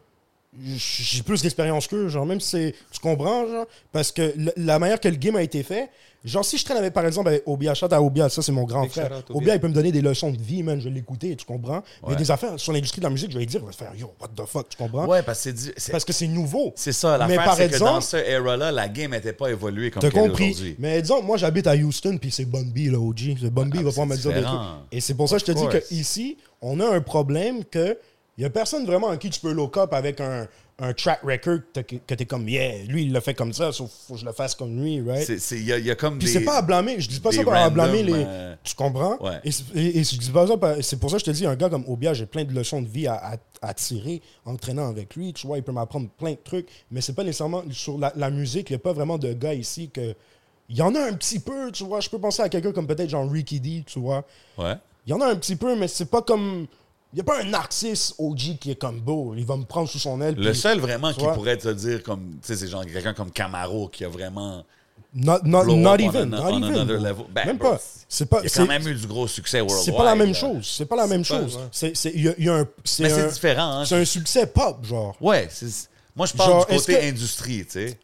j'ai 0.63 1.23
plus 1.23 1.43
d'expérience 1.43 1.87
qu'eux, 1.87 2.09
genre, 2.09 2.27
même 2.27 2.41
si 2.41 2.51
c'est. 2.51 2.75
Tu 2.91 3.01
comprends, 3.01 3.47
genre? 3.47 3.67
Parce 3.93 4.13
que 4.13 4.35
la 4.57 4.79
manière 4.79 5.01
que 5.01 5.09
le 5.09 5.17
game 5.17 5.37
a 5.37 5.43
été 5.43 5.63
fait, 5.63 5.91
genre, 6.31 6.45
si 6.45 6.59
je 6.59 6.65
traîne 6.65 6.79
avec, 6.79 6.93
par 6.93 7.07
exemple, 7.07 7.29
avec 7.29 7.43
Obia, 7.47 7.75
shout 7.75 7.93
à 7.93 8.01
Obia, 8.03 8.29
ça, 8.29 8.43
c'est 8.43 8.53
mon 8.53 8.65
grand 8.65 8.83
Big 8.83 8.91
frère. 8.91 9.07
Obia. 9.07 9.25
Obia, 9.37 9.55
il 9.55 9.61
peut 9.61 9.69
me 9.69 9.73
donner 9.75 9.93
des 9.93 10.01
leçons 10.03 10.31
de 10.31 10.37
vie, 10.41 10.63
man, 10.63 10.79
je 10.81 10.89
vais 10.89 10.95
l'écouter, 10.95 11.35
tu 11.37 11.45
comprends? 11.45 11.83
Il 12.03 12.07
y 12.07 12.09
Ouais. 12.11 12.15
a 12.15 12.19
des 12.19 12.31
affaires 12.31 12.59
sur 12.59 12.73
l'industrie 12.73 13.01
de 13.01 13.07
la 13.07 13.11
musique, 13.11 13.31
je 13.31 13.35
vais 13.35 13.41
lui 13.41 13.47
dire, 13.47 13.61
il 13.63 13.67
va 13.67 13.73
faire, 13.73 13.95
yo, 13.97 14.13
what 14.21 14.29
the 14.37 14.47
fuck, 14.47 14.69
tu 14.69 14.77
comprends? 14.77 15.07
Ouais, 15.07 15.23
parce 15.23 15.39
que 15.39 15.43
c'est 15.45 15.53
di- 15.53 15.73
c'est- 15.77 15.93
Parce 15.93 16.05
que 16.05 16.13
c'est 16.13 16.27
nouveau. 16.27 16.73
c'est 16.77 16.93
ça. 16.93 17.13
Mais 17.13 17.19
L'affaire, 17.37 17.45
par 17.45 17.57
c'est 17.57 17.69
que 17.71 17.79
dans 17.79 17.99
exemple- 17.99 18.03
ce 18.05 18.17
era-là, 18.31 18.73
la 18.73 18.89
game 18.89 19.11
n'était 19.13 19.33
pas 19.33 19.51
évoluée 19.51 19.91
comme 19.91 20.03
compris. 20.11 20.51
aujourd'hui. 20.51 20.77
Mais 20.79 21.01
disons, 21.03 21.23
moi, 21.23 21.37
j'habite 21.37 21.67
à 21.67 21.75
Houston, 21.75 22.19
puis 22.21 22.31
c'est 22.31 22.45
Bun 22.45 22.65
B, 22.65 22.91
là, 22.91 22.99
OG. 22.99 23.37
C'est 23.41 23.51
Bun 23.51 23.67
B, 23.67 23.73
Ah, 23.75 23.77
il 23.79 23.85
va 23.85 23.91
pouvoir 23.91 24.07
me 24.07 24.17
dire 24.17 24.33
des 24.33 24.43
trucs. 24.43 24.61
Et 24.93 25.01
c'est 25.01 25.15
pour 25.15 25.29
ça 25.29 25.37
que 25.37 25.41
je 25.41 25.47
te 25.47 25.53
dis 25.53 25.67
qu'ici, 25.89 26.37
on 26.63 26.81
a 26.81 26.89
un 26.89 27.01
problème 27.01 27.65
que 27.65 27.99
il 28.37 28.41
n'y 28.43 28.47
a 28.47 28.51
personne 28.51 28.85
vraiment 28.87 29.09
à 29.09 29.17
qui 29.17 29.31
tu 29.31 29.41
peux 29.41 29.53
look 29.53 29.77
up 29.79 29.93
avec 29.95 30.21
un, 30.21 30.47
un 30.79 30.93
track 30.93 31.21
record 31.23 31.61
que 31.73 31.81
t'es- 31.81 31.99
que 32.07 32.15
tu 32.15 32.23
es 32.23 32.27
comme, 32.27 32.47
yeah, 32.49 32.83
lui, 32.85 33.05
il 33.05 33.13
l'a 33.13 33.23
fait 33.23 33.33
comme 33.33 33.53
ça, 33.55 33.73
sauf 33.73 33.91
faut 34.07 34.15
que 34.15 34.21
je 34.21 34.27
le 34.27 34.33
fasse 34.33 34.55
comme 34.55 34.79
lui, 34.79 35.01
right? 35.01 35.27
Il 35.53 35.63
y, 35.63 35.65
y 35.65 35.91
a 35.91 35.95
comme 35.95 36.19
Puis 36.19 36.27
des... 36.27 36.33
c'est 36.35 36.45
pas 36.45 36.59
à 36.59 36.63
blâmer. 36.63 37.01
Je 37.01 37.09
dis 37.09 37.19
pas 37.21 37.33
ça 37.33 37.43
pour 37.43 37.55
à 37.55 37.71
blâmer 37.71 38.01
random, 38.03 38.15
les. 38.19 38.25
euh, 38.27 38.55
Tu 38.63 38.75
comprends? 38.75 39.17
Ouais. 39.25 39.41
Et, 39.45 39.51
et- 39.75 39.99
et 40.01 40.05
je 40.05 40.19
dis 40.19 40.31
pas 40.31 40.47
ça. 40.47 40.55
C'est 40.83 41.01
pour 41.01 41.09
ça 41.11 41.17
que 41.17 41.21
je 41.21 41.25
te 41.25 41.31
dis, 41.31 41.47
un 41.47 41.57
gars 41.57 41.71
comme 41.71 41.85
Obia, 41.89 42.13
j'ai 42.13 42.27
plein 42.27 42.45
de 42.45 42.53
leçons 42.53 42.83
de 42.83 42.89
vie 42.89 43.07
à, 43.07 43.15
à- 43.15 43.37
à 43.63 43.73
tirer 43.73 44.21
en 44.45 44.55
traînant 44.57 44.89
avec 44.89 45.17
lui. 45.17 45.33
Tu 45.33 45.47
vois, 45.47 45.57
il 45.57 45.63
peut 45.65 45.73
m'apprendre 45.73 46.09
plein 46.19 46.33
de 46.33 46.39
trucs. 46.45 46.69
Mais 46.91 47.01
c'est 47.01 47.15
pas 47.15 47.25
nécessairement 47.25 47.63
sur 47.71 47.97
la, 47.97 48.13
la 48.17 48.29
musique. 48.31 48.69
Il 48.69 48.75
n'y 48.75 48.77
a 48.77 48.81
pas 48.81 48.93
vraiment 48.93 49.17
de 49.17 49.33
gars 49.33 49.55
ici 49.55 49.89
que. 49.89 50.15
Il 50.69 50.77
y 50.77 50.83
en 50.83 50.95
a 50.97 51.01
un 51.01 51.13
petit 51.15 51.39
peu, 51.39 51.71
tu 51.73 51.85
vois. 51.85 52.01
Je 52.01 52.11
peux 52.11 52.19
penser 52.19 52.43
à 52.43 52.49
quelqu'un 52.51 52.73
comme 52.73 52.87
peut-être 52.89 53.09
genre 53.09 53.31
Ricky 53.31 53.61
D, 53.61 53.85
tu 53.87 53.99
vois. 54.01 54.25
Ouais. 54.59 54.75
Il 55.07 55.11
y 55.11 55.13
en 55.15 55.21
a 55.23 55.27
un 55.29 55.37
petit 55.37 55.57
peu, 55.57 55.75
mais 55.77 55.89
c'est 55.89 56.11
pas 56.11 56.21
comme. 56.23 56.67
Il 57.17 57.21
n'y 57.21 57.23
a 57.23 57.25
pas 57.33 57.41
un 57.41 57.45
narcisse 57.45 58.15
OG 58.19 58.59
qui 58.61 58.73
est 58.73 58.79
comme 58.79 59.01
beau. 59.01 59.35
Il 59.39 59.47
va 59.47 59.57
me 59.57 59.65
prendre 59.65 59.89
sous 59.89 59.99
son 59.99 60.21
aile. 60.21 60.35
Le 60.35 60.51
puis- 60.51 60.61
seul 60.61 60.81
vraiment 60.81 61.15
qui 61.15 61.25
pourrait 61.25 61.57
te 61.57 61.69
dire 61.69 62.03
comme... 62.03 62.33
Tu 62.43 62.49
sais, 62.49 62.57
c'est 62.57 62.69
genre 62.69 62.85
quelqu'un 62.85 63.15
comme 63.15 63.31
Camaro 63.31 63.89
qui 63.89 64.05
a 64.05 64.09
vraiment... 64.11 64.63
Not, 65.15 65.39
not, 65.45 65.65
even. 65.65 66.29
not 66.29 66.51
even. 66.51 67.27
Ben, 67.33 67.47
Même 67.47 67.57
bro, 67.57 67.71
pas. 67.71 67.81
C'est 68.07 68.27
pas. 68.29 68.41
Il 68.43 68.51
y 68.51 68.53
a 68.53 68.55
quand 68.55 68.67
même 68.67 68.87
eu 68.87 68.95
du 68.95 69.07
gros 69.07 69.27
succès 69.27 69.63
worldwide. 69.63 69.83
C'est 69.87 69.97
pas 69.97 70.05
la 70.05 70.15
même 70.15 70.29
là. 70.29 70.35
chose. 70.35 70.75
C'est 70.77 70.85
pas 70.85 70.97
la 70.97 71.07
même 71.07 71.25
chose. 71.25 71.59
C'est, 71.73 71.95
il 72.15 72.21
y 72.23 72.29
a, 72.29 72.35
y 72.39 72.49
a 72.51 72.55
un, 72.57 72.69
Mais 73.01 73.09
c'est 73.09 73.29
différent. 73.33 73.79
Hein? 73.79 73.85
c'est 73.87 73.97
un 73.97 74.05
succès 74.05 74.47
pop, 74.47 74.85
genre. 74.85 75.17
Ouais, 75.23 75.49
c'est- 75.51 75.89
moi 76.15 76.27
je 76.27 76.35
parle 76.35 76.51
Genre, 76.51 76.67
du 76.67 76.77
côté 76.77 76.93
que- 76.99 77.09
industrie, 77.09 77.65
tu 77.65 77.71
sais. 77.73 77.99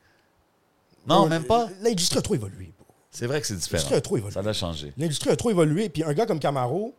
Non, 1.07 1.27
Euh, 1.27 1.29
même 1.29 1.45
pas? 1.45 1.69
L'industrie 1.83 2.19
a 2.19 2.23
trop 2.23 2.35
évolué. 2.35 2.73
C'est 3.11 3.27
vrai 3.27 3.43
que 3.43 3.47
c'est 3.47 3.57
différent. 3.57 3.77
L'industrie 3.83 3.97
a 3.97 4.01
trop 4.01 4.17
évolué. 4.17 4.33
Ça 4.35 4.43
doit 4.43 4.53
changer. 4.55 4.95
L'industrie 4.97 5.29
a 5.31 5.37
trop 5.37 5.51
évolué. 5.51 5.91
Puis 5.91 6.03
un 6.05 6.15
gars 6.15 6.25
comme 6.25 6.39
Camaro, 6.39 6.95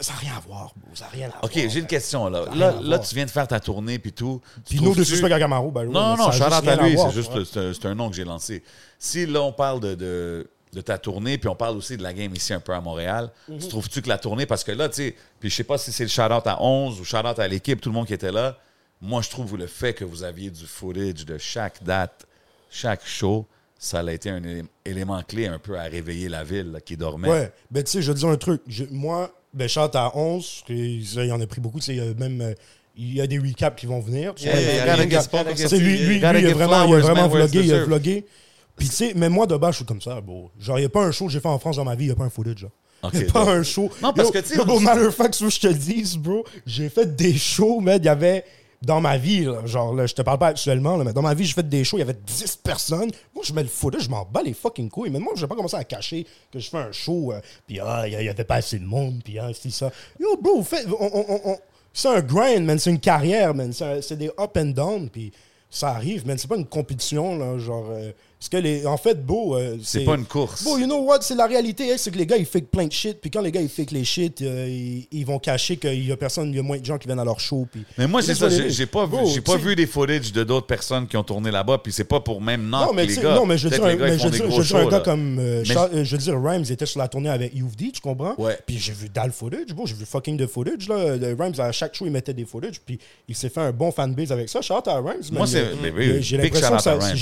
ça 0.00 0.12
n'a 0.12 0.18
rien 0.18 0.36
à 0.36 0.40
voir. 0.40 0.72
bro. 0.76 0.94
Ça 0.94 1.04
n'a 1.04 1.10
rien 1.10 1.28
à 1.30 1.44
OK, 1.44 1.54
voir. 1.56 1.68
j'ai 1.70 1.80
une 1.80 1.86
question 1.86 2.28
là. 2.28 2.44
Ça 2.44 2.50
a 2.50 2.52
rien 2.52 2.60
Là, 2.60 2.68
à 2.68 2.80
là, 2.80 2.96
voir. 2.96 3.00
tu 3.08 3.14
viens 3.14 3.24
de 3.26 3.30
faire 3.30 3.46
ta 3.48 3.60
tournée 3.60 3.98
puis 3.98 4.12
tout. 4.12 4.40
Puis 4.68 4.80
nous, 4.80 4.94
de 4.94 5.04
suspect 5.04 5.32
à 5.32 5.38
Camaro, 5.38 5.70
ben, 5.70 5.84
Non, 5.84 6.16
non, 6.16 6.30
ça 6.32 6.46
a 6.46 6.50
juste 6.60 6.68
à 6.68 6.76
lui, 6.82 6.94
voir, 6.94 7.10
c'est 7.10 7.16
juste 7.16 7.44
c'est 7.52 7.60
un- 7.60 7.72
c'est 7.72 7.86
un 7.86 7.94
nom 7.94 8.08
que 8.10 8.16
j'ai 8.16 8.24
lancé. 8.24 8.62
Si 8.98 9.26
là 9.26 9.42
on 9.42 9.52
parle 9.52 9.80
de, 9.80 9.94
de, 9.94 10.50
de 10.72 10.80
ta 10.80 10.98
tournée, 10.98 11.38
puis 11.38 11.48
on 11.48 11.54
parle 11.54 11.76
aussi 11.76 11.96
de 11.96 12.02
la 12.02 12.12
game 12.12 12.34
ici 12.34 12.52
un 12.52 12.60
peu 12.60 12.72
à 12.74 12.80
Montréal, 12.80 13.30
Mhm. 13.48 13.58
tu 13.58 13.68
trouves-tu 13.68 14.02
que 14.02 14.08
la 14.08 14.18
tournée, 14.18 14.46
parce 14.46 14.64
que 14.64 14.72
là, 14.72 14.88
tu 14.88 14.96
sais, 14.96 15.16
puis 15.40 15.48
je 15.50 15.54
sais 15.54 15.64
pas 15.64 15.78
si 15.78 15.92
c'est 15.92 16.04
le 16.04 16.10
shout-out 16.10 16.46
à 16.46 16.62
11 16.62 17.00
ou 17.00 17.04
shout-out 17.04 17.38
à 17.38 17.48
l'équipe, 17.48 17.80
tout 17.80 17.88
le 17.88 17.94
monde 17.94 18.06
qui 18.06 18.14
était 18.14 18.32
là, 18.32 18.56
moi 19.00 19.22
je 19.22 19.30
trouve 19.30 19.56
le 19.56 19.66
fait 19.66 19.94
que 19.94 20.04
vous 20.04 20.22
aviez 20.22 20.50
du 20.50 20.66
footage 20.66 21.24
de 21.24 21.38
chaque 21.38 21.82
date, 21.84 22.26
chaque 22.70 23.06
show, 23.06 23.46
ça 23.78 24.00
a 24.00 24.10
été 24.12 24.30
un 24.30 24.42
élé- 24.42 24.64
élément 24.84 25.22
clé 25.22 25.46
un 25.46 25.58
peu 25.58 25.78
à 25.78 25.82
réveiller 25.84 26.28
la 26.28 26.44
ville 26.44 26.72
là, 26.72 26.80
qui 26.80 26.96
dormait. 26.96 27.28
Ouais, 27.30 27.52
ben 27.70 27.84
tu 27.84 27.92
sais, 27.92 28.02
je 28.02 28.12
te 28.12 28.16
dire 28.18 28.28
un 28.28 28.36
truc. 28.36 28.62
Je- 28.66 28.84
moi, 28.90 29.30
ben 29.56 29.68
chante 29.68 29.96
à 29.96 30.16
11, 30.16 30.64
et 30.68 31.00
ça, 31.04 31.24
il 31.24 31.28
y 31.28 31.32
en 31.32 31.40
a 31.40 31.46
pris 31.46 31.60
beaucoup. 31.60 31.78
a 31.78 32.14
même 32.18 32.40
euh, 32.40 32.54
il 32.96 33.14
y 33.14 33.20
a 33.20 33.26
des 33.26 33.38
recaps 33.38 33.78
qui 33.78 33.86
vont 33.86 34.00
venir. 34.00 34.34
tu 34.34 34.44
Yeah, 34.44 34.60
yeah, 34.60 35.56
sais, 35.56 35.78
lui, 35.78 35.98
lui, 35.98 36.06
lui, 36.06 36.16
il 36.18 36.24
a 36.24 36.54
vraiment, 36.54 36.84
il 36.86 36.94
a 36.94 36.98
vraiment 37.00 37.28
vlogué, 37.28 37.60
il 37.64 37.74
a 37.74 37.84
vlogué. 37.84 38.24
Puis 38.76 38.88
tu 38.88 38.94
sais, 38.94 39.12
mais 39.16 39.28
moi 39.28 39.46
de 39.46 39.56
base, 39.56 39.72
je 39.72 39.76
suis 39.76 39.84
comme 39.84 40.00
ça, 40.02 40.20
bro. 40.20 40.50
Genre, 40.58 40.78
il 40.78 40.82
n'y 40.82 40.86
a 40.86 40.90
pas 40.90 41.04
un 41.04 41.10
show 41.10 41.26
que 41.26 41.32
j'ai 41.32 41.40
fait 41.40 41.48
en 41.48 41.58
France 41.58 41.76
dans 41.76 41.84
ma 41.84 41.94
vie, 41.94 42.04
il 42.04 42.08
n'y 42.08 42.12
a 42.12 42.16
pas 42.16 42.24
un 42.24 42.30
footage. 42.30 42.58
Genre. 42.58 42.70
Ok, 43.02 43.10
Il 43.14 43.20
n'y 43.20 43.28
a 43.28 43.32
pas 43.32 43.44
donc. 43.44 43.48
un 43.54 43.62
show. 43.62 43.90
Non, 44.02 44.12
parce 44.12 44.28
Yo, 44.28 44.32
que, 44.32 44.38
tu 44.38 44.54
sais, 44.54 44.80
matter 44.80 45.06
of 45.06 45.14
fact, 45.14 45.34
ce 45.34 45.44
que 45.44 45.50
je 45.50 45.60
te 45.60 45.68
dis, 45.68 46.18
bro, 46.18 46.44
j'ai 46.66 46.88
fait 46.88 47.14
des 47.16 47.34
shows, 47.36 47.80
mais 47.80 47.96
il 47.96 48.04
y 48.04 48.08
avait 48.08 48.44
dans 48.82 49.00
ma 49.00 49.16
vie, 49.16 49.44
là, 49.44 49.64
genre, 49.66 49.94
là, 49.94 50.06
je 50.06 50.14
te 50.14 50.22
parle 50.22 50.38
pas 50.38 50.48
actuellement, 50.48 50.96
là, 50.96 51.04
mais 51.04 51.12
dans 51.12 51.22
ma 51.22 51.34
vie, 51.34 51.44
j'ai 51.44 51.54
fait 51.54 51.68
des 51.68 51.82
shows, 51.84 51.96
il 51.96 52.00
y 52.00 52.02
avait 52.02 52.14
10 52.26 52.56
personnes. 52.62 53.10
Moi, 53.34 53.42
je 53.44 53.52
mets 53.52 53.62
le 53.62 53.68
footage, 53.68 54.02
je 54.02 54.10
m'en 54.10 54.24
bats 54.24 54.42
les 54.42 54.52
fucking 54.54 54.88
couilles. 54.90 55.10
Mais 55.10 55.18
moi, 55.18 55.32
je 55.34 55.40
vais 55.40 55.46
pas 55.46 55.54
commencer 55.56 55.76
à 55.76 55.84
cacher 55.84 56.26
que 56.52 56.58
je 56.58 56.68
fais 56.68 56.76
un 56.78 56.92
show, 56.92 57.32
euh, 57.32 57.40
puis 57.66 57.80
ah, 57.80 58.06
il 58.06 58.12
y, 58.12 58.28
avait 58.28 58.44
pas 58.44 58.56
assez 58.56 58.78
de 58.78 58.84
monde, 58.84 59.20
puis 59.24 59.38
ah, 59.38 59.48
c'est 59.54 59.70
ça. 59.70 59.90
Yo, 60.20 60.36
bro, 60.36 60.62
fait, 60.62 60.86
on- 60.88 61.50
on- 61.50 61.58
c'est 61.92 62.08
un 62.08 62.20
grind, 62.20 62.64
man, 62.66 62.78
c'est 62.78 62.90
une 62.90 63.00
carrière, 63.00 63.54
man. 63.54 63.72
C'est 63.72 64.16
des 64.16 64.30
up 64.38 64.56
and 64.58 64.66
down, 64.66 65.08
puis 65.08 65.32
ça 65.70 65.88
arrive, 65.90 66.26
man. 66.26 66.36
C'est 66.36 66.46
pas 66.48 66.56
une 66.56 66.66
compétition, 66.66 67.38
là, 67.38 67.58
genre. 67.58 67.86
euh, 67.90 68.12
parce 68.38 68.50
que, 68.50 68.56
les, 68.58 68.86
en 68.86 68.98
fait, 68.98 69.24
beau. 69.24 69.56
euh, 69.56 69.76
C'est 69.82 70.04
pas 70.04 70.14
une 70.14 70.26
course. 70.26 70.62
Bon, 70.62 70.76
you 70.76 70.84
know 70.84 71.00
what? 71.04 71.22
C'est 71.22 71.34
la 71.34 71.46
réalité, 71.46 71.90
hein, 71.90 71.96
c'est 71.98 72.10
que 72.10 72.18
les 72.18 72.26
gars, 72.26 72.36
ils 72.36 72.44
fake 72.44 72.66
plein 72.70 72.86
de 72.86 72.92
shit. 72.92 73.18
Puis 73.20 73.30
quand 73.30 73.40
les 73.40 73.50
gars, 73.50 73.62
ils 73.62 73.68
fake 73.68 73.90
les 73.92 74.04
shit, 74.04 74.42
euh, 74.42 74.68
ils, 74.68 75.06
ils 75.10 75.24
vont 75.24 75.38
cacher 75.38 75.78
qu'il 75.78 76.06
y 76.06 76.12
a 76.12 76.16
personne, 76.16 76.50
il 76.50 76.56
y 76.56 76.58
a 76.58 76.62
moins 76.62 76.76
de 76.78 76.84
gens 76.84 76.98
qui 76.98 77.06
viennent 77.08 77.18
à 77.18 77.24
leur 77.24 77.40
show. 77.40 77.66
Puis... 77.72 77.82
Mais 77.96 78.06
moi, 78.06 78.20
c'est 78.20 78.34
ça, 78.34 78.48
j'ai 78.50 78.86
pas, 78.86 79.06
vu, 79.06 79.16
j'ai 79.32 79.40
pas 79.40 79.56
vu 79.56 79.74
des 79.74 79.86
footage 79.86 80.32
de 80.32 80.44
d'autres 80.44 80.66
personnes 80.66 81.06
qui 81.06 81.16
ont 81.16 81.22
tourné 81.24 81.50
là-bas, 81.50 81.78
puis 81.78 81.92
c'est 81.92 82.04
pas 82.04 82.20
pour 82.20 82.40
même 82.42 82.68
Non, 82.68 82.92
mais, 82.92 83.06
les 83.06 83.16
gars. 83.16 83.34
non, 83.34 83.46
mais 83.46 83.56
je 83.56 83.68
veux 83.68 83.74
dire, 83.76 83.84
un- 83.84 83.96
mais 83.96 84.18
je 84.18 84.28
dire, 84.28 84.50
je 84.62 84.88
gars 84.90 85.00
comme. 85.00 85.38
euh, 85.38 85.62
Mais 85.66 85.74
Charles- 85.74 85.90
euh, 85.94 86.04
je 86.04 86.12
veux 86.16 86.22
dire, 86.22 86.34
Rhymes 86.42 86.64
était 86.70 86.86
sur 86.86 87.00
la 87.00 87.08
tournée 87.08 87.30
avec 87.30 87.54
UFD, 87.54 87.90
tu 87.92 88.00
comprends? 88.02 88.34
Ouais. 88.38 88.58
Puis 88.66 88.78
j'ai 88.78 88.92
vu 88.92 89.08
dalle 89.08 89.32
footage, 89.32 89.68
bon, 89.74 89.86
j'ai 89.86 89.94
vu 89.94 90.04
fucking 90.04 90.36
de 90.36 90.46
footage, 90.46 90.88
là. 90.88 91.14
Rhymes, 91.38 91.54
à 91.58 91.72
chaque 91.72 91.94
show, 91.94 92.04
il 92.04 92.12
mettait 92.12 92.34
des 92.34 92.44
footage, 92.44 92.80
puis 92.84 92.98
il 93.28 93.34
s'est 93.34 93.48
fait 93.48 93.60
un 93.60 93.72
bon 93.72 93.90
fanbase 93.90 94.30
avec 94.30 94.48
ça. 94.50 94.60
Shout 94.60 94.74
out 94.74 94.88
à 94.88 94.96
Rhymes, 94.98 95.22
Moi, 95.32 95.46
c'est- 95.46 95.64
j'ai 96.22 96.36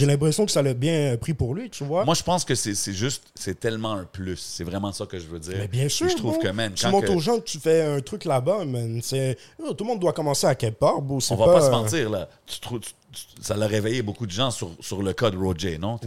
l'impression 0.06 0.44
que 0.44 0.50
ça 0.50 0.60
l'a 0.62 0.74
bien, 0.74 1.03
bien 1.09 1.16
pris 1.16 1.34
pour 1.34 1.55
lui, 1.55 1.70
tu 1.70 1.84
vois. 1.84 2.05
Moi, 2.05 2.14
je 2.14 2.22
pense 2.22 2.44
que 2.44 2.55
c'est 2.55 2.74
c'est 2.74 2.92
juste, 2.92 3.24
c'est 3.34 3.59
tellement 3.59 3.92
un 3.92 4.05
plus. 4.05 4.36
C'est 4.36 4.64
vraiment 4.64 4.92
ça 4.92 5.07
que 5.07 5.18
je 5.18 5.26
veux 5.26 5.38
dire. 5.38 5.55
mais 5.59 5.68
bien 5.68 5.88
sûr, 5.88 6.09
Je 6.09 6.16
trouve 6.16 6.38
que, 6.38 6.48
man, 6.48 6.72
tu 6.74 6.84
quand 6.84 6.90
montres 6.90 7.07
que- 7.09 7.12
aux 7.12 7.20
gens 7.20 7.38
que 7.38 7.44
tu 7.44 7.59
fais 7.59 7.82
un 7.82 8.00
truc 8.00 8.24
là-bas, 8.24 8.64
man. 8.64 9.00
C'est 9.02 9.36
oh, 9.62 9.72
tout 9.74 9.84
le 9.84 9.88
monde 9.90 10.00
doit 10.00 10.12
commencer 10.12 10.46
à 10.46 10.55
quelque 10.55 10.78
part. 10.78 10.96
C'est 11.20 11.32
on 11.32 11.36
va 11.36 11.46
pas, 11.46 11.61
se 11.61 11.66
euh, 11.66 11.70
mentir, 11.70 12.11
là. 12.11 12.28
Tu 12.46 12.61
trouves- 12.61 12.80
tu- 12.80 12.92
tu- 13.12 13.42
ça 13.42 13.57
l'a 13.57 13.66
réveillé 13.66 14.02
beaucoup 14.02 14.26
de 14.26 14.32
gens 14.32 14.50
sur, 14.50 14.70
sur 14.80 15.02
le 15.02 15.12
cas 15.12 15.30
de 15.30 15.36
Roger, 15.36 15.78
non? 15.78 15.98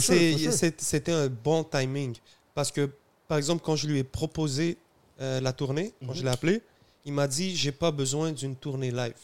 C'est- 0.00 0.80
C'était 0.80 1.12
un 1.12 1.28
bon 1.28 1.64
timing. 1.64 2.14
Parce 2.54 2.72
que, 2.72 2.90
par 3.28 3.38
exemple, 3.38 3.62
quand 3.64 3.76
je 3.76 3.86
lui 3.86 3.98
ai 3.98 4.04
proposé 4.04 4.76
euh, 5.20 5.40
la 5.40 5.52
tournée, 5.52 5.92
quand 6.00 6.12
Mhm. 6.12 6.14
je 6.14 6.22
l'ai 6.22 6.30
appelé, 6.30 6.62
il 7.04 7.12
m'a 7.12 7.26
dit 7.26 7.56
j'ai 7.56 7.72
pas 7.72 7.90
besoin 7.90 8.30
d'une 8.32 8.54
tournée 8.54 8.90
live. 8.92 9.14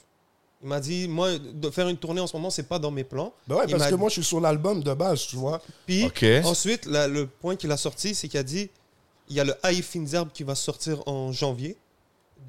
Il 0.64 0.68
m'a 0.68 0.80
dit 0.80 1.06
moi, 1.08 1.28
de 1.38 1.68
faire 1.70 1.88
une 1.90 1.98
tournée 1.98 2.22
en 2.22 2.26
ce 2.26 2.34
moment, 2.34 2.48
c'est 2.48 2.62
pas 2.66 2.78
dans 2.78 2.90
mes 2.90 3.04
plans. 3.04 3.34
Ben 3.46 3.56
ouais, 3.56 3.64
Il 3.68 3.72
parce 3.72 3.84
que 3.90 3.94
dit- 3.94 4.00
moi, 4.00 4.08
je 4.08 4.14
suis 4.14 4.24
sur 4.24 4.40
l'album 4.40 4.82
de 4.82 4.94
base, 4.94 5.26
tu 5.26 5.36
vois. 5.36 5.60
Puis 5.86 6.06
ensuite, 6.44 6.86
le 6.86 7.26
point 7.26 7.54
qu'il 7.54 7.70
a 7.70 7.76
sorti, 7.76 8.14
c'est 8.14 8.28
qu'il 8.28 8.40
a 8.40 8.42
dit 8.42 8.70
il 9.28 9.36
y 9.36 9.40
a 9.40 9.44
le 9.44 9.54
High 9.62 9.82
Finzerb 9.82 10.30
qui 10.32 10.42
va 10.42 10.54
sortir 10.54 11.06
en 11.06 11.32
janvier. 11.32 11.76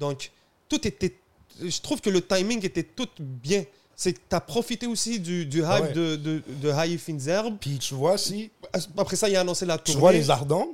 Donc, 0.00 0.30
tout 0.68 0.86
était. 0.88 1.14
Je 1.62 1.80
trouve 1.80 2.00
que 2.00 2.10
le 2.10 2.20
timing 2.22 2.64
était 2.64 2.82
tout 2.82 3.08
bien. 3.20 3.64
C'est 3.94 4.12
que 4.12 4.18
tu 4.28 4.34
as 4.36 4.40
profité 4.40 4.86
aussi 4.86 5.20
du, 5.20 5.46
du 5.46 5.58
hype 5.60 5.66
Ah 5.68 5.80
ouais. 5.82 5.92
de, 5.92 6.16
de, 6.16 6.42
de 6.62 6.70
High 6.70 6.98
Finzerb. 6.98 7.56
Puis 7.60 7.78
tu 7.78 7.94
vois, 7.94 8.18
si 8.18 8.50
Après 8.98 9.16
ça, 9.16 9.28
il 9.28 9.36
a 9.36 9.40
annoncé 9.40 9.64
la 9.64 9.76
tu 9.78 9.84
tournée. 9.92 10.00
vois 10.00 10.12
les 10.12 10.28
Ardents, 10.30 10.68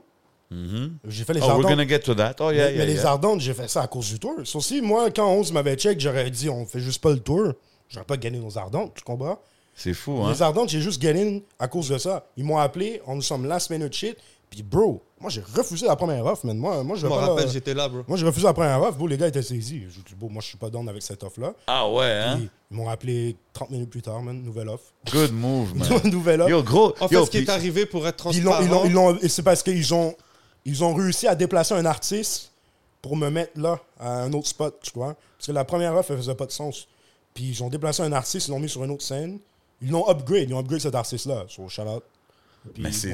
Mhm. 0.53 0.93
j'ai 1.09 1.25
fait 1.25 1.33
les 1.35 1.41
Oh, 1.41 1.45
we're 1.45 1.53
Ardents. 1.55 1.69
gonna 1.71 1.89
get 1.89 2.01
to 2.01 2.15
that. 2.15 2.35
Oh, 2.41 2.51
yeah, 2.51 2.67
mais 2.67 2.71
yeah, 2.73 2.79
mais 2.79 2.87
les 2.87 2.95
yeah. 2.97 3.09
Ardentes, 3.11 3.41
j'ai 3.41 3.55
fait 3.55 3.69
ça 3.69 3.83
à 3.83 3.87
cause 3.87 4.09
du 4.11 4.19
tour. 4.19 4.35
Sauf 4.45 4.63
si, 4.65 4.81
moi, 4.83 5.11
quand 5.11 5.29
11 5.29 5.53
m'avait 5.53 5.77
check, 5.77 5.99
j'aurais 6.01 6.31
dit 6.31 6.49
on 6.49 6.67
fait 6.67 6.81
juste 6.81 7.01
pas 7.03 7.11
le 7.11 7.21
tour. 7.21 7.53
J'aurais 7.89 8.07
pas 8.07 8.17
gagné 8.17 8.39
nos 8.39 8.57
Ardentes, 8.59 8.93
tu 8.95 9.03
comprends? 9.03 9.39
C'est 9.75 9.95
fou, 9.95 10.21
hein? 10.23 10.33
Les 10.33 10.43
Ardentes, 10.43 10.69
j'ai 10.69 10.81
juste 10.81 11.01
gagné 11.01 11.45
à 11.59 11.67
cause 11.69 11.89
de 11.89 11.97
ça. 11.99 12.27
Ils 12.37 12.45
m'ont 12.45 12.59
appelé, 12.59 13.01
on 13.07 13.15
nous 13.17 13.23
sommes 13.23 13.47
last 13.47 13.71
minute 13.71 13.93
shit. 13.95 14.17
Puis, 14.51 14.63
bro, 14.63 15.03
moi, 15.19 15.31
j'ai 15.31 15.41
refusé 15.57 15.87
la 15.87 15.97
première 15.97 16.27
offre, 16.27 16.45
man. 16.45 16.59
Moi, 16.59 16.83
moi 16.85 16.95
je 16.97 17.01
Je 17.03 17.07
me 17.07 17.13
rappelle, 17.13 17.47
là- 17.47 17.51
j'étais 17.51 17.73
là, 17.73 17.89
bro. 17.89 18.03
Moi, 18.07 18.19
j'ai 18.19 18.27
refusé 18.27 18.45
la 18.47 18.53
première 18.53 18.83
offre. 18.83 18.99
Bro, 18.99 19.07
les 19.07 19.17
gars 19.17 19.27
étaient 19.29 19.41
saisis. 19.43 19.85
J'ai 19.89 20.03
dit, 20.03 20.15
bon, 20.15 20.29
moi, 20.29 20.43
je 20.43 20.49
suis 20.49 20.59
pas 20.59 20.69
down 20.69 20.87
avec 20.91 21.01
cette 21.01 21.23
offre-là. 21.25 21.55
Ah 21.67 21.89
ouais, 21.89 22.05
hein? 22.05 22.37
Puis, 22.37 22.51
Ils 22.71 22.77
m'ont 22.77 22.91
appelé 22.91 23.37
30 23.55 23.71
minutes 23.71 23.89
plus 23.89 24.03
tard, 24.03 24.21
man. 24.21 24.43
Nouvelle 24.43 24.69
offre. 24.69 24.85
Good 25.11 25.33
move, 25.33 25.75
man. 25.77 25.89
nouvelle 26.05 26.43
offre. 26.43 26.51
Yo, 26.51 26.63
gros. 26.63 26.93
En 27.01 27.09
fait, 27.09 27.15
yo, 27.15 27.25
ce 27.25 27.31
qui 27.31 27.39
est 27.39 27.49
arrivé 27.49 27.87
pour 27.87 28.07
être 28.07 28.29
Puis 28.29 28.39
ils 28.41 28.45
l'ont- 28.45 28.53
ils 28.61 28.65
l'ont- 28.69 28.81
transparent, 28.81 28.85
ils 28.87 28.93
l'ont- 28.93 29.19
et 29.23 29.29
c'est 29.29 29.43
parce 29.43 29.63
qu'ils 29.63 29.95
ont, 29.95 30.15
ils 30.65 30.85
ont 30.85 30.95
réussi 30.95 31.27
à 31.27 31.35
déplacer 31.35 31.75
un 31.75 31.85
artiste 31.85 32.53
pour 33.01 33.17
me 33.17 33.31
mettre 33.31 33.59
là, 33.61 33.81
à 33.99 34.23
un 34.23 34.33
autre 34.33 34.47
spot, 34.47 34.79
tu 34.83 34.93
vois. 34.95 35.17
Parce 35.37 35.49
que 35.49 35.53
la 35.53 35.65
première 35.65 35.95
offre, 35.95 36.13
elle 36.13 36.19
faisait 36.19 36.35
pas 36.35 36.47
de 36.47 36.53
sens. 36.53 36.87
Puis 37.35 37.45
ils 37.45 37.63
ont 37.63 37.69
déplacé 37.69 38.03
un 38.03 38.13
artiste, 38.13 38.49
ils 38.49 38.51
l'ont 38.53 38.61
mis 38.61 38.69
sur 38.69 38.85
une 38.85 38.91
autre 38.91 39.03
scène. 39.03 39.39
Ils 39.81 39.91
l'ont 39.91 40.09
upgrade, 40.09 40.49
ils 40.49 40.55
ont 40.55 40.61
upgrade 40.61 40.81
cet 40.81 40.95
artiste-là. 40.95 41.45
Sur 41.49 41.69
shout 41.69 41.83
out. 41.83 42.05
Puis 42.75 42.83
Mais 42.83 42.93
c'est, 42.93 43.13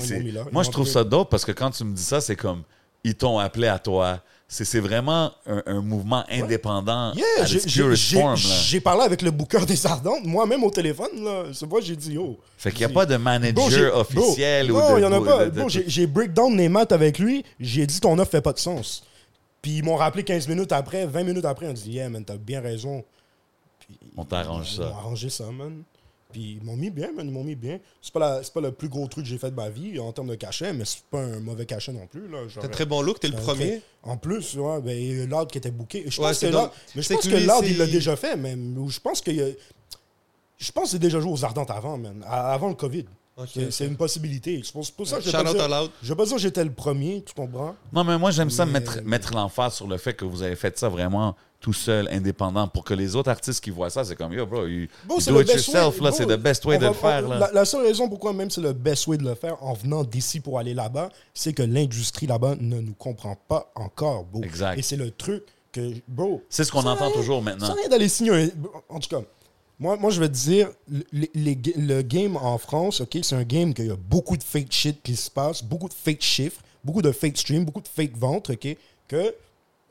Moi, 0.52 0.62
je 0.62 0.70
trouve 0.70 0.86
ça 0.86 1.04
dope 1.04 1.30
parce 1.30 1.44
que 1.44 1.52
quand 1.52 1.70
tu 1.70 1.84
me 1.84 1.94
dis 1.94 2.02
ça, 2.02 2.20
c'est 2.20 2.36
comme 2.36 2.64
ils 3.02 3.14
t'ont 3.14 3.38
appelé 3.38 3.68
à 3.68 3.78
toi. 3.78 4.20
C'est, 4.50 4.80
vraiment 4.80 5.30
un, 5.46 5.62
un 5.66 5.82
mouvement 5.82 6.24
indépendant 6.30 7.12
Yeah, 7.14 7.44
j'ai- 7.44 8.80
parlé 8.80 9.02
avec 9.02 9.20
le 9.20 9.30
booker 9.30 9.66
des 9.66 9.86
Ardentes, 9.86 10.24
moi-même 10.24 10.64
au 10.64 10.70
téléphone. 10.70 11.22
Là. 11.22 11.44
C'est 11.52 11.66
moi, 11.66 11.80
j'ai 11.82 11.94
dit, 11.94 12.14
yo. 12.14 12.38
Fait 12.56 12.70
qu'il 12.70 12.86
n'y 12.86 12.90
a 12.90 12.94
pas 12.94 13.04
de 13.04 13.16
manager 13.16 13.94
officiel 13.94 14.68
bro, 14.68 14.78
ou 14.78 14.80
Non, 14.80 14.94
de. 14.94 14.98
il 15.00 15.02
y 15.02 15.06
en 15.06 15.12
a 15.12 15.20
pas. 15.20 15.46
de- 15.50 15.68
j'ai- 15.68 16.06
breakdown 16.06 16.56
les 16.56 16.70
maths 16.70 16.92
avec 16.92 17.18
lui. 17.18 17.44
J'ai 17.60 17.86
dit 17.86 18.00
ton 18.00 18.18
offre 18.18 18.30
fait 18.30 18.40
pas 18.40 18.54
de 18.54 18.58
sens. 18.58 19.04
Puis 19.60 19.72
ils 19.78 19.84
m'ont 19.84 19.96
rappelé 19.96 20.24
15 20.24 20.48
minutes 20.48 20.72
après, 20.72 21.04
20 21.04 21.24
minutes 21.24 21.44
après, 21.44 21.66
on 21.68 21.72
dit 21.74 21.90
Yeah, 21.90 22.08
man, 22.08 22.24
t'as 22.24 22.36
bien 22.38 22.62
raison. 22.62 23.04
Puis, 23.80 23.98
On 24.16 24.24
t'arrange 24.24 24.76
ça. 24.76 24.82
m'ont 24.84 24.96
arrangé 24.96 25.28
ça, 25.28 25.44
man. 25.52 25.82
Puis 26.32 26.58
ils 26.60 26.62
m'ont 26.62 26.76
mis 26.76 26.90
bien, 26.90 27.10
man. 27.16 27.26
Ils 27.26 27.32
m'ont 27.32 27.42
mis 27.44 27.54
bien. 27.54 27.78
C'est 28.02 28.12
pas, 28.12 28.20
la- 28.20 28.42
c'est 28.42 28.52
pas 28.52 28.60
le 28.60 28.70
plus 28.72 28.88
gros 28.90 29.06
truc 29.06 29.24
que 29.24 29.30
j'ai 29.30 29.38
fait 29.38 29.50
de 29.50 29.56
ma 29.56 29.70
vie 29.70 29.98
en 29.98 30.12
termes 30.12 30.28
de 30.28 30.34
cachet, 30.34 30.74
mais 30.74 30.84
c'est 30.84 31.02
pas 31.10 31.20
un 31.22 31.40
mauvais 31.40 31.64
cachet 31.64 31.92
non 31.92 32.06
plus. 32.06 32.28
Là. 32.28 32.40
t'as 32.54 32.66
un 32.66 32.68
très 32.68 32.84
bon 32.84 33.00
look, 33.00 33.18
t'es 33.18 33.28
le 33.28 33.36
premier. 33.36 33.66
très- 33.66 33.82
En 34.02 34.16
plus, 34.18 34.56
ouais, 34.56 34.80
ben, 34.82 35.28
l'ordre 35.28 35.50
qui 35.50 35.56
était 35.58 35.70
booké. 35.70 36.04
Je 36.06 36.20
Ouais, 36.20 36.28
pense 36.28 36.38
que 36.40 36.46
l'ordre, 36.46 36.72
mais 36.94 37.02
je 37.02 37.08
pense 37.14 37.24
que 37.24 37.30
que 37.30 37.36
lui, 37.36 37.44
l'ordre, 37.46 37.66
il 37.66 37.78
l'a 37.78 37.86
déjà 37.86 38.14
fait, 38.16 38.36
même. 38.36 38.76
Ou 38.76 38.90
Je 38.90 39.00
pense 39.00 39.22
que. 39.22 39.30
Je 40.60 40.72
pense 40.72 40.84
que 40.84 40.90
c'est 40.90 40.98
déjà 40.98 41.18
joué 41.20 41.32
aux 41.32 41.44
Ardentes 41.44 41.70
avant, 41.70 41.96
man. 41.96 42.22
Avant 42.28 42.68
le 42.68 42.74
COVID. 42.74 43.06
Ok, 43.38 43.48
C'est 43.70 43.86
une 43.86 43.96
possibilité. 43.96 44.60
C'est 44.64 44.72
pour, 44.72 44.84
c'est 44.84 44.94
pour 44.94 45.06
ça 45.06 45.18
que 45.18 45.22
je 45.22 45.26
vais 45.28 45.32
pas 45.32 45.48
out 45.50 45.56
dire- 46.02 46.34
que 46.34 46.38
j'étais 46.38 46.64
le 46.64 46.72
premier, 46.72 47.22
tu 47.24 47.32
comprends? 47.32 47.76
Non, 47.92 48.02
mais 48.02 48.18
moi, 48.18 48.32
j'aime 48.32 48.50
ça 48.50 48.66
mettre, 48.66 49.00
mettre 49.02 49.32
l'emphase 49.32 49.74
sur 49.74 49.86
le 49.86 49.96
fait 49.96 50.12
que 50.12 50.24
vous 50.24 50.42
avez 50.42 50.56
fait 50.56 50.76
ça 50.76 50.88
vraiment 50.88 51.36
tout 51.60 51.72
seul, 51.72 52.08
indépendant, 52.12 52.68
pour 52.68 52.84
que 52.84 52.94
les 52.94 53.16
autres 53.16 53.30
artistes 53.30 53.62
qui 53.62 53.70
voient 53.70 53.90
ça, 53.90 54.04
c'est 54.04 54.14
comme 54.14 54.32
yo, 54.32 54.46
bro, 54.46 54.66
you, 54.66 54.86
Bon, 55.06 55.16
you 55.16 55.20
c'est 55.20 55.30
do 55.32 55.38
le 55.38 55.42
it 55.44 55.48
yourself, 55.52 55.98
way. 56.00 56.04
là, 56.06 56.12
c'est 56.12 56.26
the 56.26 56.38
best 56.40 56.64
way 56.64 56.76
de 56.78 56.82
va- 56.82 56.88
le 56.88 56.94
faire, 56.94 57.24
on- 57.26 57.28
là. 57.30 57.38
La, 57.38 57.52
la 57.52 57.64
seule 57.64 57.84
raison 57.84 58.08
pourquoi 58.08 58.32
même 58.32 58.48
c'est 58.50 58.60
le 58.60 58.72
best 58.72 59.06
way 59.08 59.16
de 59.18 59.24
le 59.24 59.34
faire 59.34 59.60
en 59.62 59.72
venant 59.74 60.04
d'ici 60.04 60.38
pour 60.40 60.58
aller 60.60 60.72
là-bas, 60.74 61.08
c'est 61.34 61.52
que 61.52 61.62
l'industrie 61.64 62.26
là-bas 62.28 62.54
ne 62.60 62.80
nous 62.80 62.94
comprend 62.94 63.36
pas 63.48 63.72
encore, 63.74 64.24
bro. 64.24 64.42
Exact. 64.44 64.78
Et 64.78 64.82
c'est 64.82 64.96
le 64.96 65.10
truc 65.10 65.42
que, 65.72 65.94
bro. 66.06 66.42
C'est 66.48 66.62
ce 66.64 66.70
qu'on 66.70 66.82
ça 66.82 66.90
entend 66.90 67.06
rien- 67.08 67.16
toujours 67.16 67.38
Ça 67.38 67.44
maintenant. 67.44 67.74
rien 67.74 67.88
d'aller 67.88 68.08
signer 68.08 68.30
un. 68.30 68.48
En 68.88 69.00
tout 69.00 69.08
cas, 69.08 69.20
moi, 69.80 69.96
moi 69.96 70.10
je 70.10 70.20
vais 70.20 70.28
te 70.28 70.34
dire, 70.34 70.68
le, 70.88 71.26
les- 71.34 71.58
le 71.76 72.02
game 72.02 72.36
en 72.36 72.56
France, 72.58 73.00
OK, 73.00 73.18
c'est 73.22 73.34
un 73.34 73.42
game 73.44 73.74
qu'il 73.74 73.86
y 73.86 73.90
a 73.90 73.96
beaucoup 73.96 74.36
de 74.36 74.44
fake 74.44 74.70
shit 74.70 75.02
qui 75.02 75.16
se 75.16 75.28
passe, 75.30 75.62
beaucoup 75.64 75.88
de 75.88 75.94
fake 75.94 76.22
chiffres, 76.22 76.60
beaucoup 76.84 77.02
de 77.02 77.10
fake 77.10 77.36
streams, 77.36 77.64
beaucoup 77.64 77.80
de 77.82 77.88
fake 77.88 78.16
ventes, 78.16 78.50
OK, 78.50 78.76
que 79.08 79.34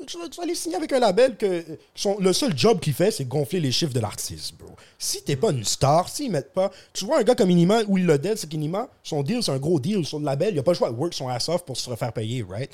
tu 0.05 0.17
vas, 0.19 0.29
tu 0.29 0.37
vas 0.37 0.43
aller 0.43 0.53
signer 0.55 0.75
avec 0.75 0.91
un 0.93 0.99
label 0.99 1.35
que 1.37 1.63
son- 1.95 2.17
le 2.19 2.31
seul 2.33 2.55
job 2.57 2.79
qu'il 2.79 2.93
fait, 2.93 3.09
c'est 3.11 3.25
gonfler 3.25 3.59
les 3.59 3.71
chiffres 3.71 3.93
de 3.93 3.99
l'artiste, 3.99 4.55
bro. 4.57 4.69
Si 4.99 5.23
t'es 5.23 5.35
pas 5.35 5.51
une 5.51 5.63
star, 5.63 6.07
s'ils 6.09 6.31
mettent 6.31 6.53
pas. 6.53 6.71
Tu 6.93 7.05
vois 7.05 7.19
un 7.19 7.23
gars 7.23 7.35
comme 7.35 7.49
Inima, 7.49 7.81
où 7.87 7.97
il 7.97 8.05
le 8.05 8.17
dead, 8.17 8.37
c'est 8.37 8.47
qu'Inima, 8.47 8.87
son 9.03 9.23
deal, 9.23 9.41
c'est 9.41 9.51
un 9.51 9.57
gros 9.57 9.79
deal 9.79 10.05
sur 10.05 10.19
le 10.19 10.25
label, 10.25 10.53
il 10.53 10.59
a 10.59 10.63
pas 10.63 10.71
le 10.71 10.77
choix 10.77 10.91
de 10.91 10.95
work 10.95 11.13
son 11.13 11.27
ass 11.29 11.49
off 11.49 11.65
pour 11.65 11.77
se 11.77 11.89
refaire 11.89 12.13
payer, 12.13 12.45
right? 12.47 12.69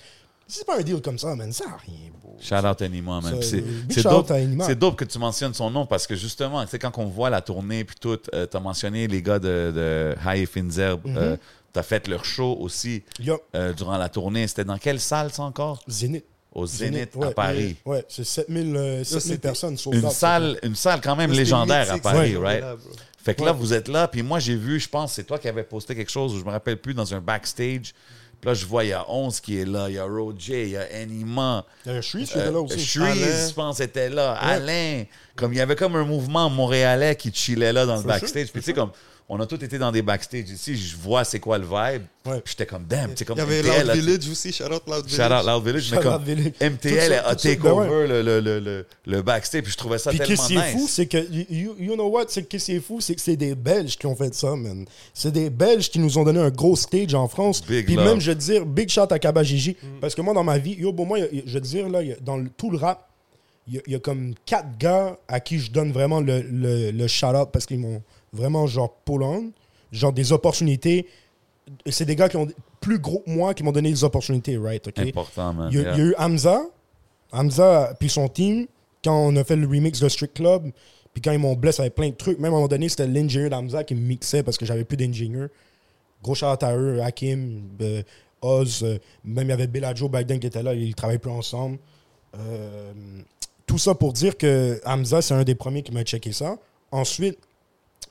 Si 0.45 0.59
c'est 0.59 0.65
pas 0.65 0.77
un 0.77 0.81
deal 0.81 1.01
comme 1.01 1.17
ça, 1.17 1.33
man, 1.35 1.51
ça 1.53 1.63
a 1.65 1.77
rien, 1.77 2.11
bro. 2.21 2.35
Shout 2.39 2.55
out 2.55 2.81
à 2.81 2.83
Anima, 2.85 3.21
man. 3.21 3.41
C'est 3.41 4.75
dope, 4.77 4.97
que 4.97 5.05
tu 5.05 5.17
mentionnes 5.17 5.53
son 5.53 5.71
nom 5.71 5.85
parce 5.85 6.05
que 6.05 6.15
justement, 6.15 6.61
tu 6.65 6.71
sais, 6.71 6.79
quand 6.79 6.97
on 6.97 7.05
voit 7.05 7.29
la 7.29 7.39
tournée 7.41 7.85
puis 7.85 7.95
tout, 7.99 8.19
euh, 8.33 8.45
t'as 8.45 8.59
mentionné 8.59 9.07
les 9.07 9.21
gars 9.21 9.39
de, 9.39 9.71
de 9.73 10.15
High 10.25 10.45
Finzerb, 10.45 10.99
Mhm. 11.07 11.17
euh, 11.17 11.37
t'as 11.71 11.83
fait 11.83 12.07
leur 12.09 12.25
show 12.25 12.57
aussi 12.59 13.03
euh, 13.55 13.71
durant 13.73 13.97
la 13.97 14.09
tournée. 14.09 14.45
C'était 14.47 14.65
dans 14.65 14.77
quelle 14.77 14.99
salle, 14.99 15.31
ça 15.31 15.43
encore? 15.43 15.81
Zénith. 15.87 16.25
Au 16.53 16.67
Zénith, 16.67 17.15
ouais, 17.15 17.27
à 17.27 17.31
Paris. 17.31 17.75
Ouais, 17.83 17.97
ouais, 17.97 18.05
c'est 18.07 18.23
7000 18.23 18.75
euh, 18.75 19.03
7000 19.03 19.21
c'était 19.21 19.37
personnes. 19.39 19.77
Une 19.91 20.09
salle, 20.11 20.59
une 20.61 20.75
salle 20.75 21.01
quand 21.01 21.15
même 21.15 21.31
légendaire 21.31 21.91
à 21.91 21.97
Paris, 21.97 22.37
ouais. 22.37 22.59
right? 22.61 22.63
Fait 23.23 23.33
que 23.33 23.43
là, 23.43 23.53
vous 23.53 23.73
êtes 23.73 23.87
là, 23.87 24.07
puis 24.07 24.21
moi, 24.21 24.39
j'ai 24.39 24.55
vu, 24.55 24.79
je 24.79 24.89
pense, 24.89 25.13
c'est 25.13 25.23
toi 25.23 25.39
qui 25.39 25.47
avais 25.47 25.63
posté 25.63 25.95
quelque 25.95 26.11
chose, 26.11 26.37
je 26.37 26.45
me 26.45 26.51
rappelle 26.51 26.77
plus, 26.77 26.93
dans 26.93 27.13
un 27.13 27.21
backstage. 27.21 27.93
Puis 28.39 28.49
là, 28.49 28.53
je 28.53 28.65
vois, 28.65 28.83
il 28.83 28.89
y 28.89 28.93
a 28.93 29.09
11 29.09 29.39
qui 29.39 29.57
est 29.57 29.65
là, 29.65 29.87
il 29.87 29.95
y 29.95 29.97
a 29.97 30.03
Roger, 30.03 30.63
il 30.63 30.71
y 30.71 30.77
a 30.77 30.85
Anima. 31.01 31.65
Euh, 31.87 32.01
Shreeze 32.01 32.29
qui 32.29 32.37
était 32.37 32.51
là 32.51 32.59
aussi. 32.59 32.85
Shreeze, 32.85 33.49
je 33.49 33.53
pense, 33.53 33.79
était 33.79 34.09
là. 34.09 34.33
Alain. 34.33 35.05
Comme 35.37 35.53
il 35.53 35.59
y 35.59 35.61
avait 35.61 35.77
comme 35.77 35.95
un 35.95 36.03
mouvement 36.03 36.49
montréalais 36.49 37.15
qui 37.15 37.31
chillait 37.33 37.71
là 37.71 37.85
dans 37.85 37.95
le 37.95 38.03
backstage. 38.03 38.51
Puis 38.51 38.61
tu 38.61 38.65
sais, 38.65 38.73
comme, 38.73 38.91
on 39.29 39.39
a 39.39 39.45
tous 39.47 39.55
été 39.63 39.77
dans 39.77 39.91
des 39.91 40.01
backstage 40.01 40.49
ici, 40.49 40.75
je 40.75 40.95
vois 40.97 41.23
c'est 41.23 41.39
quoi 41.39 41.57
le 41.57 41.63
vibe. 41.65 42.03
Ouais. 42.25 42.39
Puis 42.41 42.51
j'étais 42.57 42.65
comme, 42.65 42.83
damn, 42.85 43.13
comme 43.25 43.37
Il 43.37 43.39
y 43.39 43.41
avait 43.41 43.61
MTL, 43.61 43.87
Loud 43.87 43.95
Village 43.97 44.29
aussi, 44.29 44.51
shout 44.51 44.63
out 44.65 44.83
Loud 44.85 45.05
Village. 45.07 45.27
Shout 45.29 45.33
out 45.33 45.45
Loud 45.45 45.65
Village, 45.65 45.91
mais 45.91 45.97
comme 46.01 46.23
Village. 46.23 46.53
MTL 46.61 47.11
ça, 47.13 47.27
a 47.29 47.35
take 47.35 47.55
ben 47.57 47.71
ouais. 47.73 47.87
over 47.87 48.07
le, 48.07 48.21
le, 48.21 48.39
le, 48.41 48.59
le, 48.59 48.85
le 49.05 49.21
backstage, 49.21 49.63
puis 49.63 49.71
je 49.71 49.77
trouvais 49.77 49.97
ça 49.97 50.09
Puis 50.11 50.19
tellement 50.19 50.35
qu'est-ce 50.35 50.47
qui 50.47 50.55
est 50.55 50.71
fou, 50.73 50.77
nice. 50.79 50.91
c'est 50.91 51.05
que, 51.07 51.17
you, 51.51 51.75
you 51.79 51.93
know 51.95 52.07
what, 52.09 52.25
c'est 52.27 52.43
que 52.43 52.47
qu'est-ce 52.47 52.65
qui 52.65 52.75
est 52.75 52.79
fou, 52.79 52.99
c'est 53.01 53.15
que 53.15 53.21
c'est 53.21 53.35
des 53.35 53.55
Belges 53.55 53.97
qui 53.97 54.05
ont 54.05 54.15
fait 54.15 54.33
ça, 54.35 54.55
man. 54.55 54.85
C'est 55.13 55.31
des 55.31 55.49
Belges 55.49 55.89
qui 55.89 55.99
nous 55.99 56.17
ont 56.17 56.23
donné 56.23 56.39
un 56.39 56.49
gros 56.51 56.75
stage 56.75 57.13
en 57.13 57.27
France. 57.27 57.65
Big 57.65 57.85
Puis 57.85 57.95
love. 57.95 58.05
même, 58.05 58.19
je 58.21 58.31
veux 58.31 58.35
dire, 58.35 58.65
big 58.65 58.89
shout 58.89 59.11
à 59.11 59.19
Kabajiji. 59.19 59.75
Parce 60.01 60.13
que 60.15 60.21
moi, 60.21 60.33
dans 60.33 60.43
ma 60.43 60.57
vie, 60.57 60.73
yo, 60.75 60.91
bon, 60.93 61.05
moi, 61.05 61.17
je 61.45 61.53
veux 61.53 61.61
dire, 61.61 61.89
là, 61.89 62.01
dans 62.21 62.43
tout 62.57 62.69
le 62.71 62.77
rap, 62.77 63.09
il 63.67 63.75
y, 63.75 63.77
a- 63.77 63.81
il 63.87 63.93
y 63.93 63.95
a 63.95 63.99
comme 63.99 64.33
quatre 64.45 64.77
gars 64.77 65.17
à 65.27 65.39
qui 65.39 65.57
je 65.59 65.71
donne 65.71 65.91
vraiment 65.93 66.19
le, 66.19 66.41
le, 66.41 66.91
le 66.91 67.07
shout-out 67.07 67.49
parce 67.53 67.65
qu'ils 67.65 67.79
m'ont 67.79 68.01
vraiment, 68.33 68.67
genre, 68.67 68.97
on, 69.07 69.51
genre 69.91 70.11
des 70.11 70.31
opportunités. 70.31 71.07
C'est 71.87 72.05
des 72.05 72.15
gars 72.15 72.27
qui 72.27 72.35
ont 72.35 72.47
plus 72.81 72.99
gros 72.99 73.19
que 73.19 73.29
moi 73.29 73.53
qui 73.53 73.63
m'ont 73.63 73.71
donné 73.71 73.89
des 73.89 74.03
opportunités, 74.03 74.57
right? 74.57 74.85
Important, 74.97 75.53
man. 75.53 75.69
Il 75.71 75.77
y, 75.77 75.79
a, 75.79 75.83
yeah. 75.83 75.93
il 75.93 75.99
y 75.99 76.01
a 76.01 76.05
eu 76.05 76.15
Hamza, 76.17 76.61
Hamza 77.31 77.95
puis 77.99 78.09
son 78.09 78.27
team, 78.27 78.67
quand 79.03 79.15
on 79.15 79.35
a 79.37 79.43
fait 79.43 79.55
le 79.55 79.65
remix 79.65 79.99
de 79.99 80.09
Strict 80.09 80.35
Club, 80.35 80.71
puis 81.13 81.21
quand 81.21 81.31
ils 81.31 81.39
m'ont 81.39 81.55
blessé 81.55 81.81
avec 81.81 81.95
plein 81.95 82.09
de 82.09 82.15
trucs, 82.15 82.39
même 82.39 82.45
à 82.45 82.55
un 82.55 82.59
moment 82.59 82.67
donné, 82.67 82.89
c'était 82.89 83.07
l'ingénieur 83.07 83.49
d'Hamza 83.49 83.83
qui 83.83 83.95
me 83.95 84.01
mixait 84.01 84.43
parce 84.43 84.57
que 84.57 84.65
j'avais 84.65 84.83
plus 84.83 84.97
d'ingénieur. 84.97 85.49
Gros 86.23 86.35
shout 86.35 86.45
à 86.45 86.75
eux, 86.75 87.01
Hakim, 87.01 87.69
euh, 87.81 88.01
Oz, 88.41 88.83
euh, 88.83 88.97
même 89.23 89.47
il 89.47 89.49
y 89.49 89.53
avait 89.53 89.67
Bellagio 89.67 90.09
then 90.09 90.39
qui 90.39 90.47
était 90.47 90.63
là, 90.63 90.73
ils 90.73 90.95
travaillaient 90.95 91.19
plus 91.19 91.31
ensemble. 91.31 91.77
Euh, 92.37 92.93
tout 93.67 93.77
ça 93.77 93.93
pour 93.93 94.13
dire 94.13 94.37
que 94.37 94.81
Hamza, 94.85 95.21
c'est 95.21 95.33
un 95.33 95.43
des 95.43 95.55
premiers 95.55 95.83
qui 95.83 95.91
m'a 95.91 96.03
checké 96.03 96.31
ça. 96.31 96.57
Ensuite, 96.91 97.37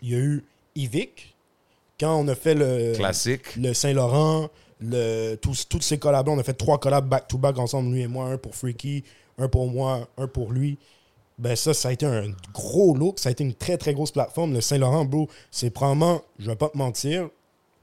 il 0.02 0.10
y 0.10 0.14
a 0.14 0.18
eu 0.18 0.44
Ivic, 0.74 1.34
quand 2.00 2.16
on 2.16 2.26
a 2.28 2.34
fait 2.34 2.54
le 2.54 2.92
Classique. 2.94 3.56
le 3.56 3.72
Saint-Laurent, 3.74 4.50
le, 4.80 5.36
tous, 5.36 5.68
toutes 5.68 5.82
ces 5.84 5.98
collabs 5.98 6.28
on 6.28 6.38
a 6.38 6.42
fait 6.42 6.54
trois 6.54 6.78
collabs 6.78 7.08
back-to-back 7.08 7.58
ensemble, 7.58 7.92
lui 7.94 8.02
et 8.02 8.08
moi, 8.08 8.26
un 8.26 8.38
pour 8.38 8.54
Freaky, 8.56 9.04
un 9.38 9.48
pour 9.48 9.68
moi, 9.68 10.08
un 10.18 10.26
pour 10.26 10.52
lui. 10.52 10.78
Ben 11.38 11.56
ça, 11.56 11.72
ça 11.74 11.88
a 11.88 11.92
été 11.92 12.04
un 12.06 12.26
gros 12.52 12.94
look, 12.94 13.18
ça 13.18 13.28
a 13.28 13.32
été 13.32 13.42
une 13.44 13.54
très 13.54 13.76
très 13.78 13.94
grosse 13.94 14.10
plateforme. 14.10 14.52
Le 14.52 14.60
Saint-Laurent, 14.60 15.04
bro, 15.04 15.28
c'est 15.50 15.70
probablement, 15.70 16.22
je 16.38 16.50
vais 16.50 16.56
pas 16.56 16.68
te 16.68 16.76
mentir, 16.76 17.28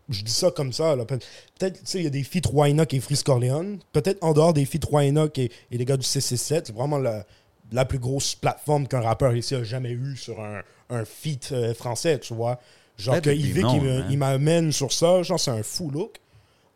je 0.09 0.23
dis 0.23 0.31
ça 0.31 0.51
comme 0.51 0.71
ça. 0.73 0.95
là. 0.95 1.05
Pe- 1.05 1.17
Peut-être, 1.57 1.79
tu 1.79 1.85
sais, 1.85 1.97
il 1.99 2.03
y 2.03 2.07
a 2.07 2.11
des 2.11 2.23
feats 2.23 2.49
Wynock 2.51 2.93
et 2.93 2.99
Freeze 2.99 3.23
Corleone. 3.23 3.79
Peut-être 3.91 4.17
en 4.23 4.33
dehors 4.33 4.53
des 4.53 4.65
feats 4.65 4.87
Wynock 4.91 5.37
et, 5.39 5.51
et 5.71 5.77
les 5.77 5.85
gars 5.85 5.97
du 5.97 6.03
667, 6.03 6.67
c'est 6.67 6.73
vraiment 6.75 6.97
la, 6.99 7.25
la 7.71 7.85
plus 7.85 7.99
grosse 7.99 8.35
plateforme 8.35 8.87
qu'un 8.87 9.01
rappeur 9.01 9.35
ici 9.35 9.55
a 9.55 9.63
jamais 9.63 9.91
eu 9.91 10.15
sur 10.15 10.39
un, 10.41 10.61
un 10.89 11.05
feat 11.05 11.49
euh, 11.51 11.73
français, 11.73 12.19
tu 12.19 12.33
vois. 12.33 12.59
Genre 12.97 13.21
que 13.21 13.29
Yvick, 13.29 13.65
il 13.81 13.87
hein. 13.89 14.05
il 14.09 14.17
m'amène 14.17 14.71
sur 14.71 14.91
ça, 14.91 15.23
genre 15.23 15.39
c'est 15.39 15.51
un 15.51 15.63
fou 15.63 15.89
look. 15.89 16.17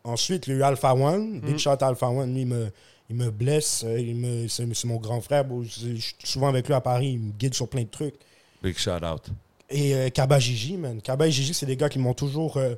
Ensuite, 0.04 0.46
il 0.46 0.50
y 0.50 0.56
a 0.56 0.58
eu 0.58 0.62
Alpha 0.62 0.94
One. 0.94 1.36
Mm. 1.36 1.40
Big 1.40 1.58
shot 1.58 1.70
à 1.80 1.86
Alpha 1.88 2.08
One, 2.08 2.32
lui, 2.34 2.42
il 2.42 2.46
me, 2.46 2.70
il 3.10 3.16
me 3.16 3.30
blesse. 3.30 3.84
euh, 3.86 3.98
Il 3.98 4.16
me, 4.16 4.48
c'est, 4.48 4.66
c'est 4.74 4.86
mon 4.86 4.96
grand 4.96 5.20
frère. 5.20 5.44
bro. 5.44 5.62
Je 5.62 5.68
suis 5.96 6.14
souvent 6.24 6.48
avec 6.48 6.66
lui 6.66 6.74
à 6.74 6.80
Paris. 6.80 7.12
Il 7.12 7.18
me 7.20 7.32
guide 7.32 7.54
sur 7.54 7.68
plein 7.68 7.82
de 7.82 7.88
trucs. 7.88 8.14
Big 8.62 8.76
shout 8.78 9.02
out. 9.04 9.22
Et 9.70 9.94
euh, 9.94 10.08
Kaba 10.10 10.38
Gigi, 10.38 10.76
man. 10.76 11.00
Kaba 11.02 11.26
et 11.26 11.30
Gigi, 11.30 11.54
c'est 11.54 11.66
des 11.66 11.76
gars 11.76 11.88
qui 11.88 11.98
m'ont 11.98 12.14
toujours 12.14 12.56
euh, 12.58 12.74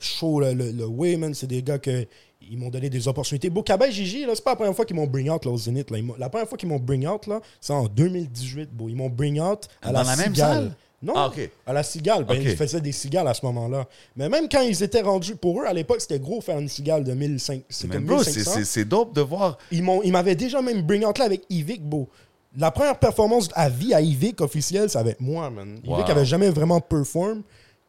chaud 0.00 0.40
le, 0.40 0.52
le, 0.54 0.70
le 0.70 0.86
way, 0.86 1.16
man. 1.16 1.34
C'est 1.34 1.46
des 1.48 1.62
gars 1.62 1.78
que 1.78 2.06
ils 2.40 2.56
m'ont 2.58 2.70
donné 2.70 2.88
des 2.88 3.08
opportunités. 3.08 3.50
Bon, 3.50 3.62
Kaba 3.62 3.88
et 3.88 3.92
Gigi, 3.92 4.24
là, 4.24 4.32
c'est 4.34 4.44
pas 4.44 4.50
la 4.52 4.56
première 4.56 4.74
fois 4.74 4.84
qu'ils 4.84 4.96
m'ont 4.96 5.06
bring 5.06 5.28
out 5.30 5.44
là, 5.44 5.50
au 5.50 5.58
Zénith. 5.58 5.90
Là. 5.90 5.98
La 6.18 6.28
première 6.28 6.48
fois 6.48 6.56
qu'ils 6.56 6.68
m'ont 6.68 6.78
bring 6.78 7.06
out, 7.06 7.26
là, 7.26 7.40
c'est 7.60 7.72
en 7.72 7.86
2018. 7.86 8.70
Bon, 8.72 8.88
ils 8.88 8.94
m'ont 8.96 9.08
bring 9.10 9.40
out 9.40 9.68
à 9.82 9.92
Dans 9.92 10.02
la, 10.02 10.04
la 10.04 10.16
même 10.16 10.34
salle? 10.34 10.74
Non, 11.00 11.12
Ah, 11.16 11.32
à 11.66 11.72
la 11.72 11.82
cigale. 11.84 12.24
Ben. 12.24 12.42
Ils 12.42 12.56
faisaient 12.56 12.80
des 12.80 12.90
cigales 12.90 13.28
à 13.28 13.34
ce 13.34 13.46
moment-là. 13.46 13.86
Mais 14.16 14.28
même 14.28 14.48
quand 14.50 14.62
ils 14.62 14.82
étaient 14.82 15.00
rendus, 15.02 15.36
pour 15.36 15.62
eux, 15.62 15.64
à 15.64 15.72
l'époque, 15.72 16.00
c'était 16.00 16.18
gros 16.18 16.40
faire 16.40 16.58
une 16.58 16.68
cigale 16.68 17.04
de 17.04 17.12
1500. 17.12 17.54
C'est 17.68 17.86
Mais 17.86 17.94
comme 17.96 18.06
bro, 18.06 18.22
c'est 18.24 18.30
1500. 18.34 18.50
c'est- 18.54 18.64
c'est 18.64 18.84
dope 18.84 19.14
de 19.14 19.20
voir. 19.20 19.58
Ils 19.70 19.82
m'ont- 19.82 20.02
ils 20.02 20.10
m'avaient 20.10 20.34
déjà 20.34 20.60
même 20.60 20.82
bring 20.82 21.04
out 21.04 21.18
là 21.18 21.26
avec 21.26 21.42
Yvick, 21.50 21.84
beau. 21.84 22.08
La 22.56 22.72
première 22.72 22.98
performance 22.98 23.48
à 23.54 23.68
vie 23.68 23.94
à 23.94 24.00
Yvick 24.00 24.40
officielle, 24.40 24.90
c'est 24.90 24.98
avec 24.98 25.20
moi, 25.20 25.50
man. 25.50 25.78
Wow. 25.86 25.98
Yvick 25.98 26.10
avait 26.10 26.24
jamais 26.24 26.50
vraiment 26.50 26.80
perform. 26.80 27.42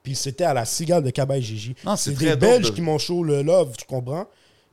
Puis 0.04 0.16
c'était 0.16 0.44
à 0.44 0.54
la 0.54 0.66
cigale 0.66 1.04
de 1.04 1.10
Cabaye 1.10 1.42
Gigi. 1.42 1.76
Non, 1.86 1.96
c'est 1.96 2.14
des 2.14 2.36
Belges 2.36 2.70
de- 2.70 2.76
qui 2.76 2.82
m'ont 2.82 2.98
show 3.00 3.24
le 3.24 3.42
love, 3.42 3.76
tu 3.78 3.86
comprends? 3.86 4.28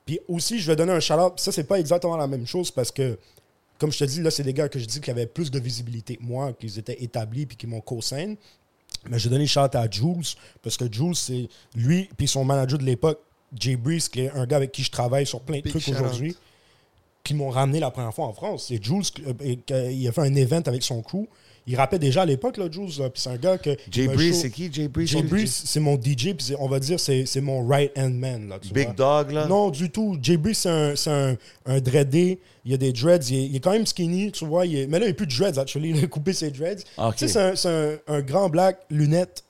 Puis 0.07 0.21
aussi, 0.29 0.59
je 0.61 0.67
vais 0.71 0.77
donner 0.77 0.93
un 0.93 1.01
shout-out. 1.01 1.35
Ça, 1.39 1.53
c'est 1.53 1.65
pas 1.65 1.79
exactement 1.79 2.17
la 2.17 2.27
même 2.29 2.47
chose 2.47 2.71
parce 2.71 2.91
que, 2.93 3.19
comme 3.79 3.93
je 3.93 3.99
te 3.99 4.05
dis, 4.05 4.23
là, 4.23 4.31
c'est 4.31 4.45
des 4.45 4.55
gars 4.55 4.69
que 4.69 4.79
je 4.79 4.85
dis 4.87 5.01
qui 5.01 5.11
avaient 5.11 5.27
plus 5.27 5.51
de 5.51 5.59
visibilité 5.59 6.17
que 6.17 6.23
moi, 6.23 6.53
qu'ils 6.55 6.79
étaient 6.79 7.03
établis 7.03 7.45
puis 7.45 7.57
qui 7.57 7.67
m'ont 7.67 7.81
co-scène. 7.81 8.37
Mais 9.11 9.19
j'ai 9.19 9.29
donné 9.29 9.43
le 9.43 9.49
shout 9.49 9.75
à 9.75 9.91
Jules 9.91 10.23
parce 10.63 10.77
que 10.77 10.91
Jules, 10.91 11.15
c'est 11.17 11.49
lui 11.75 12.09
puis 12.17 12.29
son 12.29 12.45
manager 12.45 12.79
de 12.79 12.85
l'époque, 12.85 13.21
Jay 13.59 13.77
Breeze, 13.77 14.09
qui 14.09 14.21
est 14.23 14.31
un 14.31 14.47
gars 14.47 14.57
avec 14.57 14.73
qui 14.73 14.83
je 14.85 14.91
travaille 14.91 15.27
sur 15.27 15.41
plein 15.41 15.59
de 15.59 15.63
Big 15.63 15.73
trucs 15.73 15.83
shout-out. 15.85 16.01
aujourd'hui 16.01 16.37
qui 17.25 17.35
m'ont 17.35 17.51
ramené 17.51 17.81
la 17.81 17.91
première 17.91 18.15
fois 18.15 18.27
en 18.27 18.33
France. 18.33 18.67
C'est 18.69 18.81
Jules, 18.83 19.03
euh, 19.27 19.57
que- 19.67 19.91
il 19.91 20.07
a 20.07 20.13
fait 20.13 20.21
un 20.21 20.35
event 20.37 20.63
avec 20.67 20.85
son 20.85 21.03
crew. 21.03 21.27
Il 21.69 21.75
rappait 21.77 21.99
déjà 21.99 22.23
à 22.23 22.25
l'époque, 22.27 22.59
là, 22.59 22.67
Jules. 22.71 22.87
Puis 23.13 23.23
c'est 23.23 23.31
un 23.31 23.37
gars 23.37 23.59
que. 23.59 23.77
Jay 23.91 24.07
Breeze, 24.07 24.41
c'est 24.43 24.51
qui? 24.51 24.73
Jay 24.73 24.87
Breeze? 24.87 25.09
Jay 25.11 25.23
Breeze, 25.23 25.63
c'est 25.65 25.81
mon 25.81 25.97
DJ, 25.97 26.35
puis 26.35 26.55
on 26.61 26.69
va 26.69 26.79
dire 26.79 27.01
c'est 27.01 27.27
c'est 27.27 27.41
mon 27.41 27.67
right-hand 27.67 28.15
man. 28.15 28.49
Là, 28.49 28.59
tu 28.61 28.73
Big 28.73 28.85
vois. 28.87 28.95
Dog, 29.25 29.33
là? 29.33 29.47
Non, 29.47 29.71
du 29.71 29.91
tout. 29.91 30.17
Jay 30.23 30.37
Breeze, 30.37 30.59
c'est 30.59 30.69
un, 30.71 30.95
c'est 30.95 31.11
un, 31.11 31.37
un 31.67 31.81
dreadé. 31.81 32.39
Il 32.65 32.73
a 32.73 32.77
des 32.77 32.93
dreads. 32.93 33.29
Il 33.31 33.37
est, 33.37 33.47
il 33.47 33.57
est 33.57 33.61
quand 33.61 33.73
même 33.73 33.87
skinny, 33.87 34.31
tu 34.33 34.45
vois. 34.47 34.65
il 34.67 34.77
est- 34.77 34.87
mais 34.87 34.99
là, 35.01 35.07
il 35.07 35.09
n'a 35.09 35.15
plus 35.15 35.27
de 35.27 35.35
dreads, 35.37 35.59
actually. 35.59 35.91
Il 35.91 36.05
a 36.05 36.07
coupé 36.07 36.33
ses 36.33 36.51
dreads. 36.51 36.83
Ah. 36.99 37.11
Tu 37.17 37.27
sais, 37.27 37.33
c'est 37.33 37.41
un, 37.41 37.57
c'est 37.57 37.69
un, 38.09 38.15
un 38.15 38.21
grand 38.23 38.49
black, 38.49 38.79
lunettes. 38.91 39.43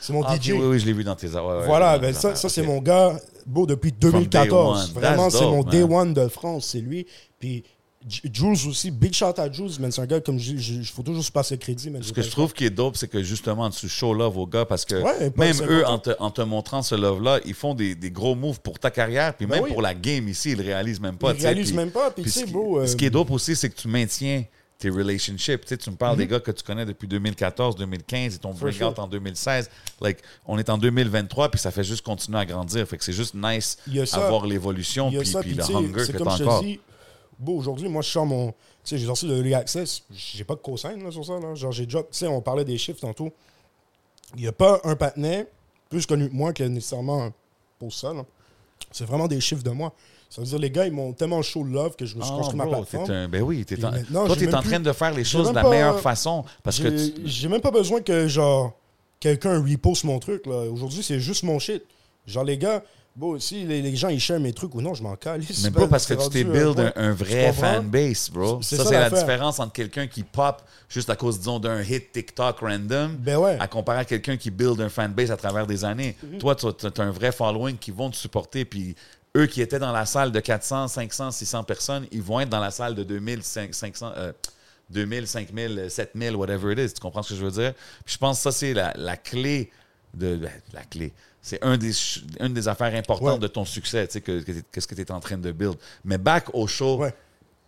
C'est 0.00 0.12
mon 0.12 0.22
Ah, 0.22 0.36
DJ. 0.36 0.50
oui, 0.52 0.58
oui, 0.62 0.78
je 0.78 0.86
l'ai 0.86 0.92
vu 0.92 1.04
dans 1.04 1.14
tes. 1.16 1.28
ouais, 1.28 1.40
ouais, 1.40 1.66
Voilà, 1.66 1.98
ben 1.98 2.12
ça, 2.12 2.34
ça 2.34 2.48
c'est 2.50 2.62
mon 2.62 2.80
gars, 2.80 3.18
beau, 3.46 3.64
depuis 3.66 3.90
2014. 3.92 4.50
day 4.50 4.52
one. 4.54 5.02
Vraiment, 5.02 5.30
c'est 5.30 5.44
mon 5.44 5.62
day 5.62 5.82
one 5.82 6.12
de 6.14 6.28
France, 6.28 6.68
c'est 6.72 6.80
lui. 6.80 7.06
Puis 7.38 7.64
Jules 8.06 8.68
aussi, 8.68 8.90
big 8.90 9.14
shout 9.14 9.38
à 9.38 9.50
Jules, 9.50 9.70
man. 9.80 9.90
C'est 9.90 10.02
un 10.02 10.06
gars, 10.06 10.20
comme 10.20 10.38
je 10.38 10.52
dis, 10.52 10.76
il 10.80 10.84
faut 10.86 11.02
toujours 11.02 11.24
se 11.24 11.32
passer 11.32 11.54
le 11.54 11.60
crédit. 11.60 11.88
man. 11.90 12.02
Ce 12.02 12.12
que 12.12 12.20
je 12.20 12.30
trouve 12.30 12.52
qui 12.52 12.66
est 12.66 12.70
dope, 12.70 12.96
c'est 12.96 13.08
que 13.08 13.22
justement, 13.22 13.70
tu 13.70 13.88
show 13.88 14.12
love 14.12 14.36
aux 14.36 14.46
gars 14.46 14.66
parce 14.66 14.84
que 14.84 14.96
Ouais, 14.96 15.30
pas- 15.30 15.44
même 15.44 15.54
c'est 15.54 15.64
eux, 15.66 15.86
en 15.86 15.98
te, 15.98 16.10
en 16.18 16.30
te 16.30 16.42
montrant 16.42 16.82
ce 16.82 16.94
love-là, 16.94 17.40
ils 17.46 17.54
font 17.54 17.74
des, 17.74 17.94
des 17.94 18.10
gros 18.10 18.34
moves 18.34 18.60
pour 18.60 18.78
ta 18.78 18.90
carrière, 18.90 19.34
puis 19.34 19.46
Ben 19.46 19.54
même 19.56 19.64
oui. 19.64 19.70
pour 19.72 19.80
la 19.80 19.94
game 19.94 20.28
ici, 20.28 20.50
ils 20.52 20.58
le 20.58 20.64
réalisent 20.64 21.00
même 21.00 21.16
pas. 21.16 21.32
Ils 21.32 21.36
tu 21.38 21.42
réalisent 21.44 21.72
même 21.72 21.90
pas, 21.90 22.10
puis 22.10 22.24
tu 22.24 22.30
ce 22.30 22.40
sais, 22.40 22.44
qui- 22.46 22.52
bro, 22.52 22.80
euh, 22.80 22.86
Ce 22.86 22.94
qui 22.94 23.06
est 23.06 23.10
dope 23.10 23.30
aussi, 23.30 23.56
c'est 23.56 23.70
que 23.70 23.76
tu 23.80 23.88
maintiens 23.88 24.44
tes 24.76 24.90
relationships. 24.90 25.60
Tu, 25.62 25.68
sais, 25.68 25.76
tu 25.78 25.88
me 25.90 25.96
parles 25.96 26.18
des 26.18 26.26
gars 26.26 26.40
que 26.40 26.50
tu 26.50 26.62
connais 26.62 26.84
depuis 26.84 27.08
2014, 27.08 27.74
2015, 27.76 28.34
ils 28.34 28.38
t'ont 28.38 28.52
For 28.52 28.62
bring 28.68 28.74
sure. 28.76 28.92
en 28.98 29.06
2016. 29.06 29.70
Like, 30.02 30.18
on 30.44 30.58
est 30.58 30.68
en 30.68 30.76
2023, 30.76 31.48
puis 31.50 31.58
ça 31.60 31.70
fait 31.70 31.84
juste 31.84 32.02
continuer 32.04 32.38
à 32.38 32.44
grandir. 32.44 32.86
Fait 32.86 32.98
que 32.98 33.04
c'est 33.04 33.12
juste 33.14 33.34
nice 33.34 33.78
à 34.12 34.28
voir 34.28 34.44
l'évolution, 34.44 35.08
puis, 35.08 35.18
le 35.20 35.24
tu 35.24 35.36
hunger 35.38 36.04
c'est 36.04 36.12
que 36.12 36.18
je 36.18 36.24
te 36.24 36.42
encore. 36.42 36.62
dis, 36.62 36.80
bon, 37.38 37.58
aujourd'hui, 37.58 37.88
moi, 37.88 38.02
je 38.02 38.08
sors 38.10 38.26
mon. 38.26 38.48
Tu 38.48 38.54
sais, 38.84 38.98
j'ai 38.98 39.06
sorti 39.06 39.26
le 39.26 39.36
Early 39.36 39.54
Access. 39.54 40.02
J'ai 40.10 40.44
pas 40.44 40.54
de 40.54 40.60
cosign 40.60 41.02
là, 41.02 41.10
sur 41.10 41.24
ça. 41.24 41.38
Là. 41.40 41.54
Genre, 41.54 41.72
j'ai 41.72 41.84
déjà. 41.86 42.00
Tu 42.00 42.08
sais, 42.10 42.26
on 42.26 42.40
parlait 42.40 42.64
des 42.64 42.76
chiffres 42.78 43.00
tantôt. 43.00 43.32
Il 44.36 44.42
n'y 44.42 44.48
a 44.48 44.52
pas 44.52 44.80
un 44.84 44.96
patinet 44.96 45.46
plus 45.88 46.06
connu 46.06 46.28
que 46.28 46.34
moi 46.34 46.52
qui 46.52 46.62
a 46.62 46.68
nécessairement 46.68 47.30
pour 47.78 47.92
ça. 47.92 48.12
là. 48.12 48.24
C'est 48.90 49.04
vraiment 49.04 49.28
des 49.28 49.40
chiffres 49.40 49.62
de 49.62 49.70
moi. 49.70 49.92
Ça 50.30 50.40
veut 50.40 50.46
dire, 50.48 50.58
les 50.58 50.70
gars, 50.70 50.86
ils 50.86 50.92
m'ont 50.92 51.12
tellement 51.12 51.40
show 51.42 51.62
le 51.62 51.70
love 51.72 51.94
que 51.94 52.04
je 52.06 52.16
me 52.16 52.22
suis 52.22 52.30
Ah, 52.34 52.38
construit 52.38 52.58
ma 52.58 52.64
bro, 52.64 52.74
plateforme. 52.76 53.06
t'es 53.06 53.12
un- 53.12 53.28
ben 53.28 53.42
oui, 53.42 53.64
t'es 53.64 53.76
Puis 53.76 53.84
en- 53.84 53.90
toi, 54.26 54.36
tu 54.36 54.44
es 54.44 54.48
en 54.48 54.60
train 54.62 54.76
plus- 54.76 54.78
de 54.80 54.92
faire 54.92 55.14
les 55.14 55.22
choses 55.24 55.50
de 55.50 55.54
la 55.54 55.62
pas- 55.62 55.70
meilleure 55.70 56.00
façon. 56.00 56.44
Parce 56.64 56.80
que 56.80 56.90
J'ai 57.24 57.48
même 57.48 57.60
pas 57.60 57.70
besoin 57.70 58.00
que, 58.00 58.26
genre, 58.26 58.72
quelqu'un 59.20 59.62
reposte 59.62 60.02
mon 60.04 60.18
truc. 60.18 60.44
là. 60.46 60.68
Aujourd'hui, 60.70 61.02
c'est 61.04 61.20
juste 61.20 61.44
mon 61.44 61.58
shit. 61.60 61.84
Genre, 62.26 62.42
les 62.44 62.58
gars, 62.58 62.82
bon, 63.16 63.38
si 63.38 63.64
les, 63.64 63.82
les 63.82 63.96
gens, 63.96 64.08
ils 64.08 64.20
share 64.20 64.40
mes 64.40 64.52
trucs 64.52 64.74
ou 64.74 64.80
non, 64.80 64.94
je 64.94 65.02
m'en 65.02 65.16
calisse. 65.16 65.62
Mais 65.64 65.70
pas 65.70 65.88
parce 65.88 66.06
que 66.06 66.14
tu 66.14 66.28
t'es 66.30 66.44
un 66.44 66.50
build 66.50 66.80
un, 66.80 66.90
point. 66.90 67.02
un 67.02 67.12
vrai 67.12 67.52
fanbase, 67.52 68.30
bro. 68.30 68.62
Ça, 68.62 68.76
ça 68.76 68.84
c'est 68.84 68.98
la 68.98 69.10
différence 69.10 69.60
entre 69.60 69.72
quelqu'un 69.72 70.06
qui 70.06 70.22
pop 70.22 70.62
juste 70.88 71.10
à 71.10 71.16
cause, 71.16 71.38
disons, 71.38 71.58
d'un 71.58 71.82
hit 71.82 72.12
TikTok 72.12 72.60
random 72.60 73.16
Ben 73.16 73.36
ouais. 73.36 73.56
à 73.60 73.68
comparer 73.68 74.00
à 74.00 74.04
quelqu'un 74.04 74.36
qui 74.36 74.50
build 74.50 74.80
un 74.80 74.88
fanbase 74.88 75.30
à 75.30 75.36
travers 75.36 75.66
des 75.66 75.84
années. 75.84 76.16
Mhm. 76.22 76.38
Toi, 76.38 76.54
tu 76.54 76.66
as 76.66 77.02
un 77.02 77.10
vrai 77.10 77.32
following 77.32 77.76
qui 77.76 77.90
vont 77.90 78.10
te 78.10 78.16
supporter. 78.16 78.64
Puis 78.64 78.94
eux 79.36 79.46
qui 79.46 79.60
étaient 79.60 79.78
dans 79.78 79.92
la 79.92 80.06
salle 80.06 80.32
de 80.32 80.40
400, 80.40 80.88
500, 80.88 81.30
600 81.30 81.64
personnes, 81.64 82.06
ils 82.12 82.22
vont 82.22 82.40
être 82.40 82.48
dans 82.50 82.60
la 82.60 82.70
salle 82.70 82.94
de 82.94 83.02
2000, 83.02 83.42
500, 83.42 84.12
euh, 84.16 84.32
2000, 84.90 85.26
5000, 85.26 85.86
7000, 85.88 86.36
whatever 86.36 86.72
it 86.72 86.78
is. 86.78 86.94
Tu 86.94 87.00
comprends 87.00 87.22
ce 87.22 87.30
que 87.30 87.40
je 87.40 87.44
veux 87.44 87.50
dire? 87.50 87.74
Puis 88.04 88.14
je 88.14 88.18
pense 88.18 88.38
que 88.38 88.42
ça, 88.44 88.52
c'est 88.52 88.74
la, 88.74 88.92
la 88.96 89.16
clé 89.16 89.70
de. 90.12 90.36
ben, 90.36 90.50
La 90.72 90.82
clé. 90.82 91.12
C'est 91.46 91.62
un 91.62 91.76
des, 91.76 91.92
ch- 91.92 92.24
une 92.40 92.54
des 92.54 92.66
affaires 92.68 92.94
importantes 92.94 93.34
Ouais. 93.34 93.38
de 93.38 93.46
ton 93.48 93.66
succès, 93.66 94.06
tu 94.06 94.14
sais, 94.14 94.20
que, 94.22 94.40
que 94.40 94.50
t'es- 94.52 94.62
qu'est-ce 94.72 94.86
que 94.88 94.94
tu 94.94 95.02
es 95.02 95.10
en 95.12 95.20
train 95.20 95.36
de 95.36 95.52
build. 95.52 95.74
Mais 96.02 96.16
back 96.16 96.46
au 96.54 96.66
show, 96.66 96.96
Ouais. 96.96 97.14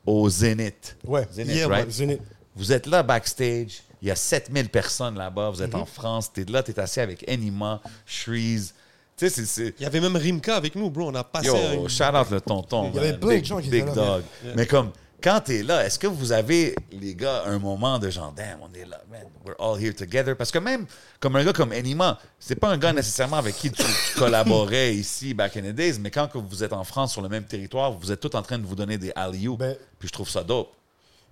au 0.06 0.30
Zénith. 0.30 0.96
Ouais. 1.04 1.28
Zénith, 1.30 1.54
Yeah, 1.56 1.68
right? 1.68 1.84
Ouais, 1.86 1.92
Zénith. 1.92 2.20
Vous 2.56 2.72
êtes 2.72 2.86
là 2.86 3.02
backstage, 3.02 3.82
il 4.00 4.08
y 4.08 4.10
a 4.10 4.16
7000 4.16 4.70
personnes 4.70 5.18
là-bas, 5.18 5.50
vous 5.50 5.60
êtes 5.62 5.74
Mhm. 5.74 5.82
en 5.82 5.84
France, 5.84 6.32
tu 6.32 6.40
es 6.40 6.44
là, 6.50 6.62
tu 6.62 6.70
es 6.70 6.80
assis 6.80 7.00
avec 7.00 7.28
Anima, 7.28 7.82
Shreeze. 8.06 8.72
Tu 9.14 9.28
sais, 9.28 9.44
c'est-. 9.44 9.74
Il 9.78 9.82
y 9.82 9.86
avait 9.86 10.00
même 10.00 10.16
Rimka 10.16 10.56
avec 10.56 10.74
nous, 10.74 10.88
bro. 10.90 11.10
On 11.10 11.14
a 11.14 11.24
passé. 11.24 11.48
Yo, 11.48 11.56
un- 11.84 11.88
shout 11.88 12.04
out 12.16 12.30
le 12.30 12.40
tonton. 12.40 12.90
Il 12.92 12.96
y 12.96 12.98
avait 12.98 13.18
plein 13.18 13.28
de 13.28 13.34
Big- 13.34 13.44
gens 13.44 13.60
qui 13.60 13.68
Big 13.68 13.82
étaient 13.82 13.94
là, 13.94 13.94
dog. 13.94 14.22
Mais 14.54 14.64
comme, 14.66 14.90
quand 15.26 15.40
tu 15.40 15.56
es 15.56 15.62
là, 15.64 15.84
est-ce 15.84 15.98
que 15.98 16.06
vous 16.06 16.30
avez, 16.30 16.76
les 16.92 17.16
gars, 17.16 17.42
un 17.46 17.58
moment 17.58 17.98
de 17.98 18.08
genre, 18.10 18.30
damn, 18.30 18.60
on 18.62 18.72
est 18.72 18.84
là, 18.84 19.02
man, 19.10 19.24
we're 19.44 19.56
all 19.58 19.76
here 19.76 19.92
together? 19.92 20.36
Parce 20.36 20.52
que 20.52 20.58
même, 20.60 20.86
comme 21.18 21.34
un 21.34 21.44
gars 21.44 21.52
comme 21.52 21.72
Anima, 21.72 22.20
c'est 22.38 22.54
pas 22.54 22.68
un 22.68 22.78
gars 22.78 22.92
nécessairement 22.92 23.38
avec 23.38 23.56
qui 23.56 23.72
tu, 23.72 23.82
tu 23.82 24.14
collaborais 24.18 24.94
ici, 24.94 25.34
back 25.34 25.56
in 25.56 25.62
the 25.62 25.74
days, 25.74 25.98
mais 25.98 26.12
quand 26.12 26.28
que 26.28 26.38
vous 26.38 26.62
êtes 26.62 26.72
en 26.72 26.84
France 26.84 27.10
sur 27.10 27.22
le 27.22 27.28
même 27.28 27.42
territoire, 27.44 27.90
vous 27.90 28.12
êtes 28.12 28.20
tous 28.20 28.36
en 28.36 28.42
train 28.42 28.56
de 28.56 28.64
vous 28.64 28.76
donner 28.76 28.98
des 28.98 29.10
alley 29.16 29.48
Ben- 29.58 29.76
Puis 29.98 30.06
je 30.06 30.12
trouve 30.12 30.28
ça 30.30 30.44
dope. 30.44 30.72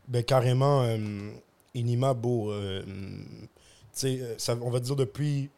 Ben, 0.09 0.25
carrément, 0.25 0.83
euh, 0.83 1.31
Inima, 1.73 2.15
beau, 2.15 2.51
euh, 2.51 2.83
tu 2.85 3.47
sais, 3.93 4.19
euh, 4.21 4.57
on 4.61 4.71
va 4.71 4.81
dire 4.81 4.97
depuis 4.97 5.51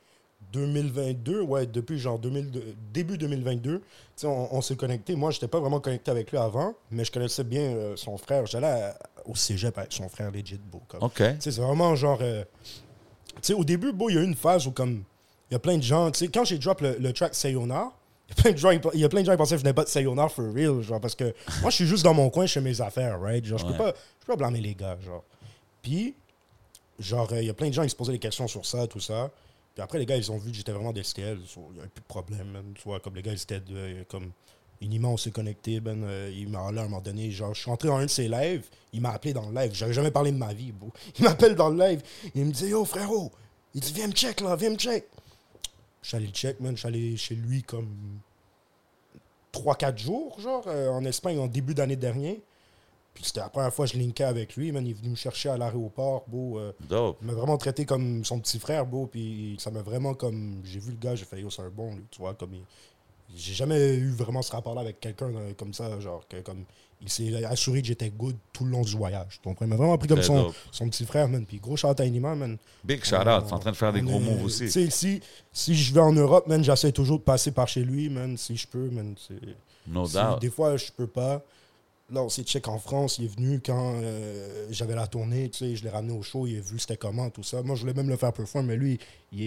2022, 0.57 1.43
ouais, 1.43 1.67
depuis 1.67 1.99
genre 1.99 2.19
2002 2.19 2.75
début 2.93 3.19
2022, 3.19 3.79
tu 3.79 3.85
sais, 4.17 4.27
on, 4.27 4.55
on 4.55 4.61
s'est 4.63 4.77
connecté. 4.77 5.15
Moi, 5.15 5.31
j'étais 5.31 5.49
pas 5.49 5.61
vraiment 5.61 5.81
connecté 5.81 6.11
avec 6.11 6.31
lui 6.31 6.39
avant, 6.39 6.75
mais 6.91 7.05
je 7.05 7.13
connaissais 7.13 7.45
bien 7.45 7.61
euh, 7.61 7.97
son 7.97 8.17
frère. 8.17 8.47
J'allais 8.47 8.93
au 9.27 9.35
cégep 9.35 9.77
avec 9.79 9.93
son 9.93 10.09
frère, 10.09 10.31
legit, 10.31 10.59
beau. 10.59 10.81
Comme. 10.89 11.03
OK. 11.03 11.23
C'est 11.41 11.55
vraiment 11.57 11.95
genre. 11.95 12.19
euh, 12.23 12.45
tu 13.37 13.41
sais, 13.43 13.53
au 13.55 13.65
début, 13.65 13.93
beau, 13.93 14.09
il 14.09 14.15
y 14.15 14.19
a 14.19 14.23
eu 14.23 14.25
une 14.25 14.35
phase 14.35 14.67
où, 14.67 14.71
comme, 14.71 15.03
il 15.51 15.55
y 15.55 15.57
a 15.57 15.59
plein 15.59 15.77
de 15.77 15.83
gens. 15.83 16.11
Tu 16.11 16.21
sais, 16.21 16.29
quand 16.29 16.45
j'ai 16.45 16.59
drop 16.59 16.81
le, 16.81 16.97
le 16.99 17.13
track 17.13 17.35
Sayonara, 17.35 17.93
il 18.29 18.35
y 18.35 18.41
a 18.41 18.43
plein 18.43 18.53
de 18.53 18.57
gens, 18.57 18.71
il 18.95 19.01
y 19.01 19.05
a 19.05 19.09
plein 19.09 19.21
de 19.21 19.27
gens 19.27 19.33
qui 19.33 19.39
pensaient 19.39 19.55
que 19.55 19.59
je 19.59 19.65
venais 19.65 19.75
pas 19.75 19.85
de 19.85 19.89
Sayonara 19.89 20.29
for 20.31 20.53
real, 20.55 20.81
genre, 20.81 21.01
parce 21.01 21.15
que 21.15 21.35
moi, 21.61 21.71
je 21.71 21.77
suis 21.77 21.87
juste 21.87 22.03
dans 22.03 22.15
mon 22.15 22.31
coin, 22.31 22.47
je 22.47 22.53
fais 22.55 22.61
mes 22.61 22.81
affaires, 22.81 23.21
right? 23.21 23.45
Genre, 23.45 23.59
je 23.59 23.67
peux 23.67 23.77
pas, 23.77 23.89
je 23.89 24.27
peux 24.27 24.33
pas 24.33 24.37
blâmer 24.37 24.61
les 24.61 24.75
gars, 24.75 24.97
genre. 25.05 25.23
Puis, 25.83 26.15
genre, 26.99 27.29
euh, 27.33 27.41
il 27.43 27.47
y 27.47 27.51
a 27.51 27.55
plein 27.55 27.69
de 27.69 27.75
gens 27.75 27.83
qui 27.85 27.91
se 27.91 27.95
posaient 27.97 28.13
des 28.13 28.19
questions 28.19 28.49
sur 28.49 28.65
ça, 28.67 28.87
tout 28.87 28.99
ça. 29.01 29.31
Puis 29.77 29.83
après, 29.83 29.99
les 29.99 30.07
gars, 30.07 30.17
ils 30.17 30.33
ont 30.33 30.39
vu 30.39 30.51
que 30.53 30.57
j'étais 30.57 30.73
vraiment 30.73 30.95
des 30.95 31.03
STL. 31.03 31.39
Il 31.39 31.75
n'y 31.75 31.81
avait 31.81 31.89
plus 31.89 32.01
de 32.01 32.07
problème. 32.07 32.73
Tu 32.75 32.89
comme 33.01 33.15
les 33.15 33.21
gars, 33.21 33.33
ils 33.33 33.43
étaient 33.43 33.61
comme. 34.09 34.33
Inima, 34.81 35.09
on 35.09 35.17
s'est 35.19 35.31
ben, 35.31 36.31
il 36.35 36.49
m'a 36.49 36.71
là 36.71 36.83
à 36.83 36.85
un 36.85 36.89
moment 36.89 37.01
donné, 37.01 37.31
genre, 37.31 37.55
je 37.55 37.61
suis 37.63 37.71
entré 37.71 37.89
dans 37.89 37.97
un 37.97 38.05
de 38.05 38.11
ses 38.11 38.29
lives, 38.29 38.69
il 38.93 39.01
m'a 39.01 39.11
appelé 39.11 39.33
dans 39.33 39.49
le 39.49 39.55
live, 39.55 39.73
j'avais 39.73 39.95
jamais 39.95 40.11
parlé 40.11 40.33
de 40.33 40.37
ma 40.37 40.53
vie, 40.53 40.71
bro. 40.71 40.93
Il 41.19 41.25
m'appelle 41.25 41.55
dans 41.55 41.71
le 41.71 41.79
live, 41.83 42.03
il 42.35 42.45
me 42.45 42.53
dit, 42.53 42.67
yo, 42.67 42.85
frérot, 42.85 43.33
il 43.75 43.81
dit, 43.81 43.91
viens 43.95 44.07
me 44.07 44.13
check, 44.13 44.43
là, 44.43 44.55
viens 44.55 44.69
me 44.69 44.77
check. 44.77 45.07
Je 46.03 46.09
suis 46.09 46.17
allé 46.19 46.27
le 46.27 46.33
check, 46.33 46.61
man, 46.61 46.75
je 46.75 46.81
suis 46.81 46.89
allé 46.89 47.17
chez 47.17 47.35
lui 47.35 47.63
comme 47.63 48.21
3-4 49.55 49.97
jours, 49.97 50.39
genre, 50.41 50.65
euh, 50.67 50.91
en 50.91 51.07
Espagne, 51.07 51.39
en 51.39 51.47
début 51.47 51.73
d'année 51.73 51.97
dernière. 51.97 52.37
Puis 53.17 53.25
c'était 53.25 53.41
la 53.41 53.49
première 53.49 53.73
fois 53.75 53.87
que 53.87 53.93
je 53.93 53.99
linkais 53.99 54.25
avec 54.25 54.55
lui, 54.57 54.71
man. 54.73 54.87
Il 54.87 54.91
est 54.91 54.95
venu 54.95 55.09
me 55.11 55.15
chercher 55.17 55.49
à 55.49 55.57
l'aéroport, 55.57 56.25
beau. 56.29 56.59
euh, 56.59 56.73
il 57.23 57.27
m'a 57.27 57.33
vraiment 57.33 57.57
traité 57.57 57.85
comme 57.85 58.25
son 58.25 58.39
petit 58.39 58.59
frère, 58.59 58.87
beau. 58.87 59.07
Puis 59.07 59.57
ça 59.59 59.71
m'a 59.71 59.83
vraiment 59.83 60.15
comme. 60.15 60.61
J'ai 60.65 60.79
vu 60.79 60.93
le 60.93 60.99
gars, 60.99 61.15
j'ai 61.15 61.25
fait, 61.25 61.41
yo, 61.41 61.51
c'est 61.51 61.63
un 61.63 61.71
bon, 61.71 61.95
lui, 61.95 62.05
tu 62.11 62.19
vois. 62.21 62.35
Comme 62.35 62.55
il- 62.55 62.63
J'ai 63.37 63.55
jamais 63.55 63.95
eu 63.97 64.11
vraiment 64.13 64.41
ce 64.43 64.53
rapport-là 64.53 64.83
avec 64.83 65.01
quelqu'un 65.01 65.35
euh, 65.35 65.53
comme 65.59 65.75
ça, 65.75 65.99
genre, 65.99 66.23
que, 66.29 66.37
comme. 66.43 66.65
Il 67.03 67.11
s'est 67.11 67.45
assuré 67.45 67.83
que 67.83 67.89
j'étais 67.89 68.09
good 68.09 68.37
tout 68.55 68.65
le 68.65 68.71
long 68.71 68.81
du 68.81 68.97
voyage. 68.97 69.39
Comprends? 69.45 69.67
Il 69.67 69.69
m'a 69.69 69.77
vraiment 69.77 69.99
pris 69.99 70.09
comme 70.09 70.23
son, 70.23 70.45
son 70.73 70.89
petit 70.89 71.05
frère, 71.05 71.29
man. 71.29 71.45
Puis 71.45 71.59
gros 71.59 71.77
shout 71.77 71.89
à 71.99 72.05
Inima, 72.07 72.35
man. 72.35 72.57
Big 72.85 73.05
shout 73.05 73.17
out. 73.17 73.47
T'es 73.47 73.53
en 73.53 73.59
train 73.59 73.73
de 73.73 73.77
faire 73.77 73.93
des 73.93 74.01
gros 74.01 74.19
moves 74.19 74.45
aussi. 74.45 74.71
si, 74.91 75.21
si 75.53 75.75
je 75.75 75.93
vais 75.93 76.01
en 76.01 76.13
Europe, 76.13 76.47
man, 76.47 76.65
j'essaie 76.65 76.93
toujours 76.93 77.19
de 77.19 77.25
passer 77.25 77.51
par 77.51 77.69
chez 77.69 77.83
lui, 77.85 78.09
man, 78.09 78.37
si 78.39 78.57
je 78.57 78.67
peux, 78.67 78.89
man. 78.89 79.15
No 79.87 80.07
doubt. 80.07 80.41
des 80.41 80.49
fois, 80.51 80.77
je 80.79 80.91
peux 80.91 81.07
pas. 81.07 81.43
Là, 82.13 82.23
on 82.23 82.29
s'est 82.29 82.45
check 82.45 82.69
en 82.69 82.79
France. 82.79 83.17
Il 83.19 83.25
est 83.25 83.35
venu 83.37 83.61
quand 83.65 83.95
euh, 84.01 84.67
j'avais 84.71 84.95
la 84.95 85.09
tournée. 85.09 85.49
Tu 85.51 85.59
sais, 85.59 85.75
je 85.77 85.83
l'ai 85.83 85.91
ramené 85.91 86.13
au 86.17 86.23
show. 86.23 86.47
Il 86.47 86.57
a 86.57 86.61
vu 86.61 86.79
c'était 86.79 86.97
comment, 86.97 87.31
tout 87.31 87.43
ça. 87.43 87.63
Moi, 87.65 87.75
je 87.75 87.81
voulais 87.81 87.95
même 87.95 88.09
le 88.09 88.17
faire 88.17 88.33
perform, 88.33 88.67
mais 88.67 88.77
lui, 88.77 89.01
il, 89.33 89.43
est- 89.43 89.45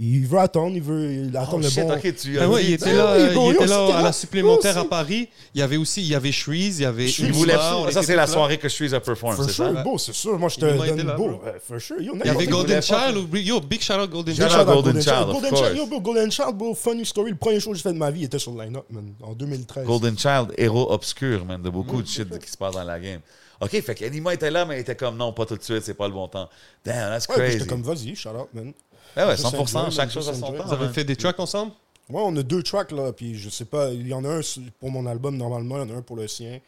il- 0.00 0.16
il 0.16 0.26
veut 0.26 0.40
attendre. 0.40 0.74
Il 0.74 0.82
veut 0.82 1.08
il 1.28 1.36
attend 1.36 1.52
Oh 1.54 1.58
le 1.58 1.68
shit, 1.68 1.86
bon. 1.86 1.94
tu 2.20 2.36
Ah 2.40 2.42
as 2.42 2.48
ouais, 2.48 2.64
il 2.64 2.72
était 2.72 2.90
Ah 2.90 2.94
là, 2.94 3.14
oui, 3.16 3.26
il 3.28 3.34
bon, 3.36 3.52
était 3.52 3.66
là 3.66 3.98
à 3.98 4.02
la 4.02 4.10
supplémentaire 4.12 4.76
à 4.76 4.84
Paris. 4.86 5.28
Il 5.54 5.60
y 5.60 5.62
avait 5.62 5.76
aussi, 5.76 6.02
il 6.02 6.08
y 6.08 6.16
avait 6.16 6.32
Shreeze, 6.32 6.80
il 6.80 6.82
y 6.82 6.84
avait 6.84 7.06
Shreeze, 7.06 7.28
Il 7.28 7.32
voulait 7.32 7.54
on 7.54 7.88
ça, 7.92 8.02
c'est 8.02 8.16
la 8.16 8.26
soirée 8.26 8.58
que 8.58 8.68
je 8.68 8.74
suis 8.74 8.92
à 8.92 8.98
perform, 8.98 9.36
For 9.36 9.44
c'est 9.44 9.52
sure, 9.52 9.72
ça? 9.72 9.82
beau, 9.84 9.96
c'est 9.96 10.12
sûr. 10.12 10.36
Moi, 10.36 10.48
je 10.48 10.56
te 10.56 10.60
donne 10.62 11.06
là, 11.06 11.14
beau. 11.16 11.40
For 11.68 11.80
sure. 11.80 12.00
Yo, 12.02 12.14
Il 12.16 12.26
y 12.26 12.28
avait 12.28 12.46
Golden 12.48 12.82
Child, 12.82 13.28
yo, 13.34 13.60
big 13.60 13.80
shout 13.82 13.92
out 13.92 14.10
Golden 14.10 14.34
Child. 14.34 14.50
shout 14.50 14.58
out 14.62 14.66
Golden 14.66 15.00
Child, 15.00 15.26
Golden. 15.30 15.54
Child, 15.56 15.76
yo, 15.76 15.86
bro, 15.86 16.00
Golden 16.00 16.32
Child, 16.32 16.56
bro, 16.56 16.74
funny 16.74 17.06
story. 17.06 17.30
Le 17.30 17.36
premier 17.36 17.60
show 17.60 17.70
que 17.70 17.76
j'ai 17.76 17.82
fait 17.84 17.92
de 17.92 17.98
ma 17.98 18.10
vie 18.10 18.24
était 18.24 18.40
sur 18.40 18.50
le 18.52 18.64
line-up, 18.64 18.84
man, 18.90 19.12
en 19.22 19.32
2013. 19.32 19.86
Golden 19.86 20.18
Child, 20.18 20.54
héros 20.58 20.90
obscur, 20.90 21.44
man, 21.44 21.62
de 21.62 21.70
beaucoup 21.70 21.99
De 22.02 22.06
shit 22.08 22.38
qui 22.38 22.50
se 22.50 22.56
passe 22.56 22.74
dans 22.74 22.84
la 22.84 22.98
game. 23.00 23.20
OK, 23.60 23.70
fait 23.82 23.94
qu'Anima 23.94 24.32
était 24.34 24.50
là, 24.50 24.64
mais 24.64 24.76
il 24.78 24.80
était 24.80 24.96
comme 24.96 25.16
non, 25.16 25.32
pas 25.32 25.44
tout 25.46 25.56
de 25.56 25.62
suite, 25.62 25.82
c'est 25.82 25.94
pas 25.94 26.08
le 26.08 26.14
bon 26.14 26.28
temps. 26.28 26.48
Damn, 26.84 27.10
that's 27.10 27.28
Ouais, 27.28 27.34
puis 27.34 27.42
crazy. 27.44 27.58
j'étais 27.58 27.68
comme, 27.68 27.82
vas-y, 27.82 28.14
shout 28.16 28.30
out, 28.30 28.48
man. 28.54 28.72
Ah 29.16 29.26
ouais, 29.28 29.36
Just 29.36 29.52
100%, 29.52 29.76
enjoy, 29.76 29.90
chaque 29.90 30.10
chose 30.10 30.28
à 30.28 30.34
son 30.34 30.52
temps. 30.52 30.64
Vous 30.64 30.72
avez 30.72 30.88
fait 30.88 31.04
des 31.04 31.16
tracks 31.16 31.38
ensemble? 31.38 31.72
Ouais, 32.08 32.22
on 32.24 32.34
a 32.36 32.42
deux 32.42 32.62
tracks, 32.62 32.90
là, 32.92 33.12
puis 33.12 33.38
je 33.38 33.50
sais 33.50 33.64
pas, 33.66 33.90
il 33.90 34.08
y 34.08 34.14
en 34.14 34.24
a 34.24 34.28
un 34.28 34.40
pour 34.78 34.90
mon 34.90 35.06
album, 35.06 35.36
normalement, 35.36 35.82
il 35.82 35.88
y 35.88 35.92
en 35.92 35.94
a 35.94 35.98
un 35.98 36.02
pour 36.02 36.16
le 36.16 36.26
sien. 36.26 36.58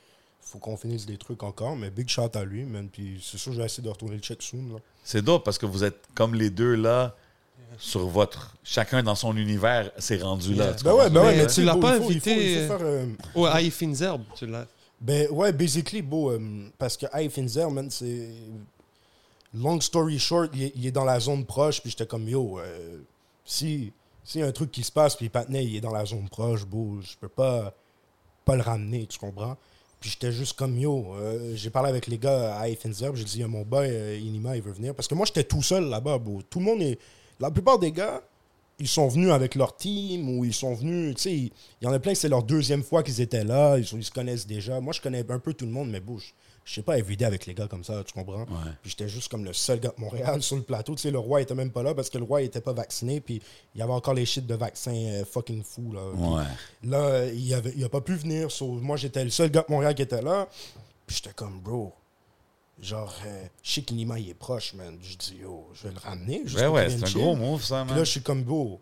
Faut 0.40 0.58
qu'on 0.58 0.76
finisse 0.76 1.06
des 1.06 1.16
trucs 1.16 1.42
encore, 1.44 1.76
mais 1.76 1.88
big 1.90 2.08
shout 2.08 2.34
à 2.36 2.44
lui, 2.44 2.64
man. 2.64 2.88
Puis 2.92 3.20
c'est 3.24 3.38
sûr, 3.38 3.52
je 3.52 3.58
vais 3.58 3.64
essayer 3.64 3.82
de 3.82 3.88
retourner 3.88 4.16
le 4.16 4.20
check 4.20 4.42
soon, 4.42 4.74
là. 4.74 4.78
C'est 5.02 5.22
dope 5.22 5.44
parce 5.44 5.56
que 5.56 5.66
vous 5.66 5.82
êtes 5.84 6.00
comme 6.14 6.34
les 6.34 6.50
deux 6.50 6.74
là, 6.74 7.14
sur 7.78 8.06
votre. 8.06 8.54
Chacun 8.62 9.02
dans 9.02 9.14
son 9.14 9.36
univers 9.36 9.90
s'est 9.98 10.18
rendu 10.18 10.54
là. 10.54 10.74
Ben 10.84 10.92
ouais, 10.94 11.10
ben 11.10 11.22
ouais, 11.24 11.36
Mais 11.36 11.46
tu 11.46 11.62
l'as 11.62 11.76
pas 11.76 11.94
invité, 11.94 12.68
Ouais, 13.34 13.50
Aïe 13.50 13.70
Finzerbe, 13.70 14.22
tu 14.36 14.46
l'as. 14.46 14.66
Ben 15.02 15.28
ouais, 15.30 15.52
basically, 15.52 16.00
beau, 16.00 16.32
parce 16.78 16.96
que 16.96 17.06
Hey 17.12 17.28
man, 17.70 17.90
c'est. 17.90 18.28
Long 19.54 19.80
story 19.80 20.18
short, 20.18 20.52
il 20.54 20.86
est, 20.86 20.92
dans 20.92 21.04
la 21.04 21.20
zone 21.20 21.44
proche, 21.44 21.82
puis 21.82 21.90
j'étais 21.90 22.06
comme 22.06 22.26
yo, 22.26 22.58
euh, 22.58 23.02
si 23.44 23.92
s'il 24.24 24.40
y 24.40 24.44
a 24.44 24.46
un 24.46 24.52
truc 24.52 24.70
qui 24.70 24.82
se 24.82 24.92
passe, 24.92 25.16
puis 25.16 25.28
Patney, 25.28 25.64
il 25.64 25.76
est 25.76 25.80
dans 25.80 25.92
la 25.92 26.06
zone 26.06 26.28
proche, 26.28 26.64
beau, 26.64 27.00
je 27.02 27.16
peux 27.20 27.28
pas, 27.28 27.74
pas 28.44 28.56
le 28.56 28.62
ramener, 28.62 29.06
tu 29.06 29.18
comprends? 29.18 29.56
Puis 30.00 30.10
j'étais 30.10 30.32
juste 30.32 30.56
comme 30.56 30.78
yo, 30.78 31.14
euh, 31.16 31.54
j'ai 31.54 31.68
parlé 31.68 31.90
avec 31.90 32.06
les 32.06 32.18
gars 32.18 32.56
à 32.56 32.66
Finzer, 32.74 33.14
j'ai 33.14 33.24
dit, 33.24 33.44
mon 33.44 33.62
boy, 33.62 33.88
euh, 33.90 34.16
Inima, 34.16 34.56
il 34.56 34.62
veut 34.62 34.72
venir. 34.72 34.94
Parce 34.94 35.06
que 35.06 35.14
moi, 35.14 35.26
j'étais 35.26 35.44
tout 35.44 35.62
seul 35.62 35.84
là-bas, 35.84 36.18
beau. 36.18 36.40
Tout 36.48 36.60
le 36.60 36.64
monde 36.64 36.82
est. 36.82 36.98
La 37.40 37.50
plupart 37.50 37.78
des 37.78 37.92
gars, 37.92 38.22
ils 38.82 38.88
sont 38.88 39.06
venus 39.06 39.30
avec 39.30 39.54
leur 39.54 39.76
team 39.76 40.28
ou 40.36 40.44
ils 40.44 40.52
sont 40.52 40.74
venus, 40.74 41.14
tu 41.14 41.22
sais, 41.22 41.32
il 41.36 41.52
y 41.82 41.86
en 41.86 41.92
a 41.92 42.00
plein, 42.00 42.14
c'est 42.16 42.28
leur 42.28 42.42
deuxième 42.42 42.82
fois 42.82 43.04
qu'ils 43.04 43.20
étaient 43.20 43.44
là, 43.44 43.78
ils, 43.78 43.86
sont- 43.86 43.96
ils 43.96 44.04
se 44.04 44.10
connaissent 44.10 44.46
déjà. 44.46 44.80
Moi, 44.80 44.92
je 44.92 45.00
connais 45.00 45.24
un 45.30 45.38
peu 45.38 45.54
tout 45.54 45.64
le 45.66 45.70
monde, 45.70 45.88
mais 45.90 46.00
bouge. 46.00 46.34
Je 46.64 46.74
sais 46.74 46.82
pas 46.82 46.96
évider 46.98 47.24
avec 47.24 47.46
les 47.46 47.54
gars 47.54 47.66
comme 47.68 47.82
ça, 47.84 48.02
tu 48.04 48.12
comprends? 48.12 48.44
Puis 48.82 48.90
j'étais 48.90 49.08
juste 49.08 49.28
comme 49.28 49.44
le 49.44 49.52
seul 49.52 49.78
gars 49.80 49.92
de 49.96 50.00
Montréal 50.00 50.42
sur 50.48 50.56
le 50.56 50.62
plateau. 50.62 50.94
Tu 50.94 51.02
sais, 51.02 51.10
le 51.10 51.18
roi 51.18 51.40
était 51.42 51.54
même 51.56 51.70
pas 51.70 51.82
là 51.82 51.94
parce 51.94 52.08
que 52.10 52.18
le 52.18 52.24
roi 52.24 52.42
il 52.42 52.46
était 52.46 52.60
pas 52.60 52.72
vacciné, 52.72 53.20
puis 53.20 53.40
il 53.74 53.78
y 53.78 53.82
avait 53.82 53.92
encore 53.92 54.14
les 54.14 54.26
shit 54.26 54.46
de 54.46 54.54
vaccin 54.54 54.94
euh, 54.94 55.24
fucking 55.24 55.62
fou, 55.64 55.92
là. 55.92 56.08
Ouais. 56.10 56.44
Là, 56.84 57.26
il, 57.32 57.52
avait, 57.54 57.72
il 57.76 57.82
a 57.84 57.88
pas 57.88 58.00
pu 58.00 58.14
venir. 58.14 58.50
so, 58.50 58.66
moi, 58.66 58.96
j'étais 58.96 59.24
le 59.24 59.30
seul 59.30 59.50
gars 59.50 59.64
de 59.68 59.72
Montréal 59.72 59.94
qui 59.94 60.02
était 60.02 60.22
là. 60.22 60.48
Puis 61.06 61.16
j'étais 61.16 61.34
comme, 61.34 61.60
bro, 61.60 61.92
genre, 62.82 63.14
euh, 63.26 63.44
je 63.62 63.72
sais 63.72 63.82
qu'Inima, 63.82 64.18
il 64.18 64.28
est 64.28 64.34
proche, 64.34 64.74
man. 64.74 64.98
Je 65.02 65.16
dis, 65.16 65.36
yo, 65.40 65.66
je 65.72 65.86
vais 65.88 65.94
le 65.94 66.00
ramener. 66.00 66.42
juste 66.44 66.56
Ben 66.56 66.68
ouais, 66.68 66.88
qu'il 66.88 66.98
c'est 66.98 67.16
un 67.16 67.20
gros 67.20 67.36
move, 67.36 67.62
ça, 67.64 67.82
Puis 67.82 67.90
man. 67.90 67.98
là, 67.98 68.04
je 68.04 68.10
suis 68.10 68.22
comme, 68.22 68.42
bro, 68.42 68.80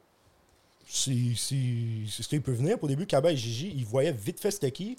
si, 0.88 1.36
si, 1.36 2.04
si 2.08 2.26
il 2.32 2.42
peut 2.42 2.52
venir, 2.52 2.76
au 2.82 2.88
début, 2.88 3.06
Kaba 3.06 3.30
et 3.30 3.36
Gigi, 3.36 3.72
ils 3.76 3.84
voyaient 3.84 4.12
vite 4.12 4.40
fait 4.40 4.50
c'était 4.50 4.72
qui. 4.72 4.96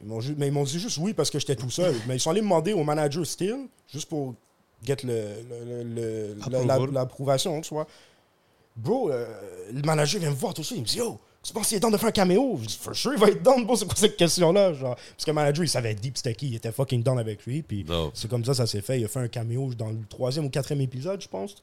Ils 0.00 0.06
m'ont 0.06 0.20
ju- 0.20 0.34
mais 0.36 0.48
ils 0.48 0.52
m'ont 0.52 0.64
dit 0.64 0.78
juste 0.78 0.98
oui 0.98 1.14
parce 1.14 1.30
que 1.30 1.38
j'étais 1.38 1.56
tout 1.56 1.70
seul. 1.70 1.94
mais 2.06 2.16
ils 2.16 2.20
sont 2.20 2.30
allés 2.30 2.42
me 2.42 2.46
demander 2.46 2.72
au 2.74 2.84
manager 2.84 3.26
Still, 3.26 3.66
juste 3.88 4.08
pour 4.08 4.34
get 4.84 4.96
le, 5.02 5.34
le- 5.64 6.34
le- 6.36 6.92
l'approbation, 6.92 7.60
tu 7.62 7.72
vois. 7.74 7.86
Bro, 8.76 9.10
euh, 9.10 9.70
le 9.72 9.80
manager 9.82 10.20
vient 10.20 10.30
me 10.30 10.34
voir 10.36 10.52
tout 10.52 10.62
ça, 10.62 10.74
il 10.74 10.82
me 10.82 10.86
dit 10.86 10.98
Yo, 10.98 11.18
tu 11.46 11.52
penses 11.52 11.68
qu'il 11.68 11.76
est 11.76 11.80
temps 11.80 11.90
de 11.90 11.96
faire 11.96 12.08
un 12.08 12.12
caméo 12.12 12.58
Je 12.62 12.66
dis 12.66 12.78
For 12.80 12.94
sure, 12.94 13.12
il 13.14 13.20
va 13.20 13.28
être 13.28 13.42
down, 13.42 13.64
bro, 13.64 13.76
c'est 13.76 13.84
quoi 13.86 13.94
cette 13.96 14.16
question-là 14.16 14.72
genre, 14.74 14.96
Parce 14.96 15.24
que 15.24 15.30
le 15.30 15.34
manager, 15.34 15.64
il 15.64 15.68
savait 15.68 15.94
deep 15.94 16.16
c'était 16.16 16.34
qui, 16.34 16.48
il 16.48 16.54
était 16.56 16.72
fucking 16.72 17.02
down 17.02 17.18
avec 17.18 17.44
lui. 17.46 17.62
Puis 17.62 17.84
c'est 18.14 18.28
comme 18.28 18.44
ça, 18.44 18.54
ça 18.54 18.66
s'est 18.66 18.80
fait. 18.82 18.98
Il 19.00 19.04
a 19.04 19.08
fait 19.08 19.20
un 19.20 19.28
caméo 19.28 19.72
dans 19.76 19.90
le 19.90 19.98
troisième 20.08 20.46
ou 20.46 20.50
quatrième 20.50 20.80
épisode, 20.82 21.20
je 21.20 21.28
pense. 21.28 21.54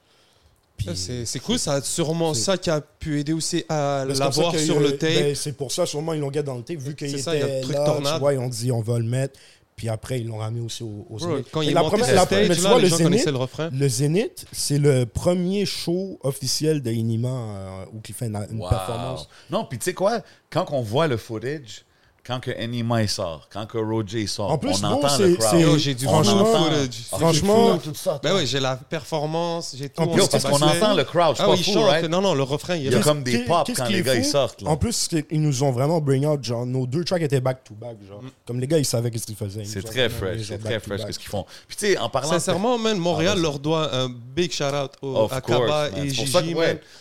C'est 0.96 1.26
c'est 1.26 1.40
cool, 1.40 1.60
ça 1.60 1.74
a 1.74 1.82
sûrement 1.82 2.34
ça 2.34 2.58
qui 2.58 2.70
a 2.70 2.82
pu 2.82 3.20
aider 3.20 3.32
aussi 3.32 3.64
à 3.70 4.06
Ben, 4.08 4.18
l'avoir 4.18 4.58
sur 4.58 4.78
euh, 4.78 4.80
le 4.82 4.98
tape. 4.98 5.14
ben, 5.14 5.36
c'est 5.36 5.54
pour 5.56 5.72
ça, 5.72 5.86
sûrement, 5.86 6.14
ils 6.14 6.20
l'ont 6.20 6.32
gardé 6.32 6.48
dans 6.48 6.58
le 6.58 6.64
tape, 6.64 6.78
vu 6.78 6.96
qu'il 6.96 7.10
C'est 7.10 7.14
était 7.16 7.24
ça, 7.24 7.36
il 7.36 7.40
y 7.40 7.44
a 7.44 7.56
le 7.58 7.62
truc 7.62 7.76
là, 7.76 7.86
tornade. 7.86 8.14
tu 8.16 8.20
vois, 8.20 8.34
ils 8.34 8.40
ont 8.40 8.50
dit, 8.50 8.72
on 8.72 8.82
va 8.82 8.98
le 8.98 9.06
mettre. 9.06 9.40
Puis 9.76 9.90
après, 9.90 10.20
ils 10.22 10.28
l'ont 10.28 10.38
ramené 10.38 10.62
aussi 10.62 10.84
au, 10.84 11.06
au 11.10 11.18
Bro, 11.18 11.20
Zénith. 11.20 11.48
quand 11.52 11.62
il 11.62 11.70
est 11.70 11.74
la 11.74 11.82
monté 11.82 11.98
première- 11.98 12.14
la- 12.16 12.22
le 12.22 12.26
stage, 12.28 12.50
mais 12.50 12.56
tu 12.56 12.62
là, 12.62 12.70
vois, 12.70 12.78
les 12.78 12.84
le 12.84 12.90
gens 12.90 12.96
Zénith, 12.98 13.10
connaissaient 13.12 13.32
le 13.32 13.38
refrain. 13.38 13.70
le 13.72 13.88
Zénith, 13.88 14.46
c'est 14.52 14.78
le 14.78 15.06
premier 15.06 15.66
show 15.66 16.20
officiel 16.22 16.82
de 16.84 16.92
Inima 16.92 17.30
euh, 17.30 17.86
où 17.94 18.00
il 18.08 18.14
fait 18.14 18.28
une, 18.28 18.36
une 18.52 18.60
Wow. 18.60 18.70
performance. 18.70 19.28
Non, 19.50 19.66
puis 19.66 19.80
tu 19.80 19.86
sais 19.86 19.94
quoi? 19.94 20.22
Quand 20.52 20.68
on 20.72 20.82
voit 20.82 21.08
le 21.08 21.18
footage, 21.18 21.86
quand 22.26 22.40
que 22.40 22.52
Anima 22.52 23.02
il 23.04 23.10
sort, 23.10 23.48
quand 23.52 23.66
que 23.66 23.78
Roger 23.78 24.26
sort, 24.28 24.50
En 24.52 24.58
plus, 24.58 24.82
on 24.82 24.86
entend 24.86 25.18
le 25.18 25.36
crowd. 25.36 25.50
c'est- 25.52 25.60
Yo, 25.62 25.78
j'ai 25.78 25.94
du 25.94 26.08
On 26.08 26.12
franchement 26.24 26.42
entend- 26.42 26.64
footage. 26.64 27.02
Franchement, 27.10 27.78
tout 27.80 27.94
ça. 27.96 28.20
Ben 28.24 28.34
oui, 28.36 28.48
j'ai 28.48 28.60
la 28.62 28.78
performance, 28.78 29.76
j'ai 29.78 29.90
tout. 29.90 30.02
En 30.02 30.08
plus, 30.08 30.28
parce 30.28 30.44
qu'on 30.46 30.62
entend 30.62 30.94
le 30.94 31.04
crowd, 31.04 31.36
Ah 31.40 31.46
pas 31.46 31.52
oui, 31.52 31.64
fou, 31.64 31.82
right? 31.82 32.10
Non, 32.10 32.22
non, 32.22 32.34
le 32.34 32.44
refrain, 32.44 32.76
il 32.76 32.84
y 32.90 32.94
a 32.96 32.98
est 32.98 33.02
comme 33.02 33.24
des 33.24 33.44
qu'est-ce 33.44 33.74
quand 33.78 33.90
les 33.90 34.02
gars 34.02 34.16
ils 34.16 34.26
sortent. 34.26 34.62
là. 34.62 34.70
En 34.70 34.78
plus, 34.78 35.10
ils 35.32 35.42
nous 35.42 35.64
ont 35.64 35.72
vraiment 35.72 36.00
bring 36.00 36.26
out, 36.26 36.44
genre, 36.44 36.66
nos 36.66 36.86
deux 36.88 37.04
tracks 37.04 37.22
étaient 37.22 37.42
back-to-back, 37.42 37.98
genre. 38.08 38.22
Comme 38.46 38.60
les 38.60 38.68
gars, 38.68 38.78
ils 38.78 38.86
savaient 38.86 39.12
ce 39.18 39.26
qu'ils 39.26 39.36
faisaient. 39.36 39.66
C'est 39.66 39.84
très 39.84 40.10
fresh, 40.10 40.42
c'est 40.48 40.58
très 40.60 40.80
fresh 40.80 41.02
ce 41.12 41.20
qu'ils 41.20 41.30
font. 41.30 41.46
Puis 41.68 41.76
tu 41.78 41.86
sais, 41.88 41.98
en 41.98 42.10
parlant... 42.10 42.30
Sincèrement, 42.30 42.78
man, 42.78 42.98
Montréal 42.98 43.40
leur 43.42 43.60
doit 43.60 43.94
un 43.96 44.10
big 44.10 44.52
shout-out 44.52 44.92
au, 45.02 45.16
Of 45.18 45.34
à 45.34 45.42
Kaba 45.42 45.90
et 45.90 46.10
C'est 46.10 46.16
pour 46.32 46.42
Gigi, 46.42 46.56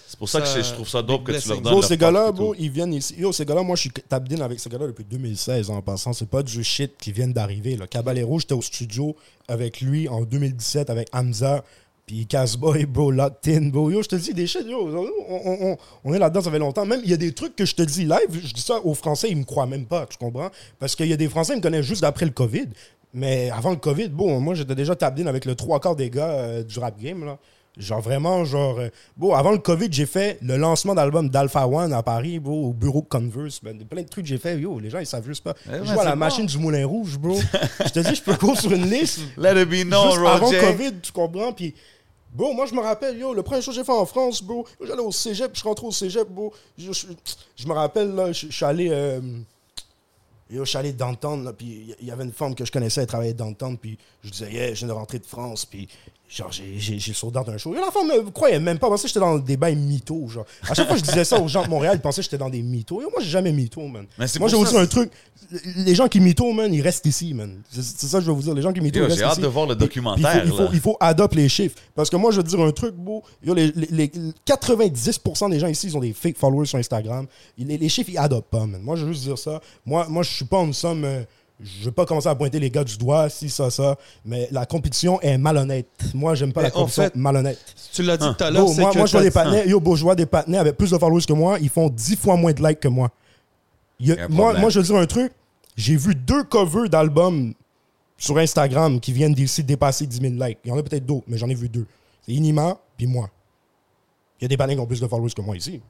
c'est 0.09 0.19
pour 0.19 0.29
ça 0.29 0.41
que 0.41 0.47
je 0.63 0.73
trouve 0.75 0.89
ça 0.89 1.01
dope 1.03 1.25
que 1.25 1.33
tu 1.33 1.49
leur 1.49 1.61
donnes 1.61 1.73
Bro, 1.73 1.83
ces 1.83 1.97
gars-là, 1.97 2.31
bro, 2.33 2.55
ils 2.59 2.71
viennent 2.71 2.93
ici. 2.95 3.15
Yo, 3.19 3.33
ces 3.33 3.45
gars-là, 3.47 3.63
moi, 3.63 3.77
je 3.77 3.83
suis 3.83 3.91
tap-in 3.91 4.41
avec 4.41 4.61
ces 4.61 4.69
gars-là 4.69 4.87
depuis 4.89 5.05
2016 5.13 5.71
en 5.71 5.83
passant. 5.83 6.13
C'est 6.13 6.29
pas 6.29 6.43
du 6.43 6.65
shit 6.65 6.93
qui 6.99 7.13
viennent 7.13 7.33
d'arriver. 7.33 7.79
Caballero, 7.91 8.39
j'étais 8.39 8.55
au 8.55 8.63
studio 8.63 9.15
avec 9.49 9.81
lui 9.81 10.09
en 10.09 10.23
2017 10.23 10.91
avec 10.91 11.09
Hamza. 11.13 11.65
Puis 12.07 12.27
Casboy, 12.27 12.87
bro, 12.87 13.11
Locked 13.11 13.55
In, 13.55 13.69
bro. 13.69 13.91
Yo, 13.91 14.03
je 14.03 14.09
te 14.09 14.17
dis 14.17 14.35
des 14.35 14.47
shit, 14.47 14.67
yo. 14.67 14.89
On, 16.05 16.15
est 16.15 16.19
là-dedans, 16.19 16.41
ça 16.41 16.51
fait 16.51 16.59
longtemps. 16.59 16.85
Même, 16.85 17.01
il 17.05 17.11
y 17.11 17.15
a 17.15 17.19
des 17.19 17.33
trucs 17.33 17.55
que 17.55 17.65
je 17.65 17.75
te 17.75 17.83
dis 17.83 18.05
live. 18.05 18.29
Je 18.31 18.53
dis 18.53 18.61
ça 18.61 18.81
aux 18.85 18.95
Français, 18.95 19.29
ils 19.31 19.37
me 19.37 19.45
croient 19.45 19.67
même 19.67 19.87
pas, 19.87 20.07
tu 20.07 20.17
comprends? 20.17 20.51
Parce 20.79 20.97
qu'il 20.97 21.07
y 21.07 21.13
a 21.13 21.17
des 21.17 21.29
Français, 21.29 21.53
ils 21.53 21.59
me 21.59 21.63
connaissent 21.63 21.87
juste 21.87 22.05
après 22.05 22.25
le 22.25 22.33
COVID. 22.33 22.69
Mais 23.15 23.51
avant 23.51 23.71
le 23.71 23.77
COVID, 23.77 24.09
bon, 24.09 24.41
moi, 24.41 24.55
j'étais 24.55 24.75
déjà 24.75 24.97
tap-in 24.97 25.27
avec 25.27 25.45
le 25.45 25.55
trois 25.55 25.79
quarts 25.79 25.97
des 25.97 26.09
gars 26.09 26.31
euh, 26.31 26.63
du 26.63 26.79
rap 26.79 26.99
game, 26.99 27.25
là. 27.25 27.39
Genre 27.79 28.03
vraiment, 28.03 28.45
genre. 28.45 28.79
euh, 28.81 28.89
bon, 29.17 29.33
avant 29.35 29.51
le 29.51 29.57
COVID, 29.59 29.89
j'ai 29.91 30.05
fait 30.05 30.39
le 30.43 30.59
lancement 30.59 30.95
d'album 30.95 31.31
d'Alpha 31.31 31.67
One 31.67 31.93
à 31.95 32.03
Paris, 32.03 32.39
bro, 32.39 32.67
au 32.69 32.73
bureau 32.75 33.01
Converse. 33.01 33.61
Ben, 33.63 33.79
plein 33.87 34.03
de 34.03 34.09
trucs 34.09 34.25
que 34.25 34.29
j'ai 34.29 34.37
fait. 34.37 34.59
Yo, 34.59 34.79
les 34.79 34.91
gens, 34.91 34.99
ils 34.99 35.07
savent 35.07 35.25
juste 35.27 35.43
pas. 35.43 35.55
Eh 35.67 35.83
je 35.83 35.91
à 35.99 36.05
la 36.05 36.15
machine 36.17 36.45
du 36.45 36.59
Moulin 36.59 36.87
Rouge, 36.87 37.17
bro. 37.19 37.39
je 37.87 37.91
te 37.91 38.01
dis, 38.01 38.15
je 38.15 38.23
peux 38.23 38.35
go 38.37 38.55
sur 38.55 38.73
une 38.73 38.91
liste. 38.91 39.21
Let 39.39 39.63
it 39.63 39.69
be 39.71 39.85
known, 39.89 40.11
juste 40.11 40.19
avant 40.27 40.47
Roger. 40.47 40.61
COVID, 40.61 40.93
tu 41.01 41.13
comprends? 41.13 41.53
Puis, 41.55 41.75
bro, 42.35 42.53
moi, 42.53 42.67
je 42.67 42.75
me 42.75 42.81
rappelle, 42.81 43.17
yo, 43.19 43.33
le 43.33 43.43
premier 43.43 43.63
show 43.63 43.71
que 43.71 43.77
j'ai 43.77 43.85
fait 43.85 43.93
en 43.93 44.05
France, 44.05 44.43
bro, 44.43 44.67
j'allais 44.87 45.01
au 45.01 45.11
cégep, 45.13 45.53
je 45.57 45.65
rentre 45.65 45.85
au 45.85 45.93
cégep, 45.93 46.29
bro. 46.29 46.53
Je, 46.77 46.93
je- 46.93 47.07
je 47.57 47.67
me 47.67 47.73
rappelle, 47.73 48.15
là, 48.15 48.33
je, 48.33 48.49
je 48.49 48.53
suis 48.53 48.65
allé. 48.67 48.89
euh, 48.91 49.21
Yo, 50.51 50.67
je 50.67 50.69
suis 50.69 50.77
allé 50.79 50.93
là, 50.99 51.53
puis 51.55 51.95
il 51.99 52.07
y 52.07 52.11
avait 52.11 52.25
une 52.25 52.33
femme 52.33 52.55
que 52.55 52.67
je 52.67 52.71
connaissais, 52.71 53.01
elle 53.01 53.07
travaillait 53.07 53.33
downtown, 53.33 53.79
puis 53.79 53.97
je 54.23 54.29
disais, 54.31 54.53
yeah, 54.53 54.75
je 54.75 54.81
viens 54.81 54.89
de 54.89 54.93
rentrer 54.93 55.19
de 55.19 55.25
France, 55.25 55.65
puis 55.65 55.89
genre, 56.35 56.51
j'ai- 56.51 56.79
j'ai 56.79 56.99
j'ai 56.99 57.13
sauté 57.13 57.35
dans 57.35 57.51
un 57.51 57.59
show. 57.59 57.75
Et 57.75 57.79
la 57.79 57.91
femme 57.91 58.07
me 58.09 58.31
croyait 58.31 58.59
même 58.59 58.79
pas, 58.79 58.89
que 58.91 59.07
j'étais 59.07 59.21
dans 59.21 59.39
des 59.39 59.57
bails 59.57 59.77
mythos, 59.77 60.29
genre. 60.29 60.47
À 60.69 60.75
chaque 60.75 60.87
fois 60.87 60.97
que 60.97 61.03
je 61.03 61.07
disais 61.09 61.25
ça 61.25 61.41
aux 61.41 61.49
gens 61.49 61.63
de 61.65 61.69
Montréal, 61.69 61.97
ils 61.97 62.01
pensaient 62.01 62.21
que 62.21 62.25
j'étais 62.25 62.39
dans 62.39 62.49
des 62.51 62.63
mythos. 62.63 63.03
Yo, 63.03 63.11
moi, 63.11 63.21
j'ai 63.21 63.29
jamais 63.31 63.53
mytho, 63.53 63.87
man. 63.87 64.07
Mais 64.19 64.27
Moi, 64.39 64.49
j'ai 64.49 64.57
aussi 64.57 64.77
un 64.77 64.87
truc, 64.87 65.11
les 65.77 65.95
gens 65.95 66.09
qui 66.09 66.21
mytho, 66.21 66.51
man, 66.53 66.73
ils 66.73 66.81
restent 66.81 67.05
ici, 67.07 67.35
man. 67.35 67.61
C'est 67.71 67.83
ça 68.07 68.19
que 68.19 68.25
je 68.25 68.31
vais 68.31 68.37
vous 68.37 68.43
dire, 68.43 68.55
les 68.55 68.63
gens 68.63 68.73
qui 68.73 68.81
mytho, 68.81 68.99
Yo, 68.99 69.05
ils 69.05 69.09
restent 69.09 69.19
j'ai 69.19 69.25
hâte 69.25 69.33
ici. 69.35 69.41
de 69.43 69.47
voir 69.49 69.67
le 69.67 69.75
documentaire, 69.77 70.43
Il 70.45 70.51
faut, 70.51 70.55
il 70.57 70.59
là. 70.61 70.67
faut, 70.67 70.73
il 70.75 70.81
faut 70.81 70.97
adopter 71.01 71.37
les 71.37 71.49
chiffres. 71.49 71.77
Parce 71.95 72.09
que 72.09 72.17
moi, 72.17 72.31
je 72.31 72.39
veux 72.39 72.43
dire 72.45 72.61
un 72.61 72.73
truc, 72.73 72.95
beau. 72.95 73.23
Yo, 73.45 73.53
les, 73.55 73.71
les- 73.73 73.89
les 73.91 74.11
90% 74.47 75.49
des 75.51 75.59
gens 75.61 75.67
ici, 75.69 75.87
ils 75.89 75.97
ont 75.97 76.01
des 76.01 76.13
fake 76.13 76.39
followers 76.39 76.67
sur 76.67 76.79
Instagram. 76.79 77.27
Les, 77.59 77.79
les 77.79 77.89
chiffres, 77.89 78.11
ils 78.11 78.19
adoptent 78.19 78.51
pas, 78.51 78.67
man. 78.67 78.81
Moi, 78.83 78.97
je 78.97 79.05
veux 79.05 79.13
juste 79.13 79.25
dire 79.25 79.39
ça. 79.39 79.61
Moi, 79.85 80.07
moi 80.09 80.23
je 80.23 80.31
suis 80.31 80.45
pas 80.45 80.59
en 80.59 80.73
somme. 80.73 81.05
euh, 81.05 81.23
Je 81.61 81.85
veux 81.85 81.93
pas 81.93 82.07
commencer 82.07 82.29
à 82.29 82.35
pointer 82.35 82.59
les 82.59 82.71
gars 82.71 82.83
du 82.83 82.97
doigt, 82.97 83.29
si, 83.29 83.49
ça, 83.49 83.71
ça, 83.71 83.97
mais 84.25 84.49
la 84.51 84.67
compétition 84.67 85.21
est 85.21 85.39
malhonnête. 85.39 85.87
Moi, 86.13 86.35
j'aime 86.35 86.53
pas 86.53 86.63
Mais 86.63 86.69
la 86.69 86.75
en 86.75 86.81
compétition 86.81 87.05
fait, 87.05 87.15
malhonnête. 87.17 87.59
Tu 87.93 88.03
l'as 88.03 88.17
dit 88.17 88.27
tout 88.37 88.43
à 88.45 88.51
l'heure, 88.51 88.69
c'est 88.69 88.81
moi, 88.81 88.93
que 88.93 88.99
moi, 88.99 89.07
je 89.07 89.13
vois 89.13 89.23
des 89.23 89.31
partenaires, 89.31 89.67
yo, 89.67 89.79
bro, 89.79 89.95
je 89.95 90.03
vois 90.03 90.17
des 90.17 90.27
partenaires 90.27 90.63
avec 90.63 90.77
plus 90.77 90.91
de 90.91 90.99
followers 90.99 91.25
que 91.25 91.33
moi, 91.33 91.59
ils 91.61 91.69
font 91.69 91.89
10 91.89 92.17
fois 92.17 92.37
moins 92.37 92.53
de 92.53 92.67
likes 92.67 92.81
que 92.81 92.89
moi. 92.89 93.11
Il 94.01 94.17
moi, 94.29 94.59
moi, 94.59 94.71
je 94.71 94.81
veux 94.81 94.85
dire 94.87 94.97
un 94.97 95.07
truc, 95.07 95.33
j'ai 95.77 95.97
vu 95.97 96.15
deux 96.17 96.43
covers 96.45 96.89
d'albums 96.89 97.55
sur 98.17 98.39
Instagram 98.39 98.99
qui 98.99 99.13
viennent 99.13 99.35
d'ici 99.35 99.63
dépasser 99.63 100.07
10 100.07 100.21
000 100.21 100.35
likes. 100.35 100.59
Il 100.65 100.69
y 100.69 100.73
en 100.73 100.79
a 100.79 100.83
peut-être 100.83 101.07
d'autres, 101.07 101.25
mais 101.29 101.39
j'en 101.39 101.49
ai 101.49 101.55
vu 101.55 101.69
deux. 101.69 101.87
C'est 102.27 102.33
Inima, 102.33 102.77
puis 102.97 103.07
moi. 103.07 103.31
Il 104.41 104.45
y 104.45 104.47
a 104.47 104.49
des 104.49 104.57
partenaires 104.57 104.79
qui 104.79 104.83
ont 104.83 104.87
plus 104.87 105.01
de 105.01 105.07
followers 105.07 105.33
que 105.33 105.43
moi 105.43 105.57
ici. 105.57 105.81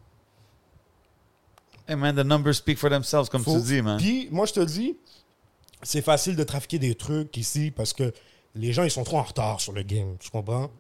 Hey 1.89 1.97
man, 1.97 2.15
the 2.15 2.25
numbers 2.25 2.55
speak 2.59 2.79
for 2.79 2.91
themselves, 2.91 3.29
comme 3.29 3.43
Faut- 3.43 3.57
tu 3.59 3.63
dis, 3.65 3.83
man. 3.83 3.99
Puis, 3.99 4.29
moi, 4.31 4.47
je 4.47 4.53
te 4.53 4.61
dis, 4.61 4.97
c'est 5.83 6.03
facile 6.03 6.37
de 6.37 6.45
trafiquer 6.45 6.79
des 6.79 6.95
trucs 6.95 7.37
ici 7.37 7.71
parce 7.71 7.93
que 7.93 8.13
les 8.55 8.73
gens, 8.73 8.85
ils 8.85 8.91
sont 8.91 9.05
trop 9.05 9.19
en 9.19 9.23
retard 9.23 9.61
sur 9.61 9.73
le 9.73 9.83
game. 9.83 10.17
Tu 10.19 10.31
comprends? 10.31 10.71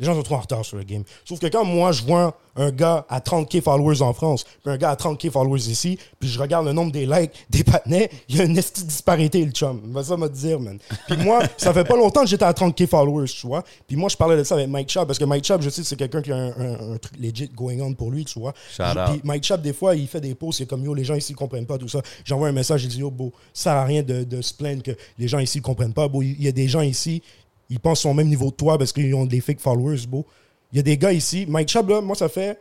Les 0.00 0.06
gens 0.06 0.14
sont 0.14 0.22
trop 0.22 0.36
en 0.36 0.40
retard 0.40 0.64
sur 0.64 0.76
le 0.76 0.84
game. 0.84 1.02
Sauf 1.24 1.38
que 1.40 1.46
quand 1.48 1.64
moi, 1.64 1.90
je 1.92 2.02
vois 2.04 2.36
un 2.54 2.70
gars 2.70 3.04
à 3.08 3.20
30K 3.20 3.60
followers 3.62 4.02
en 4.02 4.12
France, 4.12 4.44
puis 4.44 4.72
un 4.72 4.76
gars 4.76 4.90
à 4.90 4.94
30K 4.96 5.30
followers 5.30 5.60
ici, 5.68 5.98
puis 6.18 6.28
je 6.28 6.38
regarde 6.40 6.66
le 6.66 6.72
nombre 6.72 6.90
des 6.92 7.06
likes 7.06 7.32
des 7.50 7.62
patinets, 7.64 8.10
il 8.28 8.36
y 8.36 8.40
a 8.40 8.44
une 8.44 8.56
esti 8.58 8.84
disparité, 8.84 9.44
le 9.44 9.50
chum. 9.52 9.80
Va 9.92 10.02
ça 10.04 10.16
me 10.16 10.28
dire, 10.28 10.58
man. 10.60 10.78
Puis 11.08 11.16
moi, 11.18 11.40
ça 11.56 11.72
fait 11.72 11.84
pas 11.84 11.96
longtemps 11.96 12.22
que 12.22 12.28
j'étais 12.28 12.44
à 12.44 12.52
30K 12.52 12.86
followers, 12.86 13.26
tu 13.28 13.46
vois. 13.46 13.62
Puis 13.86 13.96
moi, 13.96 14.08
je 14.08 14.16
parlais 14.16 14.36
de 14.36 14.42
ça 14.44 14.54
avec 14.56 14.68
Mike 14.68 14.88
Chab, 14.88 15.06
parce 15.06 15.18
que 15.18 15.24
Mike 15.24 15.44
Chab, 15.44 15.62
je 15.62 15.70
sais, 15.70 15.82
c'est 15.84 15.96
quelqu'un 15.96 16.22
qui 16.22 16.32
a 16.32 16.36
un, 16.36 16.48
un- 16.50 16.92
un 16.94 16.98
truc 16.98 17.16
legit 17.18 17.48
going 17.54 17.80
on 17.80 17.92
pour 17.94 18.10
lui, 18.10 18.24
tu 18.24 18.38
vois. 18.38 18.54
Shout 18.76 18.82
Puis 19.06 19.16
out. 19.16 19.24
Mike 19.24 19.44
Chap, 19.44 19.62
des 19.62 19.72
fois, 19.72 19.94
il 19.96 20.06
fait 20.08 20.20
des 20.20 20.34
posts, 20.34 20.58
c'est 20.58 20.66
comme 20.66 20.84
yo, 20.84 20.94
les 20.94 21.04
gens 21.04 21.14
ici 21.14 21.32
ne 21.32 21.36
comprennent 21.38 21.66
pas 21.66 21.78
tout 21.78 21.88
ça. 21.88 22.00
J'envoie 22.24 22.48
un 22.48 22.52
message, 22.52 22.84
il 22.84 22.88
dit 22.88 22.98
yo, 23.00 23.10
beau, 23.10 23.32
ça 23.52 23.64
sert 23.64 23.72
à 23.74 23.84
rien 23.84 24.02
de, 24.02 24.24
de 24.24 24.42
se 24.42 24.54
plaindre 24.54 24.82
que 24.82 24.92
les 25.18 25.28
gens 25.28 25.38
ici 25.40 25.58
ne 25.58 25.62
comprennent 25.62 25.92
pas. 25.92 26.08
Beau, 26.08 26.22
il 26.22 26.40
y 26.42 26.48
a 26.48 26.52
des 26.52 26.68
gens 26.68 26.80
ici, 26.82 27.22
ils 27.70 27.80
pensent 27.80 28.04
au 28.06 28.14
même 28.14 28.28
niveau 28.28 28.50
de 28.50 28.56
toi 28.56 28.78
parce 28.78 28.92
qu'ils 28.92 29.14
ont 29.14 29.26
des 29.26 29.40
fake 29.40 29.60
followers, 29.60 30.06
beau. 30.08 30.24
Il 30.72 30.76
y 30.76 30.78
a 30.80 30.82
des 30.82 30.98
gars 30.98 31.12
ici, 31.12 31.46
Mike 31.48 31.68
Chap, 31.68 31.88
là, 31.88 32.00
moi, 32.00 32.14
ça 32.16 32.28
fait. 32.28 32.58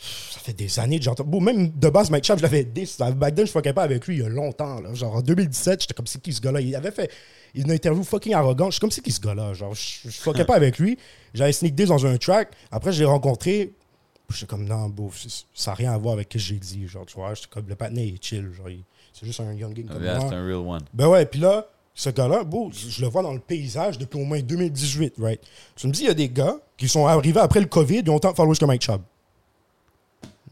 Ça 0.00 0.38
fait 0.38 0.52
des 0.52 0.78
années 0.78 0.98
que 0.98 1.04
j'entends. 1.04 1.24
Même 1.40 1.70
de 1.70 1.88
base, 1.88 2.08
Mike 2.10 2.22
Chap, 2.24 2.38
je 2.38 2.42
l'avais 2.44 2.62
dit. 2.62 2.88
Back 3.16 3.34
then, 3.34 3.46
je 3.46 3.50
fuckais 3.50 3.72
pas 3.72 3.82
avec 3.82 4.06
lui 4.06 4.16
il 4.18 4.22
y 4.22 4.24
a 4.24 4.28
longtemps. 4.28 4.80
Là. 4.80 4.94
Genre 4.94 5.16
en 5.16 5.22
2017, 5.22 5.80
j'étais 5.80 5.94
comme 5.94 6.06
c'est 6.06 6.22
qui 6.22 6.32
ce 6.32 6.40
gars-là? 6.40 6.60
Il 6.60 6.74
avait 6.76 6.92
fait 6.92 7.10
une 7.54 7.70
interview 7.72 8.04
fucking 8.04 8.32
arrogante. 8.32 8.68
Je 8.70 8.74
suis 8.74 8.80
comme 8.80 8.92
c'est 8.92 9.00
qui 9.00 9.10
ce 9.10 9.20
gars-là? 9.20 9.54
Genre, 9.54 9.74
je, 9.74 10.08
je 10.08 10.10
fuckais 10.10 10.44
pas 10.44 10.54
avec 10.54 10.78
lui. 10.78 10.98
J'avais 11.34 11.50
sneak 11.52 11.74
this 11.74 11.88
dans 11.88 12.06
un 12.06 12.16
track. 12.16 12.52
Après, 12.70 12.92
je 12.92 13.00
l'ai 13.00 13.06
rencontré. 13.06 13.72
J'étais 14.30 14.46
comme, 14.46 14.64
non, 14.66 14.88
beau, 14.88 15.10
ça 15.54 15.70
n'a 15.70 15.74
rien 15.74 15.92
à 15.92 15.98
voir 15.98 16.14
avec 16.14 16.28
ce 16.30 16.34
que 16.34 16.38
j'ai 16.38 16.56
dit. 16.56 16.86
Genre, 16.86 17.04
tu 17.06 17.14
vois, 17.16 17.34
j'étais 17.34 17.48
comme, 17.50 17.66
le 17.66 17.74
patinet 17.74 18.06
il 18.06 18.14
est 18.14 18.24
chill. 18.24 18.52
Genre, 18.52 18.68
c'est 19.12 19.26
juste 19.26 19.40
un 19.40 19.52
youngin 19.52 19.84
comme 19.88 20.02
Yeah, 20.02 20.18
moi. 20.18 20.26
c'est 20.28 20.34
un 20.36 20.44
real 20.44 20.56
one. 20.58 20.82
Ben 20.94 21.08
ouais, 21.08 21.26
puis 21.26 21.40
là, 21.40 21.66
ce 22.00 22.10
gars-là, 22.10 22.44
beau, 22.44 22.70
je 22.72 23.00
le 23.02 23.08
vois 23.08 23.22
dans 23.22 23.32
le 23.32 23.40
paysage 23.40 23.98
depuis 23.98 24.20
au 24.20 24.24
moins 24.24 24.38
2018, 24.40 25.14
right? 25.18 25.40
Tu 25.74 25.88
me 25.88 25.92
dis, 25.92 26.02
il 26.02 26.06
y 26.06 26.10
a 26.10 26.14
des 26.14 26.28
gars 26.28 26.54
qui 26.76 26.86
sont 26.88 27.06
arrivés 27.08 27.40
après 27.40 27.58
le 27.58 27.66
COVID, 27.66 28.02
ils 28.04 28.10
ont 28.10 28.14
autant 28.14 28.30
de 28.30 28.36
followers 28.36 28.56
que 28.56 28.64
Mike 28.66 28.82
Chubb. 28.82 29.00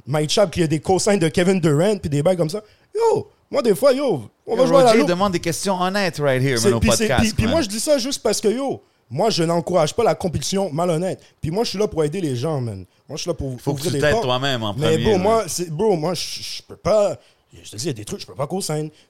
Mike 0.07 0.31
Chubb 0.31 0.51
qui 0.51 0.63
a 0.63 0.67
des 0.67 0.81
cosignes 0.81 1.21
de 1.21 1.29
Kevin 1.29 1.61
Durant 1.61 1.97
puis 1.99 2.11
des 2.11 2.21
bails 2.23 2.37
comme 2.37 2.51
ça. 2.51 2.63
Yo, 2.95 3.29
moi 3.49 3.63
des 3.63 3.77
fois, 3.77 3.93
yo, 3.93 4.29
on 4.45 4.57
va 4.57 4.67
jouer 4.67 4.79
à 4.79 4.81
la 4.81 4.87
Roger 4.87 4.99
loupe. 4.99 5.09
demande 5.09 5.33
des 5.33 5.41
questions 5.41 5.81
honnêtes 5.81 6.19
right 6.19 6.43
here, 6.43 6.59
C'est- 6.59 6.69
man, 6.69 6.75
au 6.79 6.81
puis 6.81 7.47
moi, 7.47 7.61
je 7.63 7.69
dis 7.69 7.81
ça 7.81 7.97
juste 7.99 8.23
parce 8.23 8.41
que, 8.41 8.49
yo, 8.49 8.83
moi, 9.09 9.31
je 9.31 9.45
n'encourage 9.45 9.95
pas 9.95 10.03
la 10.03 10.17
compétition 10.17 10.69
malhonnête. 10.73 11.21
Puis 11.41 11.53
moi, 11.53 11.63
je 11.63 11.71
suis 11.71 11.79
là 11.79 11.87
pour 11.87 12.03
aider 12.03 12.21
les 12.21 12.35
gens, 12.35 12.61
man. 12.61 12.85
Moi, 13.09 13.17
je 13.17 13.23
suis 13.23 13.29
là 13.29 13.35
pour 13.35 13.61
Faut 13.61 13.75
que 13.75 13.83
tu 13.83 13.91
des 13.91 14.01
t'aides 14.01 14.21
toi-même 14.21 14.65
en 14.65 14.75
Mais 14.75 14.95
premier. 14.95 15.05
bon, 15.05 15.13
man. 15.13 15.23
moi, 15.23 15.45
bro, 15.71 15.97
moi, 15.97 16.15
je 16.15 16.43
je 16.43 16.63
peux 16.63 16.75
pas. 16.77 17.17
Je 17.65 17.71
te 17.71 17.77
dis, 17.77 17.85
il 17.85 17.89
y 17.89 17.91
a 17.91 17.95
des 17.95 18.05
trucs, 18.05 18.21
je 18.21 18.27
peux 18.27 18.35
pas. 18.35 18.47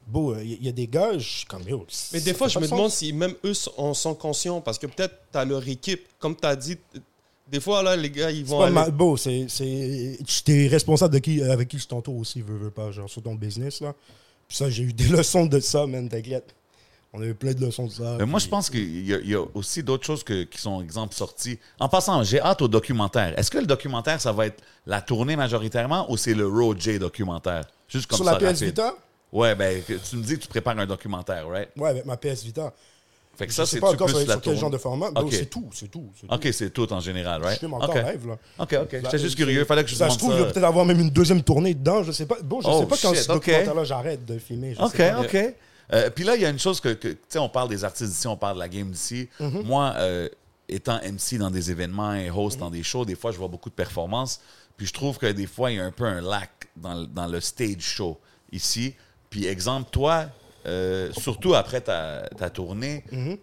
Bon, 0.07 0.38
il 0.38 0.51
y, 0.51 0.55
a- 0.55 0.57
il 0.61 0.66
y 0.66 0.68
a 0.68 0.72
des 0.72 0.86
gars, 0.88 1.16
je 1.18 1.38
suis 1.38 1.47
comme, 1.47 1.62
yo. 1.68 1.86
Mais 2.12 2.20
des 2.20 2.34
fois, 2.34 2.49
je 2.49 2.59
me 2.59 2.64
de 2.66 2.70
demande 2.70 2.90
si 2.90 3.12
même 3.12 3.34
eux 3.44 3.53
en 3.76 3.94
sont 3.94 4.14
conscients 4.14 4.61
parce 4.61 4.78
que 4.78 4.86
peut-être 4.86 5.14
tu 5.32 5.38
as 5.38 5.44
leur 5.44 5.66
équipe, 5.68 6.03
comme 6.18 6.34
tu 6.36 6.47
as 6.47 6.57
dit, 6.57 6.76
des 7.49 7.61
fois, 7.61 7.80
là, 7.82 7.94
les 7.94 8.11
gars, 8.11 8.30
ils 8.30 8.38
C'est 8.44 8.51
vont 8.51 8.59
pas 8.59 8.66
aller... 8.66 8.74
c'est. 9.16 9.47
c'est- 9.49 10.18
Tu 10.44 10.64
es 10.64 10.66
responsable 10.66 11.14
de 11.14 11.18
qui, 11.20 11.42
avec 11.42 11.68
qui 11.68 11.78
je 11.78 11.86
t'entoure 11.86 12.16
aussi, 12.16 12.40
veux, 12.40 12.57
veux 12.57 12.70
pas, 12.72 12.90
genre 12.90 13.09
sur 13.09 13.22
ton 13.22 13.34
business, 13.36 13.80
là. 13.80 13.94
Puis 14.49 14.57
ça, 14.57 14.68
j'ai 14.68 14.82
eu 14.82 14.92
des 14.92 15.05
leçons 15.16 15.47
de 15.47 15.61
ça, 15.61 15.86
man, 15.86 16.09
t'inquiète. 16.09 16.56
On 17.17 17.23
a 17.23 17.25
eu 17.27 17.35
plein 17.35 17.53
de 17.55 17.64
leçons 17.64 17.87
de 17.87 17.93
ça. 17.93 18.17
Mais 18.19 18.27
moi, 18.27 18.39
je 18.39 18.47
pense 18.49 18.69
qu'il 18.69 19.07
y, 19.07 19.14
a- 19.14 19.19
il 19.21 19.31
y 19.31 19.35
a 19.35 19.43
aussi 19.55 19.83
d'autres 19.83 20.05
choses 20.05 20.23
que- 20.23 20.43
qui 20.45 20.59
sont, 20.59 20.83
exemple, 20.83 21.14
sorties. 21.14 21.59
En 21.81 21.89
passant, 21.89 22.23
j'ai 22.23 22.41
hâte 22.41 22.61
au 22.62 22.69
documentaire. 22.69 23.39
Est-ce 23.39 23.51
que 23.51 23.59
le 23.59 23.67
documentaire, 23.67 24.21
ça 24.21 24.33
va 24.33 24.47
être 24.47 24.62
la 24.87 25.01
tournée 25.01 25.35
majoritairement 25.37 26.11
ou 26.11 26.17
c'est 26.19 26.35
le 26.35 26.47
Road 26.47 26.79
J 26.81 26.99
documentaire? 26.99 27.64
Juste 27.89 28.07
comme 28.07 28.17
Sur 28.19 28.27
ça, 28.27 28.33
la 28.33 28.39
PS 28.39 28.45
rapide. 28.61 28.64
Vita? 28.64 28.95
Ouais, 29.33 29.55
ben, 29.55 29.83
tu 29.87 30.17
me 30.17 30.23
dis 30.23 30.35
que 30.37 30.43
tu 30.43 30.49
prépares 30.49 30.79
un 30.79 30.87
documentaire, 30.87 31.49
right? 31.49 31.71
Ouais, 31.77 31.89
avec 31.91 32.05
ma 32.05 32.17
PS 32.17 32.43
Vita. 32.45 32.73
Fait 33.37 33.45
que 33.47 33.53
Je 33.53 33.57
ça, 33.57 33.67
sais 33.67 33.73
c'est 33.77 33.81
pas 33.81 33.91
encore 33.93 34.09
sur, 34.09 34.41
quel 34.41 34.57
genre 34.57 34.71
de 34.71 34.79
format. 34.79 35.11
Bro, 35.11 35.25
Ok. 35.25 35.33
C'est 35.35 35.51
tout, 35.51 35.69
c'est 35.75 35.91
tout. 35.91 36.07
OK, 36.31 36.49
c'est 36.53 36.71
tout 36.71 36.91
en 36.91 37.01
général, 37.01 37.43
Je 37.43 37.47
right? 37.47 37.59
filme 37.61 37.75
encore 37.75 37.91
OK. 37.91 37.97
live, 37.97 38.27
là. 38.29 38.39
OK, 38.59 38.73
OK. 38.81 38.89
J'étais 38.93 39.11
Ça- 39.11 39.19
juste 39.19 39.37
curieux. 39.37 39.64
Fallait 39.67 39.85
que 39.85 39.91
je 39.91 39.95
Ça 39.95 40.07
te 40.09 40.12
se 40.12 40.17
demande 40.19 40.31
trouve, 40.31 40.33
il 40.33 40.41
va 40.43 40.47
ça. 40.49 40.53
peut-être 40.55 40.64
avoir 40.67 40.87
même 40.87 41.01
une 41.01 41.11
deuxième 41.11 41.43
tournée 41.43 41.75
dedans. 41.75 42.03
Je 42.03 42.12
sais 42.12 42.25
pas. 42.25 42.37
Bon, 42.43 42.62
je 42.62 42.67
Oh, 42.69 42.81
sais 42.81 42.87
pas 42.87 42.97
quand 42.97 43.14
ce 43.14 43.31
ok. 43.31 43.35
documentaire-là, 43.37 43.85
j'arrête 43.85 44.25
de 44.25 44.39
filmer. 44.39 44.75
je 44.75 44.81
OK, 44.83 44.93
sais 44.97 45.11
pas. 45.11 45.21
OK. 45.21 45.55
Euh, 45.93 46.11
Puis 46.11 46.24
là, 46.24 46.34
il 46.37 46.43
y 46.43 46.45
a 46.47 46.51
une 46.51 46.59
chose 46.59 46.80
que, 46.80 46.89
que- 46.95 47.09
tu 47.09 47.18
sais, 47.28 47.39
on 47.39 47.49
parle 47.49 47.68
des 47.68 47.84
artistes 47.84 48.11
d'ici, 48.11 48.26
on 48.26 48.37
parle 48.37 48.55
de 48.57 48.61
la 48.61 48.68
game 48.68 48.91
d'ici. 48.91 49.28
Mhm. 49.41 49.62
Moi, 49.62 49.95
euh, 49.97 50.28
étant 50.68 50.99
MC 51.03 51.39
dans 51.39 51.51
des 51.51 51.70
événements 51.70 52.14
et 52.14 52.30
host 52.30 52.59
dans 52.59 52.70
des 52.70 52.82
shows, 52.82 53.05
des 53.05 53.14
fois, 53.14 53.30
je 53.32 53.39
vois 53.39 53.49
beaucoup 53.49 53.70
de 53.70 53.74
performances. 53.74 54.41
Puis 54.76 54.87
je 54.87 54.93
trouve 54.93 55.16
que 55.18 55.26
des 55.26 55.47
fois, 55.47 55.70
il 55.70 55.76
y 55.76 55.80
a 55.80 55.84
un 55.84 55.93
peu 55.93 56.05
un 56.05 56.20
lac 56.20 56.51
dans, 56.76 56.95
le- 56.95 57.07
dans 57.07 57.26
le 57.26 57.41
stage 57.41 57.80
show 57.80 58.18
ici. 58.53 58.95
Puis 59.30 59.47
exemple, 59.47 59.89
toi, 59.91 60.26
euh, 60.66 61.12
surtout 61.12 61.55
après 61.55 61.80
ta, 61.80 62.28
ta 62.37 62.51
tournée, 62.51 63.05
Mhm. 63.12 63.39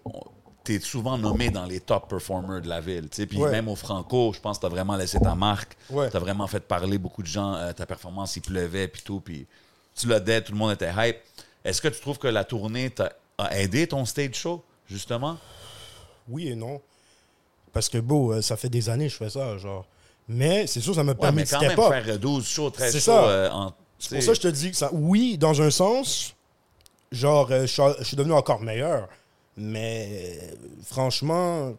tu 0.65 0.75
es 0.75 0.79
souvent 0.79 1.17
nommé 1.17 1.49
dans 1.49 1.65
les 1.65 1.79
top 1.79 2.09
performers 2.09 2.61
de 2.61 2.67
la 2.67 2.81
ville. 2.81 3.09
tu 3.09 3.15
sais. 3.17 3.25
Puis 3.25 3.37
Ouais. 3.37 3.51
même 3.51 3.67
au 3.69 3.75
Franco, 3.75 4.31
je 4.33 4.39
pense 4.41 4.57
que 4.57 4.61
tu 4.61 4.65
as 4.67 4.69
vraiment 4.69 4.95
laissé 4.97 5.19
ta 5.19 5.33
marque. 5.33 5.75
Ouais. 5.89 6.09
Tu 6.09 6.17
as 6.17 6.19
vraiment 6.19 6.47
fait 6.47 6.59
parler 6.59 6.97
beaucoup 6.97 7.21
de 7.21 7.27
gens. 7.27 7.55
euh, 7.55 7.71
ta 7.73 7.85
performance, 7.85 8.35
il 8.35 8.41
pleuvait, 8.41 8.87
puis 8.89 9.01
tout. 9.01 9.19
Puis 9.21 9.47
tu 9.95 10.07
l'as 10.07 10.19
tout 10.19 10.51
le 10.51 10.57
monde 10.57 10.71
était 10.73 10.91
hype. 10.95 11.17
Est-ce 11.65 11.81
que 11.81 11.87
tu 11.87 11.99
trouves 12.01 12.17
que 12.19 12.27
la 12.27 12.43
tournée 12.43 12.89
t'a 12.89 13.13
a 13.37 13.57
aidé 13.59 13.87
ton 13.87 14.05
stage 14.05 14.35
show, 14.35 14.63
justement? 14.87 15.37
Oui 16.29 16.47
et 16.49 16.55
non. 16.55 16.81
Parce 17.71 17.89
que, 17.89 17.97
beau, 17.97 18.33
euh, 18.33 18.41
ça 18.41 18.55
fait 18.57 18.69
des 18.69 18.89
années 18.89 19.07
que 19.07 19.13
je 19.13 19.17
fais 19.17 19.29
ça, 19.29 19.57
genre. 19.57 19.85
Mais 20.27 20.67
c'est 20.67 20.79
sûr, 20.81 20.93
ça 20.95 21.03
me 21.03 21.09
Ouais, 21.11 21.15
permet 21.15 21.41
mais 21.41 21.45
de 21.45 21.49
quand 21.49 21.57
step 21.57 21.69
même, 21.69 21.79
up. 21.79 21.91
faire 21.91 22.13
euh, 22.15 22.17
12 22.17 22.47
shows, 22.47 22.69
13 22.69 22.91
C'est 22.91 22.99
shows 22.99 23.05
ça. 23.11 23.23
euh, 23.29 23.49
en... 23.51 23.73
C'est 23.97 24.15
pour 24.15 24.23
ça 24.23 24.29
que 24.31 24.35
je 24.35 24.41
te 24.41 24.47
dis 24.49 24.71
que 24.71 24.77
ça. 24.77 24.89
Oui, 24.93 25.37
dans 25.37 25.61
un 25.61 25.71
sens, 25.71 26.35
genre, 27.11 27.49
euh, 27.51 27.61
je 27.61 27.67
suis- 27.67 27.81
je 27.99 28.03
suis 28.03 28.17
devenu 28.17 28.33
encore 28.33 28.61
meilleur. 28.61 29.07
Mais 29.57 30.39
euh, 30.43 30.51
franchement, 30.85 31.73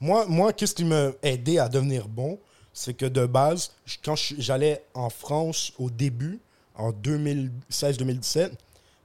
moi, 0.00 0.26
moi 0.26 0.52
qu'est-ce 0.52 0.74
qui 0.74 0.84
m'a 0.84 1.10
aidé 1.22 1.58
à 1.58 1.68
devenir 1.68 2.08
bon? 2.08 2.38
C'est 2.72 2.94
que 2.94 3.06
de 3.06 3.26
base, 3.26 3.72
quand 4.04 4.16
j'allais 4.38 4.82
en 4.94 5.08
France 5.10 5.72
au 5.78 5.90
début, 5.90 6.40
en 6.76 6.90
2016-2017, 6.92 8.50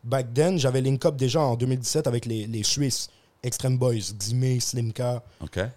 back 0.04 0.34
then, 0.34 0.58
j'avais 0.58 0.82
link 0.82 1.06
up 1.06 1.16
déjà 1.16 1.42
en 1.42 1.56
2017 1.56 2.08
avec 2.08 2.26
les, 2.26 2.48
les 2.48 2.64
Suisses, 2.64 3.10
Extreme 3.42 3.78
Boys, 3.78 4.14
Dime, 4.18 4.60
Slimka. 4.60 5.24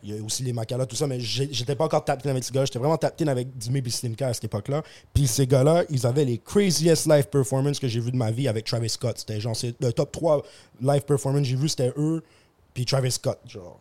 Il 0.02 0.14
y 0.14 0.18
a 0.18 0.22
aussi 0.22 0.42
les 0.42 0.52
Macala, 0.52 0.84
tout 0.84 0.96
ça, 0.96 1.06
mais 1.06 1.20
j'étais 1.20 1.76
pas 1.76 1.84
encore 1.84 2.04
tapé 2.04 2.28
avec 2.28 2.42
ces 2.42 2.52
gars. 2.52 2.64
J'étais 2.64 2.78
vraiment 2.78 2.96
tapé 2.96 3.28
avec 3.28 3.56
Dime 3.56 3.76
et 3.76 3.90
Slimka 3.90 4.28
à 4.28 4.34
cette 4.34 4.44
époque-là. 4.44 4.82
Puis 5.14 5.28
ces 5.28 5.46
gars-là, 5.46 5.84
ils 5.88 6.04
avaient 6.06 6.24
les 6.24 6.38
craziest 6.38 7.06
live 7.06 7.28
performances 7.28 7.78
que 7.78 7.86
j'ai 7.86 8.00
vu 8.00 8.10
de 8.10 8.16
ma 8.16 8.32
vie 8.32 8.48
avec 8.48 8.64
Travis 8.64 8.88
Scott. 8.88 9.18
C'était 9.18 9.40
genre, 9.40 9.56
le 9.80 9.92
top 9.92 10.10
3 10.10 10.42
live 10.80 11.02
performances 11.02 11.42
que 11.42 11.48
j'ai 11.48 11.56
vu, 11.56 11.68
c'était 11.68 11.92
eux, 11.96 12.24
puis 12.74 12.84
Travis 12.84 13.12
Scott, 13.12 13.38
genre. 13.46 13.78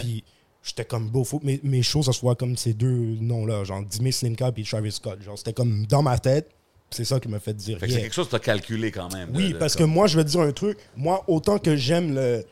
Puis 0.00 0.22
j'étais 0.62 0.84
comme, 0.84 1.08
beau, 1.08 1.24
faut 1.24 1.38
que 1.38 1.46
mes, 1.46 1.60
mes 1.62 1.82
shows, 1.82 2.02
ça 2.02 2.12
soit 2.12 2.34
comme 2.34 2.58
ces 2.58 2.74
deux 2.74 3.16
noms-là, 3.20 3.64
genre 3.64 3.82
Dime 3.82 4.12
Slimka 4.12 4.52
puis 4.52 4.64
Travis 4.64 4.92
Scott. 4.92 5.22
Genre, 5.22 5.38
c'était 5.38 5.54
comme 5.54 5.86
dans 5.86 6.02
ma 6.02 6.18
tête. 6.18 6.50
C'est 6.90 7.04
ça 7.04 7.18
qui 7.18 7.28
m'a 7.28 7.40
fait 7.40 7.54
dire. 7.54 7.78
Fait 7.78 7.86
que 7.86 7.90
yeah. 7.90 7.98
c'est 7.98 8.04
quelque 8.04 8.14
chose 8.14 8.26
que 8.26 8.30
tu 8.30 8.36
as 8.36 8.40
calculé 8.40 8.90
quand 8.92 9.12
même. 9.12 9.30
Oui, 9.34 9.52
de- 9.52 9.58
parce 9.58 9.74
que 9.74 9.82
moi, 9.84 10.06
je 10.06 10.16
vais 10.16 10.24
te 10.24 10.28
dire 10.30 10.40
un 10.40 10.52
truc. 10.52 10.78
Moi, 10.96 11.24
autant 11.26 11.58
que 11.58 11.74
j'aime 11.76 12.14
le, 12.14 12.44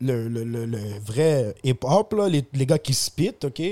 le, 0.00 0.28
le, 0.28 0.44
le- 0.44 0.66
le 0.66 0.78
vrai 1.04 1.54
hip-hop, 1.62 2.14
les, 2.28 2.44
les 2.52 2.66
gars 2.66 2.78
qui 2.78 2.94
spit, 2.94 3.32
OK? 3.44 3.62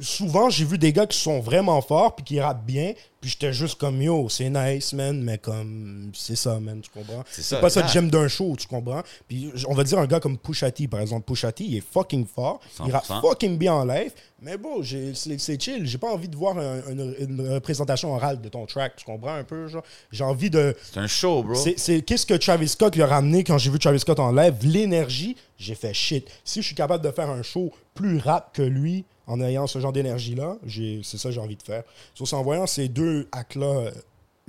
Souvent, 0.00 0.48
j'ai 0.50 0.64
vu 0.64 0.78
des 0.78 0.92
gars 0.92 1.06
qui 1.06 1.18
sont 1.18 1.40
vraiment 1.40 1.80
forts 1.80 2.14
puis 2.16 2.24
qui 2.24 2.40
rappent 2.40 2.64
bien, 2.64 2.92
puis 3.20 3.30
j'étais 3.30 3.52
juste 3.52 3.76
comme 3.80 4.00
yo, 4.00 4.28
c'est 4.28 4.48
nice, 4.48 4.92
man, 4.92 5.20
mais 5.22 5.38
comme 5.38 6.10
c'est 6.14 6.36
ça, 6.36 6.60
man, 6.60 6.80
tu 6.80 6.88
comprends? 6.90 7.24
C'est 7.30 7.60
pas 7.60 7.68
ça 7.70 7.82
que 7.82 7.88
j'aime 7.88 8.08
d'un 8.10 8.28
show, 8.28 8.54
tu 8.56 8.66
comprends? 8.68 9.02
Puis 9.26 9.50
on 9.66 9.74
va 9.74 9.82
dire 9.82 9.98
un 9.98 10.06
gars 10.06 10.20
comme 10.20 10.38
Pusha 10.38 10.70
T, 10.70 10.86
par 10.86 11.00
exemple. 11.00 11.24
Pusha 11.26 11.50
T, 11.50 11.64
il 11.64 11.76
est 11.76 11.80
fucking 11.92 12.26
fort, 12.26 12.60
il 12.86 12.92
rappe 12.92 13.04
100%. 13.06 13.20
fucking 13.22 13.58
bien 13.58 13.74
en 13.74 13.84
live, 13.84 14.12
mais 14.40 14.56
bon, 14.56 14.82
c'est 14.84 15.60
chill. 15.60 15.84
J'ai 15.86 15.98
pas 15.98 16.12
envie 16.12 16.28
de 16.28 16.36
voir 16.36 16.56
un- 16.58 16.80
une, 16.90 17.14
une 17.18 17.48
représentation 17.54 18.14
orale 18.14 18.40
de 18.40 18.48
ton 18.48 18.66
track, 18.66 18.94
tu 18.96 19.04
comprends 19.04 19.34
un 19.34 19.44
peu? 19.44 19.66
genre? 19.66 19.82
J'ai 20.12 20.22
envie 20.24 20.50
de. 20.50 20.76
C'est 20.82 21.00
un 21.00 21.08
show, 21.08 21.42
bro. 21.42 21.54
C'est 21.76 22.02
qu'est-ce 22.02 22.24
que 22.26 22.34
Travis 22.34 22.68
Scott 22.68 22.94
lui 22.94 23.02
a 23.02 23.06
ramené 23.08 23.42
quand 23.42 23.58
j'ai 23.58 23.70
vu 23.70 23.78
Travis 23.80 23.98
Scott 24.00 24.20
en 24.20 24.30
live, 24.30 24.54
l'énergie, 24.62 25.36
j'ai 25.58 25.74
fait 25.74 25.92
shit. 25.92 26.28
Si 26.44 26.62
je 26.62 26.66
suis 26.66 26.76
capable 26.76 27.04
de 27.04 27.10
faire 27.10 27.28
un 27.30 27.42
show 27.42 27.72
plus 27.94 28.18
rap 28.18 28.54
que 28.54 28.62
lui 28.62 29.04
en 29.28 29.40
ayant 29.40 29.66
ce 29.68 29.78
genre 29.78 29.92
d'énergie-là, 29.92 30.56
j'ai- 30.66 31.00
c'est 31.04 31.18
ça 31.18 31.28
que 31.28 31.34
j'ai 31.36 31.40
envie 31.40 31.56
de 31.56 31.62
faire. 31.62 31.84
Sauf 32.14 32.32
en 32.32 32.42
voyant 32.42 32.66
ces 32.66 32.88
deux 32.88 33.28
actes-là, 33.30 33.66
euh, 33.66 33.90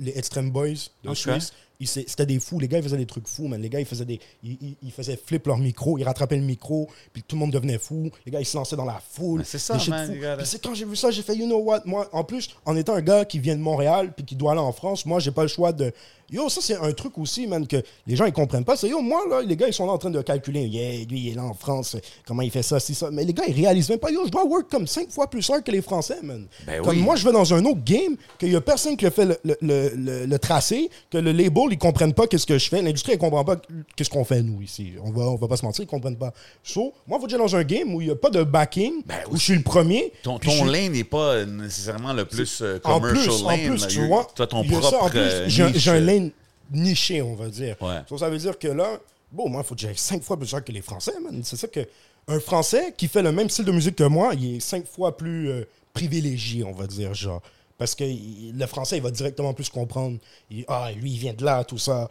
les 0.00 0.16
Extreme 0.18 0.50
Boys 0.50 0.88
de 1.04 1.10
Ok. 1.10 1.16
Suisse, 1.16 1.52
c'était 1.82 2.26
des 2.26 2.40
fous. 2.40 2.58
Les 2.58 2.68
gars, 2.68 2.78
ils 2.78 2.82
faisaient 2.82 2.96
des 2.96 3.06
trucs 3.06 3.28
fous, 3.28 3.48
man. 3.48 3.60
Les 3.60 3.68
gars, 3.68 3.80
ils 3.80 3.86
faisaient 3.86 4.04
des. 4.06 4.18
Ils, 4.42 4.52
ils- 4.62 4.76
ils 4.82 4.90
faisaient 4.90 5.16
flip 5.22 5.46
leur 5.46 5.58
micro, 5.58 5.96
ils 5.98 6.04
rattrapaient 6.04 6.36
le 6.36 6.42
micro, 6.42 6.88
puis 7.12 7.22
tout 7.22 7.36
le 7.36 7.40
monde 7.40 7.50
devenait 7.52 7.78
fou. 7.78 8.10
Les 8.24 8.32
gars, 8.32 8.40
ils 8.40 8.46
se 8.46 8.56
lançaient 8.56 8.76
dans 8.76 8.84
la 8.86 9.00
foule. 9.10 9.42
C'est 9.44 9.58
ça, 9.58 9.76
man, 9.88 10.10
c'est 10.44 10.62
quand 10.62 10.74
j'ai 10.74 10.84
vu 10.86 10.96
ça, 10.96 11.10
j'ai 11.10 11.22
fait, 11.22 11.36
you 11.36 11.44
know 11.46 11.58
what? 11.60 11.82
Moi, 11.84 12.08
en 12.12 12.24
plus, 12.24 12.48
en 12.64 12.76
étant 12.76 12.94
un 12.94 13.02
gars 13.02 13.24
qui 13.26 13.38
vient 13.38 13.56
de 13.56 13.60
Montréal, 13.62 14.12
puis 14.16 14.24
qui 14.24 14.36
doit 14.36 14.52
aller 14.52 14.60
en 14.60 14.72
France, 14.72 15.04
moi, 15.06 15.20
j'ai 15.20 15.30
pas 15.32 15.42
le 15.42 15.48
choix 15.48 15.72
de. 15.72 15.92
Yo, 16.32 16.48
ça, 16.48 16.60
c'est 16.62 16.76
un 16.76 16.92
truc 16.92 17.18
aussi, 17.18 17.46
man, 17.46 17.66
que 17.66 17.76
les 18.06 18.16
gens, 18.16 18.24
ils 18.24 18.32
comprennent 18.32 18.64
pas. 18.64 18.76
C'est, 18.76 18.88
yo, 18.88 19.00
moi, 19.00 19.22
là, 19.28 19.42
les 19.42 19.56
gars, 19.56 19.66
ils 19.66 19.72
sont 19.74 19.86
là 19.86 19.92
en 19.92 19.98
train 19.98 20.10
de 20.10 20.22
calculer. 20.22 20.66
Yeah, 20.66 21.04
lui, 21.08 21.20
il 21.20 21.28
est 21.32 21.34
là 21.34 21.44
en 21.44 21.54
France, 21.54 21.96
comment 22.26 22.42
il 22.42 22.50
fait 22.50 22.62
ça, 22.62 22.78
si 22.80 22.94
ça. 22.94 23.10
Mais 23.10 23.24
les 23.24 23.32
gars, 23.32 23.44
ils 23.48 23.54
réalisent 23.54 23.88
même 23.90 23.98
pas, 23.98 24.10
yo, 24.10 24.22
je 24.26 24.30
dois 24.30 24.44
work 24.44 24.70
comme 24.70 24.86
cinq 24.86 25.10
fois 25.10 25.28
plus 25.28 25.48
hard 25.50 25.62
que 25.64 25.70
les 25.72 25.82
Français, 25.82 26.18
man. 26.22 26.46
Ben 26.66 26.82
comme 26.82 26.96
oui. 26.96 27.02
moi, 27.02 27.16
je 27.16 27.24
vais 27.24 27.32
dans 27.32 27.52
un 27.54 27.64
autre 27.64 27.82
game, 27.84 28.16
qu'il 28.38 28.52
y 28.52 28.56
a 28.56 28.60
personne 28.60 28.96
qui 28.96 29.06
a 29.06 29.10
fait 29.10 29.24
le, 29.24 29.38
le, 29.44 29.56
le- 29.96 30.26
le- 30.26 30.38
tracé, 30.38 30.88
que 31.10 31.18
le 31.18 31.32
label, 31.32 31.64
ils 31.72 31.78
comprennent 31.78 32.14
pas 32.14 32.26
qu'est-ce 32.26 32.46
que 32.46 32.58
je 32.58 32.68
fais. 32.68 32.80
L'industrie, 32.80 33.12
elle 33.12 33.18
comprend 33.18 33.44
pas 33.44 33.56
qu'est-ce 33.96 34.10
qu'on 34.10 34.24
fait, 34.24 34.42
nous, 34.42 34.62
ici. 34.62 34.92
On 35.02 35.10
va, 35.10 35.24
on 35.24 35.36
va 35.36 35.48
pas 35.48 35.56
se 35.56 35.64
mentir, 35.64 35.84
ils 35.84 35.88
comprennent 35.88 36.16
pas. 36.16 36.32
So, 36.62 36.92
moi, 37.06 37.18
faut 37.20 37.26
que 37.26 37.36
dans 37.36 37.56
un 37.56 37.64
game 37.64 37.94
où 37.94 38.00
il 38.00 38.08
y 38.08 38.10
a 38.10 38.16
pas 38.16 38.30
de 38.30 38.42
backing, 38.42 39.02
Ben 39.06 39.16
où 39.30 39.36
je 39.36 39.42
suis 39.42 39.56
le 39.56 39.62
premier. 39.62 40.12
Ton, 40.22 40.38
ton 40.38 40.50
suis- 40.50 40.70
lane 40.70 40.92
n'est 40.92 41.04
pas 41.04 41.44
nécessairement 41.44 42.12
le 42.12 42.24
plus 42.24 42.60
euh, 42.62 42.78
en 42.84 43.00
commercial 43.00 43.24
plus, 43.24 43.44
en 43.44 43.74
plus, 43.74 43.86
tu 43.88 44.06
vois, 44.06 44.26
Toi, 44.34 44.46
ton 44.46 44.64
propre. 44.64 45.10
euh, 45.14 45.44
j'ai 45.48 45.90
un- 45.90 46.00
lane 46.00 46.19
niché, 46.70 47.22
on 47.22 47.34
va 47.34 47.48
dire. 47.48 47.76
Ouais. 47.80 48.00
So, 48.08 48.18
ça 48.18 48.28
veut 48.30 48.38
dire 48.38 48.58
que 48.58 48.68
là, 48.68 48.98
bon, 49.32 49.48
moi, 49.48 49.62
il 49.62 49.66
faut 49.66 49.74
que 49.74 49.80
j'aille 49.80 49.96
cinq 49.96 50.22
fois 50.22 50.36
plus 50.36 50.48
cher 50.48 50.64
que 50.64 50.72
les 50.72 50.82
Français, 50.82 51.12
man. 51.22 51.40
C'est 51.44 51.56
ça 51.56 51.68
que. 51.68 51.80
Un 52.28 52.38
Français 52.38 52.94
qui 52.96 53.08
fait 53.08 53.22
le 53.22 53.32
même 53.32 53.48
style 53.48 53.64
de 53.64 53.72
musique 53.72 53.96
que 53.96 54.04
moi, 54.04 54.34
il 54.34 54.56
est 54.56 54.60
cinq 54.60 54.86
fois 54.86 55.16
plus 55.16 55.48
euh, 55.50 55.64
privilégié, 55.94 56.62
on 56.64 56.72
va 56.72 56.86
dire, 56.86 57.12
genre. 57.14 57.42
Parce 57.78 57.94
que 57.94 58.04
il- 58.04 58.54
le 58.56 58.66
Français, 58.66 58.98
il 58.98 59.02
va 59.02 59.10
directement 59.10 59.52
plus 59.54 59.68
comprendre. 59.68 60.18
Il- 60.50 60.64
ah, 60.68 60.90
lui, 60.94 61.12
il 61.12 61.18
vient 61.18 61.32
de 61.32 61.44
là, 61.44 61.64
tout 61.64 61.78
ça. 61.78 62.08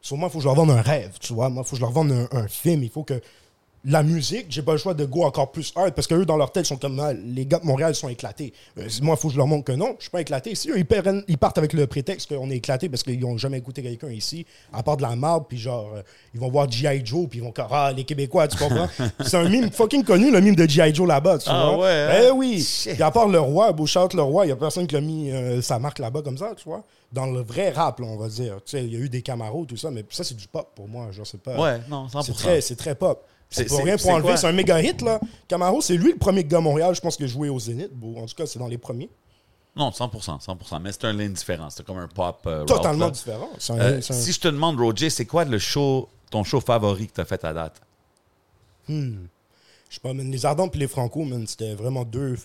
Sur 0.00 0.16
moi, 0.16 0.28
il 0.28 0.32
faut 0.32 0.38
que 0.38 0.42
je 0.44 0.48
leur 0.48 0.54
vende 0.54 0.70
un 0.70 0.80
rêve, 0.80 1.18
tu 1.20 1.34
vois. 1.34 1.50
Moi, 1.50 1.62
il 1.62 1.68
faut 1.68 1.72
que 1.72 1.76
je 1.76 1.82
leur 1.82 1.90
vende 1.90 2.12
un, 2.12 2.28
un 2.32 2.48
film. 2.48 2.82
Il 2.84 2.90
faut 2.90 3.02
que 3.02 3.20
la 3.84 4.02
musique, 4.02 4.46
j'ai 4.50 4.60
pas 4.60 4.72
le 4.72 4.78
choix 4.78 4.92
de 4.92 5.06
go 5.06 5.22
encore 5.22 5.50
plus 5.52 5.72
hard 5.74 5.94
parce 5.94 6.06
qu'eux, 6.06 6.26
dans 6.26 6.36
leur 6.36 6.52
tête, 6.52 6.66
ils 6.66 6.68
sont 6.68 6.76
comme 6.76 7.00
ah, 7.00 7.14
les 7.14 7.46
gars 7.46 7.58
de 7.60 7.64
Montréal 7.64 7.94
sont 7.94 8.10
éclatés. 8.10 8.52
Euh, 8.78 8.86
moi, 9.00 9.14
il 9.16 9.20
faut 9.20 9.28
que 9.28 9.32
je 9.32 9.38
leur 9.38 9.46
montre 9.46 9.64
que 9.64 9.72
non, 9.72 9.94
je 9.98 10.02
suis 10.02 10.10
pas 10.10 10.20
éclaté. 10.20 10.54
Si 10.54 10.68
eux, 10.70 10.76
ils, 10.78 10.84
prennent- 10.84 11.24
ils 11.28 11.38
partent 11.38 11.56
avec 11.56 11.72
le 11.72 11.86
prétexte 11.86 12.28
qu'on 12.34 12.50
est 12.50 12.56
éclaté 12.56 12.90
parce 12.90 13.02
qu'ils 13.02 13.24
ont 13.24 13.38
jamais 13.38 13.56
écouté 13.56 13.82
quelqu'un 13.82 14.10
ici, 14.10 14.44
à 14.72 14.82
part 14.82 14.98
de 14.98 15.02
la 15.02 15.16
marde, 15.16 15.44
puis 15.48 15.56
genre, 15.56 15.92
euh, 15.96 16.02
ils 16.34 16.40
vont 16.40 16.50
voir 16.50 16.70
G.I. 16.70 17.00
Joe, 17.04 17.26
puis 17.26 17.38
ils 17.38 17.42
vont 17.42 17.52
dire 17.52 17.68
Ah, 17.70 17.90
les 17.96 18.04
Québécois, 18.04 18.48
tu 18.48 18.58
comprends? 18.58 18.86
C'est 19.24 19.36
un 19.38 19.48
mime 19.48 19.70
fucking 19.70 20.04
connu, 20.04 20.30
le 20.30 20.42
mime 20.42 20.56
de 20.56 20.68
G.I. 20.68 20.94
Joe 20.94 21.08
là-bas, 21.08 21.38
tu 21.38 21.48
Ah 21.48 21.70
vois? 21.74 21.84
ouais, 21.86 22.08
Eh 22.22 22.26
hein? 22.26 22.32
oui. 22.34 22.60
Shit. 22.62 22.92
Puis 22.94 23.02
à 23.02 23.10
part 23.10 23.28
le 23.28 23.40
roi, 23.40 23.72
Bouchard 23.72 24.08
le 24.14 24.20
roi, 24.22 24.44
il 24.44 24.50
y 24.50 24.52
a 24.52 24.56
personne 24.56 24.86
qui 24.86 24.96
a 24.96 25.00
mis 25.00 25.30
euh, 25.30 25.62
sa 25.62 25.78
marque 25.78 26.00
là-bas 26.00 26.20
comme 26.20 26.36
ça, 26.36 26.52
tu 26.54 26.64
vois? 26.68 26.84
Dans 27.12 27.26
le 27.26 27.40
vrai 27.40 27.70
rap, 27.70 27.98
là, 28.00 28.06
on 28.06 28.16
va 28.18 28.28
dire. 28.28 28.56
Tu 28.64 28.72
sais, 28.72 28.84
il 28.84 28.92
y 28.92 28.96
a 28.96 29.00
eu 29.00 29.08
des 29.08 29.22
Camaros, 29.22 29.64
tout 29.64 29.76
ça, 29.78 29.90
mais 29.90 30.04
ça, 30.10 30.22
c'est 30.22 30.36
du 30.36 30.46
pop 30.46 30.68
pour 30.76 30.86
moi. 30.86 31.10
Genre, 31.12 31.26
c'est 31.26 31.40
pas. 31.42 31.58
Ouais, 31.58 31.80
non, 31.88 32.06
100%. 32.06 32.22
C'est 32.22 32.32
très, 32.34 32.60
c'est 32.60 32.76
très 32.76 32.94
pop. 32.94 33.26
C'est- 33.50 33.68
rien 33.82 33.96
pour 33.96 34.10
enlever, 34.10 34.36
c'est 34.36 34.46
un 34.46 34.52
méga 34.52 34.80
hit 34.80 35.02
là. 35.02 35.18
Camaro, 35.48 35.80
c'est 35.80 35.96
lui 35.96 36.12
le 36.12 36.18
premier 36.18 36.44
gars 36.44 36.58
à 36.58 36.60
Montréal, 36.60 36.94
je 36.94 37.00
pense, 37.00 37.16
qui 37.16 37.24
a 37.24 37.26
joué 37.26 37.48
au 37.48 37.58
Zénith. 37.58 37.90
Bon, 37.92 38.22
en 38.22 38.26
tout 38.26 38.34
cas, 38.34 38.46
c'est 38.46 38.58
dans 38.60 38.68
les 38.68 38.78
premiers. 38.78 39.10
Non, 39.76 39.90
100%, 39.92 40.38
100%. 40.40 40.80
Mais 40.80 40.92
c'est 40.92 41.04
un 41.04 41.12
lane 41.12 41.32
différent. 41.32 41.68
C'est 41.70 41.84
comme 41.84 41.98
un 41.98 42.08
pop. 42.08 42.40
euh, 42.46 42.64
Totalement 42.64 43.08
différent. 43.10 43.48
Un- 43.70 43.78
Euh, 43.78 43.98
un- 43.98 44.00
Si 44.00 44.32
je 44.32 44.40
te 44.40 44.48
demande, 44.48 44.78
Roger, 44.80 45.10
c'est 45.10 45.26
quoi 45.26 45.44
le 45.44 45.58
show, 45.58 46.08
ton 46.30 46.44
show 46.44 46.60
favori 46.60 47.06
que 47.08 47.14
tu 47.14 47.20
as 47.20 47.24
fait 47.24 47.44
à 47.44 47.52
date? 47.52 47.80
Je 48.88 48.94
sais 49.94 50.00
pas, 50.00 50.12
man, 50.12 50.30
les 50.30 50.46
Ardents 50.46 50.68
et 50.72 50.78
les 50.78 50.88
Franco, 50.88 51.24
man, 51.24 51.46
c'était 51.46 51.74
vraiment 51.74 52.04
deux. 52.04 52.36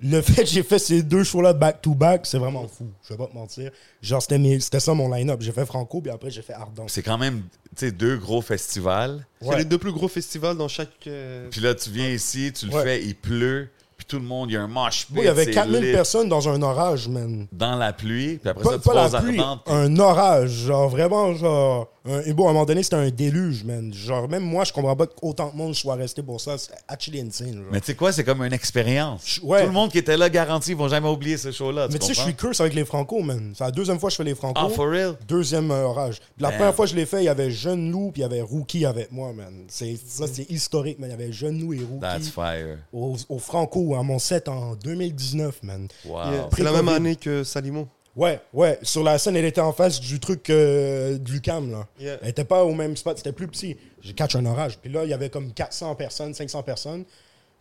Le 0.00 0.20
fait 0.22 0.42
que 0.44 0.48
j'ai 0.48 0.62
fait 0.62 0.78
ces 0.78 1.02
deux 1.02 1.24
shows-là 1.24 1.52
back-to-back, 1.52 2.24
c'est 2.24 2.38
vraiment 2.38 2.68
fou. 2.68 2.86
Je 3.02 3.14
vais 3.14 3.18
pas 3.18 3.26
te 3.26 3.34
mentir. 3.34 3.70
Genre, 4.00 4.22
c'était, 4.22 4.38
mes- 4.38 4.60
c'était 4.60 4.78
ça 4.80 4.94
mon 4.94 5.12
line-up. 5.12 5.40
J'ai 5.42 5.50
fait 5.52 5.66
Franco, 5.66 6.00
puis 6.00 6.10
après, 6.12 6.30
j'ai 6.30 6.42
fait 6.42 6.52
Ardent. 6.52 6.86
C'est 6.86 7.02
quand 7.02 7.18
même 7.18 7.42
tu 7.76 7.86
sais, 7.86 7.92
deux 7.92 8.16
gros 8.16 8.40
festivals. 8.40 9.26
C'est 9.42 9.56
les 9.58 9.64
deux 9.64 9.78
plus 9.78 9.92
gros 9.92 10.08
festivals 10.08 10.56
dans 10.56 10.68
chaque. 10.68 10.88
euh, 11.06 11.48
Puis 11.50 11.60
là, 11.60 11.74
tu 11.74 11.90
viens 11.90 12.08
ici, 12.08 12.52
tu 12.52 12.66
le 12.66 12.74
Ouais. 12.74 12.82
fais, 12.84 13.02
il 13.04 13.14
pleut. 13.16 13.68
Puis 13.96 14.06
tout 14.06 14.18
le 14.20 14.24
monde, 14.24 14.48
il 14.48 14.54
y 14.54 14.56
a 14.56 14.62
un 14.62 14.68
mosh 14.68 15.06
pit. 15.06 15.16
Bon, 15.16 15.22
il 15.22 15.24
y 15.24 15.28
avait 15.28 15.46
c'est 15.46 15.50
4000 15.50 15.80
lit, 15.82 15.90
personnes 15.92 16.28
dans 16.28 16.48
un 16.48 16.62
orage, 16.62 17.08
man. 17.08 17.48
Dans 17.50 17.74
la 17.74 17.92
pluie. 17.92 18.38
Puis 18.38 18.48
après 18.48 18.62
Pas, 18.62 18.70
ça, 18.70 18.76
tu 18.78 18.82
pas 18.88 19.08
vas 19.08 19.20
la 19.20 19.20
pluie, 19.20 19.40
un 19.66 19.98
orage. 19.98 20.50
Genre, 20.50 20.88
vraiment, 20.88 21.34
genre. 21.34 21.88
Un- 22.04 22.20
et 22.22 22.32
bon, 22.32 22.46
à 22.46 22.50
un 22.50 22.52
moment 22.52 22.64
donné, 22.64 22.82
c'était 22.82 22.96
un 22.96 23.10
déluge, 23.10 23.64
man. 23.64 23.92
Genre, 23.92 24.28
même 24.28 24.42
moi, 24.42 24.64
je 24.64 24.72
comprends 24.72 24.96
pas 24.96 25.06
qu'autant 25.06 25.50
de 25.50 25.56
monde 25.56 25.74
soit 25.74 25.94
resté 25.94 26.22
pour 26.22 26.40
ça. 26.40 26.56
C'est 26.58 26.72
actually 26.86 27.20
insane. 27.20 27.54
genre. 27.54 27.64
Mais 27.72 27.80
tu 27.80 27.86
sais 27.86 27.94
quoi, 27.94 28.12
c'est 28.12 28.24
comme 28.24 28.42
une 28.42 28.52
expérience. 28.52 29.40
Ouais. 29.42 29.60
Tout 29.62 29.66
le 29.66 29.72
monde 29.72 29.90
qui 29.90 29.98
était 29.98 30.16
là 30.16 30.28
garanti, 30.30 30.70
ils 30.70 30.76
vont 30.76 30.88
jamais 30.88 31.08
oublier 31.08 31.36
ce 31.36 31.50
show-là. 31.50 31.88
Mais 31.90 31.98
tu 31.98 32.06
sais, 32.06 32.14
je 32.14 32.20
suis 32.20 32.34
curse 32.34 32.60
avec 32.60 32.74
les 32.74 32.84
Franco, 32.84 33.20
man. 33.22 33.52
C'est 33.56 33.64
la 33.64 33.70
deuxième 33.70 33.98
fois 33.98 34.08
que 34.08 34.12
je 34.12 34.16
fais 34.18 34.24
les 34.24 34.34
Franco. 34.34 34.60
Ah, 34.62 34.68
for 34.68 34.88
real? 34.88 35.16
Deuxième 35.26 35.70
euh, 35.70 35.84
orage. 35.84 36.18
Puis 36.20 36.42
la 36.42 36.50
première 36.52 36.74
fois 36.74 36.84
que 36.86 36.90
je 36.92 36.96
l'ai 36.96 37.06
fait, 37.06 37.22
il 37.22 37.24
y 37.24 37.28
avait 37.28 37.50
Jeune 37.50 37.90
Loup 37.90 38.10
puis 38.12 38.20
il 38.20 38.22
y 38.22 38.26
avait 38.26 38.42
Rookie 38.42 38.84
avec 38.86 39.10
moi, 39.12 39.32
man. 39.32 39.52
C'est, 39.68 39.96
ça, 40.06 40.26
c'est 40.26 40.50
historique, 40.50 40.98
man. 40.98 41.10
Il 41.10 41.12
y 41.12 41.22
avait 41.22 41.32
Jeune 41.32 41.60
Loup 41.60 41.74
et 41.74 41.80
That's 42.00 42.14
Rookie 42.14 42.30
fire. 42.30 42.78
au, 42.92 43.16
au 43.28 43.38
Franco, 43.38 43.94
à 43.94 44.02
mon 44.02 44.18
set 44.18 44.48
en 44.48 44.74
2019, 44.76 45.62
man. 45.62 45.88
Wow. 46.04 46.16
yeah, 46.32 46.48
C'est 46.56 46.62
la 46.62 46.72
même 46.72 46.88
année 46.88 47.16
que 47.16 47.44
Salimon. 47.44 47.88
Ouais, 48.18 48.40
ouais. 48.52 48.78
Sur 48.82 49.04
la 49.04 49.16
scène, 49.16 49.36
elle 49.36 49.44
était 49.44 49.60
en 49.60 49.72
face 49.72 50.00
du 50.00 50.18
truc 50.20 50.50
euh, 50.50 51.16
du 51.18 51.40
cam, 51.40 51.70
là. 51.70 51.86
Yeah. 52.00 52.18
Elle 52.22 52.28
était 52.30 52.44
pas 52.44 52.64
au 52.64 52.74
même 52.74 52.96
spot, 52.96 53.16
c'était 53.16 53.32
plus 53.32 53.46
petit. 53.48 53.76
J'ai 54.02 54.12
catch 54.12 54.34
un 54.36 54.44
orage. 54.44 54.76
Puis 54.78 54.90
là, 54.92 55.04
il 55.04 55.10
y 55.10 55.14
avait 55.14 55.30
comme 55.30 55.52
400 55.52 55.94
personnes, 55.94 56.34
500 56.34 56.62
personnes. 56.64 57.04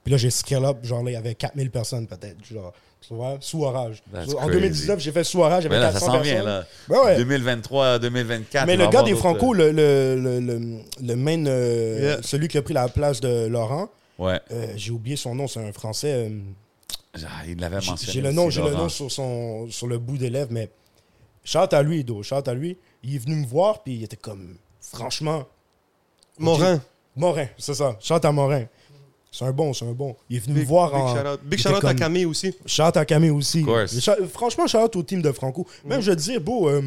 Puis 0.03 0.11
là, 0.11 0.17
j'ai 0.17 0.29
scale 0.31 0.65
up, 0.65 0.77
genre 0.83 1.03
là, 1.03 1.11
il 1.11 1.13
y 1.13 1.17
avait 1.17 1.35
4000 1.35 1.69
personnes 1.69 2.07
peut-être, 2.07 2.37
genre, 2.45 2.73
tu 3.05 3.13
vois, 3.13 3.37
sous 3.41 3.63
orage. 3.63 4.01
That's 4.11 4.33
en 4.33 4.37
crazy. 4.47 4.51
2019, 4.53 4.99
j'ai 4.99 5.11
fait 5.11 5.23
sous 5.25 5.39
orage, 5.41 5.63
ça 5.63 5.69
400 5.69 5.99
s'en 5.99 6.11
personnes. 6.13 6.23
vient, 6.23 6.43
là. 6.43 6.65
Ben 6.87 6.99
ouais. 7.03 7.17
2023, 7.17 7.99
2024. 7.99 8.65
Mais 8.67 8.77
le 8.77 8.87
gars 8.87 9.03
des 9.03 9.15
Franco, 9.15 9.53
le, 9.53 9.71
le, 9.71 10.15
le, 10.19 10.39
le, 10.39 10.77
le 11.05 11.15
main, 11.15 11.45
euh, 11.45 11.99
Yeah. 12.01 12.17
celui 12.23 12.47
qui 12.47 12.57
a 12.57 12.61
pris 12.63 12.73
la 12.73 12.87
place 12.87 13.19
de 13.21 13.45
Laurent, 13.47 13.89
Ouais. 14.17 14.39
euh, 14.51 14.65
j'ai 14.75 14.91
oublié 14.91 15.15
son 15.17 15.35
nom, 15.35 15.47
c'est 15.47 15.59
un 15.59 15.71
Français. 15.73 16.31
Ah, 17.25 17.45
Il 17.47 17.59
l'avait 17.59 17.81
j'ai- 17.81 17.91
mentionné. 17.91 18.13
j'ai 18.13 18.21
le 18.21 18.31
nom, 18.31 18.49
j'ai 18.49 18.61
le 18.61 18.71
nom 18.71 18.89
sur, 18.89 19.11
son, 19.11 19.69
sur 19.69 19.87
le 19.87 19.97
bout 19.97 20.17
des 20.17 20.29
lèvres, 20.29 20.51
mais 20.51 20.69
chante 21.43 21.73
à 21.73 21.81
lui, 21.81 22.03
Do, 22.03 22.21
chante 22.23 22.47
à 22.47 22.53
lui. 22.53 22.77
Il 23.03 23.15
est 23.15 23.19
venu 23.19 23.35
me 23.35 23.45
voir, 23.45 23.83
puis 23.83 23.95
il 23.95 24.03
était 24.03 24.17
comme, 24.17 24.55
franchement, 24.81 25.45
Morin. 26.39 26.81
Morin, 27.15 27.47
c'est 27.57 27.73
ça, 27.73 27.97
chante 27.99 28.25
à 28.25 28.31
Morin. 28.31 28.65
C'est 29.31 29.45
un 29.45 29.51
bon, 29.51 29.73
c'est 29.73 29.85
un 29.85 29.91
bon. 29.91 30.15
Il 30.29 30.37
est 30.37 30.39
venu 30.39 30.55
Big, 30.55 30.63
me 30.63 30.67
voir 30.67 30.91
big 30.91 30.99
en. 30.99 31.37
Big 31.43 31.59
shout-out 31.59 31.77
était 31.77 31.87
à 31.87 31.93
Camille 31.93 32.25
aussi. 32.25 32.55
Chante 32.65 32.97
à 32.97 33.05
Camille 33.05 33.29
aussi. 33.29 33.63
Franchement, 34.33 34.67
chante 34.67 34.95
au 34.95 35.03
team 35.03 35.21
de 35.21 35.31
Franco. 35.31 35.67
Même, 35.85 36.01
je 36.01 36.11
veux 36.11 36.15
dire, 36.15 36.39
beau, 36.41 36.69
euh, 36.69 36.81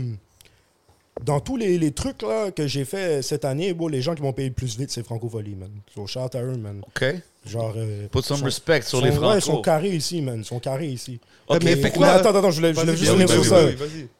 dans 1.24 1.40
tous 1.40 1.56
les, 1.56 1.78
les 1.78 1.92
trucs 1.92 2.22
là, 2.22 2.50
que 2.50 2.66
j'ai 2.66 2.84
fait 2.84 3.22
cette 3.22 3.44
année, 3.44 3.72
beau, 3.74 3.88
les 3.88 4.02
gens 4.02 4.14
qui 4.14 4.22
m'ont 4.22 4.32
payé 4.32 4.48
le 4.48 4.54
plus 4.54 4.76
vite, 4.78 4.90
c'est 4.90 5.02
Franco 5.04 5.28
Volley, 5.28 5.54
man. 5.54 5.70
So, 5.94 6.06
shout 6.06 6.20
à 6.34 6.42
eux, 6.42 6.56
man. 6.56 6.80
OK. 6.86 7.04
Genre. 7.46 7.72
euh, 7.76 8.06
Put 8.08 8.22
some 8.22 8.38
sont- 8.38 8.44
respect 8.44 8.82
sur 8.82 8.98
sont- 8.98 9.04
les 9.04 9.10
Ouais, 9.16 9.38
ils 9.38 9.40
sont 9.42 9.52
Franco. 9.52 9.62
carrés 9.62 9.90
ici, 9.94 10.20
man. 10.22 10.38
Ils 10.40 10.44
sont 10.44 10.58
carrés 10.60 10.88
ici. 10.88 11.20
OK, 11.48 11.62
Mais 11.64 11.74
là... 11.74 12.14
attends, 12.14 12.30
attends, 12.34 12.50
je 12.50 12.56
voulais, 12.56 12.74
je 12.74 12.80
voulais 12.80 12.92
Vas-y, 12.92 12.96
juste 12.98 13.12
finir 13.12 13.28
sur 13.28 13.44
ça. 13.44 13.66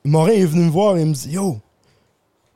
Morin 0.05 0.33
est 0.33 0.47
venu 0.47 0.65
me 0.65 0.71
voir 0.71 0.97
et 0.97 1.03
il 1.03 1.07
me 1.09 1.15
dit 1.15 1.31
Yo, 1.33 1.59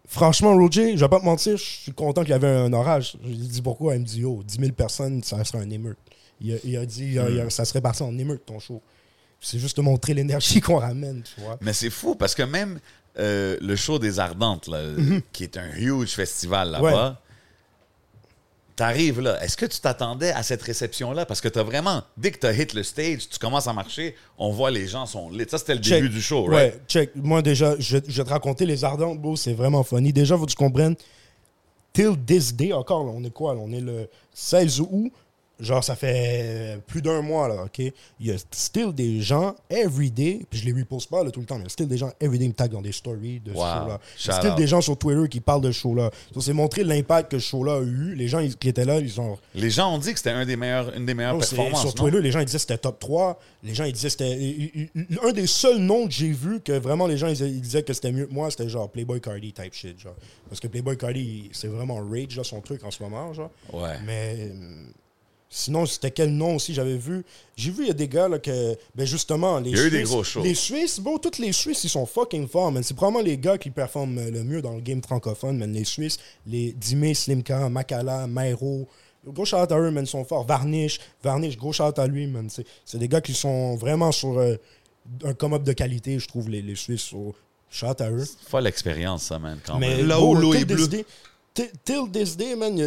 franchement, 0.06 0.54
Roger, 0.56 0.96
je 0.96 1.00
vais 1.04 1.08
pas 1.08 1.20
te 1.20 1.24
mentir, 1.24 1.56
je 1.56 1.62
suis 1.62 1.92
content 1.92 2.22
qu'il 2.22 2.30
y 2.30 2.34
avait 2.34 2.48
un 2.48 2.72
orage. 2.72 3.16
Je 3.22 3.28
lui 3.28 3.34
ai 3.34 3.48
dit 3.48 3.62
pourquoi? 3.62 3.94
Il 3.94 4.00
me 4.00 4.06
dit 4.06 4.20
Yo, 4.20 4.42
10 4.44 4.58
000 4.58 4.72
personnes, 4.72 5.22
ça 5.22 5.42
serait 5.44 5.58
un 5.58 5.70
émeute. 5.70 5.98
Il 6.40 6.54
a, 6.54 6.56
il 6.64 6.76
a 6.76 6.86
dit 6.86 7.12
il 7.12 7.18
a- 7.18 7.50
Ça 7.50 7.64
serait 7.64 7.80
parti 7.80 8.02
en 8.02 8.16
émeute 8.18 8.44
ton 8.46 8.58
show. 8.58 8.80
C'est 9.40 9.58
juste 9.58 9.78
montrer 9.78 10.14
l'énergie 10.14 10.60
qu'on 10.62 10.78
ramène, 10.78 11.22
tu 11.22 11.40
vois. 11.42 11.58
Mais 11.60 11.72
c'est 11.72 11.90
fou 11.90 12.14
parce 12.14 12.34
que 12.34 12.42
même 12.42 12.78
euh, 13.18 13.56
le 13.60 13.76
show 13.76 13.98
des 13.98 14.18
Ardentes, 14.18 14.66
là, 14.68 14.80
qui 15.32 15.44
est 15.44 15.56
un 15.56 15.70
huge 15.76 16.10
festival 16.14 16.70
là-bas, 16.70 16.90
Mhm. 16.90 16.94
Ouais. 17.10 17.16
t'arrives 18.76 19.20
là. 19.20 19.42
Est-ce 19.42 19.56
que 19.56 19.66
tu 19.66 19.78
t'attendais 19.78 20.32
à 20.32 20.42
cette 20.42 20.62
réception-là? 20.62 21.26
Parce 21.26 21.40
que 21.40 21.46
t'as 21.48 21.62
vraiment, 21.62 22.02
dès 22.16 22.32
que 22.32 22.38
t'as 22.38 22.52
hit 22.52 22.74
le 22.74 22.82
stage, 22.82 23.28
tu 23.28 23.38
commences 23.38 23.68
à 23.68 23.72
marcher, 23.72 24.16
on 24.36 24.50
voit 24.50 24.70
les 24.72 24.88
gens 24.88 25.06
sont 25.06 25.30
lit. 25.30 25.44
Ça, 25.48 25.58
c'était 25.58 25.76
le 25.76 25.80
Check. 25.82 26.02
début 26.02 26.14
du 26.14 26.20
show, 26.22 26.48
Ouais, 26.48 26.70
right? 26.70 26.80
check. 26.88 27.10
Moi, 27.14 27.40
déjà, 27.42 27.76
je, 27.78 27.98
je 28.08 28.16
vais 28.22 28.24
te 28.24 28.30
raconter 28.30 28.66
les 28.66 28.82
Ardents, 28.84 29.14
bro, 29.14 29.36
c'est 29.36 29.52
vraiment 29.54 29.84
funny. 29.84 30.12
Déjà, 30.12 30.36
faut 30.36 30.44
que 30.46 30.50
tu 30.50 30.56
comprennes, 30.56 30.96
till 31.92 32.16
this 32.26 32.52
day, 32.52 32.72
encore, 32.72 33.04
là, 33.04 33.12
on 33.14 33.22
est 33.22 33.30
quoi? 33.30 33.54
là? 33.54 33.60
On 33.62 33.70
est 33.72 33.80
le 33.80 34.08
16 34.32 34.80
août. 34.80 35.12
Genre, 35.60 35.84
ça 35.84 35.94
fait 35.94 36.80
plus 36.88 37.00
d'un 37.00 37.22
mois, 37.22 37.46
là, 37.46 37.64
OK? 37.66 37.78
Il 37.78 37.92
y 38.26 38.32
a 38.32 38.36
still 38.50 38.92
des 38.92 39.20
gens, 39.20 39.54
every 39.70 40.10
day, 40.10 40.40
puis 40.50 40.58
je 40.58 40.64
les 40.64 40.72
reposte 40.72 41.08
pas 41.08 41.22
là, 41.22 41.30
tout 41.30 41.38
le 41.38 41.46
temps, 41.46 41.54
mais 41.54 41.60
il 41.62 41.64
y 41.64 41.66
a 41.66 41.70
still 41.70 41.86
des 41.86 41.96
gens, 41.96 42.10
every 42.20 42.40
day, 42.40 42.48
me 42.48 42.52
tag 42.52 42.72
dans 42.72 42.82
des 42.82 42.90
stories 42.90 43.38
de 43.38 43.50
ce 43.52 43.56
show-là. 43.56 43.84
Il 43.86 43.88
y 43.88 43.92
a 43.92 44.00
Shout 44.16 44.32
still 44.32 44.50
out. 44.50 44.56
des 44.56 44.66
gens 44.66 44.80
sur 44.80 44.96
Twitter 44.98 45.28
qui 45.28 45.38
parlent 45.40 45.60
de 45.60 45.70
ce 45.70 45.78
show-là. 45.78 46.10
Ça, 46.34 46.40
c'est 46.40 46.52
montrer 46.52 46.82
l'impact 46.82 47.30
que 47.30 47.38
ce 47.38 47.48
show-là 47.50 47.74
a 47.76 47.80
eu. 47.82 48.14
Les 48.16 48.26
gens 48.26 48.40
ils- 48.40 48.56
qui 48.56 48.68
étaient 48.68 48.84
là, 48.84 48.98
ils 48.98 49.20
ont... 49.20 49.38
Les 49.54 49.70
gens 49.70 49.94
ont 49.94 49.98
dit 49.98 50.10
que 50.12 50.18
c'était 50.18 50.30
un 50.30 50.44
des 50.44 50.56
meilleurs, 50.56 50.92
une 50.96 51.06
des 51.06 51.14
meilleures 51.14 51.36
Oh, 51.36 51.40
c'est- 51.40 51.54
performances. 51.54 51.80
sur 51.82 51.88
non? 51.90 51.94
Twitter, 51.94 52.20
les 52.20 52.32
gens 52.32 52.40
ils 52.40 52.46
disaient 52.46 52.56
que 52.58 52.62
c'était 52.62 52.78
top 52.78 52.98
3. 52.98 53.38
Les 53.62 53.74
gens 53.74 53.84
ils 53.84 53.92
disaient 53.92 54.08
que 54.08 54.24
c'était. 54.24 54.90
Un 55.22 55.32
des 55.32 55.46
seuls 55.46 55.78
noms 55.78 56.06
que 56.06 56.12
j'ai 56.12 56.32
vu 56.32 56.60
que 56.60 56.72
vraiment 56.72 57.06
les 57.06 57.16
gens 57.16 57.28
ils, 57.28 57.40
ils 57.40 57.60
disaient 57.60 57.82
que 57.84 57.92
c'était 57.92 58.10
mieux 58.12 58.26
que 58.26 58.32
moi, 58.34 58.50
c'était 58.50 58.68
genre 58.68 58.90
Playboy 58.90 59.20
Cardi 59.20 59.52
type 59.52 59.72
shit. 59.72 59.98
Genre. 60.00 60.16
Parce 60.48 60.60
que 60.60 60.66
Playboy 60.66 60.96
Cardi, 60.98 61.48
c'est 61.52 61.68
vraiment 61.68 61.96
rage, 61.96 62.36
là, 62.36 62.42
son 62.42 62.60
truc 62.60 62.82
en 62.82 62.90
ce 62.90 63.00
moment. 63.02 63.32
Genre. 63.32 63.50
Ouais. 63.72 63.98
Mais. 64.04 64.50
Sinon, 65.56 65.86
c'était 65.86 66.10
quel 66.10 66.30
nom 66.34 66.56
aussi 66.56 66.74
j'avais 66.74 66.96
vu? 66.96 67.24
J'ai 67.54 67.70
vu, 67.70 67.84
il 67.84 67.86
y 67.86 67.90
a 67.90 67.94
des 67.94 68.08
gars 68.08 68.26
là, 68.28 68.40
que. 68.40 68.74
Ben 68.96 69.06
justement, 69.06 69.60
les 69.60 69.70
Il 69.70 69.76
y 69.76 69.80
a 69.80 69.84
eu 69.86 69.90
des 69.90 69.98
Suisses- 69.98 70.08
gros 70.10 70.24
shows. 70.24 70.42
Les 70.42 70.54
Suisses, 70.54 70.98
bon, 70.98 71.16
tous 71.18 71.38
les 71.38 71.52
Suisses, 71.52 71.84
ils 71.84 71.88
sont 71.90 72.06
fucking 72.06 72.48
forts, 72.48 72.72
man. 72.72 72.82
C'est 72.82 72.94
probablement 72.94 73.22
les 73.24 73.38
gars 73.38 73.56
qui 73.56 73.70
performent 73.70 74.18
euh, 74.18 74.30
le 74.32 74.42
mieux 74.42 74.60
dans 74.60 74.74
le 74.74 74.80
game 74.80 75.00
francophone, 75.00 75.56
man. 75.58 75.72
Les 75.72 75.84
Suisses, 75.84 76.18
les 76.44 76.72
Dimé, 76.72 77.14
Slimka, 77.14 77.68
Makala, 77.68 78.26
Mairo. 78.26 78.88
Gros 79.26 79.44
shout 79.44 79.56
à 79.70 79.78
eux, 79.78 79.90
man, 79.92 80.04
ils 80.04 80.08
sont 80.08 80.24
forts. 80.24 80.44
Varnish, 80.44 80.98
Varnish, 81.22 81.56
gros 81.56 81.72
shout 81.72 81.98
à 81.98 82.06
lui, 82.08 82.26
man. 82.26 82.50
C'est 82.50 82.66
c'est 82.84 82.98
des 82.98 83.08
gars 83.08 83.20
qui 83.20 83.32
sont 83.32 83.76
vraiment 83.76 84.10
sur 84.10 84.36
euh, 84.38 84.56
un 85.24 85.34
come-up 85.34 85.62
de 85.62 85.72
qualité, 85.72 86.18
je 86.18 86.26
trouve, 86.26 86.48
les, 86.50 86.62
les 86.62 86.74
Suisses. 86.74 87.02
So, 87.02 87.32
shout 87.70 88.00
à 88.00 88.10
eux. 88.10 88.24
Folle 88.48 88.64
l'expérience, 88.64 89.22
ça, 89.22 89.38
man, 89.38 89.58
quand 89.64 89.78
Mais 89.78 89.98
même. 89.98 90.08
Là 90.08 90.16
bro, 90.16 90.32
où 90.32 90.34
l'eau 90.34 90.52
est 90.52 90.64
bleue. 90.64 90.88
Till- 91.54 92.10
this 92.10 92.36
day, 92.36 92.56
man, 92.56 92.76
il 92.76 92.84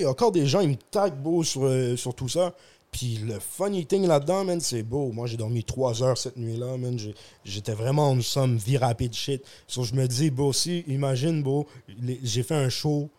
y 0.00 0.04
a- 0.04 0.10
encore 0.10 0.32
des 0.32 0.46
gens, 0.46 0.60
ils 0.60 0.70
me 0.70 0.76
taguent, 0.90 1.20
beau, 1.22 1.42
sur, 1.44 1.64
euh, 1.64 1.96
sur 1.96 2.14
tout 2.14 2.28
ça. 2.28 2.54
Puis 2.90 3.18
le 3.26 3.38
funny 3.38 3.84
thing 3.84 4.06
là-dedans, 4.06 4.44
man, 4.44 4.60
c'est 4.60 4.82
beau. 4.82 5.12
Moi, 5.12 5.26
j'ai 5.26 5.36
dormi 5.36 5.62
trois 5.64 6.02
heures 6.02 6.16
cette 6.16 6.36
nuit-là, 6.38 6.78
man. 6.78 6.98
J'étais 7.44 7.74
vraiment 7.74 8.10
en 8.10 8.20
somme 8.22 8.56
vie 8.56 8.78
rapide 8.78 9.12
shit. 9.12 9.42
So, 9.66 9.82
je 9.84 9.94
me 9.94 10.06
dis, 10.06 10.30
beau, 10.30 10.52
si, 10.52 10.82
imagine, 10.88 11.42
beau, 11.42 11.66
j'ai 12.22 12.42
fait 12.42 12.54
un 12.54 12.70
show 12.70 13.10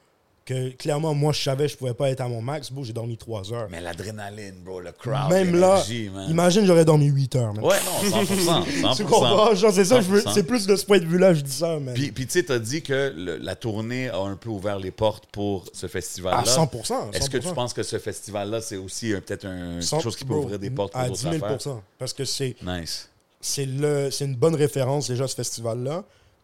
que 0.47 0.69
clairement, 0.71 1.13
moi, 1.13 1.33
je 1.33 1.41
savais 1.43 1.65
que 1.65 1.73
je 1.73 1.77
pouvais 1.77 1.93
pas 1.93 2.09
être 2.09 2.21
à 2.21 2.27
mon 2.27 2.41
max. 2.41 2.71
Beau, 2.71 2.83
j'ai 2.83 2.93
dormi 2.93 3.17
trois 3.17 3.51
heures. 3.53 3.67
Mais 3.69 3.81
l'adrénaline, 3.81 4.55
bro, 4.63 4.79
le 4.79 4.91
crowd, 4.93 5.29
Même 5.29 5.55
là, 5.55 5.83
man. 6.13 6.29
imagine, 6.29 6.65
j'aurais 6.65 6.85
dormi 6.85 7.05
huit 7.07 7.35
heures, 7.35 7.53
man. 7.53 7.63
Ouais, 7.65 7.75
non, 7.85 8.09
100%. 8.23 8.63
100%. 8.63 8.95
Tu 8.97 9.03
comprends? 9.03 9.53
Genre, 9.53 9.73
c'est 9.73 9.85
ça, 9.85 9.99
100%. 9.99 10.33
c'est 10.33 10.43
plus 10.43 10.65
de 10.65 10.75
ce 10.75 10.85
point 10.85 10.99
de 10.99 11.05
vue-là, 11.05 11.33
je 11.33 11.41
dis 11.41 11.51
ça, 11.51 11.77
man. 11.79 11.93
Puis, 11.93 12.11
puis 12.11 12.25
tu 12.25 12.31
sais, 12.33 12.43
t'as 12.43 12.59
dit 12.59 12.81
que 12.81 13.13
le- 13.15 13.37
la 13.37 13.55
tournée 13.55 14.09
a 14.09 14.19
un 14.19 14.35
peu 14.37 14.49
ouvert 14.49 14.79
les 14.79 14.91
portes 14.91 15.25
pour 15.31 15.65
ce 15.73 15.87
festival-là. 15.87 16.39
à 16.39 16.43
100%. 16.45 17.11
Est-ce 17.13 17.29
que 17.29 17.37
tu 17.37 17.47
100%. 17.47 17.53
penses 17.53 17.73
que 17.73 17.83
ce 17.83 17.99
festival-là, 17.99 18.61
c'est 18.61 18.77
aussi 18.77 19.11
peut-être 19.11 19.45
un, 19.45 19.79
quelque 19.81 20.01
chose 20.01 20.15
qui 20.15 20.23
peut 20.23 20.33
bro, 20.33 20.43
ouvrir 20.43 20.59
des 20.59 20.69
portes 20.69 20.93
pour 20.93 21.01
à 21.01 21.07
d'autres 21.09 21.29
10 21.29 21.39
000 21.39 21.45
affaires? 21.45 21.81
Parce 21.99 22.13
que 22.13 22.23
c'est 22.25 22.55
Nice. 22.65 23.09
c'est 23.41 23.65
le 23.65 24.09
c'est 24.11 24.25
une 24.25 24.35
bonne 24.35 24.55
référence 24.55 25.09
déjà 25.09 25.27
ce 25.27 25.35
festival 25.35 25.83
là 25.83 26.03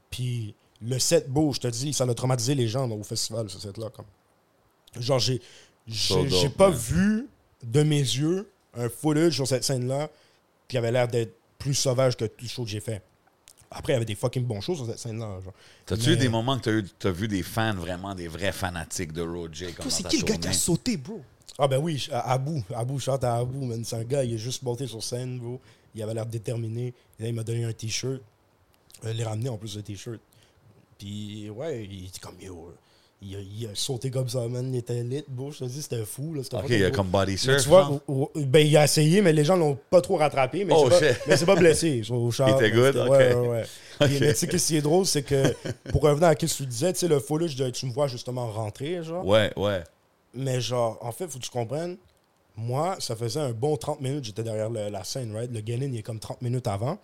puis 0.10 0.54
le 0.86 1.00
set 1.00 1.30
beau 1.30 1.54
je 1.54 1.60
te 1.60 1.68
dis 1.68 1.94
ça 1.94 2.04
a 2.04 2.14
traumatisé 2.14 2.56
les 2.56 2.68
gens 2.68 2.88
là, 2.88 2.96
au 2.96 3.04
festival 3.04 3.50
ce 3.50 3.60
set 3.60 3.78
là 3.78 3.90
comme. 3.90 4.06
Genre 5.00 5.20
j'ai 5.20 5.42
j'ai 5.88 6.50
pas 6.50 6.70
man. 6.70 6.78
vu 6.78 7.28
de 7.64 7.84
mes 7.84 8.00
yeux 8.00 8.50
un 8.76 8.90
footage 8.90 9.34
sur 9.36 9.48
cette 9.48 9.64
scène 9.64 9.88
là 9.88 10.10
qui 10.68 10.78
avait 10.78 10.92
l'air 10.92 11.08
d'être 11.08 11.36
plus 11.58 11.74
sauvage 11.74 12.16
que 12.18 12.26
tout 12.26 12.44
le 12.44 12.48
show 12.48 12.64
que 12.64 12.70
j'ai 12.70 12.80
fait. 12.80 13.02
Après 13.72 13.94
il 13.94 13.96
y 13.96 13.98
avait 13.98 14.06
des 14.06 14.16
fucking 14.16 14.44
bons 14.46 14.62
shows 14.62 14.76
sur 14.76 14.86
cette 14.86 15.00
scène 15.00 15.20
là 15.20 15.40
genre. 15.44 15.54
T'as-tu 15.86 16.10
Mais- 16.10 16.14
eu 16.16 16.18
des 16.18 16.30
moments 16.30 16.58
que 16.60 16.64
t'as 16.64 16.72
eu- 16.72 16.90
t'as 17.00 17.12
vu 17.12 17.28
des 17.28 17.44
fans, 17.44 17.74
vraiment 17.76 18.14
des 18.16 18.28
vrais 18.28 18.52
fanatiques 18.52 19.14
de 19.14 19.22
Roger 19.22 19.72
comme 19.74 19.86
dans 19.86 19.90
C'est 19.92 20.04
qui 20.08 20.20
le 20.20 20.26
gars 20.26 20.38
qui 20.38 20.48
a 20.48 20.54
sauté, 20.54 20.98
bro? 20.98 21.22
Ah 21.58 21.68
ben 21.68 21.78
oui 21.80 22.08
Abou. 22.12 22.64
Abou 22.74 23.00
chante 23.00 23.24
à 23.24 23.36
Abou 23.38 23.66
man. 23.66 23.84
C'est 23.86 23.96
un 23.96 24.04
gars 24.04 24.24
il 24.24 24.34
est 24.34 24.38
juste 24.40 24.64
monté 24.64 24.88
sur 24.88 25.04
scène 25.04 25.40
bro. 25.40 25.60
Il 25.96 26.02
avait 26.02 26.14
l'air 26.16 26.26
déterminé. 26.26 26.94
Et 27.20 27.24
là, 27.24 27.30
il 27.30 27.36
m'a 27.36 27.44
donné 27.44 27.64
un 27.66 27.74
t-shirt. 27.74 28.20
Euh, 29.06 29.12
il 29.12 29.18
l'a 29.18 29.30
ramené 29.30 29.50
en 29.50 29.58
plus 29.58 29.76
de 29.76 29.82
t-shirt 29.82 30.20
Puis, 31.04 31.50
ouais, 31.50 31.84
il 31.84 32.06
était 32.06 32.20
comme, 32.20 32.36
yo, 32.40 32.72
il 33.22 33.36
a, 33.36 33.40
il 33.40 33.68
a 33.68 33.76
sauté 33.76 34.10
comme 34.10 34.30
ça, 34.30 34.48
man. 34.48 34.74
Il 34.74 34.78
était 34.78 35.04
lit. 35.04 35.24
Je 35.52 35.58
te 35.60 35.64
dis, 35.66 35.82
c'était 35.82 36.06
fou. 36.06 36.34
Là, 36.34 36.44
c'était 36.44 36.56
Ok, 36.58 36.70
il 36.70 36.84
a 36.86 36.92
comme 36.92 37.10
body 37.10 37.38
Mais 37.46 37.58
tu 37.58 37.68
vois, 37.68 38.00
ben, 38.36 38.66
il 38.66 38.78
a 38.78 38.86
essayé, 38.86 39.22
mais 39.22 39.34
les 39.34 39.44
gens 39.44 39.58
l'ont 39.58 39.78
pas 39.90 40.00
trop 40.00 40.16
rattrapé. 40.16 40.64
Mais 40.64 40.74
Oh, 40.76 40.88
c'est 41.28 41.46
pas, 41.46 41.54
pas 41.56 41.60
blessé. 41.60 42.02
Au 42.10 42.32
char, 42.32 42.50
Il 42.50 42.56
était 42.66 42.72
good? 42.72 42.96
Ok. 42.96 43.10
Ouais, 43.10 43.34
ouais, 43.36 43.64
mais 44.00 44.08
tu 44.34 44.36
sais, 44.36 44.48
qu'est-ce 44.48 44.68
qui 44.68 44.78
est 44.78 44.82
drôle, 44.82 45.06
c'est 45.06 45.24
que, 45.24 45.54
pour 45.92 46.04
revenir 46.04 46.30
à 46.30 46.32
ce 46.32 46.38
que 46.38 46.46
tu 46.46 46.66
disais, 46.66 46.94
tu 46.94 47.00
sais, 47.00 47.08
le 47.10 47.20
footage 47.20 47.58
de 47.58 47.70
tu 47.70 47.86
me 47.86 47.92
vois 47.92 48.08
justement 48.08 48.48
rentrer, 48.48 49.04
genre. 49.04 49.26
Ouais, 49.26 49.52
ouais. 49.58 49.84
Mais 50.34 50.62
genre, 50.62 50.98
en 51.02 51.12
fait, 51.12 51.28
faut 51.28 51.38
que 51.38 51.44
tu 51.44 51.50
comprennes, 51.52 51.98
moi, 52.56 52.96
ça 53.00 53.16
faisait 53.16 53.40
un 53.42 53.52
bon 53.52 53.76
30 53.78 54.00
minutes, 54.02 54.24
j'étais 54.26 54.44
derrière 54.44 54.70
le- 54.70 54.90
la 54.90 55.04
scène, 55.04 55.36
right? 55.36 55.52
Le 55.52 55.60
get-in, 55.66 55.86
il 55.92 55.98
est 55.98 56.02
comme 56.04 56.20
30 56.20 56.42
minutes 56.42 56.68
avant. 56.68 56.98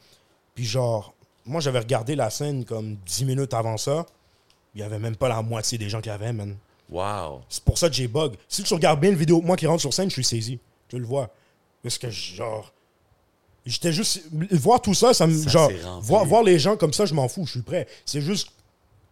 Puis 0.55 0.65
genre, 0.65 1.13
moi, 1.49 1.61
j'avais 1.61 1.79
regardé 1.79 2.15
la 2.15 2.29
scène 2.29 2.63
comme 2.63 2.95
10 3.05 3.25
minutes 3.25 3.53
avant 3.53 3.77
ça. 3.77 4.05
Il 4.75 4.81
y 4.81 4.83
avait 4.83 4.99
même 4.99 5.15
pas 5.15 5.27
la 5.27 5.41
moitié 5.41 5.77
des 5.77 5.89
gens 5.89 5.99
qui 5.99 6.09
avaient, 6.09 6.31
man. 6.31 6.55
Wow. 6.89 7.41
C'est 7.49 7.63
pour 7.63 7.77
ça 7.77 7.89
que 7.89 7.95
j'ai 7.95 8.07
bug. 8.07 8.33
Si 8.47 8.63
tu 8.63 8.73
regardes 8.73 8.99
bien 8.99 9.11
le 9.11 9.17
vidéo, 9.17 9.41
moi 9.41 9.57
qui 9.57 9.65
rentre 9.65 9.81
sur 9.81 9.93
scène, 9.93 10.09
je 10.09 10.13
suis 10.13 10.23
saisi. 10.23 10.59
Tu 10.87 10.97
le 10.99 11.05
vois. 11.05 11.29
Parce 11.81 11.97
que, 11.97 12.09
genre, 12.09 12.71
j'étais 13.65 13.91
juste. 13.91 14.21
Voir 14.51 14.81
tout 14.81 14.93
ça, 14.93 15.13
ça 15.13 15.25
me. 15.25 15.49
Genre, 15.49 15.71
voir, 16.01 16.25
voir 16.25 16.43
les 16.43 16.59
gens 16.59 16.77
comme 16.77 16.93
ça, 16.93 17.05
je 17.05 17.13
m'en 17.13 17.27
fous, 17.27 17.45
je 17.45 17.51
suis 17.51 17.61
prêt. 17.61 17.87
C'est 18.05 18.21
juste 18.21 18.49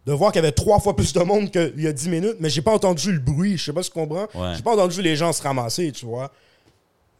de 0.05 0.13
voir 0.13 0.31
qu'il 0.31 0.41
y 0.41 0.45
avait 0.45 0.53
trois 0.53 0.79
fois 0.79 0.95
plus 0.95 1.11
de 1.13 1.19
monde 1.21 1.51
qu'il 1.51 1.81
y 1.81 1.87
a 1.87 1.91
10 1.91 2.09
minutes, 2.09 2.37
mais 2.39 2.49
j'ai 2.49 2.61
pas 2.61 2.73
entendu 2.73 3.11
le 3.11 3.19
bruit. 3.19 3.57
Je 3.57 3.65
sais 3.65 3.73
pas 3.73 3.83
si 3.83 3.89
tu 3.89 3.95
comprends. 3.99 4.27
Ouais. 4.35 4.53
J'ai 4.55 4.61
pas 4.61 4.73
entendu 4.73 5.01
les 5.01 5.15
gens 5.15 5.33
se 5.33 5.41
ramasser, 5.41 5.91
tu 5.91 6.05
vois. 6.05 6.31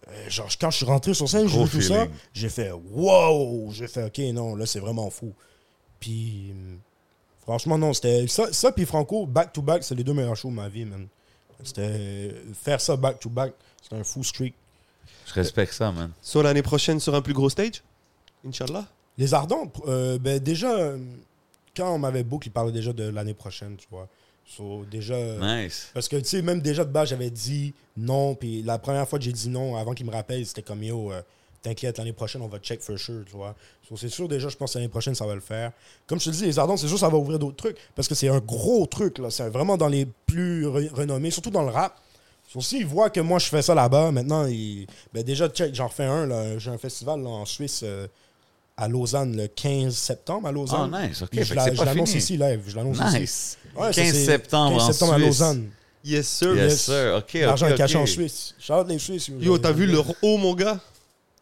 Euh, 0.10 0.30
genre, 0.30 0.50
quand 0.60 0.72
je 0.72 0.78
suis 0.78 0.86
rentré 0.86 1.14
sur 1.14 1.28
scène, 1.28 1.48
j'ai 1.48 1.64
vu 1.64 1.70
tout 1.70 1.82
ça, 1.82 2.08
j'ai 2.34 2.50
fait 2.50 2.72
wow! 2.72 3.72
J'ai 3.72 3.88
fait 3.88 4.06
ok, 4.06 4.20
non, 4.34 4.56
là, 4.56 4.66
c'est 4.66 4.80
vraiment 4.80 5.10
fou. 5.10 5.34
Puis, 6.00 6.52
hum, 6.52 6.80
franchement, 7.42 7.78
non, 7.78 7.94
c'était 7.94 8.28
ça, 8.28 8.52
ça 8.54 8.72
puis 8.72 8.86
Franco, 8.86 9.26
back-to-back, 9.26 9.84
c'est 9.84 9.96
les 9.96 10.04
deux 10.04 10.14
meilleurs 10.14 10.36
shows 10.36 10.50
de 10.50 10.56
ma 10.56 10.70
vie, 10.70 10.86
man. 10.86 11.08
C'était 11.64 12.36
faire 12.54 12.80
ça 12.80 12.96
back-to-back, 12.96 13.54
c'est 13.82 13.96
un 13.96 14.04
fou 14.04 14.24
streak. 14.24 14.54
Je 15.26 15.34
respecte 15.34 15.74
ça, 15.74 15.92
man. 15.92 16.12
Sur 16.22 16.44
l'année 16.44 16.62
prochaine, 16.62 17.00
sur 17.00 17.14
un 17.14 17.22
plus 17.22 17.34
gros 17.34 17.50
stage? 17.50 17.84
Inch'Allah. 18.46 18.86
Les 19.18 19.34
Ardents, 19.34 19.72
euh, 19.88 20.20
ben 20.20 20.40
déjà, 20.40 20.72
euh, 20.72 20.98
quand 21.76 21.94
on 21.94 21.98
m'avait 21.98 22.24
book, 22.24 22.46
il 22.46 22.52
parlait 22.52 22.72
déjà 22.72 22.94
de 22.94 23.04
l'année 23.10 23.34
prochaine, 23.34 23.76
tu 23.76 23.88
vois. 23.90 24.08
So, 24.56 24.86
déjà. 24.90 25.18
Nice. 25.18 25.90
Parce 25.94 26.08
que, 26.08 26.16
tu 26.16 26.26
sais, 26.26 26.42
même 26.42 26.62
déjà 26.62 26.86
de 26.86 26.92
base, 26.92 27.10
j'avais 27.10 27.30
dit 27.30 27.74
non. 27.98 28.34
Puis 28.34 28.64
la 28.64 28.80
première 28.80 29.08
fois 29.08 29.20
que 29.20 29.26
j'ai 29.26 29.34
dit 29.34 29.50
non, 29.50 29.76
avant 29.76 29.94
qu'il 29.94 30.06
me 30.06 30.12
rappelle, 30.12 30.46
c'était 30.46 30.62
comme 30.62 30.82
yo, 30.84 31.12
euh, 31.12 31.22
t'inquiète, 31.62 31.98
l'année 31.98 32.14
prochaine, 32.14 32.42
on 32.42 32.48
va 32.48 32.58
check 32.60 32.82
for 32.82 32.98
sure, 32.98 33.24
tu 33.26 33.34
vois. 33.34 33.56
So, 33.90 33.98
c'est 33.98 34.10
sûr, 34.10 34.28
déjà, 34.28 34.48
je 34.48 34.56
pense 34.56 34.74
que 34.74 34.78
l'année 34.80 34.90
prochaine, 34.90 35.16
ça 35.16 35.26
va 35.26 35.36
le 35.36 35.42
faire. 35.42 35.72
Comme 36.08 36.20
je 36.20 36.26
te 36.26 36.30
dis, 36.30 36.46
les 36.46 36.58
Ardents, 36.60 36.78
c'est 36.78 36.88
sûr, 36.88 36.98
ça 36.98 37.10
va 37.10 37.18
ouvrir 37.18 37.40
d'autres 37.40 37.58
trucs. 37.58 37.78
Parce 37.96 38.08
que 38.08 38.16
c'est 38.16 38.30
un 38.30 38.40
gros 38.40 38.86
truc, 38.86 39.18
là. 39.18 39.30
C'est 39.30 39.50
vraiment 39.50 39.76
dans 39.76 39.90
les 39.90 40.08
plus 40.26 40.66
re- 40.66 40.94
renommés, 40.94 41.30
surtout 41.32 41.52
dans 41.52 41.64
le 41.64 41.72
rap. 41.72 42.00
So, 42.48 42.62
s'ils 42.62 42.86
voient 42.86 43.10
que 43.10 43.20
moi, 43.20 43.40
je 43.40 43.48
fais 43.48 43.62
ça 43.62 43.76
là-bas, 43.76 44.12
maintenant, 44.12 44.46
ils... 44.46 44.88
ben, 45.14 45.24
déjà, 45.24 45.50
check, 45.50 45.76
j'en 45.76 45.88
refais 45.88 46.06
un, 46.06 46.26
là. 46.26 46.58
J'ai 46.58 46.72
un 46.72 46.78
festival 46.78 47.22
là, 47.22 47.30
en 47.30 47.46
Suisse. 47.46 47.82
euh, 47.84 48.08
à 48.78 48.88
Lausanne 48.88 49.36
le 49.36 49.48
15 49.48 49.96
septembre 49.96 50.48
à 50.48 50.52
Lausanne. 50.52 50.92
Ah, 50.94 51.08
nice, 51.08 51.22
ok. 51.24 51.30
Puis 51.32 51.44
je 51.44 51.54
la- 51.56 51.70
l'annonce 51.72 52.14
ici 52.14 52.38
live. 52.38 52.62
Je 52.68 52.76
l'annonce 52.76 52.98
ici. 53.10 53.20
Nice. 53.20 53.58
Ouais, 53.76 53.92
ça, 53.92 54.02
15 54.04 54.14
c'est 54.14 54.26
septembre 54.26 54.78
15 54.78 54.84
en 54.84 54.92
septembre 54.92 55.14
à 55.14 55.16
Suisse. 55.18 55.28
Lausanne. 55.28 55.70
Yes, 56.04 56.28
sir. 56.28 56.56
Yes, 56.56 56.72
Yes. 56.72 56.82
sir. 56.84 57.14
OK, 57.18 57.24
OK, 57.24 57.34
L'argent 57.42 57.68
est 57.68 57.76
caché 57.76 57.98
en 57.98 58.06
Suisse. 58.06 58.54
Shout 58.60 58.74
out 58.74 58.88
les 58.88 59.00
Suisses. 59.00 59.30
Yo, 59.40 59.58
t'as 59.58 59.72
vu 59.72 59.88
le 59.88 60.00
haut, 60.00 60.38
mon 60.38 60.54
gars? 60.54 60.80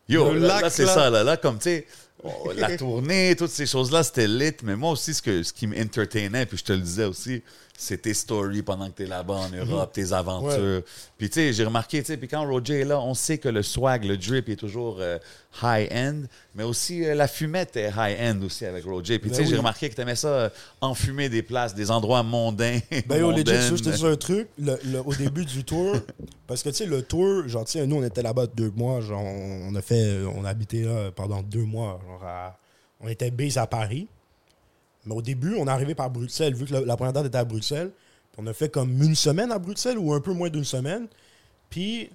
Yo, 0.07 0.31
Le 0.33 0.39
là, 0.39 0.69
c'est 0.69 0.85
ça. 0.85 1.09
Là, 1.09 1.23
là 1.23 1.35
comme, 1.37 1.57
tu 1.57 1.63
sais, 1.63 1.87
oh, 2.23 2.51
la 2.55 2.75
tournée, 2.77 3.35
toutes 3.37 3.51
ces 3.51 3.65
choses-là, 3.65 4.01
c'était 4.03 4.27
lit. 4.27 4.53
Mais 4.63 4.75
moi 4.75 4.91
aussi, 4.91 5.13
ce, 5.13 5.21
que, 5.21 5.43
ce 5.43 5.51
qui 5.51 5.67
m'entertainait, 5.67 6.45
puis 6.45 6.57
je 6.57 6.63
te 6.63 6.73
le 6.73 6.79
disais 6.79 7.05
aussi, 7.05 7.43
c'est 7.77 8.01
tes 8.03 8.13
stories 8.13 8.61
pendant 8.61 8.89
que 8.89 8.95
tu 8.97 9.03
es 9.03 9.05
là-bas 9.05 9.33
en 9.33 9.49
Europe, 9.49 9.91
tes 9.93 10.13
aventures. 10.13 10.81
Puis, 11.17 11.29
tu 11.29 11.33
sais, 11.35 11.53
j'ai 11.53 11.65
remarqué, 11.65 11.99
tu 12.01 12.05
sais, 12.07 12.17
puis 12.17 12.27
quand 12.27 12.47
Roger 12.47 12.81
est 12.81 12.85
là, 12.85 12.99
on 13.01 13.13
sait 13.13 13.37
que 13.37 13.49
le 13.49 13.63
swag, 13.63 14.05
le 14.05 14.15
drip 14.17 14.47
est 14.49 14.55
toujours 14.55 14.97
euh, 15.01 15.17
high-end, 15.61 16.21
mais 16.55 16.63
aussi 16.63 17.03
euh, 17.05 17.15
la 17.15 17.27
fumette 17.27 17.75
est 17.75 17.89
high-end 17.95 18.39
aussi 18.45 18.65
avec 18.65 18.85
Roger. 18.85 19.19
Puis, 19.19 19.29
tu 19.29 19.37
Ben 19.37 19.43
sais, 19.43 19.49
j'ai 19.49 19.57
remarqué 19.57 19.89
que 19.89 19.95
tu 19.95 20.01
aimais 20.01 20.15
ça 20.15 20.27
euh, 20.27 20.49
enfumer 20.81 21.27
des 21.29 21.41
places, 21.41 21.75
des 21.75 21.91
endroits 21.91 22.23
mondains. 22.23 22.79
Ben 23.07 23.19
yo, 23.19 23.31
legit, 23.51 23.77
je 23.77 23.83
te 23.83 23.89
dis 23.95 24.05
un 24.05 24.15
truc. 24.15 24.47
Le- 24.57 24.79
le- 24.85 24.99
au 25.05 25.13
début 25.13 25.43
du 25.45 25.63
tour, 25.63 25.95
parce 26.47 26.63
que 26.63 26.69
tu 26.69 26.75
sais, 26.75 26.85
le 26.85 27.01
tour, 27.01 27.47
genre, 27.47 27.65
tu 27.65 27.73
sais, 27.73 27.85
nous, 27.85 27.97
on 27.97 28.03
était 28.03 28.21
là-bas 28.21 28.47
deux 28.47 28.71
mois. 28.75 29.01
Genre, 29.01 29.21
on, 29.21 29.69
on 29.69 29.75
a 29.75 29.81
fait, 29.81 30.21
on 30.35 30.45
a 30.45 30.49
habité 30.49 30.83
là 30.83 31.11
pendant 31.11 31.41
deux 31.41 31.63
mois. 31.65 31.99
Genre, 32.07 32.23
à- 32.23 32.57
on 33.01 33.07
était 33.09 33.29
base 33.31 33.57
à 33.57 33.67
Paris. 33.67 34.07
Mais 35.05 35.15
au 35.15 35.21
début, 35.21 35.55
on 35.55 35.67
est 35.67 35.71
arrivé 35.71 35.95
par 35.95 36.09
Bruxelles, 36.09 36.55
vu 36.55 36.65
que 36.65 36.73
la, 36.73 36.95
première 36.97 37.13
date 37.13 37.27
était 37.27 37.37
à 37.37 37.45
Bruxelles. 37.45 37.91
Puis 38.31 38.41
on 38.43 38.47
a 38.47 38.53
fait 38.53 38.69
comme 38.69 39.01
une 39.01 39.15
semaine 39.15 39.51
à 39.51 39.59
Bruxelles 39.59 39.97
ou 39.97 40.13
un 40.13 40.19
peu 40.19 40.33
moins 40.33 40.49
d'une 40.49 40.63
semaine. 40.63 41.07
Puis 41.69 42.09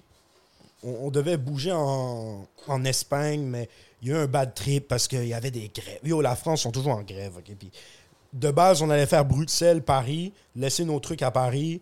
on, 0.83 1.09
devait 1.09 1.37
bouger 1.37 1.71
en, 1.71 2.45
Espagne, 2.85 3.41
mais 3.41 3.69
il 4.01 4.09
y 4.09 4.11
a 4.11 4.15
eu 4.15 4.17
un 4.23 4.27
bad 4.27 4.53
trip 4.53 4.87
parce 4.87 5.07
qu'il 5.07 5.27
y 5.27 5.33
avait 5.33 5.51
des 5.51 5.71
grèves. 5.73 5.99
Yo, 6.03 6.21
la 6.21 6.35
France 6.35 6.61
sont 6.61 6.71
toujours 6.71 6.93
en 6.93 7.03
grève. 7.03 7.33
de 8.33 8.51
base, 8.51 8.81
on 8.81 8.89
allait 8.89 9.05
faire 9.05 9.25
Bruxelles, 9.25 9.83
Paris, 9.83 10.33
laisser 10.55 10.85
nos 10.85 10.99
trucs 10.99 11.21
à 11.21 11.31
Paris. 11.31 11.81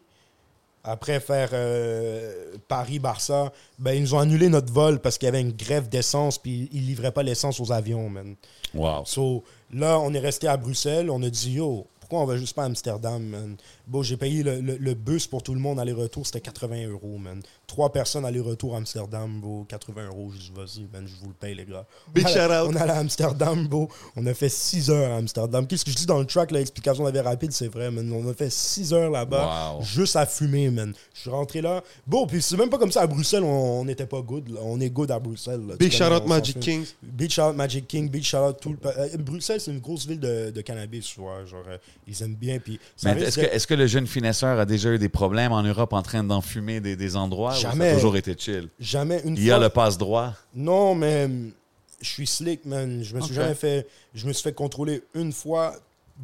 Après 0.83 1.19
faire 1.19 1.49
euh, 1.53 2.55
Paris-Barça, 2.67 3.51
ben, 3.77 3.93
ils 3.93 4.01
nous 4.01 4.15
ont 4.15 4.19
annulé 4.19 4.49
notre 4.49 4.71
vol 4.71 4.99
parce 4.99 5.17
qu'il 5.17 5.25
y 5.25 5.29
avait 5.29 5.41
une 5.41 5.51
grève 5.51 5.89
d'essence 5.89 6.37
puis 6.37 6.69
ils 6.71 6.85
livraient 6.85 7.11
pas 7.11 7.23
l'essence 7.23 7.59
aux 7.59 7.71
avions, 7.71 8.09
man. 8.09 8.35
Wow. 8.73 9.03
So, 9.05 9.43
là, 9.73 9.99
on 9.99 10.13
est 10.13 10.19
resté 10.19 10.47
à 10.47 10.57
Bruxelles. 10.57 11.09
On 11.09 11.21
a 11.23 11.29
dit, 11.29 11.53
yo, 11.53 11.85
pourquoi 12.09 12.23
on 12.23 12.25
va 12.25 12.37
juste 12.37 12.55
pas 12.55 12.63
à 12.63 12.65
Amsterdam, 12.65 13.21
man? 13.23 13.55
Bon, 13.85 14.01
j'ai 14.01 14.17
payé 14.17 14.41
le, 14.41 14.59
le- 14.61 14.77
le 14.77 14.93
bus 14.95 15.27
pour 15.27 15.43
tout 15.43 15.53
le 15.53 15.59
monde 15.59 15.79
aller-retour, 15.79 16.25
c'était 16.25 16.41
80 16.41 16.87
euros, 16.87 17.17
man. 17.19 17.39
Trois 17.67 17.91
personnes 17.91 18.25
aller-retour 18.25 18.73
à 18.73 18.77
Amsterdam, 18.79 19.39
bro, 19.39 19.63
80 19.69 20.07
euros. 20.07 20.31
Dit, 20.33 20.51
vas-y, 20.55 20.87
man, 20.91 21.05
je 21.07 21.13
vous 21.21 21.27
le 21.27 21.33
paye, 21.33 21.53
les 21.53 21.65
gars. 21.65 21.85
Big 22.13 22.27
shout 22.27 22.39
out. 22.39 22.67
On 22.67 22.75
allait 22.75 22.91
à 22.93 22.97
Amsterdam, 22.97 23.67
bro. 23.67 23.89
On 24.15 24.25
a 24.25 24.33
fait 24.33 24.49
6 24.49 24.89
heures 24.89 25.11
à 25.13 25.17
Amsterdam. 25.17 25.67
Qu'est-ce 25.67 25.85
que 25.85 25.91
je 25.91 25.95
dis 25.97 26.05
dans 26.07 26.17
le 26.19 26.25
track, 26.25 26.49
l'explication 26.51 27.05
avait 27.05 27.21
rapide, 27.21 27.51
c'est 27.51 27.67
vrai, 27.67 27.91
man. 27.91 28.11
On 28.11 28.27
a 28.27 28.33
fait 28.33 28.49
6 28.51 28.91
heures 28.93 29.11
là-bas, 29.11 29.75
Wow. 29.75 29.83
juste 29.83 30.15
à 30.15 30.25
fumer, 30.25 30.69
man. 30.71 30.93
Je 31.13 31.21
suis 31.21 31.29
rentré 31.29 31.61
là. 31.61 31.83
Bon, 32.07 32.25
puis 32.25 32.41
c'est 32.41 32.57
même 32.57 32.69
pas 32.71 32.79
comme 32.79 32.91
ça 32.91 33.01
à 33.01 33.07
Bruxelles, 33.07 33.43
on 33.43 33.85
n'était 33.85 34.07
pas 34.07 34.21
good. 34.21 34.49
là. 34.49 34.61
On 34.63 34.79
est 34.79 34.89
good 34.89 35.11
à 35.11 35.19
Bruxelles. 35.19 35.61
là. 35.67 35.75
Big 35.75 35.91
shout 35.91 36.05
out 36.05 36.25
Magic. 36.25 36.59
Kings. 36.59 36.87
Big 37.03 37.29
shout 37.29 37.41
out 37.43 37.55
Magic 37.55 37.87
King, 37.87 38.09
big 38.09 38.23
shout 38.23 38.37
out 38.37 38.57
tout 38.59 38.71
le. 38.71 38.77
euh, 38.87 39.17
Bruxelles, 39.19 39.61
c'est 39.61 39.71
une 39.71 39.79
grosse 39.79 40.07
ville 40.07 40.19
de, 40.19 40.49
de 40.49 40.61
cannabis, 40.61 41.05
tu 41.05 41.19
vois. 41.19 41.45
Genre, 41.45 41.63
euh, 41.67 41.77
ils 42.09 42.23
aiment 42.23 42.35
bien. 42.35 42.59
Puis 42.59 42.79
est-ce 43.05 43.39
que, 43.39 43.45
est-ce 43.45 43.67
que 43.67 43.73
le 43.73 43.87
jeune 43.87 44.07
finesseur 44.07 44.59
a 44.59 44.65
déjà 44.65 44.89
eu 44.93 44.97
des 44.99 45.09
problèmes 45.09 45.51
en 45.51 45.63
Europe 45.63 45.93
en 45.93 46.01
train 46.01 46.23
d'enfumer 46.23 46.79
des, 46.81 46.95
des 46.95 47.15
endroits 47.15 47.51
ou 47.51 47.55
ça 47.55 47.69
Jamais. 47.71 47.89
a 47.89 47.93
toujours 47.95 48.17
été 48.17 48.35
chill? 48.37 48.69
Jamais 48.79 49.21
une 49.25 49.35
Il 49.37 49.43
y 49.43 49.47
fois. 49.47 49.55
a 49.55 49.59
le 49.59 49.69
passe-droit. 49.69 50.33
Non, 50.55 50.95
mais 50.95 51.25
hum, 51.25 51.51
je 52.01 52.07
suis 52.07 52.27
slick, 52.27 52.65
man. 52.65 53.03
Je 53.03 53.15
me 53.15 53.21
suis 53.21 53.33
jamais 53.35 53.55
fait. 53.55 53.87
Je 54.13 54.27
me 54.27 54.33
suis 54.33 54.43
fait 54.43 54.53
contrôler 54.53 55.03
une 55.13 55.31
fois 55.33 55.75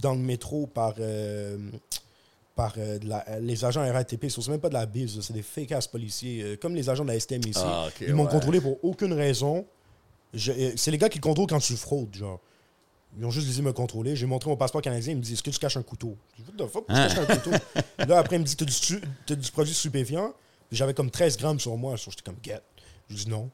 dans 0.01 0.13
le 0.13 0.19
métro 0.21 0.67
par. 0.67 0.93
euh, 0.99 1.57
par 2.55 2.73
euh, 2.77 2.97
de 2.99 3.09
la- 3.09 3.25
les 3.41 3.65
agents 3.65 3.81
RATP, 3.81 4.29
ce 4.29 4.39
sont 4.41 4.51
même 4.51 4.61
pas 4.61 4.69
de 4.69 4.75
la 4.75 4.85
bise, 4.85 5.19
c'est 5.19 5.33
des 5.33 5.41
fake 5.41 5.73
ass 5.73 5.87
policiers, 5.87 6.41
euh, 6.41 6.55
comme 6.55 6.73
les 6.73 6.89
agents 6.89 7.03
de 7.03 7.09
la 7.09 7.19
STM 7.19 7.41
ici. 7.45 7.59
Ah, 7.61 7.87
Ils 7.99 8.13
m'ont 8.15 8.23
ouais. 8.23 8.29
contrôlé 8.31 8.61
pour 8.61 8.81
aucune 8.81 9.11
raison. 9.11 9.65
Je- 10.33 10.71
C'est 10.77 10.89
les 10.91 10.97
gars 10.97 11.09
qui 11.09 11.19
contrôlent 11.19 11.47
quand 11.49 11.59
tu 11.59 11.75
fraudes, 11.75 12.15
genre. 12.15 12.39
Ils 13.17 13.25
ont 13.25 13.31
juste 13.31 13.47
décidé 13.47 13.63
de 13.63 13.67
me 13.67 13.73
contrôler. 13.73 14.15
J'ai 14.15 14.25
montré 14.25 14.49
mon 14.49 14.57
passeport 14.57 14.81
canadien. 14.81 15.13
Ils 15.13 15.17
me 15.17 15.21
disent 15.21 15.33
Est-ce 15.33 15.43
que 15.43 15.49
tu 15.49 15.59
caches 15.59 15.77
un 15.77 15.83
couteau? 15.83 16.17
Je 16.37 16.43
dis 16.43 16.49
What 16.49 16.65
the 16.65 16.69
fuck, 16.69 16.85
pourquoi 16.85 17.07
tu 17.07 17.15
caches 17.15 17.29
un 17.29 17.35
couteau? 17.37 17.51
Là, 18.07 18.19
après, 18.19 18.35
il 18.35 18.39
me 18.39 18.45
dit 18.45 18.55
T'as 18.55 18.65
du, 18.65 19.35
du 19.41 19.51
produit 19.51 19.73
stupéfiant? 19.73 20.33
Puis 20.69 20.77
J'avais 20.77 20.93
comme 20.93 21.09
13 21.11 21.37
grammes 21.37 21.59
sur 21.59 21.75
moi. 21.77 21.95
J'étais 21.95 22.23
comme 22.23 22.37
Get. 22.43 22.61
Je 23.09 23.15
dis 23.15 23.29
non. 23.29 23.49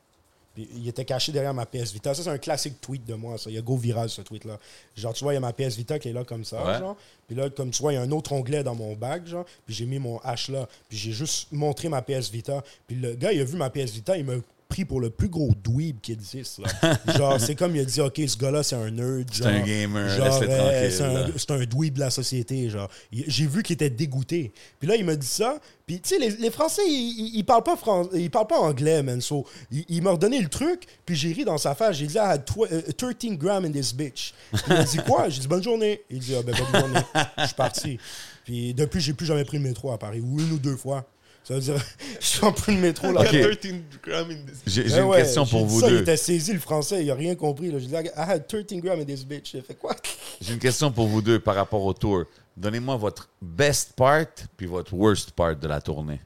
Puis 0.53 0.68
il 0.76 0.88
était 0.88 1.05
caché 1.05 1.32
derrière 1.32 1.53
ma 1.53 1.66
PS 1.66 1.93
Vita. 1.93 2.14
Ça, 2.14 2.24
c'est 2.24 2.30
un 2.30 2.38
classique 2.38 2.82
tweet 2.82 3.05
de 3.05 3.14
moi. 3.14 3.38
Ça. 3.38 3.49
Il 3.49 3.55
y 3.55 3.57
a 3.57 3.62
go 3.62 3.78
viral, 3.78 4.09
ce 4.09 4.22
tweet-là. 4.22 4.57
Genre, 4.95 5.14
tu 5.14 5.24
vois, 5.24 5.34
il 5.34 5.36
y 5.36 5.38
a 5.38 5.39
ma 5.39 5.53
PS 5.53 5.78
Vita 5.78 5.97
qui 5.97 6.09
est 6.09 6.14
là 6.14 6.26
comme 6.26 6.43
ça. 6.43 6.66
Ouais. 6.66 6.80
Genre. 6.80 6.97
Puis 7.28 7.36
là, 7.36 7.49
comme 7.49 7.72
tu 7.72 7.82
vois, 7.82 7.93
il 7.93 7.95
y 7.95 7.99
a 7.99 8.01
un 8.01 8.12
autre 8.12 8.34
onglet 8.34 8.64
dans 8.64 8.76
mon 8.76 8.93
bag. 8.95 9.28
Genre. 9.28 9.45
Puis 9.66 9.76
j'ai 9.76 9.86
mis 9.86 9.99
mon 9.99 10.18
H 10.18 10.51
là. 10.51 10.68
Puis 10.89 10.97
j'ai 10.97 11.12
juste 11.12 11.51
montré 11.51 11.88
ma 11.88 12.01
PS 12.01 12.30
Vita. 12.30 12.64
Puis 12.88 12.97
le 12.97 13.14
gars, 13.16 13.32
il 13.32 13.39
a 13.39 13.45
vu 13.45 13.55
ma 13.55 13.70
PS 13.70 13.91
Vita. 13.91 14.18
Il 14.18 14.26
m'a 14.26 14.34
pris 14.72 14.86
pour 14.86 15.01
le 15.01 15.09
plus 15.09 15.28
gros 15.28 15.51
dweeb 15.63 15.99
qui 16.01 16.13
existe. 16.13 16.59
Là. 16.59 16.97
genre, 17.17 17.39
c'est 17.39 17.55
comme 17.55 17.76
il 17.76 17.82
a 17.82 17.86
dit 17.86 17.99
Ok, 17.99 18.22
ce 18.26 18.38
gars-là, 18.38 18.63
c'est 18.63 18.76
un 18.78 18.89
nerd. 18.89 19.28
C'est 19.32 19.45
un 19.45 19.59
gamer, 19.59 20.07
euh, 20.09 20.89
c'est 20.89 21.51
un, 21.51 21.55
un 21.59 21.65
dweeb 21.65 21.95
de 21.95 21.99
la 21.99 22.09
société. 22.09 22.69
Genre. 22.69 22.89
J'ai 23.11 23.47
vu 23.47 23.63
qu'il 23.63 23.74
était 23.74 23.89
dégoûté. 23.89 24.53
Puis 24.80 24.88
là, 24.88 24.95
il 24.95 25.03
m'a 25.03 25.15
dit 25.15 25.28
ça. 25.28 25.59
Puis, 25.86 25.99
tu 25.99 26.09
sais, 26.09 26.19
les, 26.19 26.30
les 26.38 26.51
Français, 26.51 26.84
ils, 26.88 27.32
ils, 27.36 27.43
parlent 27.43 27.63
pas 27.63 27.76
fran- 27.76 28.07
ils 28.13 28.32
parlent 28.32 28.47
pas 28.47 28.59
anglais, 28.59 29.03
man. 29.03 29.19
So, 29.19 29.45
il, 29.72 29.84
il 29.89 30.01
m'a 30.01 30.11
redonné 30.11 30.39
le 30.41 30.47
truc. 30.47 30.86
Puis 31.05 31.15
j'ai 31.17 31.34
ri 31.34 31.43
dans 31.43 31.57
sa 31.57 31.76
face. 31.76 31.97
J'ai 31.97 32.07
dit, 32.07 32.15
I 32.15 32.19
had 32.19 32.45
tw- 32.45 32.67
euh, 32.72 32.82
13 32.95 33.38
grammes 33.38 33.65
in 33.65 33.72
this 33.72 33.93
bitch. 33.93 34.34
Puis 34.53 34.61
il 34.67 34.74
m'a 34.74 34.84
dit 34.84 34.97
quoi? 35.05 35.28
J'ai 35.28 35.41
dit, 35.41 35.47
bonne 35.49 35.63
journée. 35.63 36.01
Il 36.09 36.19
dit, 36.19 36.34
ah, 36.34 36.43
ben, 36.43 36.55
bonne 36.72 36.82
journée. 36.82 36.99
Je 37.39 37.45
suis 37.45 37.55
parti. 37.55 37.99
Puis 38.45 38.74
depuis, 38.74 39.01
j'ai 39.01 39.11
plus 39.13 39.26
jamais 39.26 39.43
pris 39.43 39.57
le 39.57 39.63
métro 39.63 39.91
à 39.91 39.97
Paris. 39.99 40.22
Ou 40.22 40.39
une 40.39 40.51
ou 40.53 40.57
deux 40.59 40.78
fois. 40.78 41.05
Ça 41.43 41.55
veut 41.55 41.59
dire, 41.59 41.75
je 42.19 42.37
prends 42.39 42.51
plus 42.53 42.75
le 42.75 42.81
métro 42.81 43.11
là. 43.11 43.21
Ok. 43.25 43.29
13 43.29 43.57
grammes 44.03 44.31
in 44.31 44.35
this. 44.45 44.61
J'ai 44.67 44.87
j'ai 44.87 44.95
Eh 44.95 44.99
une 44.99 45.05
ouais, 45.05 45.17
question 45.21 45.45
pour 45.45 45.65
vous 45.65 45.79
ça, 45.81 45.87
Il 45.87 45.93
deux. 45.95 46.01
était 46.01 46.17
saisi, 46.17 46.53
le 46.53 46.59
français. 46.59 47.03
Il 47.03 47.09
a 47.11 47.15
rien 47.15 47.35
compris. 47.35 47.71
là. 47.71 47.79
J'ai 47.79 47.87
dit, 47.87 47.93
I 47.95 48.09
had 48.15 48.47
13 48.47 48.65
grammes 48.81 48.99
in 49.01 49.05
this 49.05 49.25
bitch. 49.25 49.51
J'ai 49.53 49.61
fait 49.61 49.73
quoi? 49.75 49.95
J'ai 50.41 50.53
une 50.53 50.59
question 50.59 50.91
pour 50.91 51.07
vous 51.07 51.21
deux 51.21 51.39
par 51.39 51.55
rapport 51.55 51.83
au 51.83 51.93
tour. 51.93 52.23
Donnez-moi 52.57 52.95
votre 52.97 53.29
best 53.41 53.93
part 53.93 54.25
puis 54.57 54.67
votre 54.67 54.93
worst 54.93 55.31
part 55.31 55.55
de 55.55 55.67
la 55.67 55.81
tournée. 55.81 56.19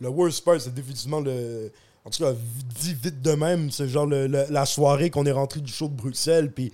Le 0.00 0.08
worst 0.08 0.44
part, 0.44 0.60
c'est 0.60 0.72
définitivement 0.74 1.20
le. 1.20 1.72
En 2.04 2.10
tout 2.10 2.24
cas, 2.24 2.32
dit 2.80 2.94
vite 3.00 3.22
de 3.22 3.30
même, 3.32 3.70
c'est 3.70 3.86
genre 3.88 4.06
le- 4.06 4.26
le- 4.26 4.46
la 4.50 4.66
soirée 4.66 5.08
qu'on 5.08 5.24
est 5.24 5.30
rentré 5.32 5.60
du 5.60 5.72
show 5.72 5.86
de 5.86 5.94
Bruxelles, 5.94 6.50
puis 6.52 6.72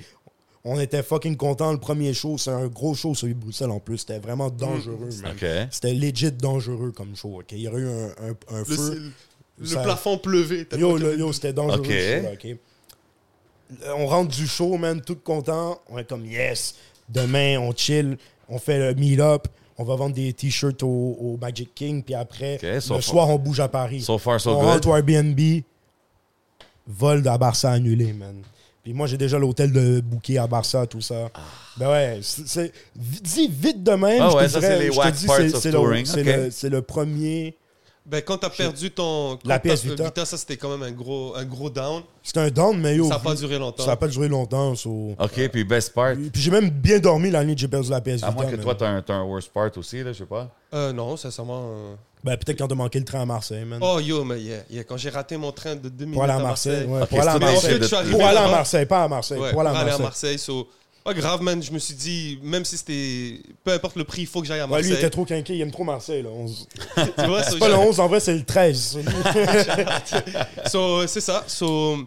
on 0.64 0.78
était 0.80 1.02
fucking 1.02 1.36
content 1.36 1.72
le 1.72 1.78
premier 1.78 2.12
show. 2.14 2.36
C'est 2.38 2.50
un 2.50 2.66
gros 2.66 2.94
show 2.94 3.14
celui 3.14 3.34
de 3.34 3.40
Bruxelles 3.40 3.70
en 3.70 3.80
plus. 3.80 3.98
C'était 3.98 4.18
vraiment 4.18 4.50
dangereux, 4.50 5.08
man. 5.22 5.32
OK. 5.32 5.46
C'était 5.70 5.94
legit 5.94 6.32
dangereux 6.32 6.92
comme 6.92 7.14
show. 7.16 7.40
Il 7.52 7.58
y 7.58 7.68
aurait 7.68 7.80
eu 7.80 7.88
un, 7.88 8.06
un- 8.28 8.54
un 8.56 8.58
Le, 8.58 8.64
feu. 8.64 9.12
le 9.58 9.66
Ça- 9.66 9.82
plafond 9.82 10.18
pleuvait. 10.18 10.66
Yo, 10.76 10.96
le- 10.98 11.18
yo, 11.18 11.32
c'était 11.32 11.52
dangereux. 11.52 11.82
On 13.96 14.06
rentre 14.06 14.34
du 14.34 14.46
show, 14.46 14.76
man, 14.78 15.00
tout 15.02 15.16
content. 15.16 15.78
On 15.88 15.98
est 15.98 16.04
comme 16.08 16.24
yes. 16.24 16.74
Demain, 17.08 17.58
on 17.58 17.72
chill, 17.74 18.16
on 18.48 18.58
fait 18.58 18.78
le 18.78 18.94
meet-up. 18.94 19.46
On 19.80 19.84
va 19.84 19.94
vendre 19.94 20.14
des 20.14 20.32
t-shirts 20.32 20.82
au, 20.82 20.86
au 21.20 21.38
Magic 21.40 21.72
King, 21.74 22.02
puis 22.02 22.14
après, 22.14 22.58
so 22.80 22.94
le 22.96 23.00
far- 23.00 23.02
soir, 23.02 23.28
on 23.28 23.38
bouge 23.38 23.60
à 23.60 23.68
Paris. 23.68 24.00
So 24.00 24.18
far, 24.18 24.40
so 24.40 24.50
on 24.50 24.54
good. 24.60 24.64
rentre 24.64 24.88
au 24.88 24.96
Airbnb, 24.96 25.38
vol 26.86 27.26
à 27.28 27.38
Barça 27.38 27.70
annulé, 27.70 28.12
man. 28.12 28.42
Puis 28.88 28.94
moi, 28.94 29.06
j'ai 29.06 29.18
déjà 29.18 29.38
l'hôtel 29.38 29.70
de 29.70 30.00
booké 30.00 30.38
à 30.38 30.46
Barça, 30.46 30.86
tout 30.86 31.02
ça. 31.02 31.28
Ben 31.76 31.90
ouais, 31.90 32.20
c'est- 32.22 32.72
dis 32.96 33.46
vite 33.46 33.82
de 33.84 33.90
même. 33.92 34.22
Ah 34.22 34.28
je 34.30 34.32
te 34.46 34.52
dirais, 34.60 34.78
je 35.10 35.10
dis, 35.18 35.26
le- 35.72 35.90
le- 36.22 36.50
C'est 36.50 36.70
le 36.70 36.80
premier. 36.80 37.58
Ben, 38.10 38.22
quand 38.22 38.38
t'as 38.38 38.48
perdu 38.48 38.90
ton. 38.90 39.38
La 39.44 39.58
PS 39.58 39.84
Vita. 39.84 40.24
ça 40.24 40.36
c'était 40.38 40.56
quand 40.56 40.70
même 40.70 40.82
un 40.82 40.92
gros, 40.92 41.34
un 41.36 41.44
gros 41.44 41.68
down. 41.68 42.02
C'était 42.22 42.40
un 42.40 42.48
down, 42.50 42.78
mais 42.80 42.96
yo, 42.96 43.04
Ça 43.04 43.14
n'a 43.14 43.18
pas 43.18 43.34
duré 43.34 43.58
longtemps. 43.58 43.82
ça 43.84 43.90
n'a 43.90 43.96
pas 43.96 44.08
duré 44.08 44.28
longtemps. 44.28 44.74
so- 44.74 45.14
OK, 45.18 45.48
puis 45.50 45.64
best 45.64 45.92
part. 45.92 46.14
Puis 46.14 46.30
puis 46.30 46.40
j'ai 46.40 46.50
même 46.50 46.70
bien 46.70 46.98
dormi 46.98 47.30
la 47.30 47.44
nuit 47.44 47.54
que 47.54 47.60
j'ai 47.60 47.68
perdu 47.68 47.90
la 47.90 48.00
PS 48.00 48.22
À 48.22 48.30
Vita. 48.30 48.30
moins 48.32 48.46
que 48.46 48.56
toi, 48.56 48.74
t'as 48.74 48.88
un, 48.88 49.02
t'as 49.02 49.14
un 49.14 49.24
worst 49.24 49.50
part 49.52 49.70
aussi, 49.76 50.02
là, 50.02 50.12
je 50.12 50.18
sais 50.18 50.24
pas. 50.26 50.48
Euh, 50.72 50.92
non, 50.92 51.16
sincèrement. 51.18 51.70
euh, 51.70 51.94
Ben, 52.24 52.36
peut-être 52.38 52.58
quand 52.58 52.68
t'as 52.68 52.74
manqué 52.74 52.98
le 52.98 53.04
train 53.04 53.20
à 53.22 53.26
Marseille, 53.26 53.64
man. 53.66 53.78
Oh 53.82 54.00
yo, 54.00 54.24
mais 54.24 54.40
yeah, 54.40 54.58
yeah, 54.70 54.84
quand 54.84 54.96
j'ai 54.96 55.10
raté 55.10 55.36
mon 55.36 55.52
train 55.52 55.76
de 55.76 55.88
2 55.90 56.04
minutes 56.06 56.14
pour 56.14 56.24
aller 56.24 56.32
à 56.32 56.36
à 56.36 56.38
Marseille. 56.42 56.86
Marseille. 56.86 56.92
ouais, 56.94 57.02
Ok, 57.02 57.08
pour 57.10 57.20
aller 57.20 57.28
à 57.28 57.38
Marseille. 57.38 58.10
Pour 58.10 58.22
aller 58.26 58.38
à. 58.38 58.48
Marseille, 58.48 58.86
pas 58.86 59.02
à 59.04 59.08
Marseille. 59.08 59.38
Ouais, 59.38 59.50
pour 59.52 59.60
aller 59.60 59.70
à 59.70 59.84
Marseille. 59.84 60.02
Marseille. 60.02 60.38
so, 60.38 60.68
pas 61.08 61.14
grave, 61.14 61.42
man. 61.42 61.62
Je 61.62 61.72
me 61.72 61.78
suis 61.78 61.94
dit, 61.94 62.38
même 62.42 62.64
si 62.64 62.76
c'était. 62.76 63.40
Peu 63.64 63.72
importe 63.72 63.96
le 63.96 64.04
prix, 64.04 64.22
il 64.22 64.26
faut 64.26 64.40
que 64.40 64.46
j'aille 64.46 64.60
à 64.60 64.64
Ouais, 64.64 64.70
Marseille. 64.70 64.88
lui, 64.90 64.94
il 64.96 64.98
était 64.98 65.10
trop 65.10 65.24
quinqué, 65.24 65.54
il 65.54 65.60
aime 65.62 65.70
trop 65.70 65.84
Marseille. 65.84 66.22
Là. 66.22 66.30
11. 66.30 66.68
Tu 67.18 67.26
vois, 67.26 67.42
so, 67.42 67.50
C'est 67.52 67.58
pas 67.58 67.68
le 67.68 67.74
j'ai- 67.74 67.80
11, 67.80 68.00
en 68.00 68.08
vrai, 68.08 68.20
c'est 68.20 68.34
le 68.34 68.44
13. 68.44 68.98
So, 70.66 71.06
c'est 71.06 71.20
ça. 71.20 71.44
So, 71.46 71.98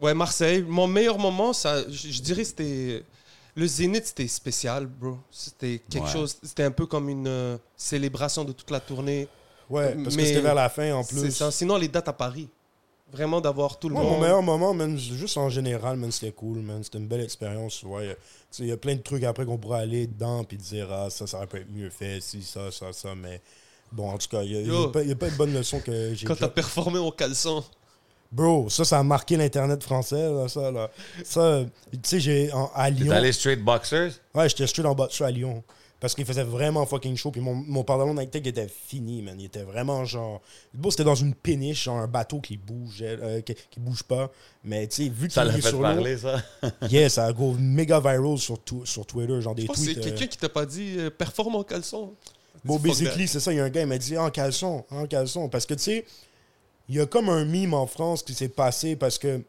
ouais, 0.00 0.14
Marseille. 0.14 0.64
Mon 0.66 0.86
meilleur 0.86 1.18
moment, 1.18 1.52
ça, 1.52 1.82
je, 1.88 2.08
je 2.10 2.22
dirais, 2.22 2.44
c'était. 2.44 3.04
Le 3.54 3.66
Zénith, 3.66 4.06
c'était 4.06 4.28
spécial, 4.28 4.86
bro. 4.86 5.18
C'était 5.30 5.82
quelque 5.90 6.06
Ouais. 6.06 6.10
chose. 6.12 6.36
C'était 6.42 6.62
un 6.62 6.70
peu 6.70 6.86
comme 6.86 7.10
une 7.10 7.26
euh, 7.28 7.58
célébration 7.76 8.44
de 8.44 8.52
toute 8.52 8.70
la 8.70 8.80
tournée. 8.80 9.28
ouais, 9.68 9.94
parce 10.02 10.16
Mais 10.16 10.22
que 10.22 10.28
c'était 10.28 10.40
vers 10.40 10.54
la 10.54 10.70
fin 10.70 10.90
en 10.94 11.02
C'est 11.02 11.20
plus. 11.20 11.30
ça. 11.32 11.50
Sinon, 11.50 11.76
les 11.76 11.88
dates 11.88 12.08
à 12.08 12.14
Paris. 12.14 12.48
Vraiment 13.12 13.40
d'avoir 13.42 13.78
tout 13.78 13.88
le 13.90 13.94
monde. 13.94 14.04
mon 14.04 14.20
meilleur 14.20 14.42
moment, 14.42 14.72
man, 14.72 14.96
juste 14.98 15.36
en 15.36 15.50
général, 15.50 15.98
c'était 16.10 16.32
cool, 16.32 16.58
man. 16.60 16.82
C'était 16.82 16.96
une 16.98 17.06
belle 17.08 17.20
expérience. 17.20 17.82
Ouais. 17.82 18.16
Il 18.58 18.66
y 18.66 18.72
a 18.72 18.76
plein 18.78 18.94
de 18.96 19.02
trucs 19.02 19.22
après 19.24 19.44
qu'on 19.44 19.58
pourrait 19.58 19.80
aller 19.80 20.06
dedans 20.06 20.44
puis 20.44 20.56
dire, 20.56 20.88
ah, 20.90 21.10
ça, 21.10 21.26
ça 21.26 21.36
aurait 21.36 21.46
pu 21.46 21.58
être 21.58 21.70
mieux 21.70 21.90
fait, 21.90 22.20
si, 22.22 22.42
ça, 22.42 22.70
ça, 22.70 22.92
ça. 22.92 23.14
Mais 23.14 23.40
bon, 23.92 24.08
en 24.10 24.16
tout 24.16 24.28
cas, 24.28 24.42
il 24.42 24.52
n'y 24.52 24.56
a, 24.56 24.60
Yo. 24.62 24.88
pas- 24.88 25.02
il 25.02 25.10
y 25.10 25.12
a 25.12 25.16
pas 25.16 25.28
de 25.28 25.36
bonne 25.36 25.52
leçon 25.52 25.80
que 25.80 26.14
j'ai 26.14 26.26
Quand 26.26 26.36
t'as 26.36 26.48
performé 26.48 26.98
au 26.98 27.10
caleçon. 27.10 27.62
Bro, 28.30 28.70
ça, 28.70 28.86
ça 28.86 28.98
a 28.98 29.02
marqué 29.02 29.36
l'Internet 29.36 29.82
français, 29.82 30.32
là, 30.32 30.48
ça, 30.48 30.70
là. 30.70 30.90
Ça, 31.22 31.64
tu 31.92 31.98
sais, 32.02 32.18
j'ai, 32.20 32.50
en- 32.52 32.70
à 32.74 32.90
T'es 32.90 33.04
Lyon... 33.04 33.12
allé 33.12 33.30
straight 33.30 33.62
boxers? 33.62 34.12
Ouais, 34.34 34.48
j'étais 34.48 34.66
straight 34.66 34.86
en 34.86 34.94
ça 35.10 35.26
à 35.26 35.30
Lyon. 35.30 35.62
Parce 36.02 36.16
qu'il 36.16 36.24
faisait 36.24 36.42
vraiment 36.42 36.84
fucking 36.84 37.16
chaud. 37.16 37.30
Puis 37.30 37.40
mon, 37.40 37.54
mon 37.54 37.84
pantalon 37.84 38.12
Nike 38.12 38.32
Tech 38.32 38.42
était 38.44 38.66
fini, 38.66 39.22
man. 39.22 39.38
Il 39.38 39.44
était 39.44 39.62
vraiment 39.62 40.04
genre. 40.04 40.42
Bon, 40.74 40.90
c'était 40.90 41.04
dans 41.04 41.14
une 41.14 41.32
péniche, 41.32 41.84
genre 41.84 41.98
un 41.98 42.08
bateau 42.08 42.40
qui 42.40 42.56
bougeait, 42.56 43.16
euh, 43.22 43.40
qui, 43.40 43.54
qui 43.70 43.78
bouge 43.78 44.02
pas. 44.02 44.32
Mais 44.64 44.88
tu 44.88 45.04
sais, 45.04 45.08
vu 45.08 45.30
Ça 45.30 45.42
qu'il 45.42 45.52
l'a 45.52 45.58
est 45.58 45.60
fait 45.62 45.68
sur 45.68 45.80
parler, 45.80 46.18
ça? 46.18 46.42
yeah, 46.90 47.08
ça 47.08 47.26
a 47.26 47.32
go 47.32 47.54
méga 47.56 48.00
viral 48.00 48.36
sur, 48.36 48.58
sur 48.82 49.06
Twitter, 49.06 49.40
genre 49.40 49.54
des 49.54 49.62
Je 49.62 49.66
pense 49.68 49.76
que 49.76 49.84
c'est 49.84 49.94
tweets. 49.94 50.06
euh, 50.06 50.10
quelqu'un 50.10 50.26
qui 50.26 50.38
t'a 50.38 50.48
pas 50.48 50.66
dit 50.66 50.96
euh, 50.98 51.08
performe 51.08 51.54
en 51.54 51.62
caleçon. 51.62 52.12
Bon, 52.64 52.80
basically, 52.80 53.28
c'est 53.28 53.38
ça. 53.38 53.52
Il 53.52 53.58
y 53.58 53.60
a 53.60 53.64
un 53.64 53.70
gars, 53.70 53.82
il 53.82 53.86
m'a 53.86 53.98
dit 53.98 54.18
en 54.18 54.28
caleçon, 54.30 54.84
en 54.90 55.06
caleçon. 55.06 55.48
Parce 55.48 55.66
que, 55.66 55.74
tu 55.74 55.82
sais, 55.84 56.04
il 56.88 56.96
y 56.96 57.00
a 57.00 57.06
comme 57.06 57.28
un 57.28 57.44
mime 57.44 57.74
en 57.74 57.86
France 57.86 58.24
qui 58.24 58.34
s'est 58.34 58.48
passé 58.48 58.96
parce 58.96 59.18
que 59.18 59.40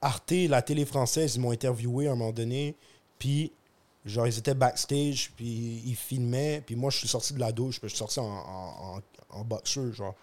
Arte, 0.00 0.32
la 0.48 0.62
télé 0.62 0.86
française, 0.86 1.36
ils 1.36 1.40
m'ont 1.40 1.50
interviewé 1.52 2.08
à 2.08 2.12
un 2.12 2.16
moment 2.16 2.32
donné. 2.32 2.76
Puis, 3.18 3.52
genre, 4.06 4.26
ils 4.26 4.38
étaient 4.38 4.54
backstage, 4.54 5.32
puis 5.36 5.82
ils 5.86 5.96
filmaient. 5.96 6.62
Puis 6.64 6.74
moi, 6.76 6.90
je 6.90 6.98
suis 6.98 7.08
sorti 7.08 7.34
de 7.34 7.40
la 7.40 7.52
douche, 7.52 7.78
puis 7.80 7.88
je 7.88 7.94
suis 7.94 7.98
sorti 7.98 8.20
en, 8.20 8.24
en, 8.24 8.96
en, 8.96 9.38
en 9.40 9.44
boxeur, 9.44 9.92
genre. 9.92 10.14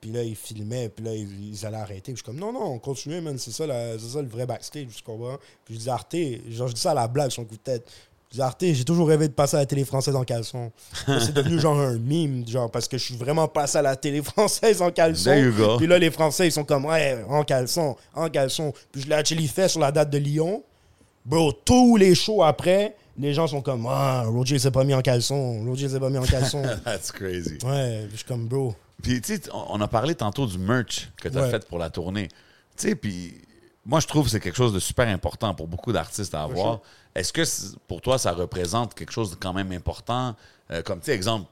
Puis 0.00 0.10
là, 0.12 0.22
ils 0.22 0.36
filmaient, 0.36 0.88
puis 0.88 1.04
là, 1.04 1.14
ils, 1.14 1.50
ils 1.52 1.66
allaient 1.66 1.76
arrêter. 1.76 2.12
Puis 2.12 2.12
je 2.12 2.16
suis 2.18 2.24
comme, 2.24 2.38
non, 2.38 2.52
non, 2.52 2.72
on 2.72 2.78
continue, 2.78 3.20
man. 3.20 3.36
C'est 3.38 3.50
ça, 3.52 3.66
la- 3.66 3.98
c'est 3.98 4.08
ça 4.08 4.22
le 4.22 4.28
vrai 4.28 4.46
backstage, 4.46 4.86
tu 4.96 5.02
comprends? 5.02 5.36
Puis 5.64 5.74
je 5.74 5.80
dis, 5.80 5.90
Arte, 5.90 6.16
genre, 6.48 6.68
je 6.68 6.72
dis 6.74 6.80
ça 6.80 6.92
à 6.92 6.94
la 6.94 7.06
blague, 7.08 7.30
son 7.30 7.44
coup 7.44 7.56
de 7.56 7.60
tête. 7.60 7.86
Je 8.30 8.36
dis, 8.36 8.40
Arte, 8.42 8.64
j'ai 8.64 8.84
toujours 8.84 9.08
rêvé 9.08 9.28
de 9.28 9.34
passer 9.34 9.56
à 9.56 9.60
la 9.60 9.66
télé 9.66 9.84
française 9.84 10.14
en 10.16 10.24
caleçon. 10.24 10.72
C'est 11.06 11.34
devenu 11.34 11.58
genre 11.60 11.76
un 11.78 11.98
mime, 11.98 12.46
genre, 12.48 12.70
parce 12.70 12.88
que 12.88 12.96
je 12.96 13.04
suis 13.04 13.16
vraiment 13.16 13.46
passé 13.48 13.76
à 13.78 13.82
la 13.82 13.94
télé 13.96 14.22
française 14.22 14.80
en 14.80 14.90
caleçon. 14.90 15.24
There 15.32 15.44
you 15.44 15.52
go. 15.52 15.76
Puis 15.76 15.86
là, 15.86 15.98
les 15.98 16.10
Français, 16.12 16.46
ils 16.46 16.52
sont 16.52 16.64
comme, 16.64 16.86
ouais, 16.86 17.22
en 17.28 17.42
caleçon, 17.44 17.94
en 18.14 18.30
caleçon. 18.30 18.72
Puis 18.92 19.02
je 19.02 19.34
l'ai 19.34 19.46
fait 19.48 19.68
sur 19.68 19.80
la 19.80 19.90
date 19.92 20.08
de 20.10 20.18
Lyon. 20.18 20.62
Bro, 21.24 21.52
tous 21.64 21.96
les 21.96 22.14
shows 22.14 22.42
après, 22.42 22.96
les 23.18 23.34
gens 23.34 23.46
sont 23.46 23.60
comme 23.62 23.86
Ah, 23.88 24.24
Roger 24.26 24.58
s'est 24.58 24.70
pas 24.70 24.84
mis 24.84 24.94
en 24.94 25.02
caleçon. 25.02 25.64
Roger 25.64 25.88
s'est 25.88 26.00
pas 26.00 26.10
mis 26.10 26.18
en 26.18 26.22
caleçon. 26.24 26.62
That's 26.84 27.12
crazy. 27.12 27.58
ouais, 27.64 28.06
je 28.10 28.16
suis 28.16 28.24
comme, 28.24 28.46
bro. 28.46 28.74
Puis, 29.02 29.20
tu 29.20 29.36
sais, 29.36 29.42
on 29.52 29.80
a 29.80 29.88
parlé 29.88 30.14
tantôt 30.14 30.46
du 30.46 30.58
merch 30.58 31.10
que 31.16 31.28
tu 31.28 31.38
as 31.38 31.42
Ouais. 31.42 31.50
fait 31.50 31.66
pour 31.68 31.78
la 31.78 31.90
tournée. 31.90 32.28
Tu 32.76 32.88
sais, 32.88 32.94
puis 32.94 33.34
moi, 33.84 34.00
je 34.00 34.06
trouve 34.06 34.24
que 34.24 34.30
c'est 34.30 34.40
quelque 34.40 34.56
chose 34.56 34.72
de 34.72 34.78
super 34.80 35.08
important 35.08 35.54
pour 35.54 35.68
beaucoup 35.68 35.92
d'artistes 35.92 36.34
à 36.34 36.42
avoir. 36.42 36.80
Est-ce 37.14 37.32
que 37.32 37.42
pour 37.86 38.00
toi, 38.00 38.18
ça 38.18 38.32
représente 38.32 38.94
quelque 38.94 39.12
chose 39.12 39.30
de 39.30 39.36
quand 39.36 39.52
même 39.52 39.72
important? 39.72 40.34
Euh, 40.70 40.82
comme, 40.82 41.00
tu 41.00 41.06
sais, 41.06 41.12
exemple, 41.14 41.46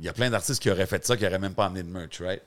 il 0.00 0.04
y 0.06 0.08
a 0.08 0.12
plein 0.12 0.28
d'artistes 0.30 0.60
qui 0.60 0.70
auraient 0.70 0.86
fait 0.86 1.04
ça, 1.06 1.16
qui 1.16 1.22
n'auraient 1.24 1.38
même 1.38 1.54
pas 1.54 1.66
amené 1.66 1.82
de 1.82 1.88
merch, 1.88 2.20
right? 2.20 2.42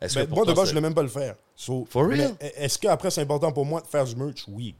Est-ce 0.00 0.14
Ben, 0.18 0.26
pour 0.28 0.38
moi, 0.38 0.46
de 0.46 0.52
base, 0.52 0.66
je 0.66 0.70
voulais 0.70 0.80
même 0.82 0.94
pas 0.94 1.02
le 1.02 1.08
faire. 1.08 1.34
So, 1.56 1.86
For 1.90 2.06
real? 2.06 2.34
Est-ce 2.40 2.78
qu'après, 2.78 3.10
c'est 3.10 3.22
important 3.22 3.52
pour 3.52 3.64
moi 3.64 3.80
de 3.80 3.86
faire 3.86 4.04
du 4.04 4.14
merch? 4.16 4.44
Oui. 4.48 4.74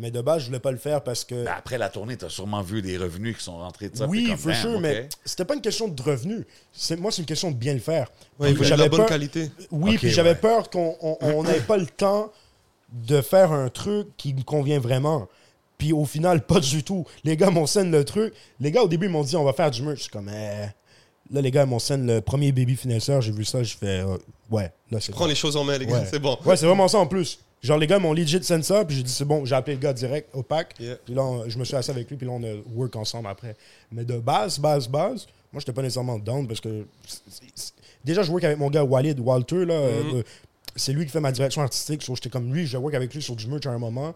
Mais 0.00 0.10
de 0.10 0.20
base, 0.22 0.40
je 0.42 0.46
voulais 0.46 0.58
pas 0.60 0.70
le 0.72 0.78
faire 0.78 1.02
parce 1.04 1.24
que. 1.24 1.44
Ben, 1.44 1.52
après 1.56 1.76
la 1.78 1.88
tournée, 1.90 2.16
tu 2.16 2.24
as 2.24 2.30
sûrement 2.30 2.62
vu 2.62 2.80
des 2.80 2.96
revenus 2.96 3.36
qui 3.36 3.44
sont 3.44 3.58
rentrés 3.58 3.90
de 3.90 3.96
ça. 3.98 4.06
oui, 4.06 4.28
comme, 4.28 4.36
for 4.38 4.50
damn, 4.52 4.60
sure, 4.62 4.74
OK. 4.76 4.80
mais 4.80 5.08
c'était 5.24 5.44
pas 5.44 5.54
une 5.54 5.60
question 5.60 5.88
de 5.88 6.02
revenus. 6.02 6.44
C'est- 6.72 6.96
Moi, 6.96 7.12
c'est 7.12 7.20
une 7.22 7.26
question 7.26 7.50
de 7.50 7.56
bien 7.56 7.74
le 7.74 7.80
faire. 7.80 8.10
De 8.40 8.46
la 8.76 8.88
bonne 8.88 9.00
peur- 9.00 9.06
qualité. 9.06 9.50
Oui, 9.70 9.98
puis 9.98 10.08
j'avais 10.10 10.30
ouais. 10.30 10.34
peur 10.36 10.70
qu'on 10.70 10.96
on- 11.02 11.18
on 11.20 11.42
n'ait 11.44 11.60
pas 11.60 11.76
le 11.76 11.86
temps 11.86 12.32
de 12.92 13.20
faire 13.20 13.52
un 13.52 13.68
truc 13.68 14.08
qui 14.16 14.32
me 14.34 14.42
convient 14.42 14.80
vraiment. 14.80 15.28
Puis 15.78 15.92
au 15.92 16.04
final, 16.04 16.44
pas 16.44 16.60
du 16.60 16.82
tout. 16.82 17.06
Les 17.24 17.36
gars 17.36 17.50
m'ont 17.50 17.66
scène 17.66 17.90
le 17.90 18.04
truc. 18.04 18.34
Les 18.58 18.70
gars, 18.70 18.82
au 18.82 18.88
début, 18.88 19.06
ils 19.06 19.12
m'ont 19.12 19.22
dit 19.22 19.36
on 19.36 19.44
va 19.44 19.52
faire 19.52 19.70
du 19.70 19.82
merch. 19.82 19.98
Je 19.98 20.02
suis 20.04 20.10
comme, 20.10 20.28
eh. 20.28 20.66
Là, 21.32 21.40
les 21.40 21.50
gars 21.50 21.64
m'ont 21.66 21.78
scène 21.78 22.06
le 22.06 22.20
premier 22.20 22.50
baby 22.52 22.74
finesseur. 22.74 23.20
J'ai 23.22 23.30
vu 23.32 23.44
ça, 23.44 23.62
je 23.62 23.76
fais, 23.76 24.00
euh, 24.00 24.16
ouais, 24.50 24.72
là, 24.90 24.98
c'est 25.00 25.12
Prends 25.12 25.26
les 25.26 25.34
choses 25.36 25.56
en 25.56 25.62
main, 25.64 25.78
les 25.78 25.86
gars. 25.86 26.00
Ouais. 26.00 26.06
C'est 26.10 26.18
bon. 26.18 26.36
Ouais, 26.44 26.56
c'est 26.56 26.66
vraiment 26.66 26.88
ça 26.88 26.98
en 26.98 27.06
plus. 27.06 27.38
Genre, 27.62 27.76
les 27.78 27.86
gars 27.86 27.98
m'ont 27.98 28.12
legit 28.14 28.42
send 28.42 28.62
ça, 28.64 28.84
puis 28.86 28.96
j'ai 28.96 29.02
dit, 29.02 29.12
c'est 29.12 29.24
bon, 29.26 29.44
j'ai 29.44 29.54
appelé 29.54 29.76
le 29.76 29.82
gars 29.82 29.92
direct, 29.92 30.30
opaque. 30.34 30.74
Yeah. 30.80 30.96
Puis 31.04 31.12
là, 31.14 31.22
on- 31.22 31.48
je 31.48 31.58
me 31.58 31.64
suis 31.64 31.76
assis 31.76 31.90
avec 31.90 32.08
lui, 32.08 32.16
puis 32.16 32.26
là, 32.26 32.32
on 32.32 32.42
a 32.42 32.54
work 32.74 32.96
ensemble 32.96 33.28
après. 33.28 33.54
Mais 33.92 34.04
de 34.04 34.18
base, 34.18 34.58
base, 34.58 34.88
base, 34.88 35.26
moi, 35.52 35.60
j'étais 35.60 35.72
pas 35.72 35.82
nécessairement 35.82 36.18
down 36.18 36.46
parce 36.46 36.60
que. 36.60 36.86
Déjà, 38.04 38.22
je 38.22 38.30
work 38.30 38.44
avec 38.44 38.56
mon 38.58 38.70
gars 38.70 38.82
Walid, 38.84 39.20
Walter, 39.20 39.64
là. 39.66 39.74
Euh, 39.74 40.22
c'est 40.76 40.92
lui 40.92 41.04
qui 41.04 41.10
fait 41.10 41.20
ma 41.20 41.32
direction 41.32 41.60
artistique. 41.62 42.02
So, 42.02 42.14
j'étais 42.14 42.30
comme 42.30 42.52
lui, 42.54 42.66
je 42.66 42.78
work 42.78 42.94
avec 42.94 43.12
lui 43.12 43.20
sur 43.20 43.36
du 43.36 43.46
merch 43.46 43.66
à 43.66 43.70
un 43.70 43.78
moment. 43.78 44.14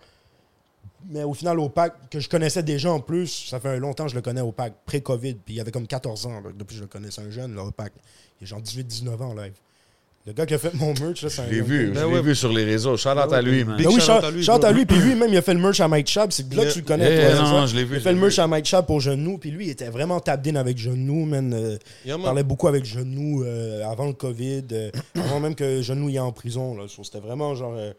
Mais 1.10 1.22
au 1.22 1.34
final, 1.34 1.58
Opac, 1.60 2.08
que 2.08 2.18
je 2.20 2.30
connaissais 2.30 2.62
déjà 2.62 2.90
en 2.90 3.00
plus, 3.00 3.48
ça 3.50 3.60
fait 3.60 3.68
un 3.68 3.76
longtemps 3.76 4.04
que 4.04 4.10
je 4.10 4.14
le 4.14 4.22
connais, 4.22 4.40
Opac, 4.40 4.72
pré-Covid, 4.86 5.34
puis 5.34 5.54
il 5.54 5.60
avait 5.60 5.70
comme 5.70 5.86
14 5.86 6.24
ans, 6.26 6.40
là, 6.40 6.50
depuis 6.56 6.74
que 6.74 6.78
je 6.78 6.80
le 6.82 6.86
connais. 6.86 7.10
C'est 7.10 7.20
un 7.20 7.30
jeune, 7.30 7.54
là, 7.54 7.62
Opac. 7.64 7.92
Il 8.40 8.44
est 8.44 8.46
genre 8.46 8.62
18-19 8.62 9.20
ans 9.20 9.30
en 9.30 9.34
live. 9.34 9.52
Le 10.26 10.32
gars 10.32 10.46
qui 10.46 10.54
a 10.54 10.58
fait 10.58 10.72
mon 10.72 10.94
merch, 10.94 11.20
là, 11.22 11.28
c'est 11.28 11.42
un 11.42 11.46
Je 11.48 11.50
l'ai 11.52 11.60
vu, 11.60 11.88
je 11.88 11.92
Ben 11.92 12.06
l'ai 12.08 12.14
ouais. 12.14 12.22
vu 12.22 12.34
sur 12.34 12.50
les 12.50 12.64
réseaux. 12.64 12.96
Shout 12.96 13.10
out 13.10 13.30
à 13.30 13.42
lui, 13.42 13.62
man. 13.62 13.76
Ben 13.76 13.86
oui, 13.88 14.00
shout 14.00 14.10
out 14.12 14.40
chante 14.42 14.64
à 14.64 14.72
lui, 14.72 14.82
à 14.82 14.86
puis 14.86 14.96
lui, 14.96 15.14
même, 15.14 15.30
il 15.30 15.36
a 15.36 15.42
fait 15.42 15.52
le 15.52 15.60
merch 15.60 15.80
à 15.80 15.88
Mike 15.88 16.06
Chab. 16.06 16.32
C'est 16.32 16.44
là 16.54 16.62
que 16.62 16.62
Yeah. 16.62 16.72
tu 16.72 16.78
le 16.80 16.84
connais, 16.86 17.14
Yeah, 17.14 17.36
toi, 17.36 17.42
non, 17.50 17.66
je 17.66 17.76
l'ai 17.76 17.84
vu, 17.84 17.96
Il 17.96 17.98
a 17.98 18.00
fait 18.00 18.12
le 18.14 18.18
merch 18.18 18.36
vu. 18.36 18.40
à 18.40 18.46
Mike 18.46 18.64
Chab 18.64 18.86
pour 18.86 19.00
Genou, 19.00 19.36
puis 19.36 19.50
lui, 19.50 19.66
il 19.66 19.70
était 19.70 19.90
vraiment 19.90 20.20
tapped 20.20 20.56
avec 20.56 20.78
Genou, 20.78 21.26
man. 21.26 21.52
euh, 21.52 21.58
Yeah, 21.68 21.78
il 22.06 22.10
man. 22.12 22.22
parlait 22.22 22.42
beaucoup 22.42 22.68
avec 22.68 22.86
Genou 22.86 23.44
euh, 23.44 23.84
avant 23.84 24.06
le 24.06 24.14
COVID, 24.14 24.62
euh, 24.72 24.90
avant 25.14 25.40
même 25.40 25.54
que 25.54 25.82
Genou 25.82 26.08
y 26.08 26.16
est 26.16 26.20
en 26.20 26.32
prison. 26.32 26.74
C'était 27.02 27.20
vraiment 27.20 27.54
genre. 27.54 27.74
euh, 27.76 27.92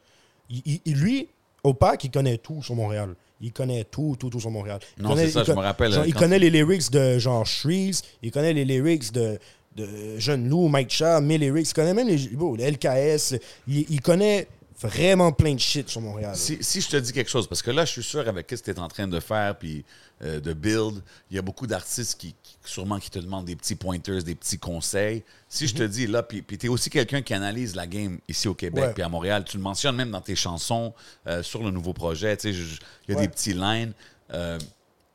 il- 0.49 0.81
lui, 0.95 1.27
Opac, 1.63 2.03
il 2.05 2.09
connaît 2.11 2.37
tout 2.39 2.63
sur 2.63 2.73
Montréal. 2.73 3.09
Il 3.41 3.51
connaît 3.51 3.83
tout, 3.83 4.15
tout, 4.17 4.29
tout 4.29 4.39
sur 4.39 4.49
Montréal. 4.49 4.79
Il 4.97 5.03
Non, 5.03 5.09
connaît- 5.09 5.25
c'est 5.25 5.31
ça, 5.33 5.43
je 5.43 5.51
me 5.51 5.57
rappelle, 5.59 5.91
genre, 5.91 6.03
euh, 6.03 6.07
il 6.07 6.13
connaît 6.15 6.39
les 6.39 6.49
lyrics 6.49 6.89
de 6.89 7.19
genre 7.19 7.45
Shreeze, 7.45 8.01
il 8.23 8.31
connaît 8.31 8.53
les 8.53 8.63
lyrics 8.65 9.11
de, 9.11 9.37
de 9.75 10.17
Jeune 10.19 10.47
Lou, 10.47 10.67
Mike 10.67 10.89
Chab, 10.91 11.23
mes 11.23 11.37
lyrics. 11.37 11.69
Il 11.69 11.73
connaît 11.73 11.93
même 11.93 12.07
les, 12.07 12.27
bon, 12.29 12.55
les 12.55 12.71
LKS. 12.71 13.35
Il, 13.67 13.85
il 13.89 14.01
connaît 14.01 14.47
vraiment 14.79 15.31
plein 15.31 15.53
de 15.53 15.59
shit 15.59 15.87
sur 15.89 16.01
Montréal. 16.01 16.35
Si, 16.35 16.57
si 16.61 16.81
je 16.81 16.89
te 16.89 16.97
dis 16.97 17.13
quelque 17.13 17.29
chose, 17.29 17.47
parce 17.47 17.61
que 17.61 17.71
là, 17.71 17.85
je 17.85 17.91
suis 17.91 18.03
sûr 18.03 18.27
avec 18.27 18.47
ce 18.49 18.55
que 18.57 18.65
tu 18.65 18.71
es 18.71 18.79
en 18.79 18.87
train 18.89 19.07
de 19.07 19.19
faire, 19.21 19.57
puis 19.57 19.85
euh, 20.21 20.39
de 20.41 20.53
build, 20.53 21.01
il 21.31 21.35
y 21.35 21.39
a 21.39 21.41
beaucoup 21.41 21.65
d'artistes 21.67 22.19
qui, 22.19 22.35
qui- 22.43 22.55
sûrement 22.65 22.99
qui 22.99 23.09
te 23.09 23.19
demandent 23.19 23.45
des 23.45 23.55
petits 23.55 23.75
pointers, 23.75 24.21
des 24.23 24.35
petits 24.35 24.59
conseils. 24.59 25.23
Si 25.49 25.67
je 25.67 25.75
te 25.75 25.83
dis 25.83 26.07
là, 26.07 26.23
puis, 26.23 26.41
puis 26.41 26.57
tu 26.57 26.65
es 26.65 26.69
aussi 26.69 26.89
quelqu'un 26.89 27.21
qui 27.21 27.33
analyse 27.33 27.75
la 27.75 27.87
game 27.87 28.19
ici 28.27 28.47
au 28.47 28.53
Québec, 28.53 28.91
puis 28.95 29.03
à 29.03 29.09
Montréal, 29.09 29.43
tu 29.45 29.57
le 29.57 29.63
mentionnes 29.63 29.95
même 29.95 30.11
dans 30.11 30.21
tes 30.21 30.35
chansons 30.35 30.93
euh, 31.27 31.41
sur 31.43 31.63
le 31.63 31.71
nouveau 31.71 31.93
projet, 31.93 32.35
tu 32.37 32.53
sais, 32.53 32.59
il 33.07 33.13
y 33.13 33.15
a 33.15 33.19
Ouais. 33.19 33.27
des 33.27 33.29
petits 33.29 33.53
lines. 33.53 33.93
Euh, 34.33 34.57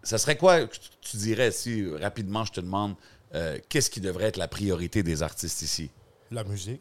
ça 0.03 0.17
serait 0.17 0.37
quoi, 0.37 0.67
que 0.67 0.75
tu- 0.75 0.81
tu 1.11 1.17
dirais, 1.19 1.51
si 1.51 1.87
rapidement 2.01 2.45
je 2.47 2.53
te 2.53 2.61
demande, 2.61 2.95
euh, 3.35 3.59
qu'est-ce 3.69 3.91
qui 3.91 4.01
devrait 4.01 4.25
être 4.25 4.37
la 4.37 4.49
priorité 4.49 5.03
des 5.03 5.23
artistes 5.23 5.63
ici? 5.63 5.91
La 6.31 6.45
musique. 6.45 6.81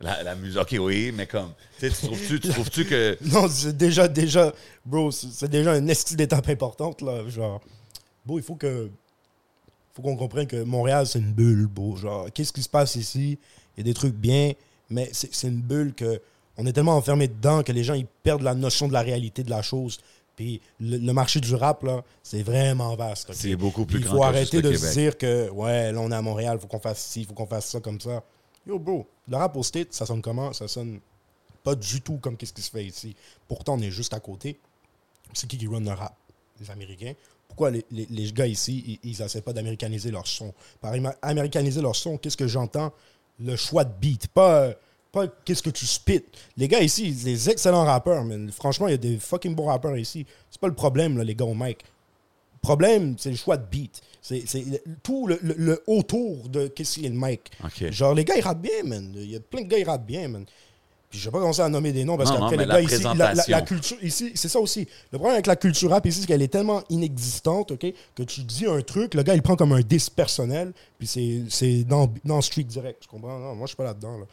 La, 0.00 0.22
la 0.22 0.36
musique, 0.36 0.60
ok, 0.60 0.76
oui, 0.80 1.12
mais 1.12 1.26
comme, 1.26 1.52
tu 1.80 1.90
trouves-tu 1.90 2.38
tu 2.38 2.48
trouves-tu 2.48 2.84
que. 2.84 3.18
Non, 3.32 3.48
c'est 3.48 3.76
déjà, 3.76 4.06
déjà, 4.06 4.52
bro, 4.86 5.10
c'est 5.10 5.48
déjà 5.48 5.76
une 5.76 5.86
d'étape 5.86 6.48
importante, 6.48 7.02
là. 7.02 7.28
Genre, 7.28 7.60
bro, 8.24 8.38
il 8.38 8.44
faut 8.44 8.54
que. 8.54 8.88
faut 9.92 10.02
qu'on 10.02 10.16
comprenne 10.16 10.46
que 10.46 10.62
Montréal, 10.62 11.06
c'est 11.06 11.18
une 11.18 11.32
bulle, 11.32 11.66
bro. 11.66 11.96
Genre, 11.96 12.28
qu'est-ce 12.32 12.52
qui 12.52 12.62
se 12.62 12.68
passe 12.68 12.94
ici? 12.94 13.38
Il 13.76 13.80
y 13.80 13.80
a 13.80 13.84
des 13.84 13.94
trucs 13.94 14.14
bien, 14.14 14.52
mais 14.88 15.08
c'est 15.12 15.34
c'est 15.34 15.48
une 15.48 15.62
bulle 15.62 15.94
que. 15.94 16.20
On 16.60 16.66
est 16.66 16.72
tellement 16.72 16.96
enfermé 16.96 17.28
dedans 17.28 17.62
que 17.62 17.70
les 17.70 17.84
gens, 17.84 17.94
ils 17.94 18.06
perdent 18.06 18.42
la 18.42 18.54
notion 18.54 18.88
de 18.88 18.92
la 18.92 19.02
réalité 19.02 19.44
de 19.44 19.50
la 19.50 19.62
chose. 19.62 19.98
Puis 20.38 20.60
le, 20.78 20.98
le 20.98 21.12
marché 21.12 21.40
du 21.40 21.52
rap, 21.56 21.82
là, 21.82 22.04
c'est 22.22 22.44
vraiment 22.44 22.94
vaste. 22.94 23.32
C'est 23.32 23.56
beaucoup 23.56 23.84
plus 23.84 23.98
grand 23.98 24.14
Il 24.14 24.16
faut 24.18 24.32
que 24.32 24.38
juste 24.38 24.54
arrêter 24.54 24.62
de 24.62 24.76
se 24.76 24.92
dire 24.94 25.18
que, 25.18 25.50
ouais, 25.50 25.90
là, 25.90 26.00
on 26.00 26.12
est 26.12 26.14
à 26.14 26.22
Montréal, 26.22 26.58
il 26.58 26.60
faut 26.62 26.68
qu'on 26.68 26.78
fasse 26.78 27.00
ci, 27.04 27.22
il 27.22 27.26
faut 27.26 27.34
qu'on 27.34 27.46
fasse 27.48 27.66
ça 27.66 27.80
comme 27.80 28.00
ça. 28.00 28.22
Yo, 28.64 28.78
bro, 28.78 29.04
le 29.26 29.36
rap 29.36 29.56
au 29.56 29.64
State, 29.64 29.92
ça 29.92 30.06
sonne 30.06 30.22
comment? 30.22 30.52
Ça 30.52 30.68
sonne 30.68 31.00
pas 31.64 31.74
du 31.74 32.00
tout 32.02 32.18
comme 32.18 32.36
qu'est-ce 32.36 32.52
qui 32.52 32.62
se 32.62 32.70
fait 32.70 32.84
ici. 32.84 33.16
Pourtant, 33.48 33.74
on 33.74 33.80
est 33.80 33.90
juste 33.90 34.14
à 34.14 34.20
côté. 34.20 34.60
C'est 35.32 35.48
qui 35.48 35.58
qui 35.58 35.66
run 35.66 35.80
le 35.80 35.90
rap? 35.90 36.14
Les 36.60 36.70
Américains. 36.70 37.14
Pourquoi 37.48 37.72
les, 37.72 37.84
les- 37.90 38.06
les 38.08 38.30
gars 38.32 38.46
ici, 38.46 39.00
ils 39.02 39.18
n'essaient 39.20 39.40
pas 39.42 39.52
d'américaniser 39.52 40.12
leur 40.12 40.28
son? 40.28 40.54
Par 40.80 40.92
américaniser 41.20 41.82
leur 41.82 41.96
son, 41.96 42.16
qu'est-ce 42.16 42.36
que 42.36 42.46
j'entends? 42.46 42.92
Le 43.40 43.56
choix 43.56 43.82
de 43.82 43.92
beat, 44.00 44.28
pas, 44.28 44.60
euh, 44.66 44.74
pas 45.12 45.26
qu'est-ce 45.44 45.62
que 45.62 45.70
tu 45.70 45.86
spit. 45.86 46.22
Les 46.56 46.68
gars 46.68 46.80
ici, 46.82 47.12
des 47.12 47.50
excellents 47.50 47.84
rappeurs, 47.84 48.24
mais 48.24 48.36
franchement, 48.52 48.88
il 48.88 48.92
y 48.92 48.94
a 48.94 48.98
des 48.98 49.18
fucking 49.18 49.54
bons 49.54 49.66
rappeurs 49.66 49.96
ici. 49.96 50.26
C'est 50.50 50.60
pas 50.60 50.68
le 50.68 50.74
problème, 50.74 51.16
là, 51.18 51.24
les 51.24 51.34
gars 51.34 51.46
au 51.46 51.54
mic. 51.54 51.78
Le 52.54 52.60
problème, 52.62 53.14
c'est 53.18 53.30
le 53.30 53.36
choix 53.36 53.56
de 53.56 53.64
beat. 53.70 54.00
C'est 54.20 54.44
tout 55.02 55.26
le, 55.26 55.38
le- 55.42 55.54
le 55.56 55.82
autour 55.86 56.48
de 56.48 56.66
qu'est-ce 56.68 56.98
qui 56.98 57.06
est 57.06 57.08
le 57.08 57.14
mic. 57.18 57.50
Genre, 57.92 58.14
les 58.14 58.24
gars, 58.24 58.34
ils 58.36 58.42
rappent 58.42 58.60
bien, 58.60 58.82
man. 58.84 59.12
Il 59.14 59.30
y 59.30 59.36
a 59.36 59.40
plein 59.40 59.62
de 59.62 59.68
gars, 59.68 59.78
ils 59.78 59.84
rappent 59.84 60.04
bien, 60.06 60.28
man. 60.28 60.44
Puis 61.08 61.18
je 61.18 61.24
vais 61.24 61.30
pas 61.32 61.38
commencer 61.40 61.62
à 61.62 61.70
nommer 61.70 61.90
des 61.92 62.04
noms 62.04 62.18
parce 62.18 62.28
qu'après, 62.36 62.56
les 62.58 62.66
mais 62.66 62.68
gars 62.68 62.74
la 62.74 62.80
ici, 62.82 63.02
la, 63.18 63.24
la- 63.34 63.44
la 63.48 63.62
culture 63.62 63.96
ici, 64.04 64.32
c'est 64.34 64.48
ça 64.50 64.60
aussi. 64.60 64.86
Le 65.10 65.16
problème 65.16 65.32
avec 65.36 65.46
la 65.46 65.56
culture 65.56 65.88
rap 65.88 66.04
ici, 66.04 66.20
c'est 66.20 66.26
qu'elle 66.26 66.42
est 66.42 66.48
tellement 66.52 66.82
inexistante, 66.90 67.70
OK, 67.70 67.86
que 68.14 68.22
tu 68.24 68.42
dis 68.42 68.66
un 68.66 68.82
truc, 68.82 69.14
le 69.14 69.22
gars, 69.22 69.34
il 69.34 69.40
prend 69.40 69.56
comme 69.56 69.72
un 69.72 69.80
diss 69.80 70.10
personnel, 70.10 70.74
puis 70.98 71.06
c'est- 71.06 71.44
c'est 71.48 71.84
dans, 71.84 72.12
dans 72.26 72.42
street 72.42 72.64
direct. 72.64 73.00
Tu 73.04 73.08
comprends? 73.08 73.38
Non, 73.38 73.54
moi, 73.54 73.64
je 73.64 73.68
suis 73.68 73.76
pas 73.76 73.84
là-dedans, 73.84 74.18
là. 74.18 74.26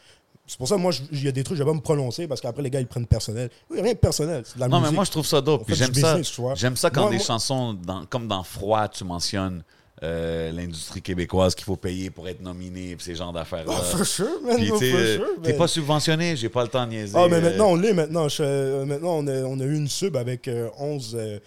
C'est 0.47 0.57
pour 0.57 0.67
ça, 0.67 0.77
moi, 0.77 0.91
il 1.11 1.23
y 1.23 1.27
a 1.27 1.31
des 1.31 1.43
trucs, 1.43 1.57
je 1.57 1.63
vais 1.63 1.69
pas 1.69 1.76
me 1.76 1.81
prononcer 1.81 2.27
parce 2.27 2.39
qu'après, 2.39 2.61
les 2.61 2.69
gars, 2.69 2.80
ils 2.80 2.85
prennent 2.88 3.07
personnel. 3.07 3.49
Oui, 3.72 3.81
rien 3.81 3.93
de 3.93 3.97
personnel. 3.97 4.43
C'est 4.45 4.55
de 4.55 4.59
la 4.59 4.67
Non, 4.67 4.80
mais 4.80 4.91
moi, 4.91 5.03
je 5.03 5.09
trouve 5.11 5.26
ça 5.26 5.41
dope. 5.41 5.65
Fait 5.67 5.73
j'aime 5.76 5.93
ça. 5.93 6.19
J'aime 6.55 6.76
ça 6.77 6.89
quand 6.91 7.01
Moi- 7.01 7.09
des 7.09 7.15
moi- 7.17 7.26
chansons, 7.26 7.73
dans- 7.73 8.05
comme 8.05 8.27
dans 8.27 8.43
Froid, 8.43 8.88
tu 8.88 9.03
mentionnes 9.03 9.63
euh, 10.03 10.51
l'industrie 10.51 11.01
québécoise 11.01 11.55
qu'il 11.55 11.63
faut 11.63 11.77
payer 11.77 12.09
pour 12.09 12.27
être 12.27 12.41
nominé, 12.41 12.95
puis 12.97 13.05
ces 13.05 13.15
genres 13.15 13.31
d'affaires-là. 13.31 13.73
For 13.77 14.05
sure, 14.05 14.27
euh, 14.45 14.77
sure, 14.77 15.26
t'es 15.41 15.49
man. 15.51 15.57
pas 15.57 15.67
subventionné, 15.69 16.35
j'ai 16.35 16.49
pas 16.49 16.63
le 16.63 16.67
temps 16.67 16.85
de 16.85 16.91
niaiser. 16.91 17.13
Ah, 17.17 17.27
mais 17.30 17.38
euh, 17.38 17.41
maintenant, 17.41 17.67
on 17.72 17.76
l'est 17.77 17.93
maintenant. 17.93 18.27
Je- 18.27 18.84
maintenant, 18.84 19.19
on 19.19 19.27
a, 19.27 19.31
on 19.43 19.57
a 19.59 19.63
eu 19.63 19.73
une 19.76 19.88
sub 19.88 20.17
avec 20.17 20.49
euh, 20.49 20.69
11 20.77 21.15
euh, 21.17 21.39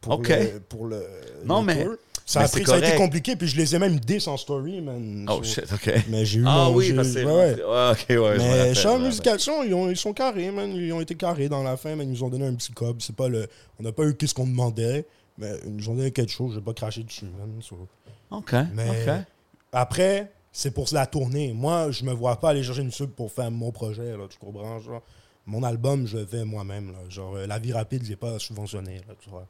pour, 0.00 0.22
le, 0.22 0.60
pour 0.68 0.86
le. 0.86 1.04
Non, 1.44 1.58
le 1.60 1.66
mais- 1.66 1.84
tour. 1.84 1.94
Ça, 2.30 2.40
a 2.40 2.46
c'est 2.46 2.60
pris- 2.60 2.66
ça 2.70 2.74
a 2.74 2.78
été 2.78 2.94
compliqué, 2.96 3.36
puis 3.36 3.48
je 3.48 3.56
les 3.56 3.74
ai 3.74 3.78
même 3.78 3.98
10 3.98 4.26
en 4.28 4.36
story, 4.36 4.82
man. 4.82 5.24
Oh 5.30 5.42
So- 5.42 5.44
shit, 5.62 5.72
ok. 5.72 6.04
Mais 6.08 6.26
j'ai 6.26 6.40
eu 6.40 6.44
Ah 6.46 6.66
mon- 6.68 6.74
oui, 6.74 6.88
j'ai- 6.88 6.94
parce 6.94 7.12
que 7.14 7.24
ouais, 7.24 7.52
ok, 7.54 8.06
ouais. 8.10 8.34
je 8.38 8.42
Mais 8.42 8.74
je 8.74 8.88
me 8.88 8.98
Musication, 9.06 9.62
ils, 9.64 9.72
ont- 9.72 9.88
ils 9.88 9.96
sont 9.96 10.12
carrés, 10.12 10.50
man. 10.50 10.70
Ils 10.74 10.92
ont 10.92 11.00
été 11.00 11.14
carrés 11.14 11.48
dans 11.48 11.62
la 11.62 11.76
fin, 11.78 11.96
mais 11.96 12.04
ils 12.04 12.10
nous 12.10 12.22
ont 12.22 12.28
donné 12.28 12.46
un 12.46 12.54
petit 12.54 12.72
cob. 12.72 12.98
C'est 13.00 13.16
pas 13.16 13.28
le. 13.28 13.48
On 13.80 13.82
n'a 13.82 13.92
pas 13.92 14.04
eu 14.04 14.14
qu'est-ce 14.14 14.34
qu'on 14.34 14.46
demandait, 14.46 15.06
mais 15.38 15.52
ils 15.64 15.76
nous 15.76 15.88
ont 15.88 15.94
donné 15.94 16.10
quelque 16.10 16.30
chose. 16.30 16.52
Je 16.52 16.58
vais 16.58 16.64
pas 16.64 16.74
cracher 16.74 17.02
dessus, 17.02 17.24
man. 17.24 17.50
So-. 17.62 17.88
Ok, 18.30 18.52
Mais 18.74 19.24
après, 19.72 20.30
c'est 20.52 20.70
pour 20.72 20.86
la 20.92 21.06
tournée. 21.06 21.52
Moi, 21.54 21.90
je 21.92 22.04
me 22.04 22.12
vois 22.12 22.38
pas 22.38 22.50
aller 22.50 22.62
chercher 22.62 22.82
une 22.82 22.92
sub 22.92 23.10
pour 23.10 23.32
faire 23.32 23.50
mon 23.50 23.70
projet, 23.72 24.16
là, 24.16 24.24
tu 24.28 24.38
comprends? 24.38 24.78
Genre, 24.80 25.02
mon 25.46 25.62
album, 25.62 26.06
je 26.06 26.18
le 26.18 26.26
fais 26.26 26.44
moi-même. 26.44 26.92
Genre, 27.08 27.36
euh, 27.36 27.46
la 27.46 27.58
vie 27.58 27.72
rapide, 27.72 28.02
j'ai 28.04 28.16
pas 28.16 28.38
subventionné, 28.38 28.96
là, 29.08 29.14
tu 29.18 29.30
vois. 29.30 29.46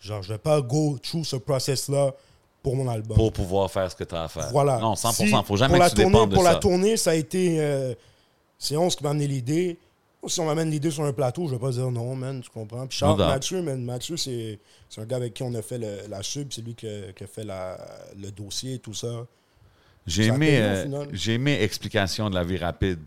Genre, 0.00 0.22
je 0.22 0.28
vais 0.32 0.38
pas 0.38 0.60
go 0.60 0.98
through 1.02 1.24
ce 1.24 1.36
process-là 1.36 2.12
pour 2.62 2.76
mon 2.76 2.88
album. 2.88 3.16
Pour 3.16 3.32
pouvoir 3.32 3.70
faire 3.70 3.90
ce 3.90 3.96
que 3.96 4.04
tu 4.04 4.14
as 4.14 4.24
à 4.24 4.28
faire. 4.28 4.50
Voilà. 4.50 4.78
Non, 4.78 4.94
100%. 4.94 5.12
Si, 5.12 5.30
faut 5.44 5.56
jamais 5.56 5.78
pour 5.78 5.78
que 5.78 5.82
la 5.84 5.90
tu 5.90 5.96
tournée, 6.02 6.26
de 6.26 6.34
Pour 6.34 6.44
ça. 6.44 6.52
la 6.52 6.58
tournée, 6.58 6.96
ça 6.96 7.10
a 7.10 7.14
été... 7.14 7.60
euh, 7.60 7.94
c'est 8.58 8.76
11 8.76 8.94
qui 8.96 9.02
m'a 9.04 9.10
amené 9.10 9.26
l'idée. 9.26 9.78
Si 10.26 10.40
on 10.40 10.46
m'amène 10.46 10.68
l'idée 10.70 10.90
sur 10.90 11.04
un 11.04 11.12
plateau, 11.12 11.46
je 11.46 11.52
vais 11.52 11.60
pas 11.60 11.70
dire 11.70 11.90
non, 11.92 12.16
man, 12.16 12.40
tu 12.40 12.50
comprends? 12.50 12.86
Puis 12.88 12.98
Charles, 12.98 13.18
No. 13.20 13.26
Mathieu, 13.26 13.62
man, 13.62 13.82
Mathieu, 13.84 14.16
c'est 14.16 14.58
c'est 14.88 15.00
un 15.00 15.04
gars 15.04 15.16
avec 15.16 15.32
qui 15.32 15.44
on 15.44 15.54
a 15.54 15.62
fait 15.62 15.78
le- 15.78 16.08
la 16.08 16.24
sub, 16.24 16.48
c'est 16.52 16.60
lui 16.60 16.74
qui 16.74 16.88
a, 16.88 17.12
qui 17.12 17.22
a 17.22 17.26
fait 17.28 17.44
la- 17.44 17.78
le 18.20 18.30
dossier 18.32 18.74
et 18.74 18.78
tout 18.80 18.94
ça. 18.94 19.26
J'ai 20.08 20.24
aimé, 20.26 20.58
euh, 20.60 21.06
aimé 21.28 21.62
explication 21.62 22.30
de 22.30 22.34
la 22.34 22.42
vie 22.42 22.56
rapide. 22.56 22.98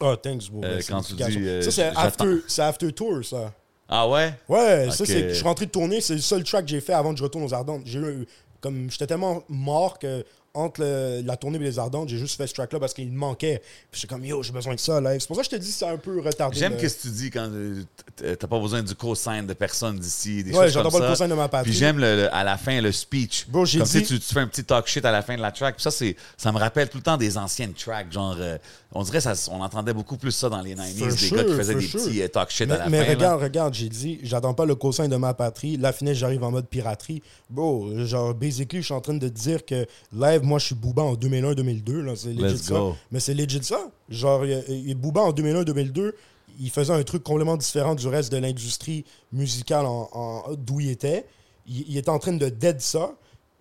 Ah, 0.00 0.16
thanks, 0.22 0.48
bro. 0.48 0.62
Euh, 0.64 0.78
c'est 0.80 0.92
quand 0.92 1.02
tu 1.02 1.14
dis, 1.14 1.22
ça, 1.22 1.70
c'est 1.70 1.70
j'attends- 1.72 2.00
after, 2.00 2.34
c'est 2.46 2.62
after 2.62 2.92
tour, 2.92 3.24
ça. 3.24 3.52
Ah 3.90 4.08
ouais? 4.08 4.32
Ouais, 4.48 4.88
ça, 4.90 5.04
c'est. 5.04 5.30
Je 5.30 5.34
suis 5.34 5.44
rentré 5.44 5.66
de 5.66 5.70
tourner, 5.70 6.00
c'est 6.00 6.14
le 6.14 6.20
seul 6.20 6.44
track 6.44 6.64
que 6.64 6.70
j'ai 6.70 6.80
fait 6.80 6.92
avant 6.94 7.12
que 7.12 7.18
je 7.18 7.24
retourne 7.24 7.44
aux 7.44 7.52
Ardentes. 7.54 7.82
J'ai 7.84 7.98
eu. 7.98 8.26
Comme 8.60 8.90
j'étais 8.90 9.06
tellement 9.06 9.42
mort 9.48 9.98
que 9.98 10.24
entre 10.52 10.80
le- 10.82 11.22
la 11.24 11.36
tournée 11.36 11.56
et 11.58 11.62
les 11.62 11.78
Ardentes, 11.78 12.08
j'ai 12.08 12.18
juste 12.18 12.36
fait 12.36 12.46
ce 12.46 12.52
track-là 12.54 12.78
parce 12.80 12.92
qu'il 12.92 13.08
me 13.10 13.16
manquait. 13.16 13.62
Puis 13.90 14.00
j'étais 14.02 14.12
comme, 14.12 14.24
yo, 14.24 14.42
j'ai 14.42 14.52
besoin 14.52 14.74
de 14.74 14.80
ça 14.80 15.00
live. 15.00 15.20
C'est 15.20 15.26
pour 15.28 15.36
ça 15.36 15.42
que 15.42 15.46
je 15.46 15.50
te 15.52 15.56
dis 15.56 15.68
que 15.68 15.74
c'est 15.74 15.86
un 15.88 15.96
peu 15.96 16.20
retardé. 16.20 16.58
J'aime 16.58 16.72
le- 16.76 16.88
ce 16.88 16.94
que 16.96 17.02
tu 17.02 17.08
dis 17.08 17.30
quand 17.30 17.48
euh, 17.50 17.82
t- 18.16 18.36
t'as 18.36 18.46
pas 18.48 18.58
besoin 18.58 18.82
du 18.82 18.94
co-sign 18.94 19.46
de 19.46 19.54
personne 19.54 19.96
d'ici, 19.98 20.42
des 20.44 20.50
Ouais, 20.52 20.64
choses 20.64 20.72
j'entends 20.74 20.90
comme 20.90 21.00
pas 21.00 21.06
le 21.06 21.14
ça. 21.14 21.24
cosign 21.24 21.30
de 21.30 21.34
ma 21.34 21.48
patrie. 21.48 21.70
Puis 21.70 21.78
j'aime 21.78 21.98
le- 21.98 22.16
le- 22.16 22.34
à 22.34 22.42
la 22.44 22.58
fin 22.58 22.80
le 22.80 22.90
speech. 22.92 23.46
Comme 23.50 23.64
dit- 23.64 23.86
si 23.86 24.02
tu, 24.02 24.18
tu 24.20 24.34
fais 24.34 24.40
un 24.40 24.48
petit 24.48 24.64
talk 24.64 24.86
shit 24.88 25.04
à 25.04 25.12
la 25.12 25.22
fin 25.22 25.36
de 25.36 25.40
la 25.40 25.52
track. 25.52 25.76
Puis 25.76 25.82
ça, 25.84 25.90
c'est, 25.92 26.16
ça 26.36 26.50
me 26.52 26.58
rappelle 26.58 26.88
tout 26.90 26.98
le 26.98 27.04
temps 27.04 27.16
des 27.16 27.38
anciennes 27.38 27.72
tracks. 27.72 28.12
Genre, 28.12 28.36
euh, 28.38 28.58
on 28.92 29.02
dirait 29.04 29.20
ça, 29.20 29.34
on 29.52 29.60
entendait 29.60 29.92
beaucoup 29.94 30.16
plus 30.16 30.32
ça 30.32 30.48
dans 30.48 30.60
les 30.60 30.74
90s, 30.74 30.98
For 30.98 31.08
des 31.08 31.16
sure, 31.16 31.36
gars 31.36 31.44
qui 31.44 31.54
faisaient 31.54 31.74
des 31.76 31.80
sure. 31.80 32.04
petits 32.04 32.22
euh, 32.22 32.28
talk 32.28 32.50
shit 32.50 32.66
Mais, 32.68 32.74
à 32.74 32.78
la 32.78 32.88
mais 32.88 32.98
fin. 33.00 33.04
là. 33.06 33.10
regarde, 33.14 33.42
regarde, 33.42 33.74
j'ai 33.74 33.88
dit, 33.88 34.18
j'attends 34.22 34.52
pas 34.54 34.64
le 34.66 34.74
cosign 34.74 35.08
de 35.08 35.16
ma 35.16 35.32
patrie. 35.34 35.76
La 35.76 35.92
finesse, 35.92 36.18
j'arrive 36.18 36.42
en 36.42 36.50
mode 36.50 36.66
piraterie. 36.66 37.22
Bro, 37.48 38.04
genre, 38.04 38.34
basically, 38.34 38.80
je 38.80 38.86
suis 38.86 38.94
en 38.94 39.00
train 39.00 39.14
de 39.14 39.28
dire 39.28 39.64
que 39.64 39.86
live, 40.12 40.42
moi, 40.42 40.58
je 40.58 40.66
suis 40.66 40.74
Booba 40.74 41.02
en 41.02 41.14
2001-2002. 41.14 41.92
là, 42.02 42.16
C'est 42.16 42.28
legit 42.32 42.54
Let's 42.54 42.62
ça. 42.62 42.74
go. 42.74 42.96
Mais 43.12 43.20
c'est 43.20 43.34
legit 43.34 43.62
ça. 43.62 43.90
Genre, 44.08 44.42
a 44.42 44.94
Booba 44.94 45.20
en 45.20 45.32
2001-2002, 45.32 46.12
il 46.60 46.70
faisait 46.70 46.92
un 46.92 47.02
truc 47.04 47.22
complètement 47.22 47.56
différent 47.56 47.94
du 47.94 48.06
reste 48.08 48.32
de 48.32 48.38
l'industrie 48.38 49.04
musicale 49.32 49.86
en, 49.86 50.08
en- 50.12 50.42
d'où 50.58 50.80
il 50.80 50.90
était. 50.90 51.26
Il, 51.66 51.84
il 51.88 51.96
était 51.96 52.10
en 52.10 52.18
train 52.18 52.32
de 52.32 52.48
dead 52.48 52.80
ça. 52.80 53.12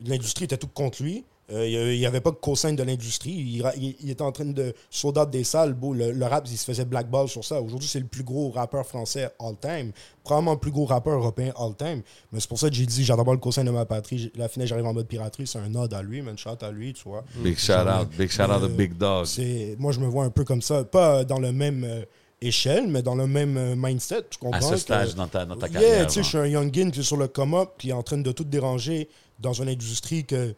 L'industrie 0.03 0.45
était 0.45 0.57
toute 0.57 0.73
contre 0.73 1.03
lui. 1.03 1.23
Euh, 1.51 1.67
il 1.93 1.97
n'y 1.99 2.05
avait 2.05 2.21
pas 2.21 2.30
de 2.31 2.35
cosign 2.35 2.76
de 2.76 2.84
l'industrie. 2.84 3.31
Il, 3.31 3.61
ra- 3.63 3.73
il- 3.76 3.95
il 4.01 4.09
était 4.11 4.21
en 4.21 4.31
train 4.31 4.45
de 4.45 4.73
out 5.03 5.30
des 5.31 5.43
salles. 5.43 5.73
Beau, 5.73 5.93
le, 5.93 6.11
le 6.11 6.26
rap, 6.26 6.47
il 6.49 6.57
se 6.57 6.63
faisait 6.65 6.85
blackball 6.85 7.27
sur 7.27 7.43
ça. 7.43 7.59
Aujourd'hui, 7.61 7.89
c'est 7.89 7.99
le 7.99 8.05
plus 8.05 8.23
gros 8.23 8.51
rappeur 8.51 8.85
français 8.85 9.30
all-time. 9.39 9.91
Probablement 10.23 10.53
le 10.53 10.59
plus 10.59 10.69
gros 10.71 10.85
rappeur 10.85 11.13
européen 11.17 11.51
all-time. 11.57 12.01
Mais 12.31 12.39
c'est 12.39 12.47
pour 12.47 12.59
ça 12.59 12.69
que 12.69 12.76
j'ai 12.76 12.85
dit, 12.85 13.03
j'adore 13.03 13.26
pas 13.26 13.31
le 13.31 13.39
cosign 13.39 13.65
de 13.65 13.71
ma 13.71 13.85
patrie. 13.85 14.31
La 14.35 14.47
finesse, 14.47 14.69
j'arrive 14.69 14.85
en 14.85 14.93
mode 14.93 15.07
piraterie. 15.07 15.47
C'est 15.47 15.57
un 15.59 15.69
nod 15.69 15.91
à 15.93 16.03
lui, 16.03 16.21
man. 16.21 16.38
Shout 16.38 16.61
à 16.61 16.69
lui, 16.71 16.93
tu 16.93 17.03
vois. 17.09 17.23
Big 17.38 17.57
shout 17.57 17.73
out, 17.73 18.09
big 18.17 18.30
shout 18.30 18.43
out 18.43 18.51
Euh, 18.61 18.67
to 18.67 18.69
Big 18.69 18.95
Dog. 18.97 19.26
Moi, 19.80 19.91
je 19.91 19.99
me 19.99 20.07
vois 20.07 20.26
un 20.26 20.30
peu 20.30 20.43
comme 20.43 20.61
ça. 20.61 20.84
Pas 20.84 21.23
dans 21.23 21.39
le 21.39 21.51
même 21.51 21.84
euh, 21.84 22.03
échelle, 22.41 22.88
mais 22.88 23.01
dans 23.01 23.15
le 23.15 23.26
même 23.26 23.57
euh, 23.57 23.76
mindset. 23.76 24.23
Tu 24.30 24.38
comprends? 24.38 24.57
À 24.57 24.61
ce 24.61 24.69
que- 24.71 24.77
stage 24.77 25.15
dans 25.15 25.27
ta, 25.27 25.45
dans 25.45 25.55
ta 25.55 25.67
Yeah, 25.67 25.80
carrière. 25.81 26.07
tu 26.07 26.13
sais, 26.13 26.21
je 26.23 26.27
suis 26.27 26.38
un 26.38 26.45
youngin 26.45 26.91
qui 26.91 26.99
est 26.99 27.03
sur 27.03 27.17
le 27.17 27.27
come-up, 27.27 27.71
qui 27.80 27.89
est 27.89 27.93
en 27.93 28.03
train 28.03 28.17
de 28.19 28.31
tout 28.31 28.43
déranger 28.43 29.09
dans 29.39 29.53
une 29.53 29.69
industrie 29.69 30.26
que 30.26 30.53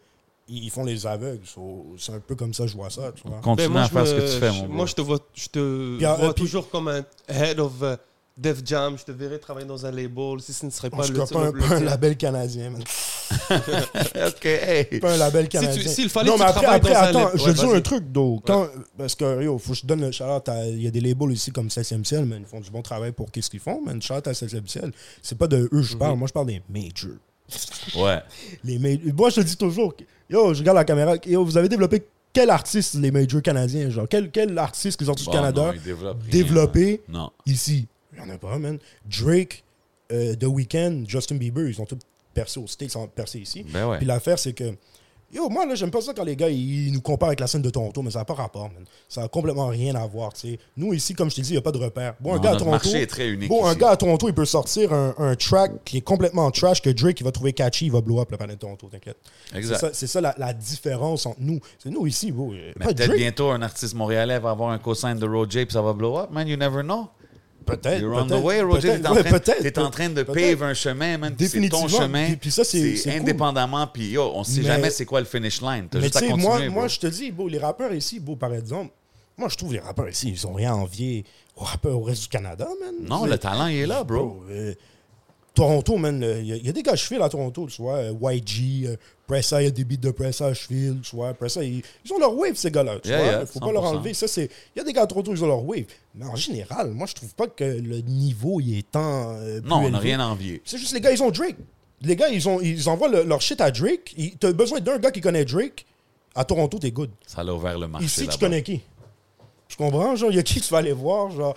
ils 0.51 0.69
font 0.69 0.83
les 0.83 1.05
aveugles. 1.07 1.45
So, 1.45 1.95
c'est 1.97 2.13
un 2.13 2.19
peu 2.19 2.35
comme 2.35 2.53
ça, 2.53 2.67
je 2.67 2.75
vois 2.75 2.89
ça, 2.89 3.11
tu 3.15 3.27
vois. 3.27 3.39
Continue 3.41 3.67
Ben, 3.67 3.73
moi, 3.73 3.81
à 3.81 3.85
je 3.85 3.89
faire 3.91 4.01
me- 4.01 4.05
ce 4.07 4.13
que 4.15 4.21
tu 4.33 4.39
fais, 4.39 4.51
mon 4.51 4.67
Moi, 4.67 4.85
je 4.85 4.93
te 4.93 5.01
vois, 5.01 5.19
je 5.33 5.47
te 5.47 5.97
Puis, 5.97 6.05
euh, 6.05 6.15
vois 6.15 6.33
puis- 6.33 6.43
toujours 6.45 6.69
comme 6.69 6.87
un 6.87 7.03
head 7.29 7.59
of 7.59 7.73
euh, 7.81 7.95
Def 8.37 8.61
Jam. 8.65 8.97
Je 8.97 9.03
te 9.03 9.11
verrais 9.11 9.37
travailler 9.39 9.67
dans 9.67 9.85
un 9.85 9.91
label. 9.91 10.39
Si 10.39 10.53
ce 10.53 10.65
ne 10.65 10.71
serait 10.71 10.89
pas 10.89 11.03
je 11.03 11.11
le, 11.13 11.19
pas, 11.19 11.39
un, 11.39 11.51
le- 11.51 11.59
pas 11.59 11.75
un 11.75 11.79
le- 11.79 11.85
label 11.85 12.17
canadien, 12.17 12.69
man. 12.71 12.81
OK, 14.27 14.45
hey. 14.45 14.99
Pas 14.99 15.13
un 15.13 15.17
label 15.17 15.43
Si 15.45 15.49
tu- 15.49 15.57
canadien. 15.59 15.87
s'il 15.91 16.09
fallait 16.09 16.29
non, 16.29 16.35
que 16.37 16.39
mais 16.39 16.45
tu 16.51 16.57
après, 16.57 16.65
après 16.67 16.93
dans 16.93 16.99
attends, 16.99 17.29
je 17.37 17.43
Ouais, 17.43 17.53
te 17.53 17.59
dis 17.59 17.65
un 17.65 17.81
truc, 17.81 18.03
though. 18.11 18.39
Quand, 18.45 18.67
parce 18.97 19.15
que, 19.15 19.43
yo, 19.43 19.57
faut 19.57 19.71
que 19.73 19.77
je 19.79 19.85
donne 19.85 20.01
le 20.01 20.11
shout 20.11 20.23
Il 20.69 20.81
y 20.81 20.87
a 20.87 20.91
des 20.91 21.01
labels 21.01 21.31
ici 21.31 21.51
comme 21.51 21.69
7 21.69 22.05
ciel, 22.05 22.25
man. 22.25 22.39
Ils 22.41 22.45
font 22.49 22.59
du 22.61 22.71
bon 22.71 22.81
travail 22.81 23.11
pour 23.11 23.31
qu'est-ce 23.31 23.49
qu'ils 23.49 23.59
font, 23.59 23.81
man. 23.81 24.01
Shout 24.01 24.25
à 24.27 24.33
7 24.33 24.67
ciel. 24.69 24.91
C'est 25.21 25.37
pas 25.37 25.47
de 25.47 25.57
eux 25.63 25.69
que 25.69 25.81
je 25.81 25.93
Mhm. 25.93 25.99
parle. 25.99 26.17
Moi, 26.17 26.27
je 26.27 26.33
parle 26.33 26.47
des 26.47 26.61
majors. 26.69 27.17
Ouais. 27.97 28.21
Les 28.63 28.79
ma- 28.79 29.13
Moi, 29.13 29.29
je 29.29 29.35
te 29.35 29.41
dis 29.41 29.57
toujours, 29.57 29.95
que- 29.95 30.03
yo, 30.31 30.53
je 30.53 30.59
regarde 30.59 30.77
la 30.77 30.85
caméra, 30.85 31.15
yo, 31.25 31.43
vous 31.43 31.57
avez 31.57 31.69
développé 31.69 32.03
quel 32.33 32.49
artiste, 32.49 32.95
les 32.95 33.11
majors 33.11 33.41
canadiens, 33.41 33.89
genre, 33.89 34.07
quel, 34.09 34.31
quel 34.31 34.57
artiste 34.57 34.97
qui 34.97 35.05
sortent 35.05 35.19
du 35.19 35.25
Bon, 35.25 35.31
Canada, 35.31 35.65
non, 35.65 35.71
rien, 35.71 36.15
développé. 36.31 37.01
Non. 37.09 37.29
ici? 37.45 37.87
Il 38.13 38.23
n'y 38.23 38.31
en 38.31 38.33
a 38.33 38.37
pas, 38.37 38.57
man. 38.57 38.79
Drake, 39.05 39.63
euh, 40.11 40.35
The 40.35 40.45
Weeknd, 40.45 41.03
Justin 41.07 41.35
Bieber, 41.35 41.67
ils 41.67 41.81
ont 41.81 41.85
tous 41.85 41.99
percé 42.33 42.59
au 42.59 42.67
States, 42.67 42.93
ils 42.93 42.97
ont 42.97 43.07
percé 43.07 43.39
ici. 43.39 43.65
Ben 43.69 43.87
ouais. 43.87 43.97
Puis 43.97 44.07
l'affaire, 44.07 44.39
c'est 44.39 44.53
que, 44.53 44.73
yo, 45.33 45.49
moi, 45.49 45.65
là, 45.65 45.75
j'aime 45.75 45.91
pas 45.91 46.01
ça 46.01 46.13
quand 46.13 46.23
les 46.23 46.35
gars, 46.35 46.49
ils, 46.49 46.91
nous 46.91 47.01
comparent 47.01 47.29
avec 47.29 47.39
la 47.39 47.47
scène 47.47 47.61
de 47.61 47.69
Toronto, 47.69 48.01
mais 48.01 48.11
ça 48.11 48.19
n'a 48.19 48.25
pas 48.25 48.33
rapport, 48.33 48.69
man. 48.69 48.83
Ça 49.07 49.21
n'a 49.21 49.27
complètement 49.27 49.67
rien 49.67 49.95
à 49.95 50.05
voir, 50.05 50.33
tu 50.33 50.51
sais. 50.51 50.59
Nous, 50.77 50.93
ici, 50.93 51.13
comme 51.13 51.29
je 51.29 51.35
t'ai 51.35 51.41
dit, 51.41 51.49
il 51.49 51.53
n'y 51.53 51.57
a 51.57 51.61
pas 51.61 51.71
de 51.71 51.77
repère. 51.77 52.15
Bon, 52.19 52.33
un 52.33 52.39
gars 52.39 52.51
à 52.51 52.55
Toronto. 52.55 52.71
marché 52.71 53.01
est 53.01 53.07
très 53.07 53.29
unique 53.29 53.49
Bon, 53.49 53.65
un 53.65 53.75
gars 53.75 53.89
à 53.89 53.97
Toronto, 53.97 54.27
il 54.27 54.33
peut 54.33 54.45
sortir 54.45 54.93
un, 54.93 55.13
un 55.17 55.35
track 55.35 55.83
qui 55.85 55.97
est 55.97 56.01
complètement 56.01 56.49
trash 56.51 56.81
que 56.81 56.89
Drake, 56.89 57.19
il 57.19 57.23
va 57.23 57.31
trouver 57.31 57.53
catchy, 57.53 57.85
il 57.85 57.91
va 57.91 58.01
blow 58.01 58.19
up 58.19 58.31
le 58.31 58.37
panel 58.37 58.55
de 58.55 58.59
Toronto, 58.61 58.87
t'inquiète. 58.91 59.17
C'est 59.51 59.57
Exact. 59.57 59.79
ça, 59.79 59.89
c'est 59.93 60.07
ça 60.07 60.21
la, 60.21 60.35
la 60.37 60.53
différence 60.53 61.25
entre 61.25 61.39
nous. 61.39 61.59
C'est 61.79 61.89
nous 61.89 62.05
ici, 62.07 62.31
bro. 62.31 62.51
Mais 62.51 62.93
peut-être 62.93 63.15
bientôt, 63.15 63.49
un 63.51 63.61
artiste 63.61 63.95
montréalais 63.95 64.39
va 64.39 64.51
avoir 64.51 64.71
un 64.71 64.79
cosign 64.79 65.17
de 65.17 65.27
Roger 65.27 65.65
puis 65.65 65.73
ça 65.73 65.81
va 65.81 65.93
blow 65.93 66.17
up, 66.17 66.31
man. 66.31 66.47
You 66.47 66.57
never 66.57 66.83
know. 66.83 67.09
Peut-être. 67.65 68.01
You're 68.01 68.13
on 68.15 68.25
the 68.25 68.29
peut-être, 68.29 68.43
way, 68.43 68.61
Roger. 68.61 68.87
peut-être, 68.89 69.01
T'es 69.01 69.07
en, 69.79 69.81
ouais, 69.83 69.87
en 69.87 69.91
train 69.91 70.09
de 70.09 70.23
pave 70.23 70.63
un 70.63 70.73
chemin, 70.73 71.17
man. 71.17 71.35
C'est 71.39 71.69
ton 71.69 71.87
chemin. 71.87 72.25
Puis- 72.27 72.35
puis 72.37 72.51
ça, 72.51 72.63
c'est- 72.63 72.95
c'est 72.95 73.11
cool. 73.11 73.21
indépendamment. 73.21 73.87
Puis 73.87 74.09
yo, 74.11 74.31
on 74.35 74.43
sait 74.43 74.61
Mais- 74.61 74.67
jamais 74.67 74.89
c'est 74.89 75.05
quoi 75.05 75.19
le 75.19 75.25
finish 75.25 75.61
line. 75.61 75.87
T'as 75.89 75.99
Mais 75.99 76.05
juste 76.05 76.17
à 76.17 76.19
continuer. 76.21 76.41
moi, 76.41 76.59
bro. 76.59 76.69
moi, 76.71 76.87
je 76.87 76.99
te 76.99 77.07
dis, 77.07 77.31
beau, 77.31 77.47
les 77.47 77.59
rappeurs 77.59 77.93
ici, 77.93 78.19
beau, 78.19 78.35
par 78.35 78.53
exemple, 78.53 78.91
moi, 79.37 79.47
je 79.49 79.55
trouve 79.57 79.73
les 79.73 79.79
rappeurs 79.79 80.09
ici, 80.09 80.29
ils 80.31 80.47
ont 80.47 80.53
rien 80.53 80.71
à 80.71 80.75
envier 80.75 81.23
aux 81.55 81.63
rappeurs 81.63 81.97
au 81.97 82.03
reste 82.03 82.23
du 82.23 82.27
Canada, 82.29 82.67
man. 82.79 82.95
Non, 83.07 83.25
le 83.25 83.37
talent, 83.37 83.67
il 83.67 83.77
est 83.77 83.87
là, 83.87 84.03
bro. 84.03 84.17
Bro, 84.25 84.43
euh, 84.49 84.73
Toronto, 85.53 85.97
man, 85.97 86.23
il 86.39 86.45
y, 86.47 86.53
a- 86.53 86.57
y 86.57 86.69
a 86.69 86.71
des 86.71 86.81
gars 86.81 86.93
à 86.93 86.95
cheville 86.95 87.21
à 87.21 87.27
Toronto, 87.27 87.67
tu 87.69 87.81
vois. 87.81 87.95
euh, 87.97 88.13
YG, 88.21 88.85
euh, 88.87 88.95
Pressa, 89.27 89.61
il 89.61 89.65
y 89.65 89.67
a 89.67 89.71
des 89.71 89.83
beats 89.83 89.97
de 89.97 90.11
Pressa 90.11 90.45
à 90.47 90.53
cheville, 90.53 90.97
tu 91.03 91.15
vois. 91.15 91.33
Pressa, 91.33 91.61
ils, 91.63 91.81
ils 92.05 92.13
ont 92.13 92.19
leur 92.19 92.33
wave, 92.37 92.55
ces 92.55 92.71
gars-là, 92.71 92.99
tu 93.03 93.09
Yeah, 93.09 93.17
vois. 93.17 93.27
yeah, 93.31 93.45
faut 93.45 93.59
pas 93.59 93.71
leur 93.73 93.83
100%. 93.83 93.87
enlever. 93.97 94.13
Ça, 94.13 94.27
c'est... 94.29 94.49
Il 94.75 94.79
y 94.79 94.81
a 94.81 94.83
des 94.85 94.93
gars 94.93 95.01
à 95.03 95.07
Toronto, 95.07 95.33
ils 95.33 95.43
ont 95.43 95.47
leur 95.47 95.63
wave. 95.65 95.83
Mais 96.15 96.25
en 96.25 96.35
général, 96.37 96.91
moi, 96.91 97.05
je 97.07 97.13
trouve 97.15 97.33
pas 97.35 97.47
que 97.47 97.63
le 97.65 97.97
niveau, 97.99 98.59
il 98.61 98.77
est 98.77 98.89
tant. 98.91 99.31
euh, 99.35 99.59
plus 99.59 99.69
Non, 99.69 99.77
on 99.77 99.89
n'a 99.89 99.99
rien 99.99 100.19
à 100.21 100.25
envier. 100.27 100.61
C'est 100.63 100.77
juste 100.77 100.93
les 100.93 101.01
gars, 101.01 101.11
ils 101.11 101.21
ont 101.21 101.31
Drake. 101.31 101.57
Les 102.01 102.15
gars, 102.15 102.29
ils, 102.29 102.47
ont, 102.47 102.59
ils 102.61 102.87
envoient 102.89 103.09
le- 103.09 103.23
leur 103.23 103.41
shit 103.41 103.59
à 103.61 103.71
Drake. 103.71 104.15
T'as 104.39 104.53
besoin 104.53 104.79
d'un 104.79 104.97
gars 104.99 105.11
qui 105.11 105.19
connaît 105.21 105.45
Drake. 105.45 105.85
À 106.33 106.45
Toronto, 106.45 106.79
t'es 106.79 106.91
good. 106.91 107.09
Ça 107.27 107.43
l'a 107.43 107.53
ouvert 107.53 107.77
le 107.77 107.89
marché. 107.89 108.05
Ici, 108.05 108.25
tu 108.27 108.37
connais 108.37 108.63
qui? 108.63 108.79
Tu 109.71 109.77
comprends? 109.77 110.17
Genre, 110.17 110.29
il 110.31 110.35
y 110.35 110.39
a 110.39 110.43
qui 110.43 110.59
tu 110.59 110.69
vas 110.69 110.79
aller 110.79 110.91
voir? 110.91 111.31
Genre, 111.31 111.55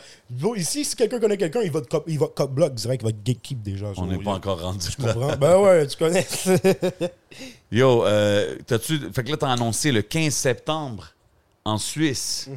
ici, 0.57 0.85
si 0.85 0.95
quelqu'un 0.95 1.19
connaît 1.19 1.37
quelqu'un, 1.37 1.63
il 1.63 1.71
va 1.73 1.81
te 1.81 1.89
cop, 1.89 2.05
il 2.07 2.17
va 2.17 2.29
te 2.29 2.35
cop 2.35 2.53
block 2.53 2.73
direct, 2.73 3.03
il 3.03 3.07
va 3.07 3.11
te 3.11 3.17
gatekeep 3.25 3.61
déjà. 3.61 3.87
On 3.97 4.07
n'est 4.07 4.23
pas 4.23 4.35
encore 4.35 4.61
rendu 4.63 4.87
Tu 4.89 5.03
là. 5.03 5.13
comprends? 5.15 5.37
ben 5.37 5.59
ouais, 5.59 5.85
tu 5.89 5.97
connais. 5.97 6.25
Yo, 7.73 8.05
euh, 8.05 8.57
t'as-tu. 8.67 8.99
Fait 9.13 9.25
que 9.25 9.31
là, 9.33 9.37
t'as 9.37 9.51
annoncé 9.51 9.91
le 9.91 10.03
15 10.03 10.33
septembre 10.33 11.09
en 11.65 11.77
Suisse. 11.77 12.49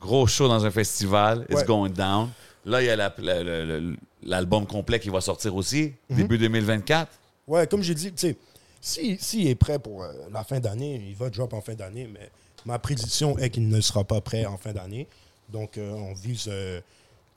Gros 0.00 0.26
show 0.26 0.48
dans 0.48 0.64
un 0.64 0.70
festival. 0.72 1.42
It's 1.42 1.50
Mhm. 1.50 1.56
Ouais. 1.58 1.64
going 1.64 1.90
down. 1.90 2.30
Là, 2.64 2.82
il 2.82 2.86
y 2.86 2.90
a 2.90 2.96
la- 2.96 3.14
la- 3.18 3.42
la- 3.44 3.64
la- 3.64 3.80
l'album 4.24 4.66
complet 4.66 4.98
qui 4.98 5.10
va 5.10 5.20
sortir 5.20 5.54
aussi, 5.54 5.92
Mhm. 6.10 6.16
début 6.16 6.38
2024. 6.38 7.12
ouais, 7.46 7.66
comme 7.68 7.82
j'ai 7.82 7.94
dit, 7.94 8.12
tu 8.12 8.28
sais, 8.28 8.36
s'il 8.80 9.20
si, 9.20 9.48
est 9.48 9.54
prêt 9.54 9.78
pour 9.78 10.02
euh, 10.02 10.12
la 10.32 10.42
fin 10.42 10.58
d'année, 10.58 11.04
il 11.08 11.14
va 11.14 11.30
drop 11.30 11.52
en 11.52 11.60
fin 11.60 11.74
d'année, 11.74 12.08
mais 12.12 12.30
ma 12.66 12.78
prédiction 12.78 13.38
est 13.38 13.50
qu'il 13.50 13.68
ne 13.68 13.80
sera 13.80 14.04
pas 14.04 14.20
prêt 14.20 14.44
en 14.46 14.56
fin 14.56 14.72
d'année. 14.72 15.06
Donc, 15.48 15.76
euh, 15.78 15.90
on 15.92 16.14
vise 16.14 16.46
euh, 16.48 16.80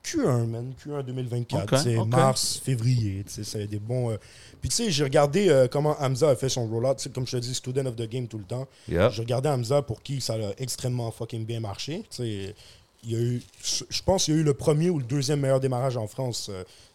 Q1, 0.04 0.46
man. 0.48 0.74
Q1 0.86 1.04
2024. 1.04 1.74
Ok, 1.74 1.80
c'est 1.84 1.96
mars, 2.06 2.62
février. 2.64 3.26
C'est 3.28 3.68
des 3.68 3.80
bons. 3.80 4.12
euh, 4.12 4.18
Puis, 4.62 4.70
tu 4.70 4.76
sais, 4.76 4.92
j'ai 4.92 5.04
regardé 5.04 5.68
comment 5.72 5.96
Hamza 6.00 6.30
a 6.30 6.36
fait 6.36 6.50
son 6.50 6.68
rollout. 6.68 6.96
Comme 7.14 7.26
je 7.28 7.32
te 7.34 7.38
dis, 7.38 7.54
student 7.56 7.86
of 7.88 7.96
the 7.96 8.08
game 8.08 8.28
tout 8.28 8.38
le 8.38 8.44
temps. 8.46 8.68
Yep. 8.88 9.12
J'ai 9.12 9.22
regardé 9.22 9.50
Hamza 9.50 9.82
pour 9.82 10.02
qui 10.02 10.22
ça 10.22 10.36
a 10.36 10.52
extrêmement 10.60 11.12
fucking 11.12 11.46
bien 11.46 11.60
marché. 11.60 12.04
Tu 12.10 12.18
sais, 12.18 12.56
il 13.04 13.12
y 13.12 13.16
a 13.16 13.20
eu, 13.20 13.44
je 13.90 14.02
pense 14.02 14.26
qu'il 14.26 14.34
y 14.34 14.38
a 14.38 14.40
eu 14.40 14.44
le 14.44 14.54
premier 14.54 14.90
ou 14.90 14.98
le 15.00 15.06
deuxième 15.06 15.40
meilleur 15.42 15.60
démarrage 15.60 15.98
en 15.98 16.08
France 16.08 16.50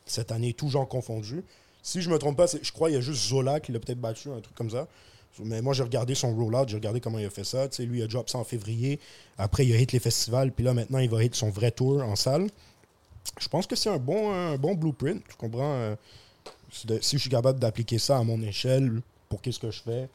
cette 0.06 0.32
année, 0.32 0.52
tout 0.54 0.68
genre 0.68 0.88
confondu. 0.88 1.44
Si 1.82 2.02
je 2.02 2.10
me 2.10 2.18
trompe 2.18 2.36
pas, 2.36 2.46
je 2.46 2.72
crois 2.72 2.88
qu'il 2.88 2.96
y 2.96 2.98
a 2.98 3.00
juste 3.02 3.28
Zola 3.28 3.60
qui 3.60 3.72
l'a 3.72 3.78
peut-être 3.78 4.00
battu, 4.00 4.28
un 4.30 4.40
truc 4.40 4.54
comme 4.54 4.70
ça. 4.70 4.86
Mais 5.44 5.62
moi, 5.62 5.72
j'ai 5.72 5.82
regardé 5.82 6.14
son 6.14 6.34
rollout, 6.34 6.68
j'ai 6.68 6.76
regardé 6.76 7.00
comment 7.00 7.18
il 7.18 7.24
a 7.24 7.30
fait 7.30 7.44
ça. 7.44 7.68
Tu 7.68 7.76
sais, 7.76 7.82
lui, 7.84 8.00
il 8.00 8.02
a 8.02 8.06
drop 8.06 8.28
ça 8.28 8.38
en 8.38 8.44
février. 8.44 8.98
Après, 9.38 9.64
il 9.64 9.72
a 9.74 9.78
hit 9.78 9.92
les 9.92 10.00
festivals. 10.00 10.52
Puis 10.52 10.64
là, 10.64 10.74
maintenant, 10.74 10.98
il 10.98 11.08
va 11.08 11.22
hit 11.24 11.34
son 11.34 11.48
vrai 11.50 11.70
tour 11.70 12.02
en 12.02 12.16
salle. 12.16 12.48
Je 13.38 13.48
pense 13.48 13.66
que 13.66 13.76
c'est 13.76 13.88
un 13.90 13.96
bon, 13.98 14.32
un 14.32 14.56
bon 14.56 14.74
blueprint. 14.74 15.22
Tu 15.28 15.36
comprends? 15.36 15.72
euh, 15.74 15.94
si 16.72 16.86
de- 16.86 16.98
si 17.00 17.16
je 17.16 17.20
suis 17.22 17.30
capable 17.30 17.58
d'appliquer 17.58 17.98
ça 17.98 18.18
à 18.18 18.22
mon 18.22 18.40
échelle 18.42 19.00
pour 19.28 19.40
qu'est-ce 19.40 19.58
que 19.58 19.70
je 19.70 19.80
fais, 19.82 20.08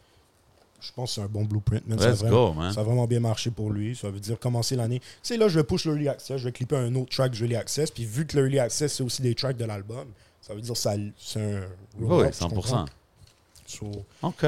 je 0.81 0.91
pense 0.91 1.09
que 1.11 1.15
c'est 1.15 1.21
un 1.21 1.27
bon 1.27 1.43
blueprint. 1.45 1.87
man. 1.87 1.97
Ça 1.97 2.05
a 2.05 2.09
Let's 2.11 2.19
vraiment- 2.19 2.47
go, 2.49 2.53
man. 2.53 2.73
ça 2.73 2.81
a 2.81 2.83
vraiment 2.83 3.07
bien 3.07 3.19
marché 3.19 3.49
pour 3.51 3.71
lui. 3.71 3.95
Ça 3.95 4.09
veut 4.09 4.19
dire 4.19 4.37
commencer 4.39 4.75
l'année. 4.75 4.99
Tu 4.99 5.05
sais, 5.23 5.37
là, 5.37 5.47
je 5.47 5.57
vais 5.59 5.63
push 5.63 5.85
l'Early 5.85 6.07
Access. 6.09 6.37
Je 6.37 6.45
vais 6.45 6.51
clipper 6.51 6.75
un 6.75 6.93
autre 6.95 7.09
track 7.15 7.31
de 7.31 7.37
l'Early 7.37 7.55
Access. 7.55 7.89
Puis 7.89 8.05
vu 8.05 8.27
que 8.27 8.37
l'Early 8.37 8.59
Access, 8.59 8.93
c'est 8.95 9.03
aussi 9.03 9.21
des 9.21 9.33
tracks 9.33 9.57
de 9.57 9.65
l'album, 9.65 10.05
ça 10.41 10.53
veut 10.53 10.61
dire 10.61 10.73
que 10.73 10.79
c'est 11.17 11.39
un. 11.41 11.61
Oui, 11.99 12.07
roll-up, 12.07 12.31
tu 12.31 12.37
100%. 12.43 12.49
comprends? 12.49 12.85
So, 13.65 13.91
OK. 14.21 14.45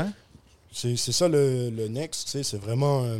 C'est 0.72 0.96
c'est 0.96 1.12
ça 1.12 1.28
le, 1.28 1.70
le 1.70 1.88
next, 1.88 2.26
tu 2.26 2.32
sais, 2.32 2.44
c'est 2.44 2.58
vraiment 2.58 3.04
euh, 3.04 3.20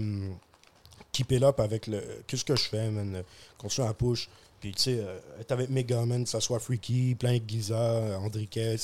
keep 1.12 1.32
it 1.32 1.44
up 1.44 1.60
avec 1.60 1.88
le. 1.88 2.02
Qu'est-ce 2.28 2.46
que 2.46 2.56
je 2.56 2.64
fais, 2.64 2.90
man? 2.90 3.24
Continuer 3.58 3.88
à 3.88 3.94
push. 3.94 4.30
Puis, 4.60 4.72
tu 4.72 4.82
sais, 4.82 5.00
euh, 5.00 5.20
être 5.40 5.52
avec 5.52 5.70
Mega, 5.70 6.04
man, 6.06 6.24
que 6.24 6.30
ça 6.30 6.40
soit 6.40 6.60
Freaky, 6.60 7.16
Plein 7.16 7.38
Giza, 7.48 8.18
Andriquez. 8.20 8.78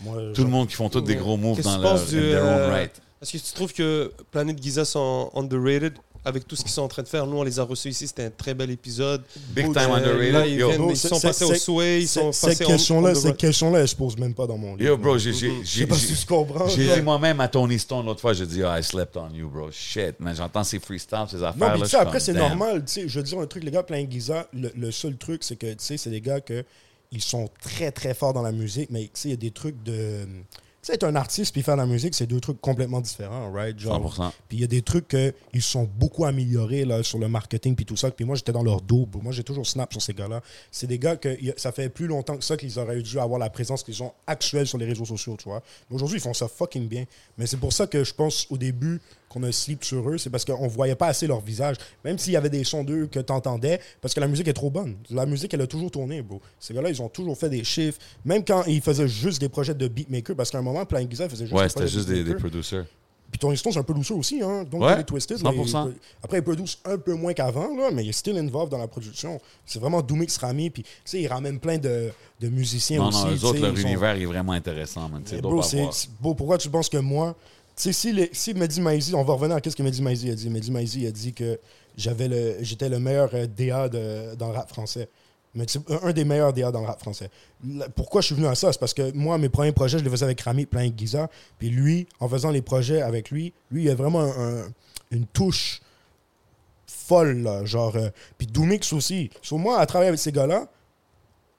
Moi, 0.00 0.32
Tout 0.34 0.44
le 0.44 0.50
monde 0.50 0.68
qui 0.68 0.74
font 0.74 0.88
tous 0.88 1.00
des 1.00 1.16
gros 1.16 1.36
moves 1.36 1.56
Qu'est-ce 1.56 1.68
dans 1.68 1.74
que 1.76 1.78
tu 1.78 1.82
leur 1.82 1.92
penses 1.92 2.02
in 2.02 2.16
du, 2.16 2.20
their 2.20 2.42
own 2.42 2.48
euh, 2.48 2.70
right. 2.70 3.02
Est-ce 3.22 3.32
que 3.32 3.38
tu 3.38 3.52
trouves 3.54 3.72
que 3.72 4.12
Planète 4.30 4.62
Giza 4.62 4.84
sont 4.84 5.30
underrated? 5.34 5.94
Avec 6.26 6.46
tout 6.48 6.56
ce 6.56 6.62
qu'ils 6.62 6.72
sont 6.72 6.82
en 6.82 6.88
train 6.88 7.02
de 7.04 7.08
faire. 7.08 7.24
Nous, 7.26 7.36
on 7.38 7.44
les 7.44 7.60
a 7.60 7.62
reçus 7.62 7.90
ici. 7.90 8.08
C'était 8.08 8.24
un 8.24 8.30
très 8.30 8.52
bel 8.52 8.68
épisode. 8.70 9.22
Big 9.50 9.66
Euh, 9.66 9.72
time 9.72 9.92
underrated. 9.92 10.32
là, 10.32 10.46
ils, 10.46 10.54
Yo. 10.58 10.68
viennent- 10.68 10.80
Bro, 10.82 10.90
ils 10.90 10.96
sont 10.96 11.20
passés 11.20 11.44
au 11.44 11.54
Sway. 11.54 12.02
Ils 12.02 12.08
sont 12.08 12.32
Cette 12.32 12.48
passés 12.48 12.56
cette 12.56 12.66
road. 12.66 13.36
question-là, 13.36 13.78
elle 13.80 13.88
se 13.88 13.94
pose 13.94 14.18
même 14.18 14.34
pas 14.34 14.46
dans 14.46 14.58
mon 14.58 14.74
livre. 14.74 14.90
Yo, 14.90 14.96
bro, 14.96 15.16
j'ai 15.18 15.32
j'ai- 15.32 15.50
Je 15.50 15.54
sais 15.70 15.78
j'ai- 15.80 15.86
pas 15.86 15.94
si 15.94 16.14
tu 16.16 16.26
comprends. 16.26 16.68
j'ai 16.68 16.86
là. 16.86 16.96
dit 16.96 17.02
moi-même 17.02 17.38
à 17.40 17.46
Tony 17.46 17.78
Stone 17.78 18.04
l'autre 18.06 18.20
fois, 18.20 18.32
j'ai 18.32 18.46
dit, 18.46 18.62
ah, 18.64 18.78
I 18.78 18.82
slept 18.82 19.16
on 19.16 19.30
you, 19.32 19.48
bro. 19.48 19.70
Shit, 19.70 20.18
man. 20.18 20.34
J'entends 20.34 20.64
ces 20.64 20.80
freestyles, 20.80 21.26
ces 21.30 21.36
affaires. 21.42 21.56
Non, 21.56 21.74
mais 21.74 21.78
là, 21.78 21.84
tu 21.84 21.90
sais, 21.90 21.96
je 21.96 22.02
après, 22.02 22.20
c'est 22.20 22.32
normal. 22.32 22.84
Tu 22.84 22.92
sais, 22.92 23.08
je 23.08 23.18
veux 23.18 23.22
dire 23.24 23.38
un 23.38 23.46
truc, 23.46 23.62
les 23.62 23.70
gars, 23.70 23.82
plein 23.84 24.04
le, 24.52 24.72
le 24.76 24.90
seul 24.90 25.16
truc, 25.16 25.44
c'est 25.44 25.56
que, 25.56 25.66
tu 25.66 25.76
sais, 25.78 25.96
c'est 25.96 26.10
des 26.10 26.20
gars 26.20 26.40
que 26.40 26.64
ils 27.12 27.22
sont 27.22 27.48
très, 27.62 27.92
très 27.92 28.14
forts 28.14 28.32
dans 28.32 28.42
la 28.42 28.50
musique, 28.52 28.90
mais 28.90 29.02
tu 29.04 29.10
sais, 29.14 29.28
il 29.28 29.30
y 29.30 29.34
a 29.34 29.36
des 29.36 29.52
trucs 29.52 29.80
de. 29.84 30.26
Sais, 30.86 30.94
être 30.94 31.02
un 31.02 31.16
artiste 31.16 31.52
puis 31.52 31.62
faire 31.62 31.74
de 31.74 31.80
la 31.80 31.86
musique, 31.88 32.14
c'est 32.14 32.28
deux 32.28 32.38
trucs 32.38 32.60
complètement 32.60 33.00
différents, 33.00 33.50
right? 33.50 33.76
Genre, 33.76 34.14
100%. 34.16 34.30
Puis 34.48 34.58
il 34.58 34.60
y 34.60 34.64
a 34.64 34.68
des 34.68 34.82
trucs 34.82 35.08
qu'ils 35.08 35.62
sont 35.62 35.90
beaucoup 35.98 36.24
améliorés 36.26 36.84
là, 36.84 37.02
sur 37.02 37.18
le 37.18 37.26
marketing 37.26 37.74
puis 37.74 37.84
tout 37.84 37.96
ça. 37.96 38.12
Puis 38.12 38.24
moi, 38.24 38.36
j'étais 38.36 38.52
dans 38.52 38.62
leur 38.62 38.80
dos. 38.82 39.08
Moi, 39.20 39.32
j'ai 39.32 39.42
toujours 39.42 39.66
snap 39.66 39.90
sur 39.90 40.00
ces 40.00 40.14
gars-là. 40.14 40.42
C'est 40.70 40.86
des 40.86 41.00
gars 41.00 41.16
que 41.16 41.28
y 41.42 41.52
ça 41.56 41.72
fait 41.72 41.88
plus 41.88 42.06
longtemps 42.06 42.36
que 42.36 42.44
ça 42.44 42.56
qu'ils 42.56 42.78
auraient 42.78 43.02
dû 43.02 43.18
avoir 43.18 43.40
la 43.40 43.50
présence 43.50 43.82
qu'ils 43.82 44.00
ont 44.00 44.12
actuelle 44.28 44.68
sur 44.68 44.78
les 44.78 44.86
réseaux 44.86 45.04
sociaux, 45.04 45.36
tu 45.36 45.48
vois. 45.48 45.60
Aujourd'hui, 45.90 46.18
ils 46.18 46.22
font 46.22 46.34
ça 46.34 46.46
fucking 46.46 46.86
bien. 46.86 47.04
Mais 47.36 47.48
c'est 47.48 47.56
pour 47.56 47.72
ça 47.72 47.88
que 47.88 48.04
je 48.04 48.14
pense 48.14 48.46
au 48.48 48.56
début 48.56 49.00
qu'on 49.28 49.42
a 49.42 49.52
sleep 49.52 49.84
sur 49.84 50.08
eux, 50.08 50.18
c'est 50.18 50.30
parce 50.30 50.44
qu'on 50.44 50.68
voyait 50.68 50.94
pas 50.94 51.08
assez 51.08 51.26
leur 51.26 51.40
visage. 51.40 51.76
Même 52.04 52.18
s'il 52.18 52.32
y 52.32 52.36
avait 52.36 52.48
des 52.50 52.64
sons 52.64 52.84
d'eux 52.84 53.06
que 53.06 53.18
t'entendais, 53.20 53.80
parce 54.00 54.14
que 54.14 54.20
la 54.20 54.28
musique 54.28 54.48
est 54.48 54.52
trop 54.52 54.70
bonne. 54.70 54.96
La 55.10 55.26
musique, 55.26 55.52
elle 55.52 55.60
a 55.62 55.66
toujours 55.66 55.90
tourné, 55.90 56.22
bro. 56.22 56.40
Ces 56.60 56.74
gars-là, 56.74 56.90
ils 56.90 57.02
ont 57.02 57.08
toujours 57.08 57.36
fait 57.36 57.48
des 57.50 57.64
chiffres. 57.64 57.98
Même 58.24 58.44
quand 58.44 58.64
ils 58.64 58.80
faisaient 58.80 59.08
juste 59.08 59.40
des 59.40 59.48
projets 59.48 59.74
de 59.74 59.88
beatmaker, 59.88 60.36
parce 60.36 60.50
qu'à 60.50 60.58
un 60.58 60.62
moment, 60.62 60.84
Plein 60.86 61.06
Giza 61.08 61.28
faisait 61.28 61.46
juste 61.46 61.56
Ouais, 61.56 61.64
des 61.64 61.68
c'était 61.70 61.82
de 61.82 61.86
juste 61.88 62.08
des, 62.08 62.24
des 62.24 62.34
producers. 62.34 62.84
Puis 63.28 63.40
Tony 63.40 63.56
Stone, 63.56 63.72
c'est 63.72 63.80
un 63.80 63.82
peu 63.82 63.92
loose 63.92 64.12
aussi, 64.12 64.40
hein. 64.40 64.62
Donc, 64.70 64.82
Ouais, 64.82 64.94
il 64.94 65.00
est 65.00 65.04
Twisted. 65.04 65.42
là, 65.42 65.50
100%. 65.50 65.88
il- 65.90 65.94
après, 66.22 66.38
il 66.38 66.42
produce 66.44 66.78
un 66.84 66.96
peu 66.96 67.12
moins 67.14 67.34
qu'avant, 67.34 67.76
là, 67.76 67.90
mais 67.92 68.04
il 68.04 68.08
est 68.10 68.12
still 68.12 68.38
involved 68.38 68.70
dans 68.70 68.78
la 68.78 68.86
production. 68.86 69.40
C'est 69.66 69.80
vraiment 69.80 70.00
Doomix 70.00 70.36
Rami. 70.38 70.70
Puis, 70.70 70.84
tu 70.84 70.88
sais, 71.04 71.20
il 71.20 71.26
ramène 71.26 71.58
plein 71.58 71.76
de, 71.78 72.10
de 72.40 72.48
musiciens 72.48 72.98
Non, 72.98 73.08
aussi. 73.08 73.24
non, 73.24 73.32
eux 73.32 73.36
tu 73.36 73.44
autres, 73.46 73.58
leur 73.60 73.76
sont- 73.76 73.82
univers 73.82 74.14
est 74.16 74.24
vraiment 74.26 74.52
intéressant, 74.52 75.08
man. 75.08 75.22
C'est 75.24 75.40
bro, 75.42 76.34
pourquoi 76.36 76.56
tu 76.56 76.70
penses 76.70 76.88
que 76.88 76.98
moi. 76.98 77.34
Sais, 77.76 77.92
si, 77.92 78.12
les- 78.12 78.30
si 78.32 78.54
Mehdi 78.54 78.80
Maizi, 78.80 79.14
on 79.14 79.22
va 79.22 79.34
revenir 79.34 79.56
à 79.56 79.60
ce 79.62 79.76
que 79.76 79.82
Mehdi 79.82 80.00
Maizi 80.00 80.30
a 80.30 80.34
dit. 80.34 80.48
Mehdi 80.48 80.70
Maizi 80.70 81.06
a 81.06 81.10
dit 81.10 81.32
que 81.34 81.58
j'étais 81.96 82.88
le 82.88 82.98
meilleur 82.98 83.30
euh, 83.34 83.46
DA 83.46 83.88
dans 84.36 84.48
le 84.48 84.54
rap 84.54 84.68
français. 84.70 85.08
Mais 85.54 85.64
un, 86.02 86.12
des 86.12 86.24
meilleurs 86.24 86.52
DA 86.52 86.70
dans 86.70 86.80
le 86.80 86.86
rap 86.86 87.00
français. 87.00 87.30
Pourquoi 87.94 88.20
je 88.20 88.26
suis 88.26 88.34
venu 88.34 88.46
à 88.46 88.54
ça? 88.54 88.72
C'est 88.72 88.78
parce 88.78 88.92
que 88.92 89.10
moi, 89.12 89.38
mes 89.38 89.48
premiers 89.48 89.72
projets, 89.72 89.98
je 89.98 90.04
les 90.04 90.10
faisais 90.10 90.24
avec 90.24 90.40
Rami, 90.42 90.66
plein 90.66 90.90
Giza. 90.94 91.30
Puis 91.58 91.70
lui, 91.70 92.06
en 92.20 92.28
faisant 92.28 92.50
les 92.50 92.60
projets 92.62 93.00
avec 93.00 93.30
lui, 93.30 93.52
lui, 93.70 93.84
il 93.84 93.90
a 93.90 93.94
vraiment 93.94 94.20
un- 94.20 94.64
un- 94.64 94.72
une 95.10 95.26
touche 95.26 95.80
folle, 96.86 97.48
genre. 97.64 97.96
euh, 97.96 98.08
puis 98.38 98.46
Doomix 98.46 98.92
aussi. 98.92 99.30
Sur 99.42 99.58
moi, 99.58 99.78
à 99.80 99.86
travailler 99.86 100.08
avec 100.08 100.20
ces 100.20 100.32
gars-là, 100.32 100.68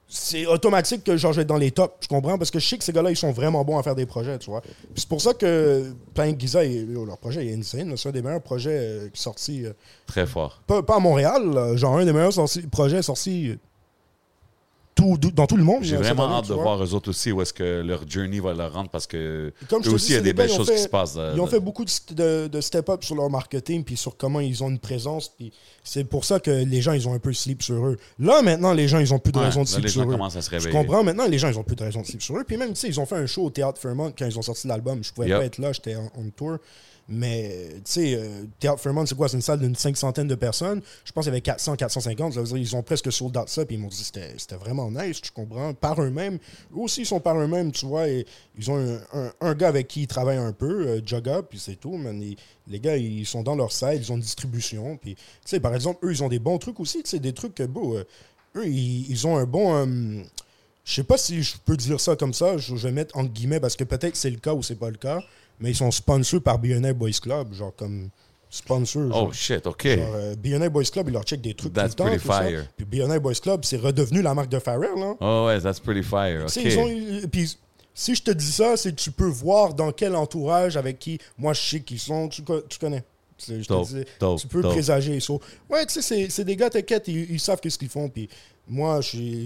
c'est 0.08 0.46
automatique 0.46 1.04
que 1.04 1.16
genre, 1.18 1.32
je 1.32 1.36
vais 1.36 1.42
être 1.42 1.48
dans 1.48 1.58
les 1.58 1.70
tops, 1.70 1.94
je 2.00 2.08
comprends, 2.08 2.38
parce 2.38 2.50
que 2.50 2.58
je 2.58 2.66
sais 2.66 2.78
que 2.78 2.84
ces 2.84 2.92
gars-là, 2.92 3.10
ils 3.10 3.16
sont 3.16 3.30
vraiment 3.30 3.62
bons 3.64 3.78
à 3.78 3.82
faire 3.82 3.94
des 3.94 4.06
projets, 4.06 4.38
tu 4.38 4.48
vois. 4.50 4.62
C'est 4.96 5.08
pour 5.08 5.20
ça 5.20 5.34
que 5.34 5.92
Plain 6.14 6.34
Giza, 6.38 6.64
leur 6.64 7.18
projet 7.18 7.46
est 7.46 7.54
insane. 7.54 7.94
C'est 7.96 8.08
un 8.08 8.12
des 8.12 8.22
meilleurs 8.22 8.42
projets 8.42 8.78
euh, 8.78 9.08
sortis, 9.12 9.66
euh, 9.66 9.72
Très 10.06 10.26
fort. 10.26 10.62
pas, 10.66 10.82
pas 10.82 10.96
à 10.96 10.98
Montréal, 11.00 11.50
là, 11.52 11.76
genre 11.76 11.98
un 11.98 12.04
des 12.06 12.12
meilleurs 12.14 12.32
projets 12.72 13.02
sortis 13.02 13.58
tout, 15.16 15.30
dans 15.32 15.46
tout 15.46 15.56
le 15.56 15.62
monde. 15.64 15.82
J'ai 15.82 15.96
vraiment 15.96 16.28
hâte 16.38 16.48
de 16.48 16.54
voir 16.54 16.82
eux 16.82 16.94
autres 16.94 17.10
aussi 17.10 17.30
où 17.32 17.40
est-ce 17.42 17.52
que 17.52 17.82
leur 17.82 18.08
journey 18.08 18.40
va 18.40 18.52
leur 18.54 18.72
rendre 18.72 18.90
parce 18.90 19.06
que 19.06 19.52
Comme 19.68 19.82
je 19.84 19.90
eux 19.90 19.94
aussi, 19.94 20.12
il 20.12 20.14
y 20.16 20.18
a 20.18 20.20
des 20.20 20.32
belles 20.32 20.50
choses 20.50 20.70
qui 20.70 20.78
se 20.78 20.88
passent. 20.88 21.14
euh, 21.16 21.32
Ils 21.34 21.40
ont 21.40 21.46
fait 21.46 21.60
beaucoup 21.60 21.84
de, 21.84 21.90
st- 21.90 22.14
de- 22.14 22.48
de 22.48 22.60
step-up 22.60 23.04
sur 23.04 23.14
leur 23.14 23.30
marketing 23.30 23.84
puis 23.84 23.96
sur 23.96 24.16
comment 24.16 24.40
ils 24.40 24.62
ont 24.64 24.68
une 24.70 24.78
présence. 24.78 25.28
Puis 25.28 25.52
c'est 25.84 26.04
pour 26.04 26.24
ça 26.24 26.40
que 26.40 26.50
les 26.50 26.80
gens, 26.82 26.92
ils 26.92 27.08
ont 27.08 27.14
un 27.14 27.18
peu 27.18 27.32
sleep 27.32 27.62
sur 27.62 27.86
eux. 27.86 27.96
Là, 28.18 28.42
maintenant, 28.42 28.72
les 28.72 28.88
gens, 28.88 28.98
ils 28.98 29.14
ont 29.14 29.18
plus 29.18 29.32
de 29.32 29.38
raison 29.38 29.62
de 29.62 29.68
sleep 29.68 29.84
les 29.84 29.90
sur 29.90 30.02
gens 30.02 30.08
eux. 30.08 30.12
commencent 30.12 30.36
à 30.36 30.42
se 30.42 30.58
Je 30.58 30.68
comprends. 30.68 31.04
Maintenant, 31.04 31.26
les 31.26 31.38
gens, 31.38 31.48
ils 31.48 31.58
ont 31.58 31.62
plus 31.64 31.76
de 31.76 31.84
raison 31.84 32.00
de 32.00 32.06
sleep 32.06 32.22
sur 32.22 32.36
eux. 32.36 32.44
Puis 32.46 32.56
même, 32.56 32.70
tu 32.70 32.76
sais, 32.80 32.88
ils 32.88 32.98
ont 33.00 33.06
fait 33.06 33.16
un 33.16 33.26
show 33.26 33.44
au 33.44 33.50
Théâtre 33.50 33.80
Fairmont 33.80 34.12
quand 34.18 34.26
ils 34.26 34.38
ont 34.38 34.42
sorti 34.42 34.66
l'album. 34.66 35.02
Je 35.02 35.12
pouvais 35.12 35.28
pas 35.30 35.44
être 35.44 35.58
là, 35.58 35.72
j'étais 35.72 35.96
en, 35.96 36.08
tour. 36.36 36.58
Mais, 37.10 37.70
tu 37.76 37.80
sais, 37.84 38.14
euh, 38.14 38.44
Théâtre 38.60 38.82
c'est 39.06 39.14
quoi? 39.16 39.28
C'est 39.28 39.36
une 39.36 39.42
salle 39.42 39.60
d'une 39.60 39.74
cinquantaine 39.74 40.28
de 40.28 40.34
personnes. 40.34 40.82
Je 41.06 41.12
pense 41.12 41.24
qu'il 41.24 41.32
y 41.32 41.34
avait 41.34 41.40
400, 41.40 41.76
450. 41.76 42.34
Ça 42.34 42.40
veut 42.40 42.46
dire, 42.46 42.56
ils 42.58 42.76
ont 42.76 42.82
presque 42.82 43.10
sold 43.10 43.34
out 43.38 43.48
ça. 43.48 43.64
Puis 43.64 43.76
ils 43.76 43.78
m'ont 43.78 43.88
dit 43.88 44.04
c'était 44.04 44.56
vraiment 44.56 44.90
nice, 44.90 45.22
tu 45.22 45.30
comprends? 45.30 45.72
Par 45.72 46.02
eux-mêmes. 46.02 46.38
Eux 46.74 46.80
aussi, 46.80 47.02
ils 47.02 47.06
sont 47.06 47.20
par 47.20 47.38
eux-mêmes, 47.40 47.72
tu 47.72 47.86
vois. 47.86 48.06
Ils 48.08 48.70
ont 48.70 49.00
un, 49.40 49.54
gars 49.54 49.68
avec 49.68 49.88
qui 49.88 50.02
ils 50.02 50.06
travaillent 50.06 50.36
un 50.36 50.52
peu, 50.52 50.86
euh, 50.86 51.00
Jugga, 51.04 51.42
puis 51.42 51.58
c'est 51.58 51.76
tout. 51.76 51.96
Man. 51.96 52.22
Les 52.66 52.80
gars, 52.80 52.98
ils 52.98 53.24
sont 53.24 53.42
dans 53.42 53.56
leur 53.56 53.72
side, 53.72 54.00
ils 54.02 54.12
ont 54.12 54.16
une 54.16 54.20
distribution. 54.20 54.98
Puis, 54.98 55.14
tu 55.14 55.22
sais, 55.46 55.60
par 55.60 55.74
exemple, 55.74 56.04
eux, 56.04 56.12
ils 56.12 56.22
ont 56.22 56.28
des 56.28 56.38
bons 56.38 56.58
trucs 56.58 56.78
aussi. 56.78 57.02
Tu 57.02 57.18
des 57.18 57.32
trucs 57.32 57.54
que, 57.54 57.62
beau, 57.62 57.96
euh, 57.96 58.04
eux, 58.56 58.66
ils, 58.66 59.10
ils 59.10 59.26
ont 59.26 59.38
un 59.38 59.46
bon. 59.46 59.74
euh, 59.74 60.22
je 60.84 60.94
sais 60.94 61.04
pas 61.04 61.18
si 61.18 61.42
je 61.42 61.56
peux 61.64 61.76
dire 61.76 62.00
ça 62.00 62.16
comme 62.16 62.32
ça, 62.32 62.56
je 62.56 62.74
je 62.74 62.88
vais 62.88 62.92
mettre 62.92 63.14
entre 63.18 63.30
guillemets 63.30 63.60
parce 63.60 63.76
que 63.76 63.84
peut-être 63.84 64.16
c'est 64.16 64.30
le 64.30 64.38
cas 64.38 64.54
ou 64.54 64.62
c'est 64.62 64.74
pas 64.74 64.88
le 64.88 64.96
cas, 64.96 65.20
mais 65.60 65.70
ils 65.70 65.76
sont 65.76 65.90
sponsors 65.90 66.42
par 66.42 66.58
Billionaire 66.58 66.94
Boys 66.94 67.10
Club, 67.22 67.52
genre 67.52 67.74
comme 67.76 68.08
sponsor. 68.50 69.10
Oh 69.14 69.32
shit, 69.32 69.66
OK. 69.66 69.86
Genre, 69.86 70.14
euh, 70.14 70.34
Billionaire 70.36 70.70
Boys 70.70 70.84
Club, 70.84 71.08
ils 71.08 71.12
leur 71.12 71.22
check 71.24 71.40
des 71.40 71.54
trucs 71.54 71.72
That's 71.72 71.94
tout 71.94 72.04
le 72.04 72.10
temps. 72.10 72.16
pretty 72.16 72.26
fire. 72.50 72.66
Puis 72.76 72.86
Billionaire 72.86 73.20
Boys 73.20 73.34
Club, 73.34 73.60
c'est 73.64 73.76
redevenu 73.76 74.22
la 74.22 74.34
marque 74.34 74.48
de 74.48 74.58
Pharrell. 74.58 74.90
Hein. 74.96 75.16
Oh 75.20 75.44
ouais, 75.46 75.60
that's 75.60 75.80
pretty 75.80 76.02
fire. 76.02 76.44
OK. 76.46 76.56
ils 76.56 76.78
ont- 76.78 76.88
ils- 76.88 77.28
puis 77.28 77.56
si 77.94 78.14
je 78.14 78.22
te 78.22 78.30
dis 78.30 78.50
ça, 78.50 78.76
c'est 78.76 78.90
que 78.92 79.00
tu 79.00 79.10
peux 79.10 79.26
voir 79.28 79.74
dans 79.74 79.92
quel 79.92 80.14
entourage 80.16 80.76
avec 80.76 80.98
qui, 80.98 81.18
moi 81.36 81.52
je 81.52 81.60
sais 81.60 81.80
qu'ils 81.80 81.98
sont, 81.98 82.28
tu, 82.28 82.42
co- 82.42 82.62
tu 82.62 82.78
connais. 82.78 83.04
Je 83.40 83.46
te 83.62 83.84
dis, 83.84 84.04
dope, 84.18 84.40
tu 84.40 84.48
peux 84.48 84.62
dope. 84.62 84.72
présager. 84.72 85.20
So, 85.20 85.40
ouais, 85.70 85.86
tu 85.86 86.00
sais, 86.02 86.28
c'est- 86.28 86.44
des 86.44 86.56
gars, 86.56 86.70
t'inquiète, 86.70 87.06
ils, 87.06 87.30
ils 87.30 87.38
savent 87.40 87.60
qu'est-ce 87.60 87.78
qu'ils 87.78 87.88
font. 87.88 88.08
Puis 88.08 88.28
moi, 88.66 88.98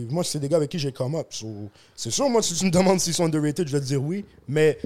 moi 0.09 0.25
c'est 0.25 0.39
des 0.39 0.49
gars 0.49 0.57
avec 0.57 0.71
qui 0.71 0.79
j'ai 0.79 0.93
come 0.93 1.15
up. 1.17 1.27
So, 1.31 1.47
c'est 1.95 2.11
sûr, 2.11 2.29
moi, 2.31 2.41
si 2.43 2.55
tu 2.55 2.65
me 2.65 2.71
demandes 2.71 3.01
s'ils 3.01 3.13
sont 3.15 3.25
underrated, 3.27 3.67
je 3.69 3.73
vais 3.73 3.81
te 3.81 3.85
dire 3.87 4.03
oui. 4.03 4.25
Mais 4.49 4.79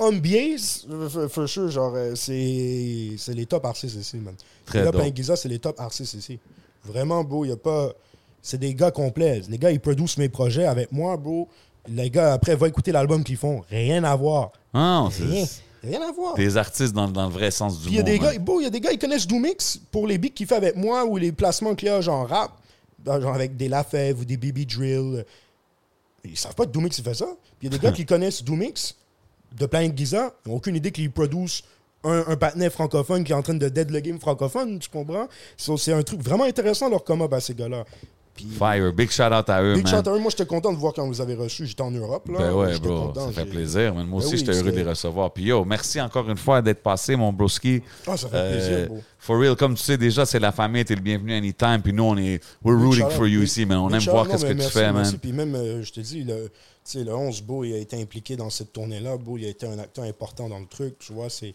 NBA, 0.00 1.28
for, 1.28 1.48
sure, 1.48 1.70
genre, 1.70 1.92
euh, 1.96 2.14
c'est 2.14 3.10
c'est 3.16 3.34
les 3.34 3.46
top 3.46 3.64
RCCC, 3.64 4.18
man. 4.18 4.34
Très 4.64 5.12
Giza, 5.14 5.36
c'est 5.36 5.48
les 5.48 5.58
top 5.58 5.78
RCCC. 5.80 6.38
Vraiment, 6.84 7.24
bro, 7.24 7.44
il 7.44 7.52
a 7.52 7.56
pas. 7.56 7.92
C'est 8.40 8.58
des 8.58 8.74
gars 8.74 8.90
complets. 8.92 9.42
Les 9.48 9.58
gars, 9.58 9.70
ils 9.72 9.80
produisent 9.80 10.16
mes 10.16 10.28
projets 10.28 10.66
avec 10.66 10.92
moi, 10.92 11.16
bro. 11.16 11.48
Les 11.88 12.10
gars, 12.10 12.34
après, 12.34 12.54
va 12.54 12.68
écouter 12.68 12.92
l'album 12.92 13.24
qu'ils 13.24 13.36
font. 13.36 13.64
Rien 13.70 14.04
à 14.04 14.14
voir. 14.14 14.52
Ah, 14.72 15.08
Rien. 15.10 15.44
c'est 15.44 15.62
Rien 15.82 16.02
à 16.02 16.12
voir. 16.12 16.34
des 16.34 16.56
artistes 16.56 16.92
dans, 16.92 17.08
dans 17.08 17.26
le 17.26 17.32
vrai 17.32 17.50
sens 17.50 17.78
du 17.80 17.86
Puis 17.86 17.94
il 17.94 17.96
y 17.96 18.00
a 18.00 18.02
mot. 18.02 18.08
des 18.08 18.18
gars, 18.18 18.38
bro, 18.38 18.60
il 18.60 18.64
y 18.64 18.66
a 18.66 18.70
des 18.70 18.80
gars, 18.80 18.90
ils 18.92 18.98
connaissent 18.98 19.26
Doomix 19.26 19.80
pour 19.90 20.06
les 20.06 20.18
beats 20.18 20.30
qu'il 20.30 20.46
fait 20.46 20.56
avec 20.56 20.76
moi 20.76 21.04
ou 21.04 21.16
les 21.16 21.30
placements 21.32 21.74
qu'il 21.74 21.88
y 21.88 21.90
a, 21.90 22.00
genre 22.00 22.28
rap, 22.28 22.52
genre 23.06 23.34
avec 23.34 23.56
des 23.56 23.68
Lafèvre 23.68 24.20
ou 24.20 24.24
des 24.24 24.36
BB 24.36 24.66
Drill. 24.66 25.24
Ils 26.24 26.36
savent 26.36 26.54
pas 26.54 26.66
que 26.66 26.70
Doomix 26.70 26.98
il 26.98 27.04
fait 27.04 27.14
ça. 27.14 27.26
Puis 27.58 27.68
il 27.68 27.72
y 27.72 27.74
a 27.74 27.78
des 27.78 27.82
gars 27.84 27.92
qui 27.96 28.04
connaissent 28.04 28.42
Doomix 28.42 28.96
de 29.56 29.66
plein 29.66 29.88
de 29.88 29.96
Giza, 29.96 30.32
ils 30.44 30.48
n'ont 30.50 30.56
aucune 30.56 30.76
idée 30.76 30.90
qu'ils 30.90 31.10
produisent 31.10 31.62
un, 32.04 32.24
un 32.60 32.70
francophone 32.70 33.24
qui 33.24 33.32
est 33.32 33.34
en 33.34 33.42
train 33.42 33.54
de 33.54 33.68
dead 33.68 33.90
le 33.90 34.00
game 34.00 34.18
francophone, 34.20 34.78
tu 34.78 34.88
comprends? 34.88 35.28
So, 35.56 35.76
c'est 35.76 35.92
un 35.92 36.02
truc 36.02 36.22
vraiment 36.22 36.44
intéressant 36.44 36.88
leur 36.88 37.02
come 37.04 37.22
up 37.22 37.32
à 37.32 37.40
ces 37.40 37.54
gars-là. 37.54 37.84
Puis, 38.36 38.46
Fire. 38.56 38.92
Big 38.92 39.10
shout 39.10 39.24
out 39.24 39.48
à 39.50 39.60
eux, 39.60 39.74
Big 39.74 39.82
man. 39.84 39.96
shout 40.04 40.08
à 40.08 40.12
eux. 40.14 40.18
Moi, 40.20 40.30
j'étais 40.30 40.46
content 40.46 40.72
de 40.72 40.78
voir 40.78 40.92
quand 40.92 41.04
vous 41.08 41.20
avez 41.20 41.34
reçu. 41.34 41.66
J'étais 41.66 41.82
en 41.82 41.90
Europe. 41.90 42.28
Là. 42.28 42.38
Ben 42.38 42.52
ouais, 42.54 42.78
bro, 42.78 43.06
content, 43.08 43.26
ça 43.26 43.32
fait 43.32 43.46
plaisir. 43.50 43.92
man. 43.92 44.06
Moi 44.06 44.20
Ben 44.20 44.26
aussi, 44.26 44.34
oui, 44.36 44.38
j'étais 44.38 44.52
heureux 44.56 44.70
de 44.70 44.76
les 44.76 44.84
recevoir. 44.84 45.32
Puis 45.32 45.42
yo, 45.46 45.64
merci 45.64 46.00
encore 46.00 46.30
une 46.30 46.36
fois 46.36 46.62
d'être 46.62 46.80
passé, 46.80 47.16
mon 47.16 47.32
broski. 47.32 47.82
Ah, 48.06 48.16
ça 48.16 48.28
fait 48.28 48.36
Euh, 48.36 48.52
plaisir, 48.52 48.86
bro. 48.90 49.02
for 49.18 49.40
real, 49.40 49.56
comme 49.56 49.74
tu 49.74 49.82
sais 49.82 49.96
déjà, 49.98 50.24
c'est 50.24 50.38
la 50.38 50.52
famille, 50.52 50.84
t'es 50.84 50.94
le 50.94 51.00
bienvenu 51.00 51.34
anytime. 51.34 51.80
Puis 51.82 51.92
nous, 51.92 52.04
on 52.04 52.16
est, 52.16 52.40
we're 52.62 52.78
rooting 52.80 53.10
for 53.10 53.26
you 53.26 53.40
big- 53.40 53.48
ici, 53.48 53.66
man. 53.66 53.78
On 53.78 53.88
big 53.88 53.96
aime 54.06 54.12
voir 54.12 54.28
qu'est-ce 54.28 54.46
que 54.46 54.52
tu 54.52 54.60
fais, 54.70 54.92
man. 54.92 55.18
Puis 55.20 55.32
même, 55.32 55.56
euh, 55.56 55.82
je 55.82 55.92
te 55.92 55.98
dis, 55.98 56.22
le, 56.22 56.48
sais, 56.90 57.04
le 57.04 57.14
11 57.14 57.42
Beau, 57.42 57.64
il 57.64 57.74
a 57.74 57.78
été 57.78 58.00
impliqué 58.00 58.36
dans 58.36 58.50
cette 58.50 58.72
tournée-là. 58.72 59.16
Beau, 59.16 59.36
il 59.36 59.44
a 59.44 59.48
été 59.48 59.66
un 59.66 59.78
acteur 59.78 60.04
important 60.04 60.48
dans 60.48 60.58
le 60.58 60.66
truc. 60.66 60.98
Tu 60.98 61.12
vois, 61.12 61.30
c'est. 61.30 61.54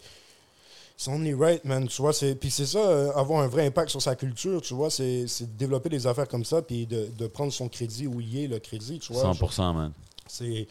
C'est 0.96 1.10
only 1.10 1.34
right, 1.34 1.66
man. 1.66 1.88
Tu 1.88 2.02
vois, 2.02 2.14
c'est. 2.14 2.36
Puis 2.36 2.52
c'est 2.52 2.68
ça, 2.68 2.80
euh, 2.80 3.12
avoir 3.14 3.42
un 3.42 3.48
vrai 3.48 3.66
impact 3.66 3.90
sur 3.90 4.02
sa 4.02 4.16
culture, 4.16 4.62
tu 4.62 4.74
vois, 4.74 4.92
c'est 4.92 5.28
c'est 5.28 5.46
de 5.46 5.58
développer 5.58 5.90
des 5.90 6.06
affaires 6.06 6.28
comme 6.28 6.46
ça, 6.46 6.62
puis 6.62 6.86
de, 6.86 7.10
de 7.18 7.28
prendre 7.28 7.52
son 7.52 7.68
crédit 7.68 8.06
où 8.06 8.22
il 8.22 8.38
est, 8.38 8.48
le 8.48 8.60
crédit, 8.60 9.00
tu 9.00 9.12
vois. 9.12 9.32
100%, 9.34 9.74
man. 9.74 9.92
C'est. 10.28 10.68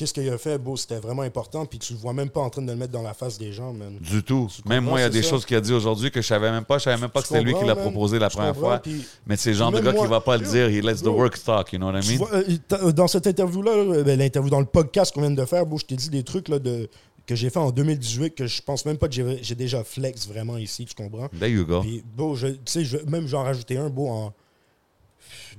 Qu'est-ce 0.00 0.14
qu'il 0.14 0.26
a 0.30 0.38
fait, 0.38 0.56
Beau, 0.56 0.78
c'était 0.78 0.98
vraiment 0.98 1.20
important, 1.20 1.66
puis 1.66 1.78
tu 1.78 1.92
le 1.92 1.98
vois 1.98 2.14
même 2.14 2.30
pas 2.30 2.40
en 2.40 2.48
train 2.48 2.62
de 2.62 2.70
le 2.70 2.74
mettre 2.78 2.90
dans 2.92 3.02
la 3.02 3.12
face 3.12 3.36
des 3.36 3.52
gens, 3.52 3.74
man. 3.74 3.98
Du 4.00 4.22
tout. 4.22 4.48
Même 4.64 4.84
moi, 4.84 4.98
il 4.98 5.02
y 5.02 5.04
a 5.04 5.10
des 5.10 5.22
ça. 5.22 5.28
choses 5.28 5.44
qu'il 5.44 5.58
a 5.58 5.60
dit 5.60 5.74
aujourd'hui 5.74 6.10
que 6.10 6.22
je 6.22 6.26
savais 6.26 6.50
même 6.50 6.64
pas. 6.64 6.78
Je 6.78 6.84
savais 6.84 6.96
même 6.98 7.10
pas 7.10 7.20
que 7.20 7.28
c'était 7.28 7.42
lui 7.42 7.52
qui 7.52 7.66
l'a 7.66 7.76
proposé 7.76 8.18
la 8.18 8.30
première 8.30 8.56
fois. 8.56 8.78
puis- 8.78 9.04
Mais 9.26 9.36
c'est 9.36 9.50
le 9.50 9.56
genre 9.56 9.70
de 9.70 9.78
gars 9.80 9.92
moi- 9.92 10.04
qui 10.04 10.10
va 10.10 10.22
pas 10.22 10.38
le 10.38 10.46
dire. 10.46 10.68
He 10.70 10.82
lets 10.82 11.00
the 11.02 11.04
bro. 11.04 11.18
work 11.18 11.44
talk, 11.44 11.70
you 11.74 11.78
know 11.78 11.88
what 11.90 12.00
I 12.00 12.08
mean? 12.08 12.16
vois, 12.16 12.32
euh, 12.32 12.44
euh, 12.72 12.92
dans 12.92 13.08
cette 13.08 13.26
interview-là, 13.26 13.76
là, 13.76 14.02
ben, 14.02 14.18
l'interview 14.18 14.48
dans 14.48 14.60
le 14.60 14.64
podcast 14.64 15.12
qu'on 15.12 15.20
vient 15.20 15.30
de 15.32 15.44
faire, 15.44 15.64
je 15.76 15.84
t'ai 15.84 15.96
dit 15.96 16.08
des 16.08 16.22
trucs 16.22 16.48
là, 16.48 16.58
de, 16.58 16.88
que 17.26 17.34
j'ai 17.34 17.50
fait 17.50 17.58
en 17.58 17.70
2018 17.70 18.34
que 18.34 18.46
je 18.46 18.62
pense 18.62 18.86
même 18.86 18.96
pas 18.96 19.06
que 19.08 19.14
j'ai 19.42 19.54
déjà 19.54 19.84
flex 19.84 20.26
vraiment 20.26 20.56
ici, 20.56 20.86
tu 20.86 20.94
comprends? 20.94 21.28
There 21.38 21.50
you 21.50 21.66
go. 21.66 21.82
Puis, 21.82 22.02
beau, 22.16 22.34
je- 22.36 23.04
même 23.06 23.26
j'en 23.28 23.42
rajoutais 23.42 23.76
un, 23.76 23.90
beau, 23.90 24.08
en 24.08 24.32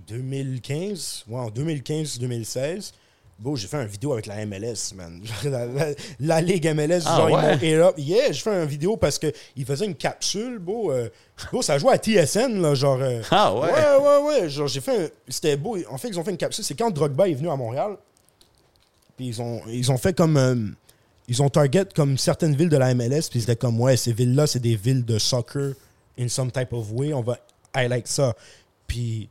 2015, 0.08 1.26
ouais, 1.28 1.40
en 1.40 1.50
2015-2016. 1.50 2.94
Bon, 3.42 3.56
j'ai 3.56 3.68
fait 3.68 3.82
une 3.82 3.88
vidéo 3.88 4.14
avec 4.14 4.28
la 4.28 4.46
MLS, 4.46 4.94
man. 4.96 5.20
La, 5.44 5.66
la- 5.66 5.94
la 6.20 6.42
Ligue 6.42 6.68
MLS, 6.76 7.02
Ah, 7.08 7.18
genre, 7.18 7.30
ils 7.32 7.36
ouais? 7.36 7.78
m'ont 7.78 7.86
up. 7.88 7.96
Yeah, 7.98 8.32
j'ai 8.32 8.40
fait 8.42 8.52
une 8.64 8.70
vidéo 8.70 8.98
parce 8.98 9.18
qu'il 9.18 9.66
faisait 9.66 9.86
une 9.86 9.96
capsule, 9.96 10.60
beau. 10.60 10.92
euh, 10.92 11.10
beau, 11.52 11.64
ça 11.64 11.80
jouait 11.80 11.94
à 11.94 11.98
TSN, 11.98 12.62
là, 12.62 12.76
genre. 12.76 13.00
euh, 13.02 13.22
Ah, 13.32 13.52
ouais? 13.56 13.72
Ouais, 13.72 13.98
ouais, 13.98 14.42
ouais. 14.42 14.50
Genre, 14.50 14.68
j'ai 14.68 14.80
fait. 14.82 15.06
un- 15.06 15.10
C'était 15.28 15.58
beau. 15.58 15.76
En 15.90 15.98
fait, 15.98 16.10
ils 16.10 16.20
ont 16.20 16.24
fait 16.24 16.30
une 16.32 16.38
capsule. 16.38 16.64
C'est 16.64 16.76
quand 16.76 16.92
Drogba 16.92 17.28
est 17.28 17.34
venu 17.34 17.50
à 17.50 17.56
Montréal. 17.56 17.98
Puis 19.18 19.28
ils 19.28 19.42
ont, 19.42 19.62
ils 19.68 19.92
ont 19.92 19.98
fait 19.98 20.16
comme. 20.16 20.38
euh, 20.38 20.56
ils 21.28 21.42
ont 21.42 21.50
target 21.50 21.86
comme 21.96 22.18
certaines 22.18 22.56
villes 22.56 22.70
de 22.70 22.78
la 22.78 22.94
MLS. 22.94 23.30
Puis 23.30 23.40
c'était 23.42 23.56
comme, 23.56 23.80
ouais, 23.80 23.98
ces 23.98 24.14
villes-là, 24.14 24.46
c'est 24.48 24.60
des 24.60 24.76
villes 24.76 25.04
de 25.06 25.18
soccer 25.18 25.74
in 26.20 26.28
some 26.28 26.52
type 26.52 26.74
of 26.74 26.92
way. 26.92 27.14
On 27.14 27.22
va 27.22 27.38
highlight 27.74 28.08
ça. 28.08 28.36
Puis, 28.86 29.30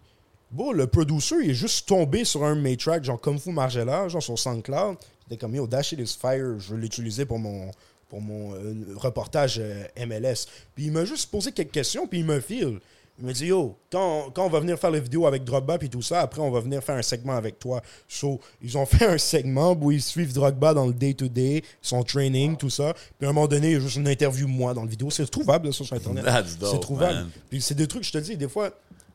bon, 0.51 0.73
le 0.73 0.87
producer, 0.87 1.37
il 1.43 1.51
est 1.51 1.55
juste 1.55 1.89
tombé 1.89 2.25
sur 2.25 2.45
un 2.45 2.57
de 2.57 2.61
mes 2.61 2.77
tracks, 2.77 3.05
genre 3.05 3.21
Kung 3.21 3.39
Fu 3.39 3.53
Margella, 3.53 4.09
genre 4.09 4.23
sur 4.23 4.39
SoundCloud. 4.39 4.97
C'était 5.23 5.37
comme, 5.37 5.55
yo, 5.55 5.67
Dash 5.67 5.93
It 5.93 6.01
is 6.01 6.17
Fire, 6.21 6.59
je 6.59 6.75
veux 6.75 6.81
l'utiliser 6.81 7.25
pour 7.25 7.39
mon, 7.39 7.71
pour 8.09 8.21
mon 8.21 8.55
euh, 8.55 8.75
reportage 8.97 9.61
euh, 9.61 9.85
MLS. 10.07 10.47
Puis 10.75 10.87
il 10.87 10.93
m'a 10.93 11.05
juste 11.05 11.31
posé 11.31 11.53
quelques 11.53 11.73
questions, 11.73 12.07
puis 12.07 12.21
il 12.21 12.25
me 12.25 12.41
file. 12.41 12.81
Il 13.21 13.27
me 13.27 13.33
dit, 13.35 13.47
yo, 13.47 13.77
quand, 13.93 14.31
quand 14.35 14.47
on 14.47 14.49
va 14.49 14.61
venir 14.61 14.79
faire 14.79 14.91
la 14.91 14.99
vidéo 14.99 15.27
avec 15.27 15.45
Drogba 15.45 15.77
puis 15.77 15.91
tout 15.91 16.01
ça, 16.01 16.23
après 16.23 16.41
on 16.41 16.51
va 16.51 16.61
venir 16.61 16.83
faire 16.83 16.97
un 16.97 17.03
segment 17.03 17.35
avec 17.37 17.59
toi. 17.59 17.83
So, 18.09 18.41
ils 18.63 18.79
ont 18.79 18.87
fait 18.87 19.07
un 19.07 19.19
segment 19.19 19.77
où 19.79 19.93
ils 19.93 20.03
suivent 20.03 20.33
Drogba 20.33 20.73
dans 20.73 20.87
le 20.87 20.95
day-to-day, 20.95 21.63
son 21.83 22.03
training, 22.03 22.57
tout 22.57 22.71
ça. 22.71 22.95
Puis 23.19 23.27
à 23.27 23.31
un 23.31 23.33
moment 23.33 23.47
donné, 23.47 23.69
il 23.69 23.73
y 23.75 23.77
a 23.77 23.81
juste 23.81 23.97
une 23.97 24.09
interview 24.09 24.49
moi 24.49 24.73
dans 24.73 24.85
la 24.85 24.91
vidéo. 24.91 25.11
C'est 25.11 25.27
trouvable 25.31 25.67
là, 25.67 25.73
ça, 25.73 25.85
sur 25.85 25.95
Internet. 25.95 26.25
C'est 26.49 26.81
trouvable. 26.81 27.15
man. 27.15 27.31
Puis 27.51 27.61
c'est 27.61 27.75
des 27.75 27.87
trucs, 27.87 28.05
je 28.05 28.13
te 28.13 28.19
dis, 28.19 28.37
des 28.39 28.49
fois, 28.49 28.71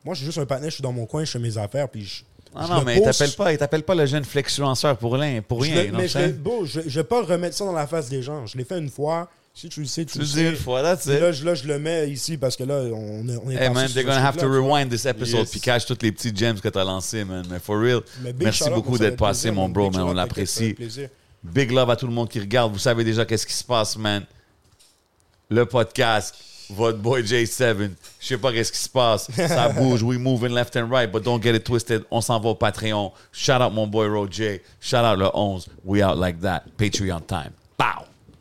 moi 0.06 0.14
je 0.14 0.18
suis 0.20 0.26
juste 0.26 0.38
un 0.38 0.46
partenaire, 0.46 0.70
je 0.70 0.76
suis 0.76 0.82
dans 0.82 0.92
mon 0.92 1.04
coin, 1.04 1.24
je 1.24 1.30
fais 1.32 1.38
mes 1.38 1.58
affaires, 1.58 1.88
puis 1.90 2.04
je. 2.06 2.22
Ah 2.54 2.64
je 2.66 2.72
non, 2.72 2.82
mais 2.84 2.96
il 2.96 3.02
poste. 3.02 3.18
t'appelle 3.18 3.34
pas, 3.34 3.52
il 3.52 3.58
t'appelle 3.58 3.82
pas 3.82 3.94
le 3.94 4.06
jeune 4.06 4.24
flexuenceur 4.24 4.96
pour 4.96 5.12
rien. 5.12 5.42
Pour 5.42 5.62
Je 5.62 5.70
rien 5.70 5.74
le- 5.82 5.86
you 5.88 5.90
know 5.90 5.98
mais 6.00 6.08
je, 6.08 6.18
le- 6.18 6.64
je, 6.64 6.80
je 6.88 7.00
vais 7.00 7.04
pas 7.04 7.22
remettre 7.22 7.54
ça 7.54 7.66
dans 7.66 7.72
la 7.72 7.86
face 7.86 8.08
des 8.08 8.22
gens. 8.22 8.46
Je 8.46 8.56
l'ai 8.56 8.64
fait 8.64 8.78
une 8.78 8.88
fois. 8.88 9.28
Si 9.52 9.68
tu 9.70 9.80
le 9.80 9.86
sais, 9.86 10.04
tu, 10.04 10.12
Tu 10.12 10.18
le 10.20 10.24
sais. 10.26 10.50
une 10.50 10.56
fois, 10.56 10.82
that's 10.82 11.06
it. 11.06 11.18
Là, 11.20 11.32
je, 11.32 11.42
là, 11.44 11.54
je 11.54 11.66
le 11.66 11.78
mets 11.78 12.10
ici 12.10 12.36
parce 12.36 12.56
que 12.56 12.64
là, 12.64 12.74
on, 12.94 13.26
est- 13.28 13.36
on 13.44 13.50
est 13.50 13.54
Hey 13.56 13.70
man, 13.70 13.88
they're 13.92 14.04
gonna 14.04 14.22
have 14.26 14.36
to 14.36 14.46
rewind 14.46 14.90
this 14.90 15.04
episode 15.06 15.40
Yes. 15.40 15.50
puis 15.50 15.60
cache 15.60 15.84
tous 15.86 15.96
les 16.02 16.12
petits 16.12 16.34
gems 16.34 16.60
que 16.60 16.68
t'as 16.68 16.84
lancés, 16.84 17.24
man. 17.24 17.44
Mais 17.50 17.58
for 17.58 17.78
real, 17.80 18.00
Mais 18.22 18.32
merci 18.38 18.68
beaucoup 18.70 18.96
d'être 18.98 19.16
passé, 19.16 19.48
plaisir, 19.48 19.54
mon 19.54 19.68
bro, 19.68 19.90
man. 19.90 20.02
On 20.02 20.12
l'apprécie. 20.14 20.74
Big 21.42 21.70
love 21.72 21.88
à 21.90 21.96
tout 21.96 22.06
le 22.06 22.12
monde 22.12 22.28
qui 22.28 22.38
regarde. 22.40 22.72
Vous 22.72 22.78
savez 22.78 23.02
déjà 23.04 23.24
qu'est-ce 23.24 23.46
qui 23.46 23.52
se 23.54 23.64
passe, 23.64 23.96
man. 23.98 24.24
Le 25.48 25.64
podcast, 25.66 26.34
votre 26.70 26.98
boy 26.98 27.22
J7. 27.22 27.90
Je 28.20 28.26
sais 28.26 28.38
pas 28.38 28.52
qu'est-ce 28.52 28.72
qui 28.72 28.78
se 28.78 28.88
passe. 28.88 29.30
Ça 29.34 29.68
bouge. 29.76 30.02
We 30.02 30.18
moving 30.18 30.52
left 30.52 30.76
and 30.76 30.90
right, 30.90 31.10
but 31.10 31.22
don't 31.22 31.42
get 31.42 31.54
it 31.54 31.64
twisted. 31.64 32.04
On 32.10 32.20
s'en 32.20 32.40
va 32.40 32.50
au 32.50 32.54
Patreon. 32.54 33.12
Shout 33.32 33.60
out 33.62 33.72
mon 33.72 33.86
boy 33.86 34.08
Roger. 34.08 34.62
Shout 34.80 35.04
out 35.04 35.18
le 35.18 35.30
11. 35.34 35.68
We 35.84 36.02
out 36.02 36.18
like 36.18 36.40
that. 36.40 36.64
Patreon 36.78 37.26
time. 37.26 37.52